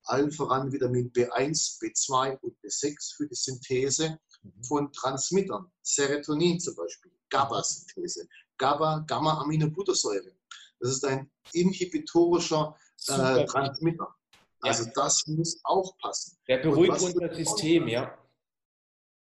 allen 0.04 0.32
voran 0.32 0.72
Vitamin 0.72 1.12
B1, 1.12 1.80
B2 1.80 2.40
und 2.40 2.56
B6 2.62 3.16
für 3.16 3.28
die 3.28 3.36
Synthese 3.36 4.20
mhm. 4.42 4.64
von 4.64 4.92
Transmittern, 4.92 5.72
Serotonin 5.82 6.60
zum 6.60 6.76
Beispiel, 6.76 7.12
GABA-Synthese, 7.30 8.28
GABA, 8.58 9.00
Gamma-Aminobuttersäure. 9.08 10.36
Das 10.80 10.92
ist 10.92 11.06
ein 11.06 11.32
inhibitorischer 11.54 12.76
äh, 13.08 13.46
Transmitter. 13.46 14.16
Also 14.62 14.86
ja. 14.86 14.92
das 14.96 15.26
muss 15.28 15.60
auch 15.64 15.96
passen. 15.98 16.38
Der 16.48 16.58
beruhigt 16.60 17.02
unser 17.02 17.34
System, 17.34 17.88
ja. 17.88 18.18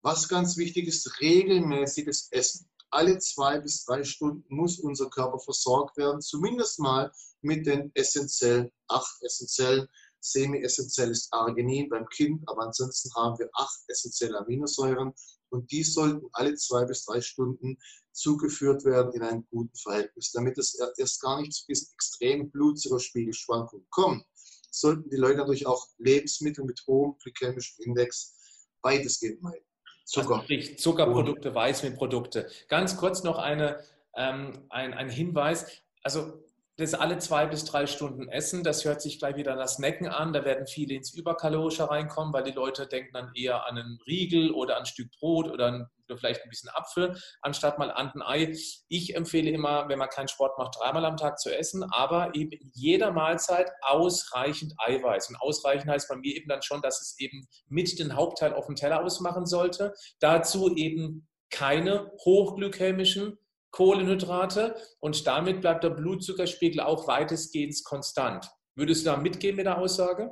Was 0.06 0.28
ganz 0.28 0.58
wichtig 0.58 0.88
ist, 0.88 1.22
regelmäßiges 1.22 2.28
Essen. 2.32 2.70
Alle 2.89 3.20
zwei 3.20 3.58
bis 3.62 3.86
drei 3.86 4.04
Stunden 4.04 4.43
muss 4.54 4.78
unser 4.80 5.10
Körper 5.10 5.39
versorgt 5.39 5.95
werden, 5.95 6.20
zumindest 6.20 6.78
mal 6.80 7.10
mit 7.41 7.66
den 7.66 7.89
essentiellen, 7.95 8.70
acht 8.89 9.24
essentiellen. 9.24 9.88
Semi-essentiell 10.20 11.10
ist 11.10 11.32
Arginin 11.34 11.88
beim 11.88 12.06
Kind, 12.10 12.43
aber 12.47 12.64
ansonsten 12.64 13.16
haben 13.16 13.39
wir 13.39 13.49
acht 13.54 13.80
essentielle 13.88 14.38
Aminosäuren 14.39 15.14
und 15.49 15.72
die 15.72 15.84
sollten 15.84 16.28
alle 16.34 16.56
zwei 16.56 16.84
bis 16.84 17.06
drei 17.06 17.22
Stunden 17.22 17.78
zugeführt 18.12 18.84
werden 18.84 19.14
in 19.14 19.22
einem 19.22 19.47
guten 19.51 19.78
Verhältnis. 19.78 20.34
Damit 20.34 20.58
es 20.58 20.78
erst 20.97 21.22
gar 21.22 21.39
nicht 21.39 21.54
zu 21.54 21.66
diesen 21.68 21.93
extremen 21.93 22.51
Blutzuckerspiegelschwankungen 22.51 23.88
kommt, 23.89 24.26
sollten 24.70 25.10
die 25.10 25.16
Leute 25.16 25.38
natürlich 25.38 25.66
auch 25.66 25.88
Lebensmittel 25.97 26.66
mit 26.66 26.84
hohem 26.88 27.16
glykämischem 27.20 27.86
Index 27.86 28.36
weitestgehend 28.82 29.41
meiden. 29.41 29.64
Zucker. 30.04 30.36
Also 30.36 30.43
sprich 30.43 30.80
Zuckerprodukte, 30.80 31.54
Weißmehlprodukte. 31.54 32.49
Ganz 32.68 32.97
kurz 32.97 33.24
noch 33.24 33.38
eine, 33.38 33.80
ähm, 34.16 34.66
ein, 34.70 34.93
ein 34.93 35.10
Hinweis. 35.10 35.82
Also 36.04 36.43
das 36.78 36.95
alle 36.95 37.19
zwei 37.19 37.45
bis 37.45 37.65
drei 37.65 37.86
Stunden 37.86 38.28
essen. 38.30 38.63
Das 38.63 38.84
hört 38.84 39.01
sich 39.01 39.19
gleich 39.19 39.36
wieder 39.36 39.55
nach 39.55 39.67
Snacken 39.67 40.07
an. 40.07 40.34
Da 40.34 40.43
werden 40.43 40.65
viele 40.65 40.95
ins 40.95 41.13
Überkalorische 41.13 41.89
reinkommen, 41.89 42.34
weil 42.34 42.43
die 42.43 42.51
Leute 42.51 42.88
denken 42.88 43.13
dann 43.13 43.32
eher 43.36 43.67
an 43.67 43.78
einen 43.78 43.99
Riegel 44.07 44.51
oder 44.51 44.78
ein 44.78 44.88
Stück 44.88 45.11
Brot 45.19 45.49
oder, 45.49 45.67
ein, 45.67 45.88
oder 46.07 46.17
vielleicht 46.17 46.41
ein 46.43 46.49
bisschen 46.49 46.71
Apfel, 46.71 47.15
anstatt 47.41 47.78
mal 47.78 47.91
an 47.91 48.11
ein 48.15 48.21
Ei. 48.24 48.55
Ich 48.88 49.15
empfehle 49.15 49.51
immer, 49.51 49.88
wenn 49.88 49.99
man 49.99 50.09
keinen 50.09 50.28
Sport 50.28 50.57
macht, 50.57 50.76
dreimal 50.80 51.05
am 51.05 51.17
Tag 51.17 51.39
zu 51.39 51.55
essen, 51.55 51.84
aber 51.91 52.34
eben 52.34 52.51
in 52.51 52.71
jeder 52.74 53.11
Mahlzeit 53.11 53.69
ausreichend 53.82 54.74
Eiweiß. 54.80 55.30
Und 55.30 55.36
ausreichend 55.36 55.91
heißt 55.91 56.09
bei 56.09 56.15
mir 56.15 56.36
eben 56.36 56.49
dann 56.49 56.63
schon, 56.63 56.82
dass 56.82 57.01
es 57.01 57.19
eben 57.19 57.47
mit 57.67 57.99
den 57.99 58.15
Hauptteil 58.15 58.53
auf 58.53 58.65
dem 58.65 58.76
Teller 58.76 59.03
ausmachen 59.03 59.45
sollte. 59.45 59.93
Dazu 60.19 60.76
eben 60.76 61.28
keine 61.51 62.11
hochglykämischen 62.26 63.38
Kohlenhydrate 63.74 64.76
und 64.99 65.26
damit 65.26 65.61
bleibt 65.61 65.84
der 65.84 65.89
Blutzuckerspiegel 65.89 66.80
auch 66.80 67.07
weitestgehend 67.07 67.84
konstant. 67.84 68.49
Würdest 68.76 69.01
du 69.01 69.05
da 69.09 69.17
mitgehen 69.17 69.55
mit 69.55 69.65
der 69.65 69.80
Aussage? 69.80 70.32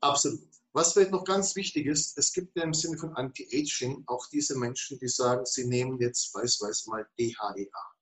Absolut. 0.00 0.40
Was 0.72 0.94
vielleicht 0.94 1.10
noch 1.10 1.24
ganz 1.24 1.54
wichtig 1.54 1.86
ist, 1.86 2.16
es 2.16 2.32
gibt 2.32 2.56
ja 2.56 2.62
im 2.62 2.72
Sinne 2.72 2.96
von 2.96 3.14
Anti-Aging 3.14 4.04
auch 4.06 4.26
diese 4.32 4.58
Menschen, 4.58 4.98
die 4.98 5.08
sagen, 5.08 5.44
sie 5.44 5.66
nehmen 5.66 6.00
jetzt, 6.00 6.34
weiß, 6.34 6.62
weiß 6.62 6.86
mal, 6.86 7.06
DHEA, 7.18 7.54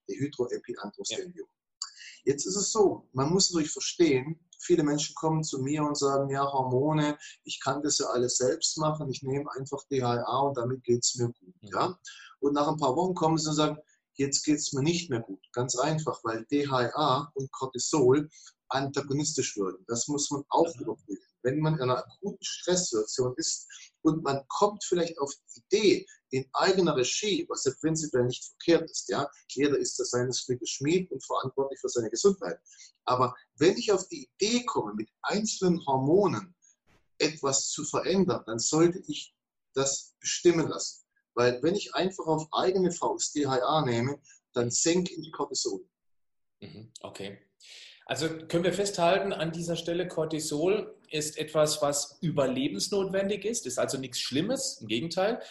Dehydroepiandrosteronium. 0.09 1.47
Ja. 1.47 1.89
Jetzt 2.23 2.45
ist 2.45 2.55
es 2.55 2.71
so, 2.71 3.09
man 3.11 3.29
muss 3.29 3.51
natürlich 3.51 3.71
verstehen, 3.71 4.39
viele 4.57 4.83
Menschen 4.83 5.15
kommen 5.15 5.43
zu 5.43 5.59
mir 5.59 5.83
und 5.83 5.97
sagen, 5.97 6.29
ja, 6.29 6.49
Hormone, 6.49 7.17
ich 7.43 7.59
kann 7.59 7.83
das 7.83 7.97
ja 7.97 8.05
alles 8.05 8.37
selbst 8.37 8.77
machen, 8.77 9.09
ich 9.09 9.21
nehme 9.21 9.51
einfach 9.51 9.83
DHEA 9.89 10.39
und 10.39 10.55
damit 10.55 10.81
geht 10.83 11.03
es 11.03 11.15
mir 11.15 11.27
gut. 11.27 11.61
Mhm. 11.61 11.69
Ja? 11.73 11.99
Und 12.39 12.53
nach 12.53 12.69
ein 12.69 12.77
paar 12.77 12.95
Wochen 12.95 13.15
kommen 13.15 13.37
sie 13.37 13.49
und 13.49 13.55
sagen, 13.55 13.77
jetzt 14.15 14.43
geht 14.43 14.57
es 14.57 14.73
mir 14.73 14.83
nicht 14.83 15.09
mehr 15.09 15.21
gut. 15.21 15.41
Ganz 15.53 15.77
einfach, 15.77 16.19
weil 16.23 16.45
DHA 16.45 17.31
und 17.33 17.51
Cortisol 17.51 18.29
antagonistisch 18.69 19.57
wirken. 19.57 19.83
Das 19.87 20.07
muss 20.07 20.31
man 20.31 20.43
auch 20.49 20.73
überprüfen. 20.79 21.25
Wenn 21.43 21.59
man 21.59 21.75
in 21.75 21.81
einer 21.81 21.97
akuten 21.97 22.43
Stresssituation 22.43 23.33
ist 23.37 23.67
und 24.03 24.23
man 24.23 24.41
kommt 24.47 24.83
vielleicht 24.83 25.19
auf 25.19 25.33
die 25.33 25.61
Idee, 25.69 26.05
in 26.29 26.47
eigener 26.53 26.95
Regie, 26.95 27.45
was 27.49 27.65
ja 27.65 27.73
prinzipiell 27.79 28.25
nicht 28.25 28.45
verkehrt 28.45 28.89
ist, 28.89 29.09
ja, 29.09 29.29
jeder 29.49 29.77
ist 29.77 29.99
da 29.99 30.05
seines 30.05 30.45
Glückes 30.45 30.69
Schmied 30.69 31.11
und 31.11 31.25
verantwortlich 31.25 31.79
für 31.79 31.89
seine 31.89 32.09
Gesundheit. 32.09 32.59
Aber 33.05 33.35
wenn 33.57 33.75
ich 33.77 33.91
auf 33.91 34.07
die 34.07 34.29
Idee 34.39 34.63
komme, 34.65 34.93
mit 34.93 35.09
einzelnen 35.23 35.85
Hormonen 35.85 36.55
etwas 37.17 37.69
zu 37.69 37.83
verändern, 37.83 38.43
dann 38.45 38.59
sollte 38.59 39.03
ich 39.07 39.35
das 39.73 40.13
bestimmen 40.19 40.67
lassen. 40.67 41.03
Weil 41.33 41.61
wenn 41.63 41.75
ich 41.75 41.95
einfach 41.95 42.25
auf 42.25 42.47
eigene 42.51 42.91
Faust 42.91 43.35
DHA 43.35 43.85
nehme, 43.85 44.19
dann 44.53 44.69
senke 44.69 45.13
ich 45.13 45.21
die 45.21 45.31
Cortisol. 45.31 45.85
Mhm, 46.59 46.91
okay. 47.01 47.39
Also 48.05 48.27
können 48.47 48.63
wir 48.63 48.73
festhalten, 48.73 49.31
an 49.31 49.51
dieser 49.51 49.75
Stelle 49.75 50.07
Cortisol 50.07 50.97
ist 51.09 51.37
etwas, 51.37 51.81
was 51.81 52.17
überlebensnotwendig 52.21 53.45
ist, 53.45 53.65
ist 53.65 53.79
also 53.79 53.97
nichts 53.97 54.19
Schlimmes, 54.19 54.79
im 54.81 54.87
Gegenteil. 54.87 55.41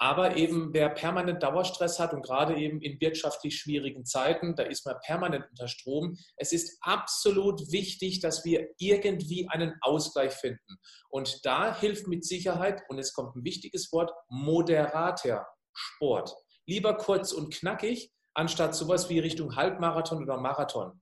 Aber 0.00 0.36
eben 0.36 0.72
wer 0.72 0.90
permanent 0.90 1.42
Dauerstress 1.42 1.98
hat 1.98 2.14
und 2.14 2.22
gerade 2.22 2.56
eben 2.56 2.80
in 2.80 3.00
wirtschaftlich 3.00 3.58
schwierigen 3.58 4.04
Zeiten, 4.04 4.54
da 4.54 4.62
ist 4.62 4.86
man 4.86 4.96
permanent 5.02 5.46
unter 5.50 5.66
Strom. 5.66 6.16
Es 6.36 6.52
ist 6.52 6.78
absolut 6.82 7.72
wichtig, 7.72 8.20
dass 8.20 8.44
wir 8.44 8.68
irgendwie 8.78 9.48
einen 9.48 9.74
Ausgleich 9.80 10.32
finden. 10.32 10.78
Und 11.08 11.44
da 11.44 11.78
hilft 11.78 12.06
mit 12.06 12.24
Sicherheit, 12.24 12.82
und 12.88 12.98
es 12.98 13.12
kommt 13.12 13.34
ein 13.34 13.44
wichtiges 13.44 13.92
Wort, 13.92 14.12
moderater 14.28 15.46
Sport. 15.72 16.32
Lieber 16.66 16.96
kurz 16.96 17.32
und 17.32 17.52
knackig, 17.52 18.12
anstatt 18.34 18.76
sowas 18.76 19.08
wie 19.08 19.18
Richtung 19.18 19.56
Halbmarathon 19.56 20.22
oder 20.22 20.36
Marathon. 20.36 21.00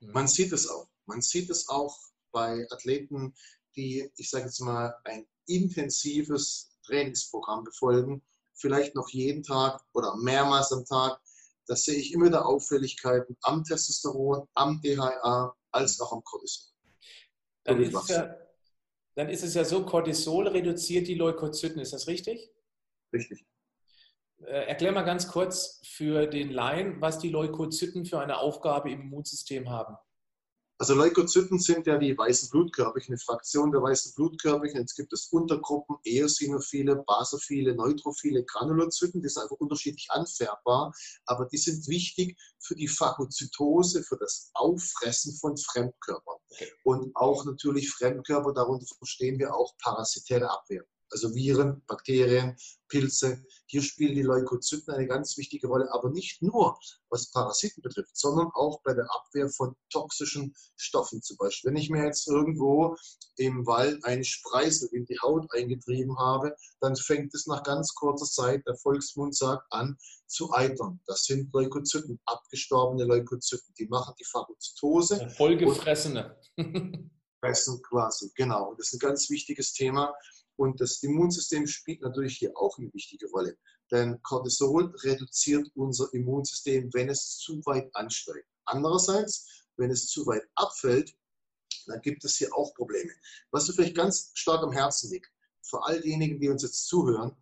Man 0.00 0.28
sieht 0.28 0.52
es 0.52 0.68
auch. 0.68 0.88
Man 1.04 1.20
sieht 1.20 1.50
es 1.50 1.68
auch 1.68 1.94
bei 2.32 2.66
Athleten, 2.70 3.34
die, 3.76 4.10
ich 4.16 4.30
sage 4.30 4.46
jetzt 4.46 4.60
mal, 4.60 4.94
ein 5.04 5.26
intensives 5.46 6.67
Trainingsprogramm 6.88 7.64
befolgen, 7.64 8.22
vielleicht 8.54 8.94
noch 8.94 9.08
jeden 9.10 9.42
Tag 9.42 9.80
oder 9.92 10.16
mehrmals 10.16 10.72
am 10.72 10.84
Tag. 10.84 11.20
Da 11.66 11.76
sehe 11.76 11.96
ich 11.96 12.12
immer 12.12 12.26
wieder 12.26 12.46
Auffälligkeiten 12.46 13.36
am 13.42 13.62
Testosteron, 13.62 14.48
am 14.54 14.80
DHA 14.80 15.54
als 15.70 16.00
auch 16.00 16.12
am 16.12 16.24
Cortisol. 16.24 16.72
Dann 17.64 17.82
ist, 17.82 17.94
es 17.94 18.08
ja, 18.08 18.34
dann 19.14 19.28
ist 19.28 19.44
es 19.44 19.54
ja 19.54 19.64
so, 19.64 19.84
Cortisol 19.84 20.48
reduziert 20.48 21.06
die 21.06 21.14
Leukozyten, 21.14 21.80
ist 21.80 21.92
das 21.92 22.06
richtig? 22.06 22.50
Richtig. 23.12 23.44
Äh, 24.40 24.68
erklär 24.68 24.92
mal 24.92 25.02
ganz 25.02 25.28
kurz 25.28 25.80
für 25.84 26.26
den 26.26 26.50
Laien, 26.50 27.00
was 27.00 27.18
die 27.18 27.28
Leukozyten 27.28 28.06
für 28.06 28.20
eine 28.20 28.38
Aufgabe 28.38 28.90
im 28.90 29.02
Immunsystem 29.02 29.68
haben. 29.68 29.96
Also 30.80 30.94
Leukozyten 30.94 31.58
sind 31.58 31.88
ja 31.88 31.98
die 31.98 32.16
weißen 32.16 32.50
Blutkörperchen, 32.50 33.14
eine 33.14 33.18
Fraktion 33.18 33.72
der 33.72 33.82
weißen 33.82 34.14
Blutkörperchen. 34.14 34.78
Jetzt 34.78 34.94
gibt 34.94 35.12
es 35.12 35.26
Untergruppen, 35.32 35.96
Eosinophile, 36.04 37.02
Basophile, 37.04 37.74
Neutrophile, 37.74 38.44
Granulozyten. 38.44 39.20
Die 39.20 39.28
sind 39.28 39.42
einfach 39.42 39.56
unterschiedlich 39.56 40.06
anfärbbar, 40.10 40.94
aber 41.26 41.46
die 41.46 41.58
sind 41.58 41.88
wichtig 41.88 42.38
für 42.60 42.76
die 42.76 42.86
Phagozytose, 42.86 44.04
für 44.04 44.18
das 44.18 44.52
Auffressen 44.54 45.34
von 45.34 45.56
Fremdkörpern. 45.56 46.38
Und 46.84 47.16
auch 47.16 47.44
natürlich 47.44 47.90
Fremdkörper, 47.90 48.52
darunter 48.52 48.86
verstehen 48.98 49.40
wir 49.40 49.56
auch 49.56 49.76
parasitäre 49.78 50.48
Abwehr 50.48 50.84
also 51.10 51.34
Viren, 51.34 51.82
Bakterien, 51.86 52.56
Pilze. 52.88 53.42
Hier 53.66 53.82
spielen 53.82 54.14
die 54.14 54.22
Leukozyten 54.22 54.94
eine 54.94 55.06
ganz 55.06 55.36
wichtige 55.36 55.68
Rolle, 55.68 55.88
aber 55.92 56.10
nicht 56.10 56.42
nur 56.42 56.78
was 57.10 57.30
Parasiten 57.30 57.82
betrifft, 57.82 58.16
sondern 58.16 58.50
auch 58.54 58.80
bei 58.82 58.94
der 58.94 59.06
Abwehr 59.14 59.48
von 59.50 59.74
toxischen 59.90 60.54
Stoffen 60.76 61.22
zum 61.22 61.36
Beispiel. 61.36 61.70
Wenn 61.70 61.76
ich 61.76 61.90
mir 61.90 62.04
jetzt 62.04 62.26
irgendwo 62.28 62.96
im 63.36 63.66
Wald 63.66 64.04
einen 64.04 64.24
Spreisel 64.24 64.88
in 64.92 65.04
die 65.06 65.18
Haut 65.22 65.46
eingetrieben 65.52 66.18
habe, 66.18 66.54
dann 66.80 66.96
fängt 66.96 67.34
es 67.34 67.46
nach 67.46 67.62
ganz 67.62 67.94
kurzer 67.94 68.26
Zeit, 68.26 68.66
der 68.66 68.76
Volksmund 68.76 69.36
sagt, 69.36 69.66
an 69.70 69.96
zu 70.26 70.52
eitern. 70.52 71.00
Das 71.06 71.24
sind 71.24 71.52
Leukozyten, 71.52 72.20
abgestorbene 72.24 73.04
Leukozyten. 73.04 73.74
Die 73.78 73.86
machen 73.86 74.14
die 74.18 74.24
Phagozytose. 74.24 75.30
Vollgefressene. 75.36 76.36
Fressen 77.40 77.80
quasi, 77.82 78.32
genau. 78.34 78.74
Das 78.76 78.88
ist 78.88 78.94
ein 78.94 78.98
ganz 78.98 79.30
wichtiges 79.30 79.72
Thema. 79.72 80.12
Und 80.58 80.80
das 80.80 81.04
Immunsystem 81.04 81.68
spielt 81.68 82.02
natürlich 82.02 82.38
hier 82.38 82.50
auch 82.56 82.76
eine 82.78 82.92
wichtige 82.92 83.30
Rolle. 83.30 83.56
Denn 83.92 84.20
Cortisol 84.22 84.92
reduziert 85.04 85.70
unser 85.74 86.12
Immunsystem, 86.12 86.92
wenn 86.94 87.08
es 87.08 87.38
zu 87.38 87.64
weit 87.64 87.88
ansteigt. 87.94 88.48
Andererseits, 88.64 89.46
wenn 89.76 89.92
es 89.92 90.08
zu 90.08 90.26
weit 90.26 90.42
abfällt, 90.56 91.14
dann 91.86 92.00
gibt 92.00 92.24
es 92.24 92.36
hier 92.36 92.54
auch 92.56 92.74
Probleme. 92.74 93.12
Was 93.52 93.68
mir 93.68 93.74
vielleicht 93.74 93.96
ganz 93.96 94.32
stark 94.34 94.64
am 94.64 94.72
Herzen 94.72 95.12
liegt, 95.12 95.30
für 95.62 95.80
all 95.84 96.00
diejenigen, 96.00 96.40
die 96.40 96.48
uns 96.48 96.62
jetzt 96.62 96.88
zuhören, 96.88 97.36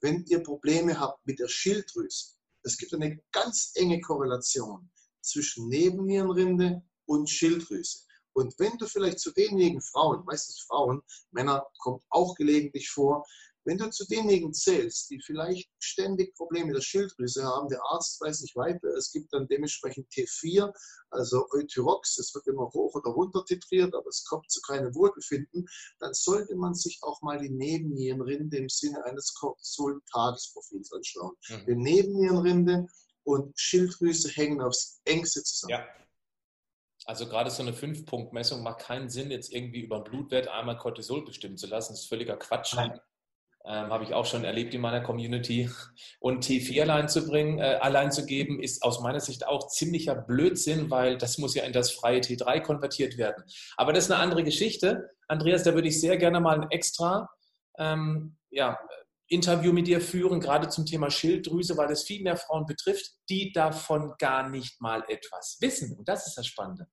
wenn 0.00 0.24
ihr 0.24 0.42
Probleme 0.42 0.98
habt 0.98 1.24
mit 1.26 1.38
der 1.40 1.48
Schilddrüse, 1.48 2.36
es 2.62 2.78
gibt 2.78 2.94
eine 2.94 3.20
ganz 3.32 3.72
enge 3.74 4.00
Korrelation 4.00 4.90
zwischen 5.20 5.68
Nebennierenrinde 5.68 6.82
und 7.04 7.28
Schilddrüse. 7.28 7.98
Und 8.34 8.58
wenn 8.58 8.76
du 8.78 8.86
vielleicht 8.86 9.20
zu 9.20 9.32
denjenigen 9.32 9.82
Frauen, 9.82 10.24
meistens 10.24 10.60
Frauen, 10.60 11.02
Männer 11.30 11.66
kommt 11.78 12.02
auch 12.10 12.34
gelegentlich 12.34 12.88
vor, 12.88 13.24
wenn 13.64 13.78
du 13.78 13.88
zu 13.90 14.06
denjenigen 14.06 14.52
zählst, 14.52 15.10
die 15.10 15.20
vielleicht 15.20 15.70
ständig 15.78 16.34
Probleme 16.34 16.66
mit 16.66 16.76
der 16.76 16.82
Schilddrüse 16.82 17.44
haben, 17.44 17.68
der 17.68 17.80
Arzt 17.90 18.20
weiß 18.20 18.40
nicht 18.40 18.56
weiter, 18.56 18.88
es 18.96 19.12
gibt 19.12 19.32
dann 19.32 19.46
dementsprechend 19.46 20.08
T4, 20.10 20.72
also 21.10 21.46
Euthyrox, 21.52 22.18
es 22.18 22.34
wird 22.34 22.46
immer 22.48 22.68
hoch 22.72 22.94
oder 22.94 23.10
runter 23.10 23.44
titriert, 23.44 23.94
aber 23.94 24.08
es 24.08 24.24
kommt 24.24 24.50
zu 24.50 24.60
keinem 24.62 24.94
Wohlbefinden, 24.94 25.66
dann 26.00 26.12
sollte 26.12 26.56
man 26.56 26.74
sich 26.74 26.98
auch 27.02 27.22
mal 27.22 27.38
die 27.38 27.50
Nebennierenrinde 27.50 28.56
im 28.56 28.68
Sinne 28.68 29.04
eines 29.04 29.32
Cortisol-Tagesprofils 29.34 30.92
anschauen. 30.92 31.36
Mhm. 31.48 31.66
Die 31.66 31.76
Nebennierenrinde 31.76 32.86
und 33.24 33.52
Schilddrüse 33.56 34.28
hängen 34.30 34.60
aufs 34.60 35.00
engste 35.04 35.42
zusammen. 35.44 35.70
Ja. 35.70 36.01
Also 37.06 37.28
gerade 37.28 37.50
so 37.50 37.62
eine 37.62 37.72
Fünf-Punkt-Messung 37.72 38.62
macht 38.62 38.80
keinen 38.80 39.08
Sinn, 39.08 39.30
jetzt 39.30 39.52
irgendwie 39.52 39.80
über 39.80 40.00
den 40.00 40.04
Blutwert 40.04 40.48
einmal 40.48 40.76
Cortisol 40.76 41.24
bestimmen 41.24 41.56
zu 41.56 41.66
lassen. 41.66 41.92
Das 41.92 42.02
ist 42.02 42.08
völliger 42.08 42.36
Quatsch. 42.36 42.76
Ähm, 43.64 43.90
Habe 43.90 44.02
ich 44.02 44.12
auch 44.12 44.26
schon 44.26 44.44
erlebt 44.44 44.74
in 44.74 44.80
meiner 44.80 45.00
Community. 45.00 45.70
Und 46.18 46.44
T4 46.44 46.82
allein 46.82 47.08
zu 47.08 47.26
bringen, 47.26 47.58
äh, 47.58 47.78
allein 47.80 48.10
zu 48.10 48.26
geben, 48.26 48.60
ist 48.60 48.82
aus 48.82 49.00
meiner 49.00 49.20
Sicht 49.20 49.46
auch 49.46 49.68
ziemlicher 49.68 50.14
Blödsinn, 50.14 50.90
weil 50.90 51.16
das 51.16 51.38
muss 51.38 51.54
ja 51.54 51.64
in 51.64 51.72
das 51.72 51.92
freie 51.92 52.20
T3 52.20 52.60
konvertiert 52.60 53.18
werden. 53.18 53.44
Aber 53.76 53.92
das 53.92 54.04
ist 54.04 54.10
eine 54.10 54.20
andere 54.20 54.42
Geschichte. 54.42 55.10
Andreas, 55.28 55.62
da 55.62 55.74
würde 55.74 55.88
ich 55.88 56.00
sehr 56.00 56.16
gerne 56.16 56.40
mal 56.40 56.60
ein 56.60 56.70
extra 56.70 57.30
ähm, 57.78 58.36
ja, 58.50 58.78
Interview 59.28 59.72
mit 59.72 59.86
dir 59.86 60.00
führen, 60.00 60.40
gerade 60.40 60.68
zum 60.68 60.84
Thema 60.84 61.10
Schilddrüse, 61.10 61.76
weil 61.76 61.90
es 61.90 62.02
viel 62.02 62.22
mehr 62.22 62.36
Frauen 62.36 62.66
betrifft, 62.66 63.12
die 63.28 63.52
davon 63.52 64.14
gar 64.18 64.48
nicht 64.48 64.80
mal 64.80 65.04
etwas 65.08 65.58
wissen. 65.60 65.96
Und 65.96 66.08
das 66.08 66.26
ist 66.26 66.36
das 66.36 66.46
Spannende. 66.46 66.88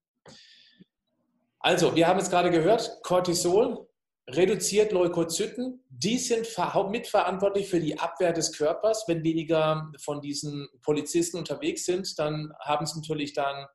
Also, 1.59 1.95
wir 1.95 2.07
haben 2.07 2.19
es 2.19 2.29
gerade 2.29 2.51
gehört, 2.51 3.01
Cortisol 3.03 3.89
reduziert 4.29 4.91
Leukozyten. 4.91 5.83
Die 5.89 6.17
sind 6.17 6.47
mitverantwortlich 6.89 7.67
für 7.67 7.79
die 7.79 7.99
Abwehr 7.99 8.31
des 8.31 8.55
Körpers. 8.55 9.05
Wenn 9.07 9.23
weniger 9.23 9.91
von 9.99 10.21
diesen 10.21 10.67
Polizisten 10.83 11.37
unterwegs 11.37 11.85
sind, 11.85 12.17
dann 12.19 12.53
haben 12.59 12.85
sie 12.85 12.99
natürlich 12.99 13.33
dann 13.33 13.65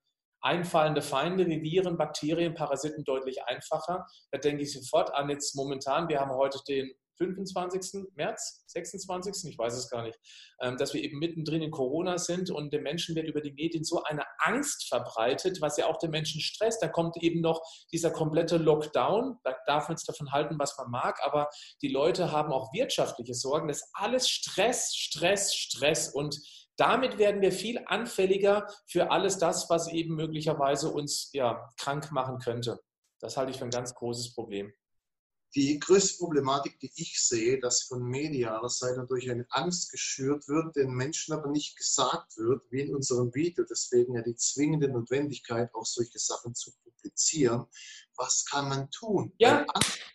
einfallende 0.41 1.03
Feinde 1.03 1.47
wie 1.47 1.63
Viren, 1.63 1.97
Bakterien, 1.97 2.55
Parasiten 2.55 3.05
deutlich 3.05 3.43
einfacher. 3.45 4.07
Da 4.31 4.39
denke 4.39 4.63
ich 4.63 4.73
sofort 4.73 5.13
an 5.15 5.31
jetzt 5.31 5.57
momentan, 5.57 6.09
wir 6.09 6.21
haben 6.21 6.33
heute 6.33 6.59
den 6.69 6.93
25. 7.19 8.07
März, 8.15 8.65
26. 8.69 9.51
ich 9.51 9.59
weiß 9.59 9.74
es 9.74 9.89
gar 9.89 10.03
nicht, 10.03 10.19
ähm, 10.61 10.77
dass 10.77 10.95
wir 10.95 11.03
eben 11.03 11.19
mittendrin 11.19 11.62
in 11.62 11.70
Corona 11.70 12.19
sind 12.19 12.51
und 12.51 12.73
den 12.73 12.82
Menschen 12.82 13.15
wird 13.15 13.28
über 13.28 13.41
die 13.41 13.53
Medien 13.53 13.85
so 13.85 14.03
eine 14.03 14.24
Angst 14.39 14.89
verbreitet, 14.89 15.61
was 15.61 15.77
ja 15.77 15.86
auch 15.86 15.99
den 15.99 16.11
Menschen 16.11 16.41
stresst. 16.41 16.82
Da 16.82 16.89
kommt 16.89 17.16
eben 17.23 17.41
noch 17.41 17.62
dieser 17.93 18.11
komplette 18.11 18.57
Lockdown. 18.57 19.39
Da 19.45 19.57
darf 19.66 19.89
man 19.89 19.97
jetzt 19.97 20.09
davon 20.09 20.32
halten, 20.32 20.59
was 20.59 20.77
man 20.78 20.91
mag, 20.91 21.19
aber 21.24 21.49
die 21.82 21.89
Leute 21.89 22.32
haben 22.32 22.53
auch 22.53 22.73
wirtschaftliche 22.73 23.35
Sorgen. 23.35 23.69
Das 23.69 23.78
ist 23.78 23.91
alles 23.95 24.28
Stress, 24.28 24.95
Stress, 24.95 25.55
Stress 25.55 26.09
und 26.09 26.39
damit 26.77 27.19
werden 27.19 27.41
wir 27.41 27.53
viel 27.53 27.81
anfälliger 27.86 28.66
für 28.86 29.11
alles 29.11 29.39
das, 29.39 29.70
was 29.70 29.93
eben 29.93 30.16
möglicherweise 30.16 30.91
uns 30.91 31.31
ja, 31.32 31.69
krank 31.78 32.11
machen 32.11 32.39
könnte. 32.39 32.81
Das 33.20 33.36
halte 33.36 33.53
ich 33.53 33.59
für 33.59 33.65
ein 33.65 33.70
ganz 33.70 33.95
großes 33.95 34.35
Problem. 34.35 34.73
Die 35.55 35.79
größte 35.79 36.19
Problematik, 36.19 36.81
die 36.81 36.91
ich 36.97 37.21
sehe, 37.21 37.61
dass 37.61 37.83
von 37.83 38.03
medialer 38.03 38.69
Seite 38.69 39.07
durch 39.09 39.31
eine 39.31 39.47
Angst 39.51 39.93
geschürt 39.93 40.49
wird, 40.49 40.75
den 40.75 40.91
Menschen 40.91 41.33
aber 41.33 41.49
nicht 41.49 41.77
gesagt 41.77 42.37
wird, 42.37 42.63
wie 42.71 42.81
in 42.81 42.95
unserem 42.95 43.33
Video, 43.35 43.65
deswegen 43.69 44.15
ja 44.15 44.23
die 44.23 44.35
zwingende 44.35 44.89
Notwendigkeit, 44.89 45.73
auch 45.73 45.87
solche 45.87 46.19
Sachen 46.19 46.57
zu 46.57 46.73
publizieren. 46.83 47.67
Was 48.17 48.45
kann 48.45 48.69
man 48.69 48.91
tun? 48.91 49.33
Ja, 49.39 49.65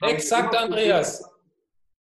exakt, 0.01 0.55
Andreas. 0.55 1.23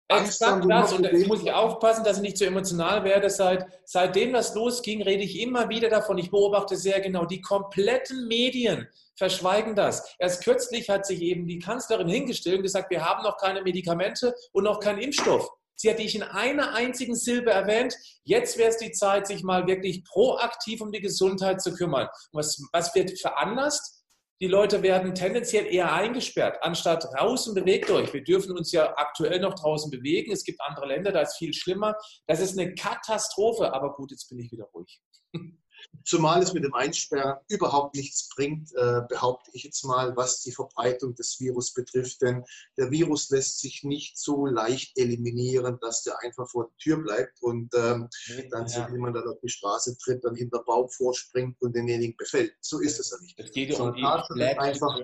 Exakt 0.08 0.64
das. 0.68 0.92
Und 0.92 1.04
jetzt 1.04 1.26
muss 1.26 1.42
ich 1.42 1.52
aufpassen, 1.52 2.04
dass 2.04 2.18
ich 2.18 2.22
nicht 2.22 2.38
zu 2.38 2.46
emotional 2.46 3.02
werde. 3.02 3.28
Seit, 3.28 3.66
seitdem 3.84 4.32
das 4.32 4.54
losging, 4.54 5.02
rede 5.02 5.24
ich 5.24 5.40
immer 5.40 5.68
wieder 5.68 5.88
davon. 5.88 6.16
Ich 6.18 6.30
beobachte 6.30 6.76
sehr 6.76 7.00
genau, 7.00 7.24
die 7.24 7.40
kompletten 7.40 8.28
Medien 8.28 8.88
verschweigen 9.16 9.74
das. 9.74 10.14
Erst 10.18 10.44
kürzlich 10.44 10.88
hat 10.88 11.06
sich 11.06 11.22
eben 11.22 11.46
die 11.46 11.58
Kanzlerin 11.58 12.08
hingestellt 12.08 12.58
und 12.58 12.62
gesagt, 12.62 12.90
wir 12.90 13.04
haben 13.04 13.24
noch 13.24 13.36
keine 13.38 13.62
Medikamente 13.62 14.34
und 14.52 14.64
noch 14.64 14.78
keinen 14.78 15.00
Impfstoff. 15.00 15.48
Sie 15.74 15.90
hat 15.90 15.98
dich 15.98 16.14
in 16.14 16.22
einer 16.22 16.74
einzigen 16.74 17.14
Silbe 17.14 17.50
erwähnt. 17.50 17.94
Jetzt 18.24 18.56
wäre 18.56 18.70
es 18.70 18.78
die 18.78 18.92
Zeit, 18.92 19.26
sich 19.26 19.42
mal 19.42 19.66
wirklich 19.66 20.04
proaktiv 20.04 20.80
um 20.80 20.90
die 20.90 21.00
Gesundheit 21.00 21.60
zu 21.60 21.74
kümmern. 21.74 22.08
Was, 22.32 22.62
was 22.72 22.94
wird 22.94 23.18
veranlasst? 23.18 23.95
Die 24.40 24.48
Leute 24.48 24.82
werden 24.82 25.14
tendenziell 25.14 25.66
eher 25.66 25.92
eingesperrt, 25.92 26.58
anstatt 26.60 27.08
und 27.18 27.54
bewegt 27.54 27.90
euch. 27.90 28.12
Wir 28.12 28.22
dürfen 28.22 28.52
uns 28.52 28.70
ja 28.70 28.92
aktuell 28.96 29.40
noch 29.40 29.54
draußen 29.54 29.90
bewegen. 29.90 30.30
Es 30.30 30.44
gibt 30.44 30.60
andere 30.60 30.86
Länder, 30.86 31.10
da 31.10 31.22
ist 31.22 31.38
viel 31.38 31.54
schlimmer. 31.54 31.94
Das 32.26 32.40
ist 32.40 32.58
eine 32.58 32.74
Katastrophe. 32.74 33.72
Aber 33.72 33.94
gut, 33.94 34.10
jetzt 34.10 34.28
bin 34.28 34.38
ich 34.38 34.52
wieder 34.52 34.66
ruhig. 34.74 35.00
Zumal 36.04 36.42
es 36.42 36.52
mit 36.52 36.64
dem 36.64 36.74
Einsperren 36.74 37.38
überhaupt 37.48 37.96
nichts 37.96 38.28
bringt, 38.28 38.72
äh, 38.74 39.02
behaupte 39.08 39.50
ich 39.52 39.64
jetzt 39.64 39.84
mal, 39.84 40.16
was 40.16 40.42
die 40.42 40.52
Verbreitung 40.52 41.14
des 41.14 41.40
Virus 41.40 41.74
betrifft. 41.74 42.22
Denn 42.22 42.44
der 42.76 42.90
Virus 42.90 43.30
lässt 43.30 43.60
sich 43.60 43.82
nicht 43.82 44.18
so 44.18 44.46
leicht 44.46 44.96
eliminieren, 44.96 45.78
dass 45.80 46.02
der 46.02 46.20
einfach 46.22 46.48
vor 46.48 46.68
der 46.68 46.76
Tür 46.76 47.02
bleibt 47.02 47.42
und 47.42 47.74
ähm, 47.74 48.08
dann, 48.50 48.66
ja. 48.66 48.86
so 48.86 48.92
jemand 48.92 49.16
dann 49.16 49.28
auf 49.28 49.40
die 49.42 49.48
Straße 49.48 49.96
tritt, 49.98 50.24
dann 50.24 50.36
hinter 50.36 50.62
Baum 50.62 50.88
vorspringt 50.88 51.60
und 51.60 51.74
denjenigen 51.74 52.16
befällt. 52.16 52.54
So 52.60 52.80
ist 52.80 53.00
es 53.00 53.10
ja 53.10 53.18
nicht. 53.20 53.38
Es 53.38 53.50
geht 53.50 53.78
um 53.78 53.94
die 53.94 54.04
einfach, 54.04 55.00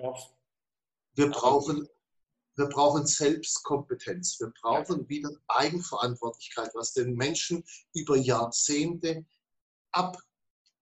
wir 1.15 1.29
brauchen 1.29 1.87
wir 2.55 2.67
brauchen 2.67 3.07
Selbstkompetenz. 3.07 4.39
Wir 4.39 4.53
brauchen 4.61 5.09
wieder 5.09 5.31
Eigenverantwortlichkeit, 5.47 6.69
was 6.75 6.93
den 6.93 7.15
Menschen 7.15 7.63
über 7.93 8.15
Jahrzehnte 8.15 9.25
ab 9.91 10.17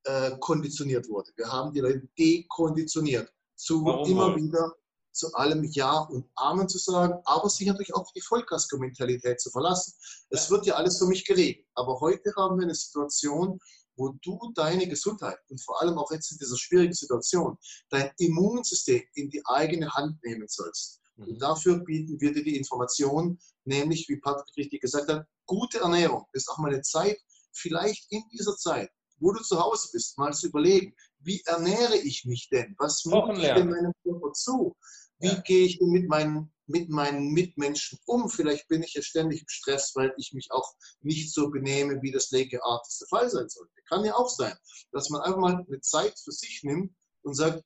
äh, 0.04 0.32
konditioniert 0.40 1.08
wurde. 1.10 1.32
Wir 1.36 1.52
haben 1.52 1.74
die 1.74 1.80
Leute 1.80 2.08
dekonditioniert, 2.18 3.32
zu 3.56 3.84
Warum 3.86 4.10
immer 4.10 4.28
wohl? 4.28 4.38
wieder 4.38 4.76
zu 5.12 5.34
allem 5.34 5.64
Ja 5.66 6.00
und 6.00 6.26
Amen 6.36 6.70
zu 6.70 6.78
sagen, 6.78 7.20
aber 7.26 7.50
sich 7.50 7.68
natürlich 7.68 7.94
auch 7.94 8.12
die 8.14 8.22
Vollkasko-Mentalität 8.22 9.42
zu 9.42 9.50
verlassen. 9.52 9.94
Es 10.30 10.50
wird 10.50 10.66
ja 10.66 10.76
alles 10.76 10.98
für 10.98 11.06
mich 11.06 11.26
geregelt. 11.26 11.66
Aber 11.76 12.00
heute 12.00 12.34
haben 12.38 12.58
wir 12.58 12.64
eine 12.64 12.76
Situation, 12.76 13.60
wo 13.98 14.16
du 14.22 14.52
deine 14.56 14.88
Gesundheit 14.88 15.38
und 15.50 15.62
vor 15.62 15.82
allem 15.82 15.98
auch 15.98 16.12
jetzt 16.12 16.32
in 16.32 16.38
dieser 16.38 16.58
schwierigen 16.58 16.94
Situation 16.94 17.58
dein 17.90 18.10
Immunsystem 18.18 19.04
in 19.16 19.30
die 19.30 19.42
eigene 19.46 19.90
Hand 19.92 20.24
nehmen 20.24 20.48
sollst. 20.48 21.02
Mhm. 21.18 21.28
Und 21.28 21.42
dafür 21.42 21.80
bieten 21.84 22.20
wir 22.20 22.34
dir 22.34 22.44
die 22.44 22.58
Information, 22.58 23.38
nämlich, 23.66 24.08
wie 24.10 24.18
Patrick 24.18 24.56
richtig 24.58 24.82
gesagt 24.82 25.10
hat, 25.10 25.28
gute 25.46 25.80
Ernährung. 25.80 26.26
Das 26.34 26.44
ist 26.44 26.50
auch 26.50 26.58
mal 26.58 26.72
eine 26.72 26.82
Zeit, 26.82 27.20
vielleicht 27.52 28.12
in 28.12 28.24
dieser 28.32 28.56
Zeit, 28.56 28.90
wo 29.22 29.32
du 29.32 29.42
zu 29.42 29.60
Hause 29.60 29.90
bist, 29.94 30.18
mal 30.18 30.34
zu 30.34 30.48
überlegen, 30.48 30.94
wie 31.20 31.42
ernähre 31.46 31.98
ich 31.98 32.26
mich 32.26 32.50
denn? 32.50 32.76
Was 32.80 33.06
mache 33.06 33.34
ich 33.34 33.42
denn 33.42 33.70
meinem 33.70 33.94
Körper 34.04 34.34
zu? 34.34 34.76
Wie 35.20 35.28
ja. 35.28 35.42
gehe 35.42 35.66
ich 35.66 35.78
denn 35.78 35.90
mit 35.90 36.10
meinen, 36.10 36.52
mit 36.66 36.90
meinen 36.90 37.32
Mitmenschen 37.32 38.00
um? 38.06 38.28
Vielleicht 38.28 38.68
bin 38.68 38.82
ich 38.82 38.96
ja 38.96 39.04
ständig 39.04 39.42
im 39.42 39.48
Stress, 39.48 39.92
weil 39.96 40.14
ich 40.18 40.34
mich 40.34 40.52
auch 40.52 40.74
nicht 41.02 41.32
so 41.32 41.52
benehme, 41.52 42.02
wie 42.02 42.12
das 42.12 42.32
legeartigste 42.32 43.06
Fall 43.08 43.30
sein 43.30 43.48
sollte. 43.48 43.72
Kann 43.88 44.04
ja 44.04 44.16
auch 44.16 44.30
sein, 44.30 44.58
dass 44.92 45.10
man 45.10 45.22
einfach 45.22 45.40
mal 45.40 45.66
eine 45.68 45.82
Zeit 45.82 46.20
für 46.20 46.32
sich 46.32 46.62
nimmt 46.64 46.94
und 47.22 47.36
sagt, 47.36 47.64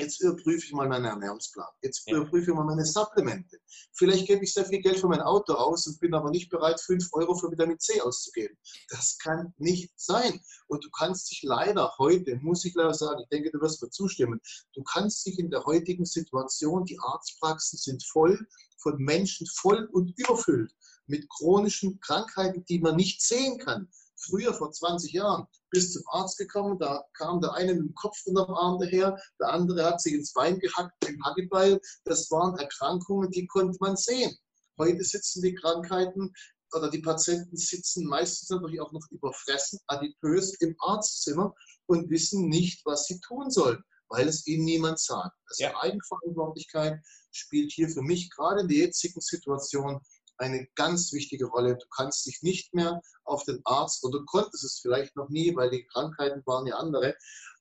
Jetzt 0.00 0.20
überprüfe 0.20 0.64
ich 0.66 0.72
mal 0.72 0.88
meinen 0.88 1.04
Ernährungsplan. 1.04 1.68
Jetzt 1.82 2.02
ja. 2.06 2.16
überprüfe 2.16 2.50
ich 2.50 2.56
mal 2.56 2.64
meine 2.64 2.84
Supplemente. 2.84 3.58
Vielleicht 3.92 4.26
gebe 4.26 4.44
ich 4.44 4.52
sehr 4.52 4.64
viel 4.64 4.80
Geld 4.80 4.98
für 4.98 5.08
mein 5.08 5.20
Auto 5.20 5.54
aus 5.54 5.86
und 5.86 6.00
bin 6.00 6.14
aber 6.14 6.30
nicht 6.30 6.50
bereit, 6.50 6.80
5 6.80 7.08
Euro 7.12 7.34
für 7.34 7.50
Vitamin 7.50 7.78
C 7.78 8.00
auszugeben. 8.00 8.56
Das 8.88 9.18
kann 9.18 9.52
nicht 9.58 9.92
sein. 9.96 10.40
Und 10.68 10.84
du 10.84 10.90
kannst 10.90 11.30
dich 11.30 11.42
leider 11.42 11.92
heute, 11.98 12.36
muss 12.36 12.64
ich 12.64 12.74
leider 12.74 12.94
sagen, 12.94 13.20
ich 13.22 13.28
denke, 13.28 13.50
du 13.50 13.60
wirst 13.60 13.82
mir 13.82 13.90
zustimmen, 13.90 14.40
du 14.74 14.82
kannst 14.82 15.26
dich 15.26 15.38
in 15.38 15.50
der 15.50 15.64
heutigen 15.64 16.04
Situation, 16.04 16.84
die 16.84 16.98
Arztpraxen 17.00 17.78
sind 17.78 18.04
voll 18.04 18.46
von 18.78 18.96
Menschen, 18.96 19.46
voll 19.46 19.88
und 19.92 20.18
überfüllt 20.18 20.74
mit 21.06 21.28
chronischen 21.28 22.00
Krankheiten, 22.00 22.64
die 22.64 22.78
man 22.78 22.96
nicht 22.96 23.20
sehen 23.20 23.58
kann 23.58 23.88
früher 24.20 24.54
vor 24.54 24.70
20 24.72 25.12
Jahren 25.12 25.46
bis 25.70 25.92
zum 25.92 26.02
Arzt 26.08 26.38
gekommen, 26.38 26.78
da 26.78 27.04
kam 27.14 27.40
der 27.40 27.52
eine 27.52 27.74
mit 27.74 27.82
dem 27.82 27.94
Kopf 27.94 28.16
unterm 28.26 28.54
Arm 28.54 28.78
daher, 28.80 29.16
der 29.38 29.48
andere 29.48 29.84
hat 29.84 30.00
sich 30.00 30.14
ins 30.14 30.32
Bein 30.32 30.58
gehackt 30.58 30.92
mit 31.02 31.10
dem 31.10 31.24
Hackebeil. 31.24 31.80
Das 32.04 32.30
waren 32.30 32.58
Erkrankungen, 32.58 33.30
die 33.30 33.46
konnte 33.46 33.76
man 33.80 33.96
sehen. 33.96 34.36
Heute 34.78 35.04
sitzen 35.04 35.42
die 35.42 35.54
Krankheiten 35.54 36.32
oder 36.72 36.90
die 36.90 37.00
Patienten 37.00 37.56
sitzen 37.56 38.06
meistens 38.06 38.48
natürlich 38.50 38.80
auch 38.80 38.92
noch 38.92 39.06
überfressen, 39.10 39.80
adipös 39.86 40.54
im 40.60 40.74
Arztzimmer 40.78 41.54
und 41.86 42.10
wissen 42.10 42.48
nicht, 42.48 42.84
was 42.84 43.04
sie 43.06 43.20
tun 43.20 43.50
sollen, 43.50 43.82
weil 44.08 44.28
es 44.28 44.46
ihnen 44.46 44.64
niemand 44.64 45.00
sagt. 45.00 45.36
Also 45.46 45.64
ja. 45.64 45.80
Eigenverantwortlichkeit 45.80 47.00
spielt 47.32 47.72
hier 47.72 47.88
für 47.88 48.02
mich 48.02 48.30
gerade 48.30 48.62
in 48.62 48.68
der 48.68 48.78
jetzigen 48.78 49.20
Situation 49.20 50.00
eine 50.40 50.66
ganz 50.74 51.12
wichtige 51.12 51.46
Rolle. 51.46 51.76
Du 51.76 51.86
kannst 51.94 52.26
dich 52.26 52.42
nicht 52.42 52.74
mehr 52.74 53.00
auf 53.24 53.44
den 53.44 53.60
Arzt, 53.64 54.04
oder 54.04 54.20
du 54.20 54.24
konntest 54.24 54.64
es 54.64 54.80
vielleicht 54.80 55.16
noch 55.16 55.28
nie, 55.28 55.54
weil 55.54 55.70
die 55.70 55.84
Krankheiten 55.86 56.42
waren 56.46 56.66
ja 56.66 56.76
andere, 56.76 57.14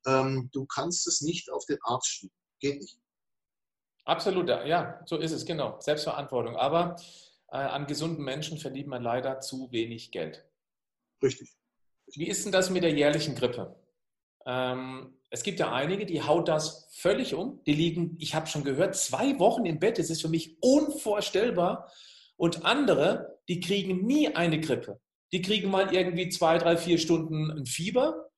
ähm, 0.05 0.49
du 0.53 0.65
kannst 0.65 1.07
es 1.07 1.21
nicht 1.21 1.51
auf 1.51 1.65
den 1.65 1.77
Arzt 1.83 2.07
schieben. 2.07 2.35
Geht 2.59 2.79
nicht. 2.79 2.97
Absolut, 4.05 4.49
ja, 4.49 5.01
so 5.05 5.17
ist 5.17 5.31
es, 5.31 5.45
genau. 5.45 5.79
Selbstverantwortung. 5.79 6.55
Aber 6.55 6.95
äh, 7.51 7.57
an 7.57 7.85
gesunden 7.85 8.23
Menschen 8.23 8.57
verdient 8.57 8.87
man 8.87 9.03
leider 9.03 9.39
zu 9.39 9.71
wenig 9.71 10.11
Geld. 10.11 10.45
Richtig. 11.21 11.55
Wie 12.15 12.27
ist 12.27 12.43
denn 12.43 12.51
das 12.51 12.69
mit 12.69 12.83
der 12.83 12.91
jährlichen 12.91 13.35
Grippe? 13.35 13.75
Ähm, 14.45 15.13
es 15.29 15.43
gibt 15.43 15.59
ja 15.59 15.71
einige, 15.71 16.05
die 16.05 16.23
haut 16.23 16.47
das 16.47 16.87
völlig 16.91 17.35
um. 17.35 17.63
Die 17.65 17.73
liegen, 17.73 18.15
ich 18.19 18.33
habe 18.33 18.47
schon 18.47 18.63
gehört, 18.63 18.95
zwei 18.95 19.37
Wochen 19.37 19.65
im 19.65 19.79
Bett. 19.79 19.99
Das 19.99 20.09
ist 20.09 20.21
für 20.21 20.29
mich 20.29 20.57
unvorstellbar. 20.61 21.91
Und 22.39 22.63
andere, 22.63 23.37
die 23.49 23.59
kriegen 23.59 24.05
nie 24.05 24.33
eine 24.33 24.61
Grippe. 24.61 25.01
Die 25.33 25.41
kriegen 25.41 25.69
mal 25.69 25.93
irgendwie 25.93 26.29
zwei, 26.29 26.57
drei, 26.57 26.77
vier 26.77 26.97
Stunden 26.97 27.51
ein 27.51 27.65
Fieber 27.65 28.29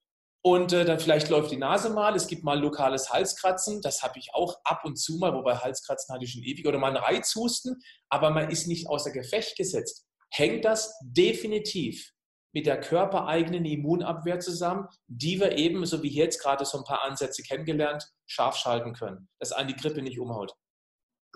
und 0.43 0.73
äh, 0.73 0.85
dann 0.85 0.99
vielleicht 0.99 1.29
läuft 1.29 1.51
die 1.51 1.57
Nase 1.57 1.91
mal. 1.91 2.15
Es 2.15 2.25
gibt 2.25 2.43
mal 2.43 2.59
lokales 2.59 3.11
Halskratzen. 3.11 3.79
Das 3.83 4.01
habe 4.01 4.17
ich 4.17 4.33
auch 4.33 4.59
ab 4.63 4.85
und 4.85 4.97
zu 4.97 5.17
mal, 5.17 5.35
wobei 5.35 5.55
Halskratzen 5.55 6.15
hatte 6.15 6.25
ich 6.25 6.31
schon 6.31 6.41
ewig. 6.41 6.67
Oder 6.67 6.79
mal 6.79 6.89
ein 6.89 6.97
Reizhusten, 6.97 7.79
aber 8.09 8.31
man 8.31 8.49
ist 8.49 8.65
nicht 8.65 8.89
außer 8.89 9.11
Gefecht 9.11 9.55
gesetzt. 9.55 10.07
Hängt 10.31 10.65
das 10.65 10.97
definitiv 11.03 12.11
mit 12.53 12.65
der 12.65 12.79
körpereigenen 12.79 13.65
Immunabwehr 13.65 14.39
zusammen, 14.39 14.87
die 15.07 15.39
wir 15.39 15.57
eben, 15.59 15.85
so 15.85 16.01
wie 16.01 16.09
jetzt 16.09 16.41
gerade 16.41 16.65
so 16.65 16.79
ein 16.79 16.83
paar 16.85 17.03
Ansätze 17.03 17.43
kennengelernt, 17.43 18.09
scharf 18.25 18.57
schalten 18.57 18.93
können, 18.93 19.29
dass 19.39 19.51
einen 19.51 19.67
die 19.67 19.75
Grippe 19.75 20.01
nicht 20.01 20.19
umhaut 20.19 20.55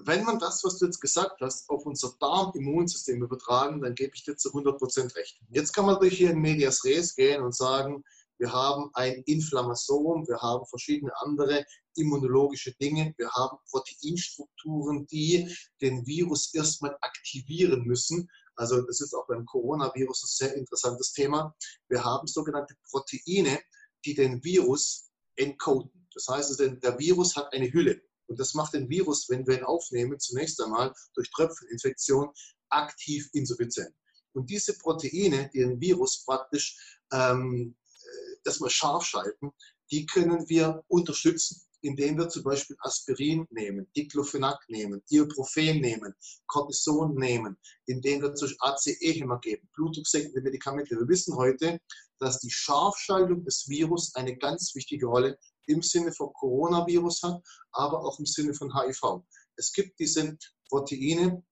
wenn 0.04 0.24
man 0.24 0.40
das, 0.40 0.64
was 0.64 0.78
du 0.78 0.86
jetzt 0.86 1.00
gesagt 1.00 1.40
hast, 1.42 1.70
auf 1.70 1.86
unser 1.86 2.14
Darm-Immunsystem 2.20 3.22
übertragen, 3.24 3.82
dann 3.82 3.96
gebe 3.96 4.12
ich 4.16 4.24
dir 4.24 4.36
zu 4.36 4.50
100% 4.50 5.16
recht. 5.16 5.40
Jetzt 5.50 5.74
kann 5.74 5.86
man 5.86 6.00
durch 6.00 6.18
hier 6.18 6.32
in 6.32 6.40
Medias 6.40 6.84
Res 6.84 7.16
gehen 7.16 7.42
und 7.42 7.56
sagen, 7.56 8.04
wir 8.38 8.52
haben 8.52 8.90
ein 8.94 9.24
Inflammasom, 9.26 10.28
wir 10.28 10.38
haben 10.42 10.66
verschiedene 10.66 11.12
andere 11.22 11.66
immunologische 11.96 12.74
Dinge, 12.74 13.14
wir 13.18 13.32
haben 13.32 13.58
Proteinstrukturen, 13.70 15.08
die 15.08 15.56
den 15.82 16.06
Virus 16.06 16.54
erstmal 16.54 16.98
aktivieren 17.00 17.84
müssen. 17.86 18.30
Also 18.56 18.82
das 18.82 19.00
ist 19.00 19.14
auch 19.14 19.28
beim 19.28 19.46
Coronavirus 19.46 20.24
ein 20.24 20.48
sehr 20.48 20.56
interessantes 20.56 21.14
Thema. 21.14 21.56
Wir 21.88 22.04
haben 22.04 22.28
sogenannte 22.28 22.76
Proteine, 22.90 23.60
die 24.04 24.14
den 24.14 24.44
Virus 24.44 25.10
encoden. 25.36 26.08
Das 26.14 26.28
heißt, 26.28 26.60
der 26.60 27.00
Virus 27.00 27.36
hat 27.36 27.54
eine 27.54 27.72
Hülle. 27.72 28.02
Und 28.28 28.40
das 28.40 28.54
macht 28.54 28.74
den 28.74 28.90
Virus, 28.90 29.30
wenn 29.30 29.46
wir 29.48 29.60
ihn 29.60 29.64
aufnehmen, 29.64 30.20
zunächst 30.20 30.62
einmal 30.62 30.94
durch 31.14 31.30
Tröpfcheninfektion 31.32 32.30
aktiv 32.70 33.30
insuffizient. 33.34 33.94
Und 34.34 34.50
diese 34.50 34.78
Proteine, 34.78 35.50
die 35.54 35.60
den 35.60 35.80
Virus 35.80 36.26
praktisch 36.26 37.00
ähm, 37.12 37.76
äh, 38.04 38.36
das 38.44 38.60
mal 38.60 38.70
scharf 38.70 39.06
schalten, 39.06 39.52
die 39.92 40.06
können 40.06 40.48
wir 40.50 40.84
unterstützen, 40.88 41.62
indem 41.82 42.18
wir 42.18 42.28
zum 42.30 42.44
Beispiel 42.44 42.76
Aspirin 42.80 43.46
nehmen, 43.52 43.88
Diclofenac 43.96 44.60
nehmen, 44.70 45.04
Ibuprofen 45.10 45.80
nehmen, 45.80 46.14
Cortison 46.48 47.14
nehmen, 47.16 47.58
indem 47.86 48.24
wir 48.24 48.34
zum 48.34 48.50
ACE-Hämmer 48.60 49.40
geben, 49.40 49.70
blutdrucksenkende 49.76 50.42
Medikamente. 50.42 50.96
Wir 50.96 51.08
wissen 51.08 51.36
heute, 51.36 51.80
dass 52.20 52.40
die 52.40 52.50
Scharfschaltung 52.50 53.44
des 53.44 53.70
Virus 53.70 54.16
eine 54.16 54.36
ganz 54.36 54.74
wichtige 54.74 55.06
Rolle 55.06 55.38
im 55.68 55.82
Sinne 55.82 56.12
von 56.12 56.32
Coronavirus 56.34 57.24
hat, 57.24 57.42
aber 57.72 58.04
auch 58.04 58.20
im 58.20 58.26
Sinne 58.26 58.54
von 58.54 58.74
HIV. 58.74 59.24
Es 59.56 59.72
gibt 59.74 60.00
diese 60.00 60.38
Proteine 60.70 61.44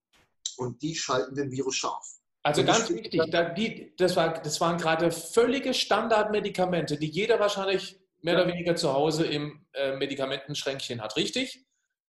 und 0.58 0.82
die 0.82 0.96
schalten 0.96 1.36
den 1.36 1.52
Virus 1.52 1.76
scharf. 1.76 2.06
Also 2.46 2.66
ganz 2.66 2.90
wichtig, 2.90 3.22
da, 3.32 3.50
die, 3.50 3.94
das, 3.98 4.18
war, 4.18 4.34
das 4.34 4.60
waren 4.60 4.78
gerade 4.78 5.12
völlige 5.12 5.74
Standardmedikamente, 5.74 6.98
die 6.98 7.08
jeder 7.08 7.40
wahrscheinlich 7.40 8.00
mehr 8.22 8.36
oder 8.36 8.48
weniger 8.48 8.76
zu 8.76 8.92
Hause 8.92 9.26
im 9.26 9.66
äh, 9.74 9.96
Medikamentenschränkchen 9.96 11.02
hat, 11.02 11.16
richtig? 11.16 11.66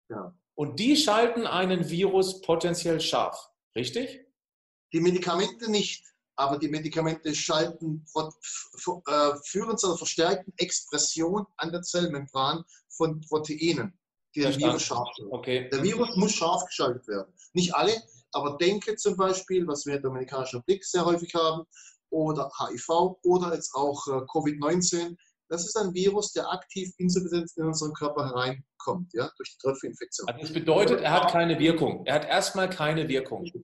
Ja. 0.10 0.36
Und 0.56 0.80
die 0.80 0.96
schalten 0.96 1.46
einen 1.46 1.90
Virus 1.90 2.42
potenziell 2.42 3.02
scharf, 3.02 3.50
richtig? 3.76 4.26
Die 4.94 5.00
Medikamente 5.00 5.70
nicht, 5.70 6.04
aber 6.36 6.57
die 6.57 6.68
Medikamente 6.68 7.34
schalten, 7.34 8.06
äh, 8.16 9.32
führen 9.45 9.78
zu 9.78 9.88
einer 9.88 9.98
verstärkten 9.98 10.53
Expression 10.57 11.45
an 11.57 11.72
der 11.72 11.82
Zellmembran 11.82 12.64
von 12.90 13.22
Proteinen, 13.22 13.98
die 14.36 14.41
den 14.41 14.57
Virus 14.57 14.84
scharf 14.84 15.07
stellen. 15.14 15.30
Okay. 15.32 15.70
Der 15.70 15.84
Virus 15.84 16.16
muss 16.16 16.34
scharf 16.34 16.66
geschaltet 16.66 17.07
werden. 17.07 17.34
Nicht 17.53 17.74
alle, 17.74 17.94
aber 18.32 18.57
denke 18.57 18.95
zum 18.95 19.16
Beispiel, 19.16 19.66
was 19.68 19.86
wir 19.86 19.95
in 19.95 20.02
der 20.02 20.12
amerikanischen 20.12 20.64
Blick 20.64 20.84
sehr 20.84 21.06
häufig 21.06 21.34
haben, 21.34 21.66
oder 22.16 22.49
HIV 22.60 23.18
oder 23.24 23.53
jetzt 23.53 23.74
auch 23.76 24.07
äh, 24.07 24.12
Covid-19, 24.12 25.18
das 25.49 25.66
ist 25.66 25.78
ein 25.78 25.94
Virus, 25.94 26.32
der 26.32 26.49
aktiv 26.49 26.91
insuffizienz 26.98 27.56
in 27.57 27.66
unseren 27.66 27.94
Körper 27.94 28.26
hereinkommt, 28.26 29.14
ja, 29.14 29.30
durch 29.38 29.52
die 29.52 29.57
Tröpfcheninfektion. 29.60 30.28
Also 30.28 30.41
das 30.41 30.53
bedeutet, 30.53 31.02
er 31.02 31.12
hat 31.12 31.32
keine 31.32 31.60
Wirkung. 31.60 32.06
Er 32.06 32.16
hat 32.16 32.26
erstmal 32.26 32.70
keine 32.70 33.07
Wirkung. 33.07 33.44
Richtig. 33.44 33.64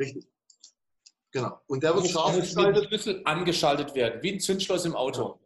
Richtig. 0.00 0.26
Genau. 1.32 1.60
Und 1.66 1.82
der 1.82 1.94
wird 1.94 2.08
scharf 2.08 2.36
geschaltet. 2.36 2.86
Schlüssel 2.86 3.22
angeschaltet 3.24 3.94
werden, 3.94 4.22
wie 4.22 4.32
ein 4.32 4.40
Zündschloss 4.40 4.84
im 4.84 4.96
Auto. 4.96 5.40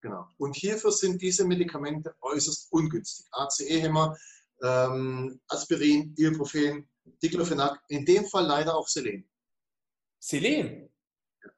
Genau. 0.00 0.26
Und 0.38 0.54
hierfür 0.54 0.92
sind 0.92 1.20
diese 1.20 1.44
Medikamente 1.44 2.14
äußerst 2.20 2.72
ungünstig. 2.72 3.26
ACE-Hämmer, 3.32 4.16
ähm, 4.62 5.40
Aspirin, 5.48 6.14
Ibuprofen, 6.16 6.88
Diclofenac, 7.22 7.82
in 7.88 8.04
dem 8.04 8.24
Fall 8.26 8.46
leider 8.46 8.76
auch 8.76 8.86
Selen. 8.86 9.28
Selen? 10.20 10.92
Ja. 11.42 11.50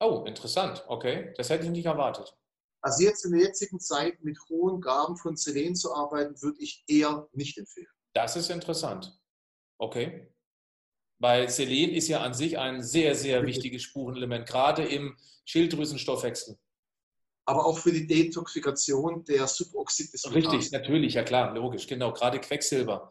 Oh, 0.00 0.24
interessant. 0.24 0.84
Okay, 0.88 1.32
das 1.36 1.50
hätte 1.50 1.64
ich 1.64 1.70
nicht 1.70 1.86
erwartet. 1.86 2.34
Also 2.80 3.02
jetzt 3.02 3.24
in 3.24 3.32
der 3.32 3.40
jetzigen 3.40 3.80
Zeit 3.80 4.22
mit 4.22 4.38
hohen 4.48 4.80
Gaben 4.80 5.16
von 5.16 5.36
Selen 5.36 5.74
zu 5.74 5.92
arbeiten, 5.92 6.40
würde 6.40 6.60
ich 6.60 6.84
eher 6.86 7.28
nicht 7.32 7.58
empfehlen. 7.58 7.88
Das 8.14 8.36
ist 8.36 8.50
interessant. 8.50 9.20
Okay. 9.78 10.32
Weil 11.18 11.48
Selen 11.48 11.90
ist 11.90 12.08
ja 12.08 12.20
an 12.20 12.34
sich 12.34 12.58
ein 12.58 12.82
sehr, 12.82 13.14
sehr 13.14 13.44
wichtiges 13.44 13.82
Spurenelement, 13.82 14.46
gerade 14.46 14.84
im 14.84 15.16
Schilddrüsenstoffwechsel. 15.44 16.56
Aber 17.44 17.64
auch 17.64 17.78
für 17.78 17.92
die 17.92 18.06
Detoxifikation 18.06 19.24
der 19.24 19.46
Suboxid 19.46 20.10
Richtig, 20.34 20.70
natürlich, 20.70 21.14
ja 21.14 21.22
klar, 21.22 21.54
logisch, 21.54 21.86
genau. 21.86 22.12
Gerade 22.12 22.38
Quecksilber 22.40 23.10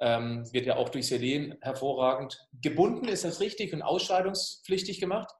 ähm, 0.00 0.44
wird 0.52 0.66
ja 0.66 0.76
auch 0.76 0.88
durch 0.88 1.06
Selen 1.06 1.56
hervorragend 1.60 2.46
gebunden, 2.60 3.08
ist 3.08 3.24
das 3.24 3.40
richtig 3.40 3.72
und 3.72 3.82
ausscheidungspflichtig 3.82 5.00
gemacht? 5.00 5.30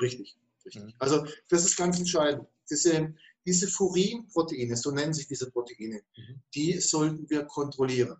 Richtig. 0.00 0.36
richtig. 0.64 0.82
Mhm. 0.82 0.94
Also 0.98 1.26
das 1.48 1.64
ist 1.64 1.76
ganz 1.76 1.98
entscheidend. 1.98 2.46
Diese, 2.70 3.14
diese 3.46 3.68
Furinproteine, 3.68 4.76
so 4.76 4.90
nennen 4.90 5.12
sich 5.12 5.26
diese 5.26 5.50
Proteine, 5.50 6.02
mhm. 6.16 6.42
die 6.54 6.78
sollten 6.80 7.28
wir 7.30 7.44
kontrollieren. 7.44 8.16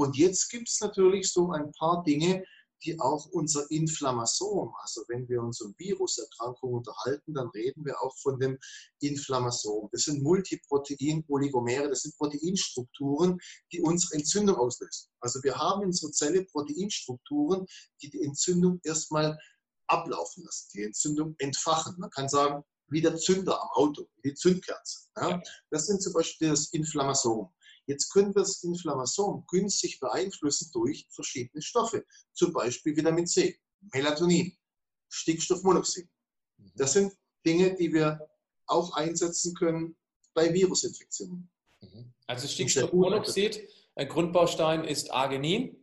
Und 0.00 0.16
jetzt 0.16 0.48
gibt 0.48 0.66
es 0.66 0.80
natürlich 0.80 1.30
so 1.30 1.52
ein 1.52 1.72
paar 1.72 2.02
Dinge, 2.02 2.42
die 2.82 2.98
auch 2.98 3.26
unser 3.32 3.70
Inflammasom, 3.70 4.74
also 4.80 5.02
wenn 5.08 5.28
wir 5.28 5.42
uns 5.42 5.60
um 5.60 5.74
Viruserkrankungen 5.76 6.78
unterhalten, 6.78 7.34
dann 7.34 7.48
reden 7.48 7.84
wir 7.84 8.00
auch 8.00 8.16
von 8.16 8.40
dem 8.40 8.58
Inflammasom. 9.00 9.90
Das 9.92 10.04
sind 10.04 10.22
Multiprotein-Oligomere, 10.22 11.90
das 11.90 12.00
sind 12.00 12.16
Proteinstrukturen, 12.16 13.38
die 13.72 13.82
unsere 13.82 14.14
Entzündung 14.14 14.56
auslösen. 14.56 15.10
Also 15.20 15.42
wir 15.42 15.58
haben 15.58 15.82
in 15.82 15.88
unserer 15.88 16.12
Zelle 16.12 16.46
Proteinstrukturen, 16.46 17.66
die 18.00 18.08
die 18.08 18.22
Entzündung 18.22 18.80
erstmal 18.82 19.38
ablaufen 19.86 20.44
lassen, 20.44 20.70
die 20.72 20.84
Entzündung 20.84 21.34
entfachen. 21.40 21.96
Man 21.98 22.08
kann 22.08 22.30
sagen, 22.30 22.64
wie 22.88 23.02
der 23.02 23.16
Zünder 23.16 23.60
am 23.60 23.68
Auto, 23.74 24.08
wie 24.16 24.30
die 24.30 24.34
Zündkerze. 24.34 25.08
Ja? 25.16 25.42
Das 25.68 25.86
sind 25.86 26.00
zum 26.00 26.14
Beispiel 26.14 26.48
das 26.48 26.72
Inflammasom. 26.72 27.52
Jetzt 27.90 28.10
können 28.12 28.32
wir 28.36 28.42
das 28.42 28.62
Inflammasom 28.62 29.44
günstig 29.48 29.98
beeinflussen 29.98 30.70
durch 30.72 31.06
verschiedene 31.10 31.60
Stoffe, 31.60 32.04
zum 32.32 32.52
Beispiel 32.52 32.96
Vitamin 32.96 33.26
C, 33.26 33.58
Melatonin, 33.92 34.56
Stickstoffmonoxid. 35.08 36.08
Mhm. 36.58 36.72
Das 36.76 36.92
sind 36.92 37.12
Dinge, 37.44 37.74
die 37.74 37.92
wir 37.92 38.20
auch 38.66 38.94
einsetzen 38.94 39.54
können 39.54 39.96
bei 40.34 40.54
Virusinfektionen. 40.54 41.50
Mhm. 41.80 42.12
Also 42.28 42.46
Stickstoffmonoxid, 42.46 43.68
ein 43.96 44.08
Grundbaustein 44.08 44.84
ist 44.84 45.10
Arginin. 45.10 45.76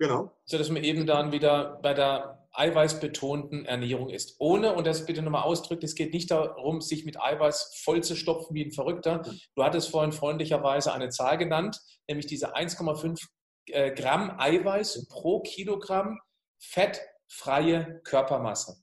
Genau. 0.00 0.32
Sodass 0.46 0.70
man 0.70 0.82
eben 0.82 1.06
dann 1.06 1.30
wieder 1.30 1.78
bei 1.82 1.92
der 1.92 2.48
eiweißbetonten 2.52 3.66
Ernährung 3.66 4.08
ist. 4.08 4.36
Ohne, 4.38 4.72
und 4.72 4.86
das 4.86 5.04
bitte 5.04 5.20
nochmal 5.20 5.42
ausdrückt, 5.42 5.84
es 5.84 5.94
geht 5.94 6.14
nicht 6.14 6.30
darum, 6.30 6.80
sich 6.80 7.04
mit 7.04 7.20
Eiweiß 7.20 7.80
voll 7.84 8.02
zu 8.02 8.16
stopfen 8.16 8.54
wie 8.54 8.64
ein 8.64 8.72
Verrückter. 8.72 9.22
Du 9.54 9.62
hattest 9.62 9.90
vorhin 9.90 10.12
freundlicherweise 10.12 10.94
eine 10.94 11.10
Zahl 11.10 11.36
genannt, 11.36 11.78
nämlich 12.08 12.26
diese 12.26 12.56
1,5 12.56 13.22
äh, 13.66 13.92
Gramm 13.92 14.34
Eiweiß 14.38 15.06
pro 15.08 15.40
Kilogramm 15.42 16.18
fettfreie 16.58 18.00
Körpermasse. 18.02 18.82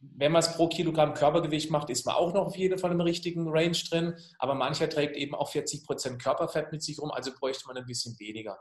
Wenn 0.00 0.32
man 0.32 0.40
es 0.40 0.52
pro 0.54 0.68
Kilogramm 0.68 1.14
Körpergewicht 1.14 1.70
macht, 1.70 1.88
ist 1.88 2.04
man 2.04 2.14
auch 2.14 2.34
noch 2.34 2.46
auf 2.46 2.56
jeden 2.56 2.78
Fall 2.78 2.92
im 2.92 3.00
richtigen 3.00 3.48
Range 3.48 3.76
drin, 3.88 4.14
aber 4.38 4.54
mancher 4.54 4.88
trägt 4.90 5.16
eben 5.16 5.34
auch 5.34 5.50
40 5.50 5.84
Prozent 5.84 6.22
Körperfett 6.22 6.72
mit 6.72 6.82
sich 6.82 6.98
rum, 6.98 7.10
also 7.10 7.32
bräuchte 7.32 7.66
man 7.66 7.78
ein 7.78 7.86
bisschen 7.86 8.18
weniger. 8.18 8.58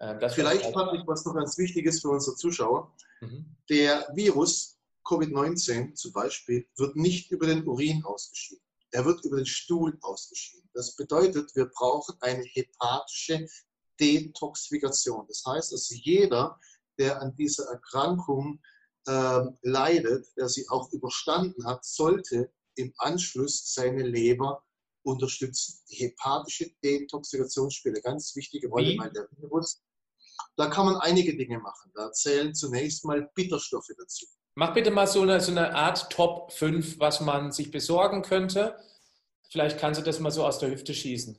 Ähm, 0.00 0.20
das 0.20 0.34
Vielleicht 0.34 0.72
fand 0.72 0.94
ich, 0.94 1.06
was 1.06 1.24
noch 1.24 1.34
ganz 1.34 1.58
wichtig 1.58 1.86
ist 1.86 2.02
für 2.02 2.10
unsere 2.10 2.36
Zuschauer. 2.36 2.94
Mhm. 3.20 3.56
Der 3.68 4.08
Virus 4.14 4.78
Covid-19 5.04 5.94
zum 5.94 6.12
Beispiel 6.12 6.68
wird 6.76 6.96
nicht 6.96 7.30
über 7.30 7.46
den 7.46 7.66
Urin 7.66 8.04
ausgeschieden. 8.04 8.62
Er 8.90 9.04
wird 9.04 9.24
über 9.24 9.36
den 9.36 9.46
Stuhl 9.46 9.98
ausgeschieden. 10.02 10.68
Das 10.74 10.96
bedeutet, 10.96 11.54
wir 11.54 11.66
brauchen 11.66 12.14
eine 12.20 12.44
hepatische 12.44 13.46
Detoxifikation. 14.00 15.26
Das 15.26 15.44
heißt, 15.46 15.72
dass 15.72 15.90
jeder, 15.90 16.58
der 16.98 17.20
an 17.20 17.34
dieser 17.36 17.64
Erkrankung 17.64 18.60
äh, 19.06 19.40
leidet, 19.62 20.26
der 20.36 20.48
sie 20.48 20.68
auch 20.68 20.92
überstanden 20.92 21.66
hat, 21.66 21.84
sollte 21.84 22.52
im 22.76 22.92
Anschluss 22.98 23.74
seine 23.74 24.02
Leber 24.02 24.64
unterstützen. 25.02 25.80
Die 25.90 25.96
hepatische 25.96 26.70
Detoxifikation 26.82 27.70
spielt 27.70 27.96
eine 27.96 28.02
ganz 28.02 28.34
wichtige 28.36 28.68
Rolle, 28.68 28.96
weil 28.98 29.10
der 29.10 29.28
Virus 29.36 29.82
da 30.58 30.66
kann 30.66 30.86
man 30.86 30.96
einige 30.96 31.36
Dinge 31.36 31.58
machen. 31.60 31.92
Da 31.94 32.10
zählen 32.12 32.52
zunächst 32.52 33.04
mal 33.04 33.30
Bitterstoffe 33.34 33.90
dazu. 33.96 34.26
Mach 34.56 34.74
bitte 34.74 34.90
mal 34.90 35.06
so 35.06 35.22
eine, 35.22 35.40
so 35.40 35.52
eine 35.52 35.72
Art 35.72 36.10
Top 36.10 36.52
5, 36.52 36.98
was 36.98 37.20
man 37.20 37.52
sich 37.52 37.70
besorgen 37.70 38.22
könnte. 38.22 38.76
Vielleicht 39.50 39.78
kannst 39.78 40.00
du 40.00 40.04
das 40.04 40.18
mal 40.18 40.32
so 40.32 40.44
aus 40.44 40.58
der 40.58 40.70
Hüfte 40.70 40.94
schießen. 40.94 41.38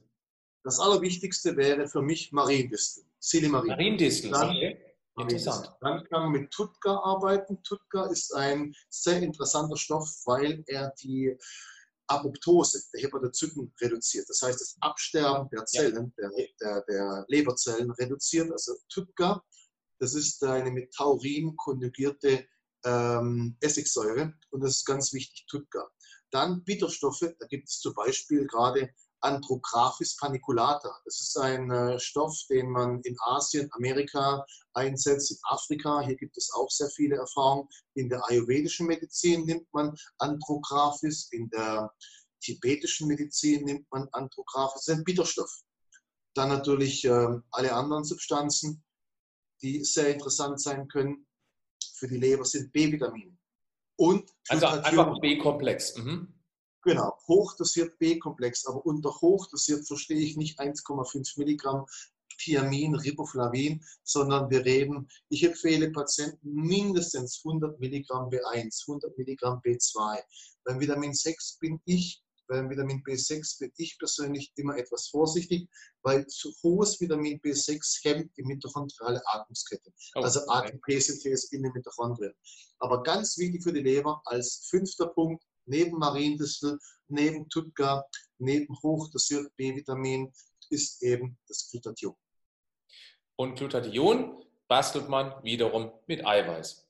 Das 0.63 0.79
Allerwichtigste 0.79 1.57
wäre 1.57 1.87
für 1.89 2.01
mich 2.01 2.31
Mariendistel, 2.31 3.03
Silimarin. 3.19 3.67
Mariendistel, 3.67 4.33
okay. 4.33 4.77
Interessant. 5.17 5.69
Dann 5.81 6.05
kann 6.05 6.23
man 6.23 6.31
mit 6.31 6.51
Tutka 6.51 6.95
arbeiten. 6.95 7.61
Tutka 7.63 8.05
ist 8.05 8.33
ein 8.33 8.73
sehr 8.89 9.21
interessanter 9.21 9.75
Stoff, 9.75 10.09
weil 10.25 10.63
er 10.67 10.93
die 11.01 11.37
Apoptose 12.10 12.84
der 12.94 13.02
Hepatozyten 13.02 13.72
reduziert. 13.80 14.27
Das 14.30 14.41
heißt, 14.41 14.60
das 14.60 14.76
Absterben 14.81 15.49
der 15.49 15.65
Zellen, 15.65 16.14
der, 16.18 16.31
der, 16.60 16.81
der 16.88 17.26
Leberzellen 17.27 17.91
reduziert. 17.91 18.52
Also 18.52 18.73
TUDCA, 18.90 19.44
das 19.99 20.15
ist 20.15 20.44
eine 20.44 20.72
mit 20.72 20.94
Taurin 20.94 21.56
konjugierte 21.56 22.48
ähm, 22.84 23.57
Essigsäure 23.60 24.34
und 24.49 24.64
das 24.64 24.77
ist 24.77 24.86
ganz 24.86 25.14
wichtig, 25.14 25.45
TUDCA. 25.48 25.90
Dann 26.31 26.64
Bitterstoffe, 26.64 27.26
da 27.40 27.48
gibt 27.48 27.69
es 27.69 27.80
zum 27.80 27.94
Beispiel 27.94 28.45
gerade 28.48 28.94
Andrographis 29.21 30.15
paniculata. 30.17 30.89
Das 31.05 31.19
ist 31.21 31.37
ein 31.37 31.69
äh, 31.71 31.99
Stoff, 31.99 32.35
den 32.49 32.69
man 32.69 33.01
in 33.01 33.15
Asien, 33.19 33.69
Amerika 33.73 34.45
einsetzt, 34.73 35.31
in 35.31 35.37
Afrika. 35.43 36.01
Hier 36.01 36.15
gibt 36.15 36.37
es 36.37 36.51
auch 36.53 36.69
sehr 36.69 36.89
viele 36.89 37.17
Erfahrungen. 37.17 37.67
In 37.95 38.09
der 38.09 38.23
ayurvedischen 38.29 38.87
Medizin 38.87 39.45
nimmt 39.45 39.67
man 39.73 39.95
Andrographis, 40.17 41.29
in 41.31 41.49
der 41.49 41.91
tibetischen 42.41 43.07
Medizin 43.07 43.65
nimmt 43.65 43.87
man 43.91 44.07
Andrograph, 44.11 44.73
das 44.73 44.87
ist 44.87 44.95
ein 44.95 45.03
Bitterstoff. 45.03 45.51
Dann 46.35 46.49
natürlich 46.49 47.05
äh, 47.05 47.27
alle 47.51 47.73
anderen 47.73 48.03
Substanzen, 48.03 48.83
die 49.61 49.83
sehr 49.83 50.13
interessant 50.13 50.61
sein 50.61 50.87
können 50.87 51.25
für 51.95 52.07
die 52.07 52.17
Leber, 52.17 52.45
sind 52.45 52.71
B-Vitamine. 52.71 53.37
Und 53.97 54.31
also 54.47 54.67
einfach 54.67 55.19
B-Komplex. 55.19 55.97
Mhm. 55.97 56.38
Genau, 56.84 57.18
hochdosiert 57.27 57.97
B-Komplex, 57.99 58.65
aber 58.65 58.85
unter 58.85 59.10
hochdosiert 59.10 59.85
verstehe 59.85 60.19
ich 60.19 60.38
nicht 60.38 60.60
1,5 60.60 61.38
Milligramm 61.38 61.85
Thiamin, 62.38 62.95
Riboflavin, 62.95 63.84
sondern 64.03 64.49
wir 64.49 64.64
reden, 64.64 65.10
ich 65.27 65.43
empfehle 65.43 65.91
Patienten 65.91 66.53
mindestens 66.53 67.41
100 67.43 67.80
Milligramm 67.80 68.30
B1, 68.30 68.84
100 68.88 69.18
Milligramm 69.18 69.60
B2. 69.60 70.19
Beim 70.64 70.80
Vitamin 70.80 71.14
6 71.14 71.57
bin 71.60 71.81
ich 71.84 72.23
beim 72.49 72.68
Vitamin 72.68 73.03
B6 73.03 73.60
bin 73.60 73.72
ich 73.77 73.97
persönlich 73.99 74.51
immer 74.56 74.76
etwas 74.76 75.07
vorsichtig, 75.10 75.69
weil 76.01 76.26
zu 76.26 76.51
hohes 76.64 76.99
Vitamin 76.99 77.39
B6 77.41 77.99
hemmt 78.01 78.35
die 78.35 78.43
mitochondriale 78.43 79.22
Atmungskette, 79.27 79.93
oh, 80.15 80.22
also 80.22 80.39
ATP-Synthese 80.47 81.56
in 81.56 81.61
den 81.61 81.72
Mitochondrien. 81.73 82.34
Aber 82.80 83.03
ganz 83.03 83.38
wichtig 83.38 83.61
für 83.61 83.72
die 83.72 83.81
Leber 83.81 84.19
als 84.26 84.68
fünfter 84.68 85.07
Punkt, 85.07 85.43
neben 85.69 85.97
Mariendistel, 85.97 86.79
neben 87.07 87.47
Tutka, 87.49 88.03
neben 88.37 88.75
hochdosiertem 88.81 89.51
B-Vitamin 89.55 90.31
ist 90.69 91.01
eben 91.01 91.37
das 91.47 91.69
Glutathion. 91.69 92.15
Und 93.35 93.57
Glutathion 93.57 94.43
bastelt 94.67 95.09
man 95.09 95.41
wiederum 95.43 95.91
mit 96.07 96.25
Eiweiß. 96.25 96.85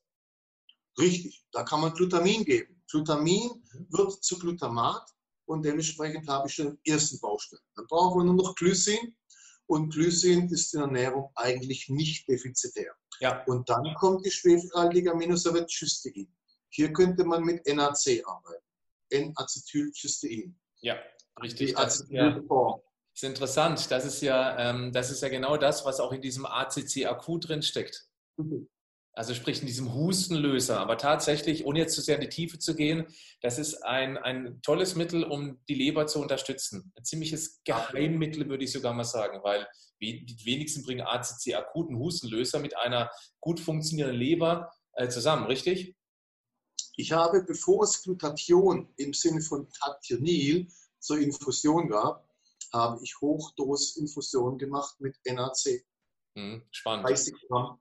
Richtig, 0.98 1.44
da 1.52 1.62
kann 1.62 1.80
man 1.80 1.94
Glutamin 1.94 2.44
geben. 2.44 2.82
Glutamin 2.90 3.62
wird 3.90 4.22
zu 4.24 4.38
Glutamat 4.38 5.08
und 5.46 5.64
dementsprechend 5.64 6.28
habe 6.28 6.48
ich 6.48 6.54
schon 6.54 6.66
den 6.66 6.80
ersten 6.84 7.20
Baustein. 7.20 7.60
Dann 7.74 7.86
brauchen 7.86 8.20
wir 8.20 8.24
nur 8.24 8.34
noch 8.34 8.54
Glycin 8.56 9.16
und 9.66 9.92
Glycin 9.92 10.48
ist 10.48 10.74
in 10.74 10.80
der 10.80 10.88
Ernährung 10.88 11.30
eigentlich 11.36 11.88
nicht 11.88 12.28
defizitär. 12.28 12.92
Ja. 13.20 13.44
Und 13.44 13.68
dann 13.68 13.94
kommt 13.94 14.26
die 14.26 14.30
schwefelhaltige 14.30 15.12
Aminosäure 15.12 15.66
Cystein. 15.68 16.28
Hier 16.70 16.92
könnte 16.92 17.24
man 17.24 17.44
mit 17.44 17.66
NAC 17.66 18.22
arbeiten. 18.26 18.64
N-Acetylcystein. 19.10 20.58
Ja, 20.80 20.96
richtig. 21.42 21.74
Das 21.74 22.00
ist, 22.00 22.10
ja, 22.10 22.40
ist 23.14 23.24
interessant. 23.24 23.90
Das 23.90 24.04
ist 24.04 24.22
ja, 24.22 24.58
ähm, 24.58 24.92
das 24.92 25.10
ist 25.10 25.22
ja 25.22 25.28
genau 25.28 25.56
das, 25.56 25.84
was 25.84 26.00
auch 26.00 26.12
in 26.12 26.22
diesem 26.22 26.46
ACCAQ 26.46 27.40
drin 27.40 27.62
steckt. 27.62 28.06
Mhm. 28.36 28.68
Also 29.12 29.34
sprich 29.34 29.60
in 29.60 29.66
diesem 29.66 29.92
Hustenlöser. 29.92 30.78
Aber 30.78 30.96
tatsächlich, 30.96 31.66
ohne 31.66 31.80
jetzt 31.80 31.94
zu 31.94 32.00
sehr 32.00 32.14
in 32.14 32.20
die 32.20 32.28
Tiefe 32.28 32.58
zu 32.58 32.74
gehen, 32.74 33.06
das 33.42 33.58
ist 33.58 33.84
ein, 33.84 34.16
ein 34.16 34.62
tolles 34.62 34.94
Mittel, 34.94 35.24
um 35.24 35.60
die 35.68 35.74
Leber 35.74 36.06
zu 36.06 36.20
unterstützen. 36.20 36.92
Ein 36.96 37.04
ziemliches 37.04 37.60
Geheimmittel, 37.64 38.48
würde 38.48 38.64
ich 38.64 38.72
sogar 38.72 38.94
mal 38.94 39.04
sagen, 39.04 39.40
weil 39.42 39.66
die 40.00 40.40
wenigsten 40.44 40.82
bringen 40.82 41.02
ACC 41.02 41.54
akuten 41.54 41.98
Hustenlöser 41.98 42.60
mit 42.60 42.76
einer 42.78 43.10
gut 43.40 43.60
funktionierenden 43.60 44.18
Leber 44.18 44.70
äh, 44.94 45.08
zusammen, 45.08 45.46
richtig? 45.46 45.96
Ich 47.00 47.12
habe, 47.12 47.42
bevor 47.42 47.84
es 47.84 48.02
Glutathion 48.02 48.92
im 48.96 49.14
Sinne 49.14 49.40
von 49.40 49.66
Tationil 49.70 50.68
zur 50.98 51.18
Infusion 51.18 51.88
gab, 51.88 52.28
habe 52.74 53.02
ich 53.02 53.18
Hochdosinfusion 53.22 54.58
gemacht 54.58 55.00
mit 55.00 55.16
NAC. 55.24 55.82
Hm, 56.36 56.62
spannend. 56.70 57.08
30 57.08 57.34
Gramm 57.48 57.80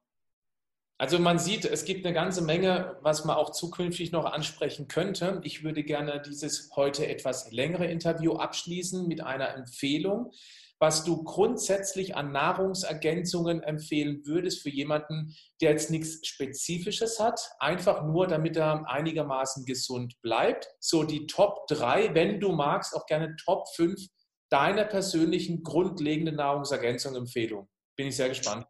also 0.99 1.17
man 1.17 1.39
sieht, 1.39 1.63
es 1.63 1.85
gibt 1.85 2.05
eine 2.05 2.13
ganze 2.13 2.41
Menge, 2.41 2.97
was 3.01 3.23
man 3.23 3.37
auch 3.37 3.51
zukünftig 3.51 4.11
noch 4.11 4.25
ansprechen 4.25 4.89
könnte. 4.89 5.39
Ich 5.45 5.63
würde 5.63 5.81
gerne 5.85 6.21
dieses 6.21 6.69
heute 6.75 7.07
etwas 7.07 7.53
längere 7.53 7.85
Interview 7.85 8.33
abschließen 8.33 9.07
mit 9.07 9.21
einer 9.21 9.55
Empfehlung, 9.55 10.33
was 10.77 11.05
du 11.05 11.23
grundsätzlich 11.23 12.17
an 12.17 12.33
Nahrungsergänzungen 12.33 13.63
empfehlen 13.63 14.25
würdest 14.25 14.61
für 14.61 14.69
jemanden, 14.69 15.33
der 15.61 15.71
jetzt 15.71 15.89
nichts 15.89 16.27
Spezifisches 16.27 17.17
hat, 17.17 17.49
einfach 17.59 18.03
nur, 18.03 18.27
damit 18.27 18.57
er 18.57 18.83
einigermaßen 18.89 19.63
gesund 19.63 20.19
bleibt. 20.21 20.67
So 20.81 21.05
die 21.05 21.27
Top 21.27 21.65
3, 21.67 22.13
wenn 22.13 22.41
du 22.41 22.51
magst, 22.51 22.93
auch 22.93 23.05
gerne 23.05 23.37
Top 23.45 23.69
5 23.73 24.05
deiner 24.49 24.83
persönlichen 24.83 25.63
grundlegenden 25.63 26.35
Nahrungsergänzung-Empfehlung. 26.35 27.69
Bin 27.95 28.07
ich 28.07 28.17
sehr 28.17 28.27
gespannt 28.27 28.65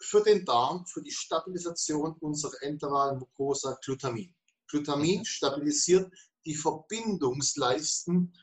für 0.00 0.22
den 0.22 0.44
Darm, 0.44 0.86
für 0.86 1.02
die 1.02 1.10
Stabilisation 1.10 2.14
unserer 2.20 2.62
enteralen 2.62 3.18
Mucosa 3.18 3.78
Glutamin. 3.84 4.34
Glutamin 4.68 5.24
stabilisiert 5.24 6.12
die 6.44 6.54
Verbindungsleisten 6.54 8.34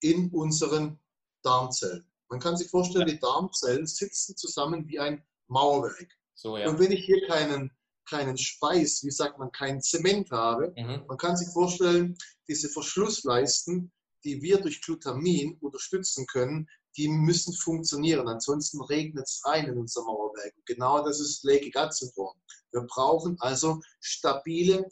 in 0.00 0.30
unseren 0.30 0.98
Darmzellen. 1.42 2.04
Man 2.28 2.40
kann 2.40 2.56
sich 2.56 2.68
vorstellen, 2.68 3.06
die 3.06 3.20
Darmzellen 3.20 3.86
sitzen 3.86 4.36
zusammen 4.36 4.88
wie 4.88 4.98
ein 4.98 5.22
Mauerwerk. 5.46 6.10
So, 6.34 6.56
ja. 6.56 6.68
Und 6.68 6.78
wenn 6.78 6.90
ich 6.90 7.04
hier 7.04 7.26
keinen, 7.26 7.70
keinen 8.08 8.36
Speis, 8.36 9.04
wie 9.04 9.10
sagt 9.10 9.38
man, 9.38 9.52
keinen 9.52 9.80
Zement 9.80 10.30
habe, 10.30 10.74
mhm. 10.76 11.04
man 11.06 11.16
kann 11.16 11.36
sich 11.36 11.48
vorstellen, 11.48 12.16
diese 12.48 12.68
Verschlussleisten, 12.68 13.92
die 14.24 14.42
wir 14.42 14.60
durch 14.60 14.80
Glutamin 14.80 15.58
unterstützen 15.60 16.26
können, 16.26 16.68
die 16.96 17.08
müssen 17.08 17.54
funktionieren. 17.54 18.28
Ansonsten 18.28 18.80
regnet 18.82 19.26
es 19.26 19.42
rein 19.44 19.66
in 19.66 19.78
unser 19.78 20.02
Mauerwerk. 20.04 20.54
Genau 20.66 21.04
das 21.04 21.20
ist 21.20 21.44
Leaky 21.44 21.70
Gut 21.70 21.92
Syndrom. 21.92 22.34
Wir 22.72 22.82
brauchen 22.82 23.36
also 23.40 23.80
stabile 24.00 24.88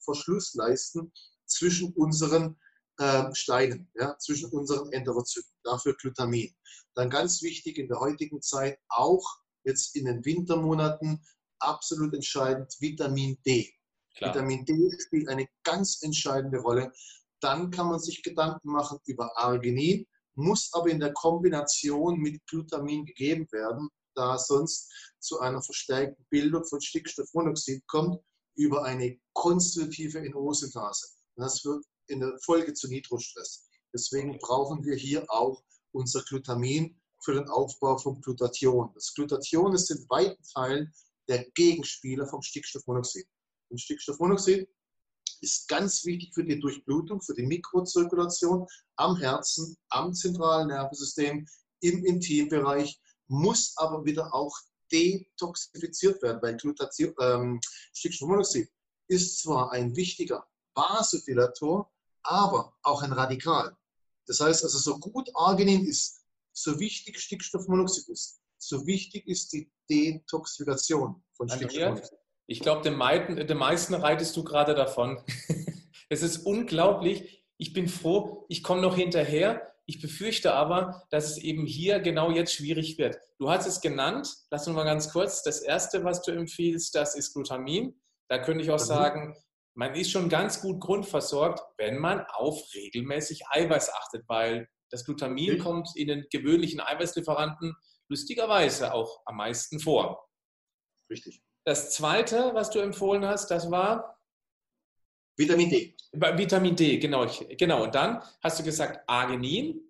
Verschlussleisten 0.00 1.12
zwischen 1.46 1.92
unseren 1.94 2.58
äh, 2.98 3.24
Steinen, 3.34 3.90
ja, 3.94 4.16
zwischen 4.18 4.50
unseren 4.50 4.92
Enterozyten. 4.92 5.50
Dafür 5.62 5.94
Glutamin. 5.94 6.54
Dann 6.94 7.10
ganz 7.10 7.42
wichtig 7.42 7.78
in 7.78 7.88
der 7.88 8.00
heutigen 8.00 8.40
Zeit 8.40 8.78
auch 8.88 9.24
jetzt 9.64 9.96
in 9.96 10.06
den 10.06 10.24
Wintermonaten 10.24 11.22
absolut 11.58 12.14
entscheidend 12.14 12.74
Vitamin 12.80 13.38
D. 13.44 13.72
Klar. 14.16 14.34
Vitamin 14.34 14.64
D 14.64 14.90
spielt 14.98 15.28
eine 15.28 15.46
ganz 15.62 16.02
entscheidende 16.02 16.58
Rolle. 16.58 16.92
Dann 17.40 17.70
kann 17.70 17.88
man 17.88 17.98
sich 17.98 18.22
Gedanken 18.22 18.70
machen 18.70 18.98
über 19.04 19.36
Arginin 19.36 20.06
muss 20.36 20.70
aber 20.72 20.90
in 20.90 21.00
der 21.00 21.12
Kombination 21.12 22.18
mit 22.18 22.44
Glutamin 22.46 23.04
gegeben 23.04 23.46
werden, 23.52 23.88
da 24.14 24.38
sonst 24.38 24.90
zu 25.18 25.40
einer 25.40 25.62
verstärkten 25.62 26.24
Bildung 26.30 26.64
von 26.64 26.80
Stickstoffmonoxid 26.80 27.86
kommt 27.86 28.20
über 28.56 28.84
eine 28.84 29.18
konstitutive 29.34 30.28
NO-Synthase. 30.30 31.08
Das 31.36 31.64
wird 31.64 31.84
in 32.08 32.20
der 32.20 32.38
Folge 32.42 32.72
zu 32.72 32.88
Nitrostress. 32.88 33.68
Deswegen 33.92 34.38
brauchen 34.38 34.84
wir 34.84 34.96
hier 34.96 35.24
auch 35.28 35.62
unser 35.92 36.22
Glutamin 36.22 36.98
für 37.22 37.34
den 37.34 37.48
Aufbau 37.48 37.98
von 37.98 38.20
Glutathion. 38.20 38.90
Das 38.94 39.12
Glutathion 39.14 39.74
ist 39.74 39.90
in 39.90 40.06
weiten 40.08 40.42
Teilen 40.54 40.92
der 41.28 41.44
Gegenspieler 41.54 42.26
vom 42.26 42.42
Stickstoffmonoxid. 42.42 43.26
Und 43.68 43.80
Stickstoffmonoxid 43.80 44.68
ist 45.46 45.68
ganz 45.68 46.04
wichtig 46.04 46.34
für 46.34 46.44
die 46.44 46.58
Durchblutung, 46.58 47.22
für 47.22 47.34
die 47.34 47.46
Mikrozirkulation 47.46 48.66
am 48.96 49.16
Herzen, 49.16 49.76
am 49.90 50.12
zentralen 50.12 50.68
Nervensystem, 50.68 51.46
im 51.80 52.04
Intimbereich, 52.04 53.00
muss 53.28 53.74
aber 53.76 54.04
wieder 54.04 54.34
auch 54.34 54.56
detoxifiziert 54.90 56.20
werden, 56.22 56.42
weil 56.42 56.56
Glutathion, 56.56 57.14
ähm, 57.20 57.60
Stickstoffmonoxid 57.94 58.68
ist 59.08 59.40
zwar 59.40 59.72
ein 59.72 59.94
wichtiger 59.94 60.44
Vasodilator, 60.74 61.92
aber 62.22 62.76
auch 62.82 63.02
ein 63.02 63.12
Radikal. 63.12 63.76
Das 64.26 64.40
heißt 64.40 64.64
also, 64.64 64.78
so 64.78 64.98
gut 64.98 65.30
Arginin 65.34 65.86
ist, 65.86 66.24
so 66.52 66.78
wichtig 66.80 67.20
Stickstoffmonoxid 67.20 68.08
ist, 68.08 68.40
so 68.58 68.84
wichtig 68.86 69.28
ist 69.28 69.52
die 69.52 69.70
Detoxifikation 69.88 71.22
von 71.34 71.48
Stickstoffmonoxid. 71.48 72.18
Ich 72.46 72.60
glaube, 72.60 72.82
den, 72.82 73.46
den 73.46 73.58
meisten 73.58 73.94
reitest 73.94 74.36
du 74.36 74.44
gerade 74.44 74.74
davon. 74.74 75.20
es 76.08 76.22
ist 76.22 76.38
unglaublich. 76.38 77.44
Ich 77.58 77.72
bin 77.72 77.88
froh, 77.88 78.46
ich 78.48 78.62
komme 78.62 78.82
noch 78.82 78.96
hinterher. 78.96 79.72
Ich 79.86 80.00
befürchte 80.00 80.52
aber, 80.52 81.06
dass 81.10 81.30
es 81.30 81.38
eben 81.38 81.64
hier 81.64 82.00
genau 82.00 82.30
jetzt 82.30 82.54
schwierig 82.54 82.98
wird. 82.98 83.18
Du 83.38 83.50
hast 83.50 83.66
es 83.66 83.80
genannt, 83.80 84.28
lass 84.50 84.66
uns 84.66 84.76
mal 84.76 84.84
ganz 84.84 85.12
kurz. 85.12 85.42
Das 85.42 85.60
erste, 85.60 86.04
was 86.04 86.22
du 86.22 86.32
empfiehlst, 86.32 86.94
das 86.94 87.14
ist 87.14 87.32
Glutamin. 87.34 88.00
Da 88.28 88.38
könnte 88.38 88.64
ich 88.64 88.70
auch 88.70 88.80
mhm. 88.80 88.84
sagen, 88.84 89.36
man 89.74 89.94
ist 89.94 90.10
schon 90.10 90.28
ganz 90.28 90.60
gut 90.60 90.80
grundversorgt, 90.80 91.60
wenn 91.76 91.98
man 91.98 92.24
auf 92.32 92.60
regelmäßig 92.74 93.42
Eiweiß 93.50 93.92
achtet, 93.92 94.24
weil 94.28 94.68
das 94.90 95.04
Glutamin 95.04 95.54
mhm. 95.54 95.62
kommt 95.62 95.88
in 95.94 96.08
den 96.08 96.26
gewöhnlichen 96.30 96.80
Eiweißlieferanten 96.80 97.76
lustigerweise 98.08 98.92
auch 98.92 99.20
am 99.24 99.36
meisten 99.36 99.78
vor. 99.78 100.28
Richtig. 101.10 101.42
Das 101.66 101.90
zweite, 101.90 102.54
was 102.54 102.70
du 102.70 102.78
empfohlen 102.78 103.24
hast, 103.24 103.50
das 103.50 103.68
war 103.68 104.20
Vitamin 105.36 105.68
D. 105.68 105.96
Vitamin 106.12 106.76
D, 106.76 106.98
genau. 106.98 107.26
genau. 107.58 107.82
Und 107.82 107.94
dann 107.94 108.22
hast 108.40 108.60
du 108.60 108.62
gesagt 108.62 109.00
Arginin. 109.08 109.80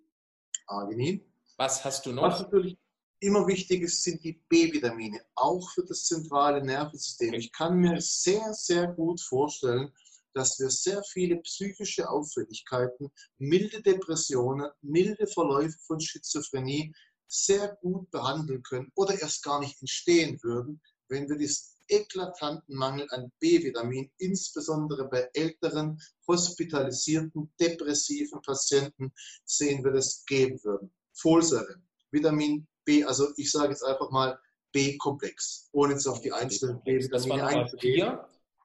Arginin. 0.65 1.23
Was 1.55 1.85
hast 1.85 2.07
du 2.07 2.13
noch? 2.13 2.23
Was 2.23 2.39
natürlich 2.39 2.79
immer 3.19 3.45
wichtig 3.45 3.83
ist, 3.83 4.01
sind 4.01 4.23
die 4.23 4.41
B-Vitamine, 4.49 5.21
auch 5.35 5.69
für 5.69 5.85
das 5.85 6.05
zentrale 6.05 6.65
Nervensystem. 6.65 7.35
Ich 7.35 7.51
kann 7.51 7.77
mir 7.77 8.01
sehr, 8.01 8.53
sehr 8.53 8.87
gut 8.87 9.21
vorstellen, 9.21 9.93
dass 10.33 10.59
wir 10.59 10.71
sehr 10.71 11.03
viele 11.03 11.37
psychische 11.37 12.09
Auffälligkeiten, 12.09 13.11
milde 13.37 13.83
Depressionen, 13.83 14.71
milde 14.81 15.27
Verläufe 15.27 15.77
von 15.85 15.99
Schizophrenie 15.99 16.91
sehr 17.27 17.77
gut 17.81 18.09
behandeln 18.09 18.63
können 18.63 18.91
oder 18.95 19.19
erst 19.21 19.43
gar 19.43 19.59
nicht 19.59 19.79
entstehen 19.79 20.39
würden, 20.41 20.81
wenn 21.09 21.29
wir 21.29 21.37
diesen 21.37 21.77
eklatanten 21.89 22.75
Mangel 22.75 23.07
an 23.11 23.31
B-Vitamin, 23.39 24.11
insbesondere 24.17 25.07
bei 25.07 25.29
älteren, 25.33 25.99
hospitalisierten, 26.27 27.53
depressiven 27.59 28.41
Patienten, 28.41 29.13
sehen 29.45 29.83
wir 29.83 29.91
das 29.91 30.25
geben 30.25 30.59
würden. 30.63 30.93
Folsäure, 31.13 31.81
Vitamin 32.11 32.67
B, 32.85 33.03
also 33.03 33.29
ich 33.37 33.51
sage 33.51 33.69
jetzt 33.69 33.83
einfach 33.83 34.11
mal 34.11 34.39
B-Komplex, 34.73 35.69
ohne 35.71 35.93
jetzt 35.93 36.07
auf 36.07 36.21
die 36.21 36.31
einzelnen 36.31 36.83
B-Vitamine 36.83 37.45
einzugehen. 37.45 38.17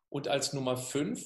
Und 0.08 0.28
als 0.28 0.52
Nummer 0.52 0.76
5? 0.76 1.24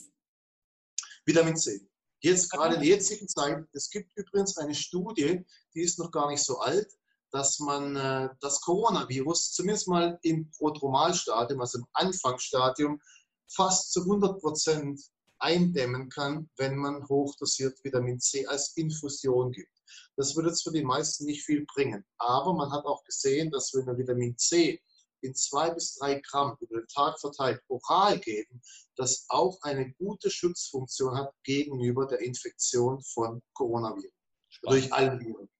Vitamin 1.24 1.56
C. 1.56 1.88
Jetzt 2.20 2.50
gerade 2.50 2.76
in 2.76 2.80
der 2.80 2.90
jetzigen 2.90 3.28
Zeit, 3.28 3.64
es 3.72 3.90
gibt 3.90 4.16
übrigens 4.16 4.56
eine 4.56 4.74
Studie, 4.74 5.44
die 5.74 5.80
ist 5.80 5.98
noch 5.98 6.10
gar 6.10 6.30
nicht 6.30 6.42
so 6.42 6.58
alt, 6.58 6.88
dass 7.36 7.58
man 7.58 7.96
äh, 7.96 8.30
das 8.40 8.62
Coronavirus 8.62 9.52
zumindest 9.52 9.88
mal 9.88 10.18
im 10.22 10.50
Prodromalstadium, 10.52 11.60
also 11.60 11.80
im 11.80 11.86
Anfangsstadium, 11.92 12.98
fast 13.46 13.92
zu 13.92 14.00
100 14.04 14.40
Prozent 14.40 15.02
eindämmen 15.38 16.08
kann, 16.08 16.48
wenn 16.56 16.78
man 16.78 17.06
hochdosiert 17.06 17.78
Vitamin 17.84 18.20
C 18.20 18.46
als 18.46 18.74
Infusion 18.78 19.52
gibt. 19.52 19.70
Das 20.16 20.34
würde 20.34 20.48
jetzt 20.48 20.62
für 20.62 20.72
die 20.72 20.82
meisten 20.82 21.26
nicht 21.26 21.44
viel 21.44 21.66
bringen. 21.66 22.06
Aber 22.16 22.54
man 22.54 22.72
hat 22.72 22.86
auch 22.86 23.04
gesehen, 23.04 23.50
dass 23.50 23.74
wenn 23.74 23.84
wir 23.84 23.98
Vitamin 23.98 24.38
C 24.38 24.80
in 25.20 25.34
zwei 25.34 25.68
bis 25.72 25.96
drei 25.96 26.20
Gramm 26.20 26.56
über 26.60 26.80
den 26.80 26.88
Tag 26.88 27.20
verteilt 27.20 27.60
oral 27.68 28.18
geben, 28.18 28.62
das 28.96 29.26
auch 29.28 29.60
eine 29.60 29.92
gute 29.98 30.30
Schutzfunktion 30.30 31.14
hat 31.14 31.34
gegenüber 31.44 32.06
der 32.06 32.20
Infektion 32.20 33.02
von 33.02 33.42
Coronaviren. 33.52 34.10
Spannend. 34.48 34.84
Durch 34.84 34.92
alle 34.94 35.20
Viren. 35.20 35.50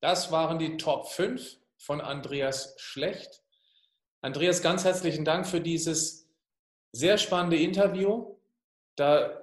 Das 0.00 0.32
waren 0.32 0.58
die 0.58 0.78
Top 0.78 1.08
5 1.08 1.58
von 1.76 2.00
Andreas 2.00 2.74
Schlecht. 2.78 3.42
Andreas, 4.22 4.62
ganz 4.62 4.84
herzlichen 4.84 5.24
Dank 5.24 5.46
für 5.46 5.60
dieses 5.60 6.28
sehr 6.92 7.18
spannende 7.18 7.58
Interview. 7.58 8.36
Da 8.96 9.40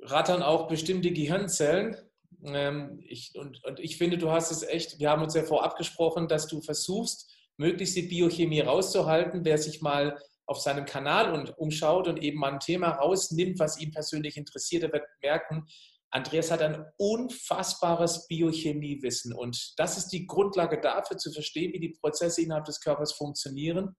rattern 0.00 0.42
auch 0.42 0.68
bestimmte 0.68 1.12
Gehirnzellen. 1.12 1.96
Ähm, 2.44 3.00
ich, 3.06 3.36
und, 3.36 3.62
und 3.64 3.80
ich 3.80 3.98
finde, 3.98 4.18
du 4.18 4.30
hast 4.30 4.50
es 4.50 4.62
echt, 4.62 4.98
wir 4.98 5.10
haben 5.10 5.22
uns 5.22 5.34
ja 5.34 5.42
vorab 5.42 5.76
gesprochen, 5.76 6.28
dass 6.28 6.46
du 6.46 6.60
versuchst, 6.60 7.30
möglichst 7.56 7.96
die 7.96 8.02
Biochemie 8.02 8.60
rauszuhalten. 8.60 9.44
Wer 9.44 9.58
sich 9.58 9.82
mal 9.82 10.16
auf 10.46 10.60
seinem 10.60 10.84
Kanal 10.84 11.32
und 11.32 11.56
umschaut 11.58 12.08
und 12.08 12.22
eben 12.22 12.38
mal 12.38 12.52
ein 12.52 12.60
Thema 12.60 12.90
rausnimmt, 12.90 13.58
was 13.58 13.80
ihn 13.80 13.92
persönlich 13.92 14.36
interessiert, 14.36 14.82
der 14.84 14.92
wird 14.92 15.06
merken, 15.22 15.66
Andreas 16.12 16.50
hat 16.50 16.60
ein 16.60 16.84
unfassbares 16.98 18.26
Biochemiewissen 18.28 19.32
und 19.32 19.72
das 19.78 19.96
ist 19.96 20.08
die 20.08 20.26
Grundlage 20.26 20.78
dafür 20.78 21.16
zu 21.16 21.32
verstehen, 21.32 21.72
wie 21.72 21.80
die 21.80 21.96
Prozesse 22.00 22.42
innerhalb 22.42 22.66
des 22.66 22.80
Körpers 22.80 23.12
funktionieren. 23.12 23.96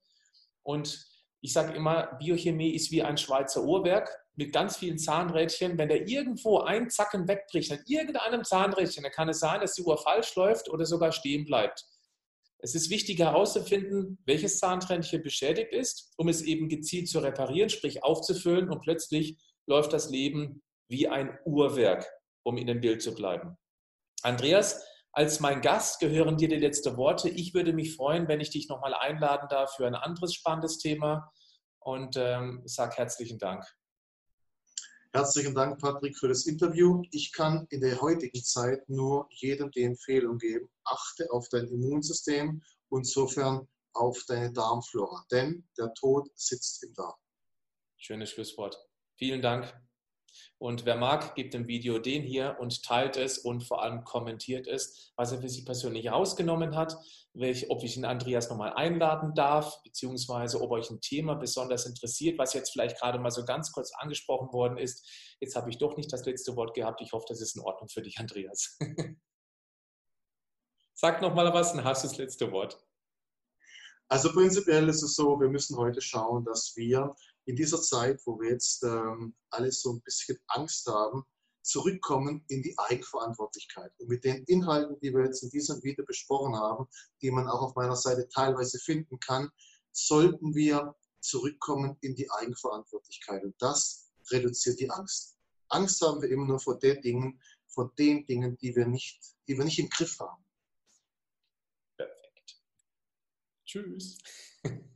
Und 0.61 1.05
ich 1.41 1.53
sage 1.53 1.73
immer, 1.73 2.15
Biochemie 2.19 2.69
ist 2.69 2.91
wie 2.91 3.01
ein 3.01 3.17
Schweizer 3.17 3.63
Uhrwerk 3.63 4.15
mit 4.35 4.53
ganz 4.53 4.77
vielen 4.77 4.97
Zahnrädchen. 4.97 5.77
Wenn 5.77 5.89
da 5.89 5.95
irgendwo 5.95 6.59
ein 6.59 6.89
Zacken 6.89 7.27
wegbricht 7.27 7.71
an 7.71 7.83
irgendeinem 7.87 8.43
Zahnrädchen, 8.43 9.03
dann 9.03 9.11
kann 9.11 9.29
es 9.29 9.39
sein, 9.39 9.59
dass 9.59 9.73
die 9.73 9.83
Uhr 9.83 9.97
falsch 9.97 10.35
läuft 10.35 10.69
oder 10.69 10.85
sogar 10.85 11.11
stehen 11.11 11.45
bleibt. 11.45 11.83
Es 12.59 12.75
ist 12.75 12.89
wichtig 12.89 13.19
herauszufinden, 13.19 14.19
welches 14.25 14.59
Zahnrädchen 14.59 15.21
beschädigt 15.21 15.73
ist, 15.73 16.13
um 16.15 16.29
es 16.29 16.41
eben 16.43 16.69
gezielt 16.69 17.09
zu 17.09 17.19
reparieren, 17.19 17.69
sprich 17.69 18.03
aufzufüllen 18.03 18.69
und 18.69 18.81
plötzlich 18.81 19.37
läuft 19.65 19.91
das 19.91 20.09
Leben 20.09 20.62
wie 20.87 21.07
ein 21.07 21.37
Uhrwerk, 21.45 22.05
um 22.43 22.57
in 22.57 22.67
dem 22.67 22.81
Bild 22.81 23.01
zu 23.01 23.13
bleiben. 23.13 23.57
Andreas, 24.21 24.85
als 25.11 25.39
mein 25.39 25.61
Gast 25.61 25.99
gehören 25.99 26.37
dir 26.37 26.47
die 26.47 26.55
letzten 26.55 26.97
Worte. 26.97 27.29
Ich 27.29 27.53
würde 27.53 27.73
mich 27.73 27.95
freuen, 27.95 28.27
wenn 28.27 28.41
ich 28.41 28.49
dich 28.49 28.67
nochmal 28.67 28.93
einladen 28.93 29.47
darf 29.49 29.75
für 29.75 29.85
ein 29.85 29.95
anderes 29.95 30.33
spannendes 30.33 30.79
Thema 30.79 31.31
und 31.79 32.15
ähm, 32.17 32.63
sage 32.65 32.97
herzlichen 32.97 33.37
Dank. 33.37 33.63
Herzlichen 35.13 35.53
Dank, 35.53 35.79
Patrick, 35.79 36.17
für 36.17 36.27
das 36.27 36.47
Interview. 36.47 37.03
Ich 37.11 37.31
kann 37.33 37.67
in 37.69 37.81
der 37.81 38.01
heutigen 38.01 38.43
Zeit 38.43 38.89
nur 38.89 39.27
jedem 39.29 39.69
die 39.69 39.83
Empfehlung 39.83 40.39
geben, 40.39 40.67
achte 40.85 41.29
auf 41.29 41.47
dein 41.49 41.67
Immunsystem 41.67 42.63
und 42.89 43.01
insofern 43.01 43.67
auf 43.93 44.23
deine 44.27 44.51
Darmflora, 44.51 45.23
denn 45.31 45.67
der 45.77 45.93
Tod 45.93 46.27
sitzt 46.33 46.83
im 46.83 46.95
Darm. 46.95 47.13
Schönes 47.97 48.31
Schlusswort. 48.31 48.75
Vielen 49.19 49.43
Dank. 49.43 49.71
Und 50.63 50.85
wer 50.85 50.95
mag, 50.95 51.35
gibt 51.35 51.53
dem 51.53 51.67
Video 51.67 51.99
den 51.99 52.23
hier 52.23 52.55
und 52.57 52.83
teilt 52.85 53.17
es 53.17 53.37
und 53.37 53.65
vor 53.65 53.83
allem 53.83 54.05
kommentiert 54.05 54.65
es, 54.65 55.11
was 55.17 55.33
er 55.33 55.41
für 55.41 55.49
sich 55.49 55.65
persönlich 55.65 56.09
rausgenommen 56.09 56.77
hat, 56.77 56.95
welch, 57.33 57.69
ob 57.69 57.83
ich 57.83 57.97
ihn 57.97 58.05
Andreas 58.05 58.49
nochmal 58.49 58.71
einladen 58.71 59.33
darf, 59.35 59.83
beziehungsweise 59.83 60.61
ob 60.61 60.71
euch 60.71 60.89
ein 60.89 61.01
Thema 61.01 61.35
besonders 61.35 61.85
interessiert, 61.85 62.39
was 62.39 62.53
jetzt 62.53 62.71
vielleicht 62.71 62.97
gerade 62.97 63.19
mal 63.19 63.29
so 63.29 63.43
ganz 63.43 63.73
kurz 63.73 63.91
angesprochen 63.93 64.53
worden 64.53 64.77
ist. 64.77 65.05
Jetzt 65.41 65.57
habe 65.57 65.69
ich 65.69 65.79
doch 65.79 65.97
nicht 65.97 66.13
das 66.13 66.25
letzte 66.25 66.55
Wort 66.55 66.73
gehabt. 66.73 67.01
Ich 67.01 67.11
hoffe, 67.11 67.25
das 67.27 67.41
ist 67.41 67.57
in 67.57 67.61
Ordnung 67.61 67.89
für 67.89 68.01
dich, 68.01 68.17
Andreas. 68.19 68.79
Sag 70.93 71.21
nochmal 71.21 71.53
was, 71.53 71.73
dann 71.73 71.83
hast 71.83 72.05
du 72.05 72.07
das 72.07 72.17
letzte 72.17 72.53
Wort. 72.53 72.81
Also 74.07 74.31
prinzipiell 74.31 74.87
ist 74.87 75.03
es 75.03 75.15
so, 75.15 75.41
wir 75.41 75.49
müssen 75.49 75.75
heute 75.75 75.99
schauen, 75.99 76.45
dass 76.45 76.73
wir 76.77 77.13
in 77.45 77.55
dieser 77.55 77.81
Zeit, 77.81 78.21
wo 78.25 78.39
wir 78.39 78.51
jetzt 78.51 78.83
ähm, 78.83 79.35
alles 79.49 79.81
so 79.81 79.93
ein 79.93 80.01
bisschen 80.01 80.37
Angst 80.47 80.87
haben, 80.87 81.23
zurückkommen 81.61 82.43
in 82.49 82.61
die 82.61 82.77
Eigenverantwortlichkeit. 82.77 83.91
Und 83.97 84.09
mit 84.09 84.23
den 84.23 84.43
Inhalten, 84.45 84.99
die 85.01 85.13
wir 85.13 85.23
jetzt 85.23 85.43
in 85.43 85.49
diesem 85.49 85.81
Video 85.83 86.05
besprochen 86.05 86.55
haben, 86.55 86.87
die 87.21 87.31
man 87.31 87.47
auch 87.47 87.61
auf 87.61 87.75
meiner 87.75 87.95
Seite 87.95 88.27
teilweise 88.27 88.79
finden 88.79 89.19
kann, 89.19 89.49
sollten 89.91 90.55
wir 90.55 90.95
zurückkommen 91.19 91.97
in 92.01 92.15
die 92.15 92.29
Eigenverantwortlichkeit. 92.29 93.43
Und 93.43 93.55
das 93.59 94.11
reduziert 94.31 94.79
die 94.79 94.89
Angst. 94.89 95.37
Angst 95.69 96.01
haben 96.01 96.21
wir 96.21 96.29
immer 96.29 96.45
nur 96.45 96.59
vor 96.59 96.77
den 96.77 97.01
Dingen, 97.01 97.41
vor 97.67 97.93
den 97.97 98.25
Dingen, 98.25 98.57
die 98.57 98.75
wir 98.75 98.85
nicht, 98.85 99.19
die 99.47 99.57
wir 99.57 99.65
nicht 99.65 99.79
im 99.79 99.89
Griff 99.89 100.19
haben. 100.19 100.43
Perfekt. 101.97 102.61
Tschüss. 103.65 104.17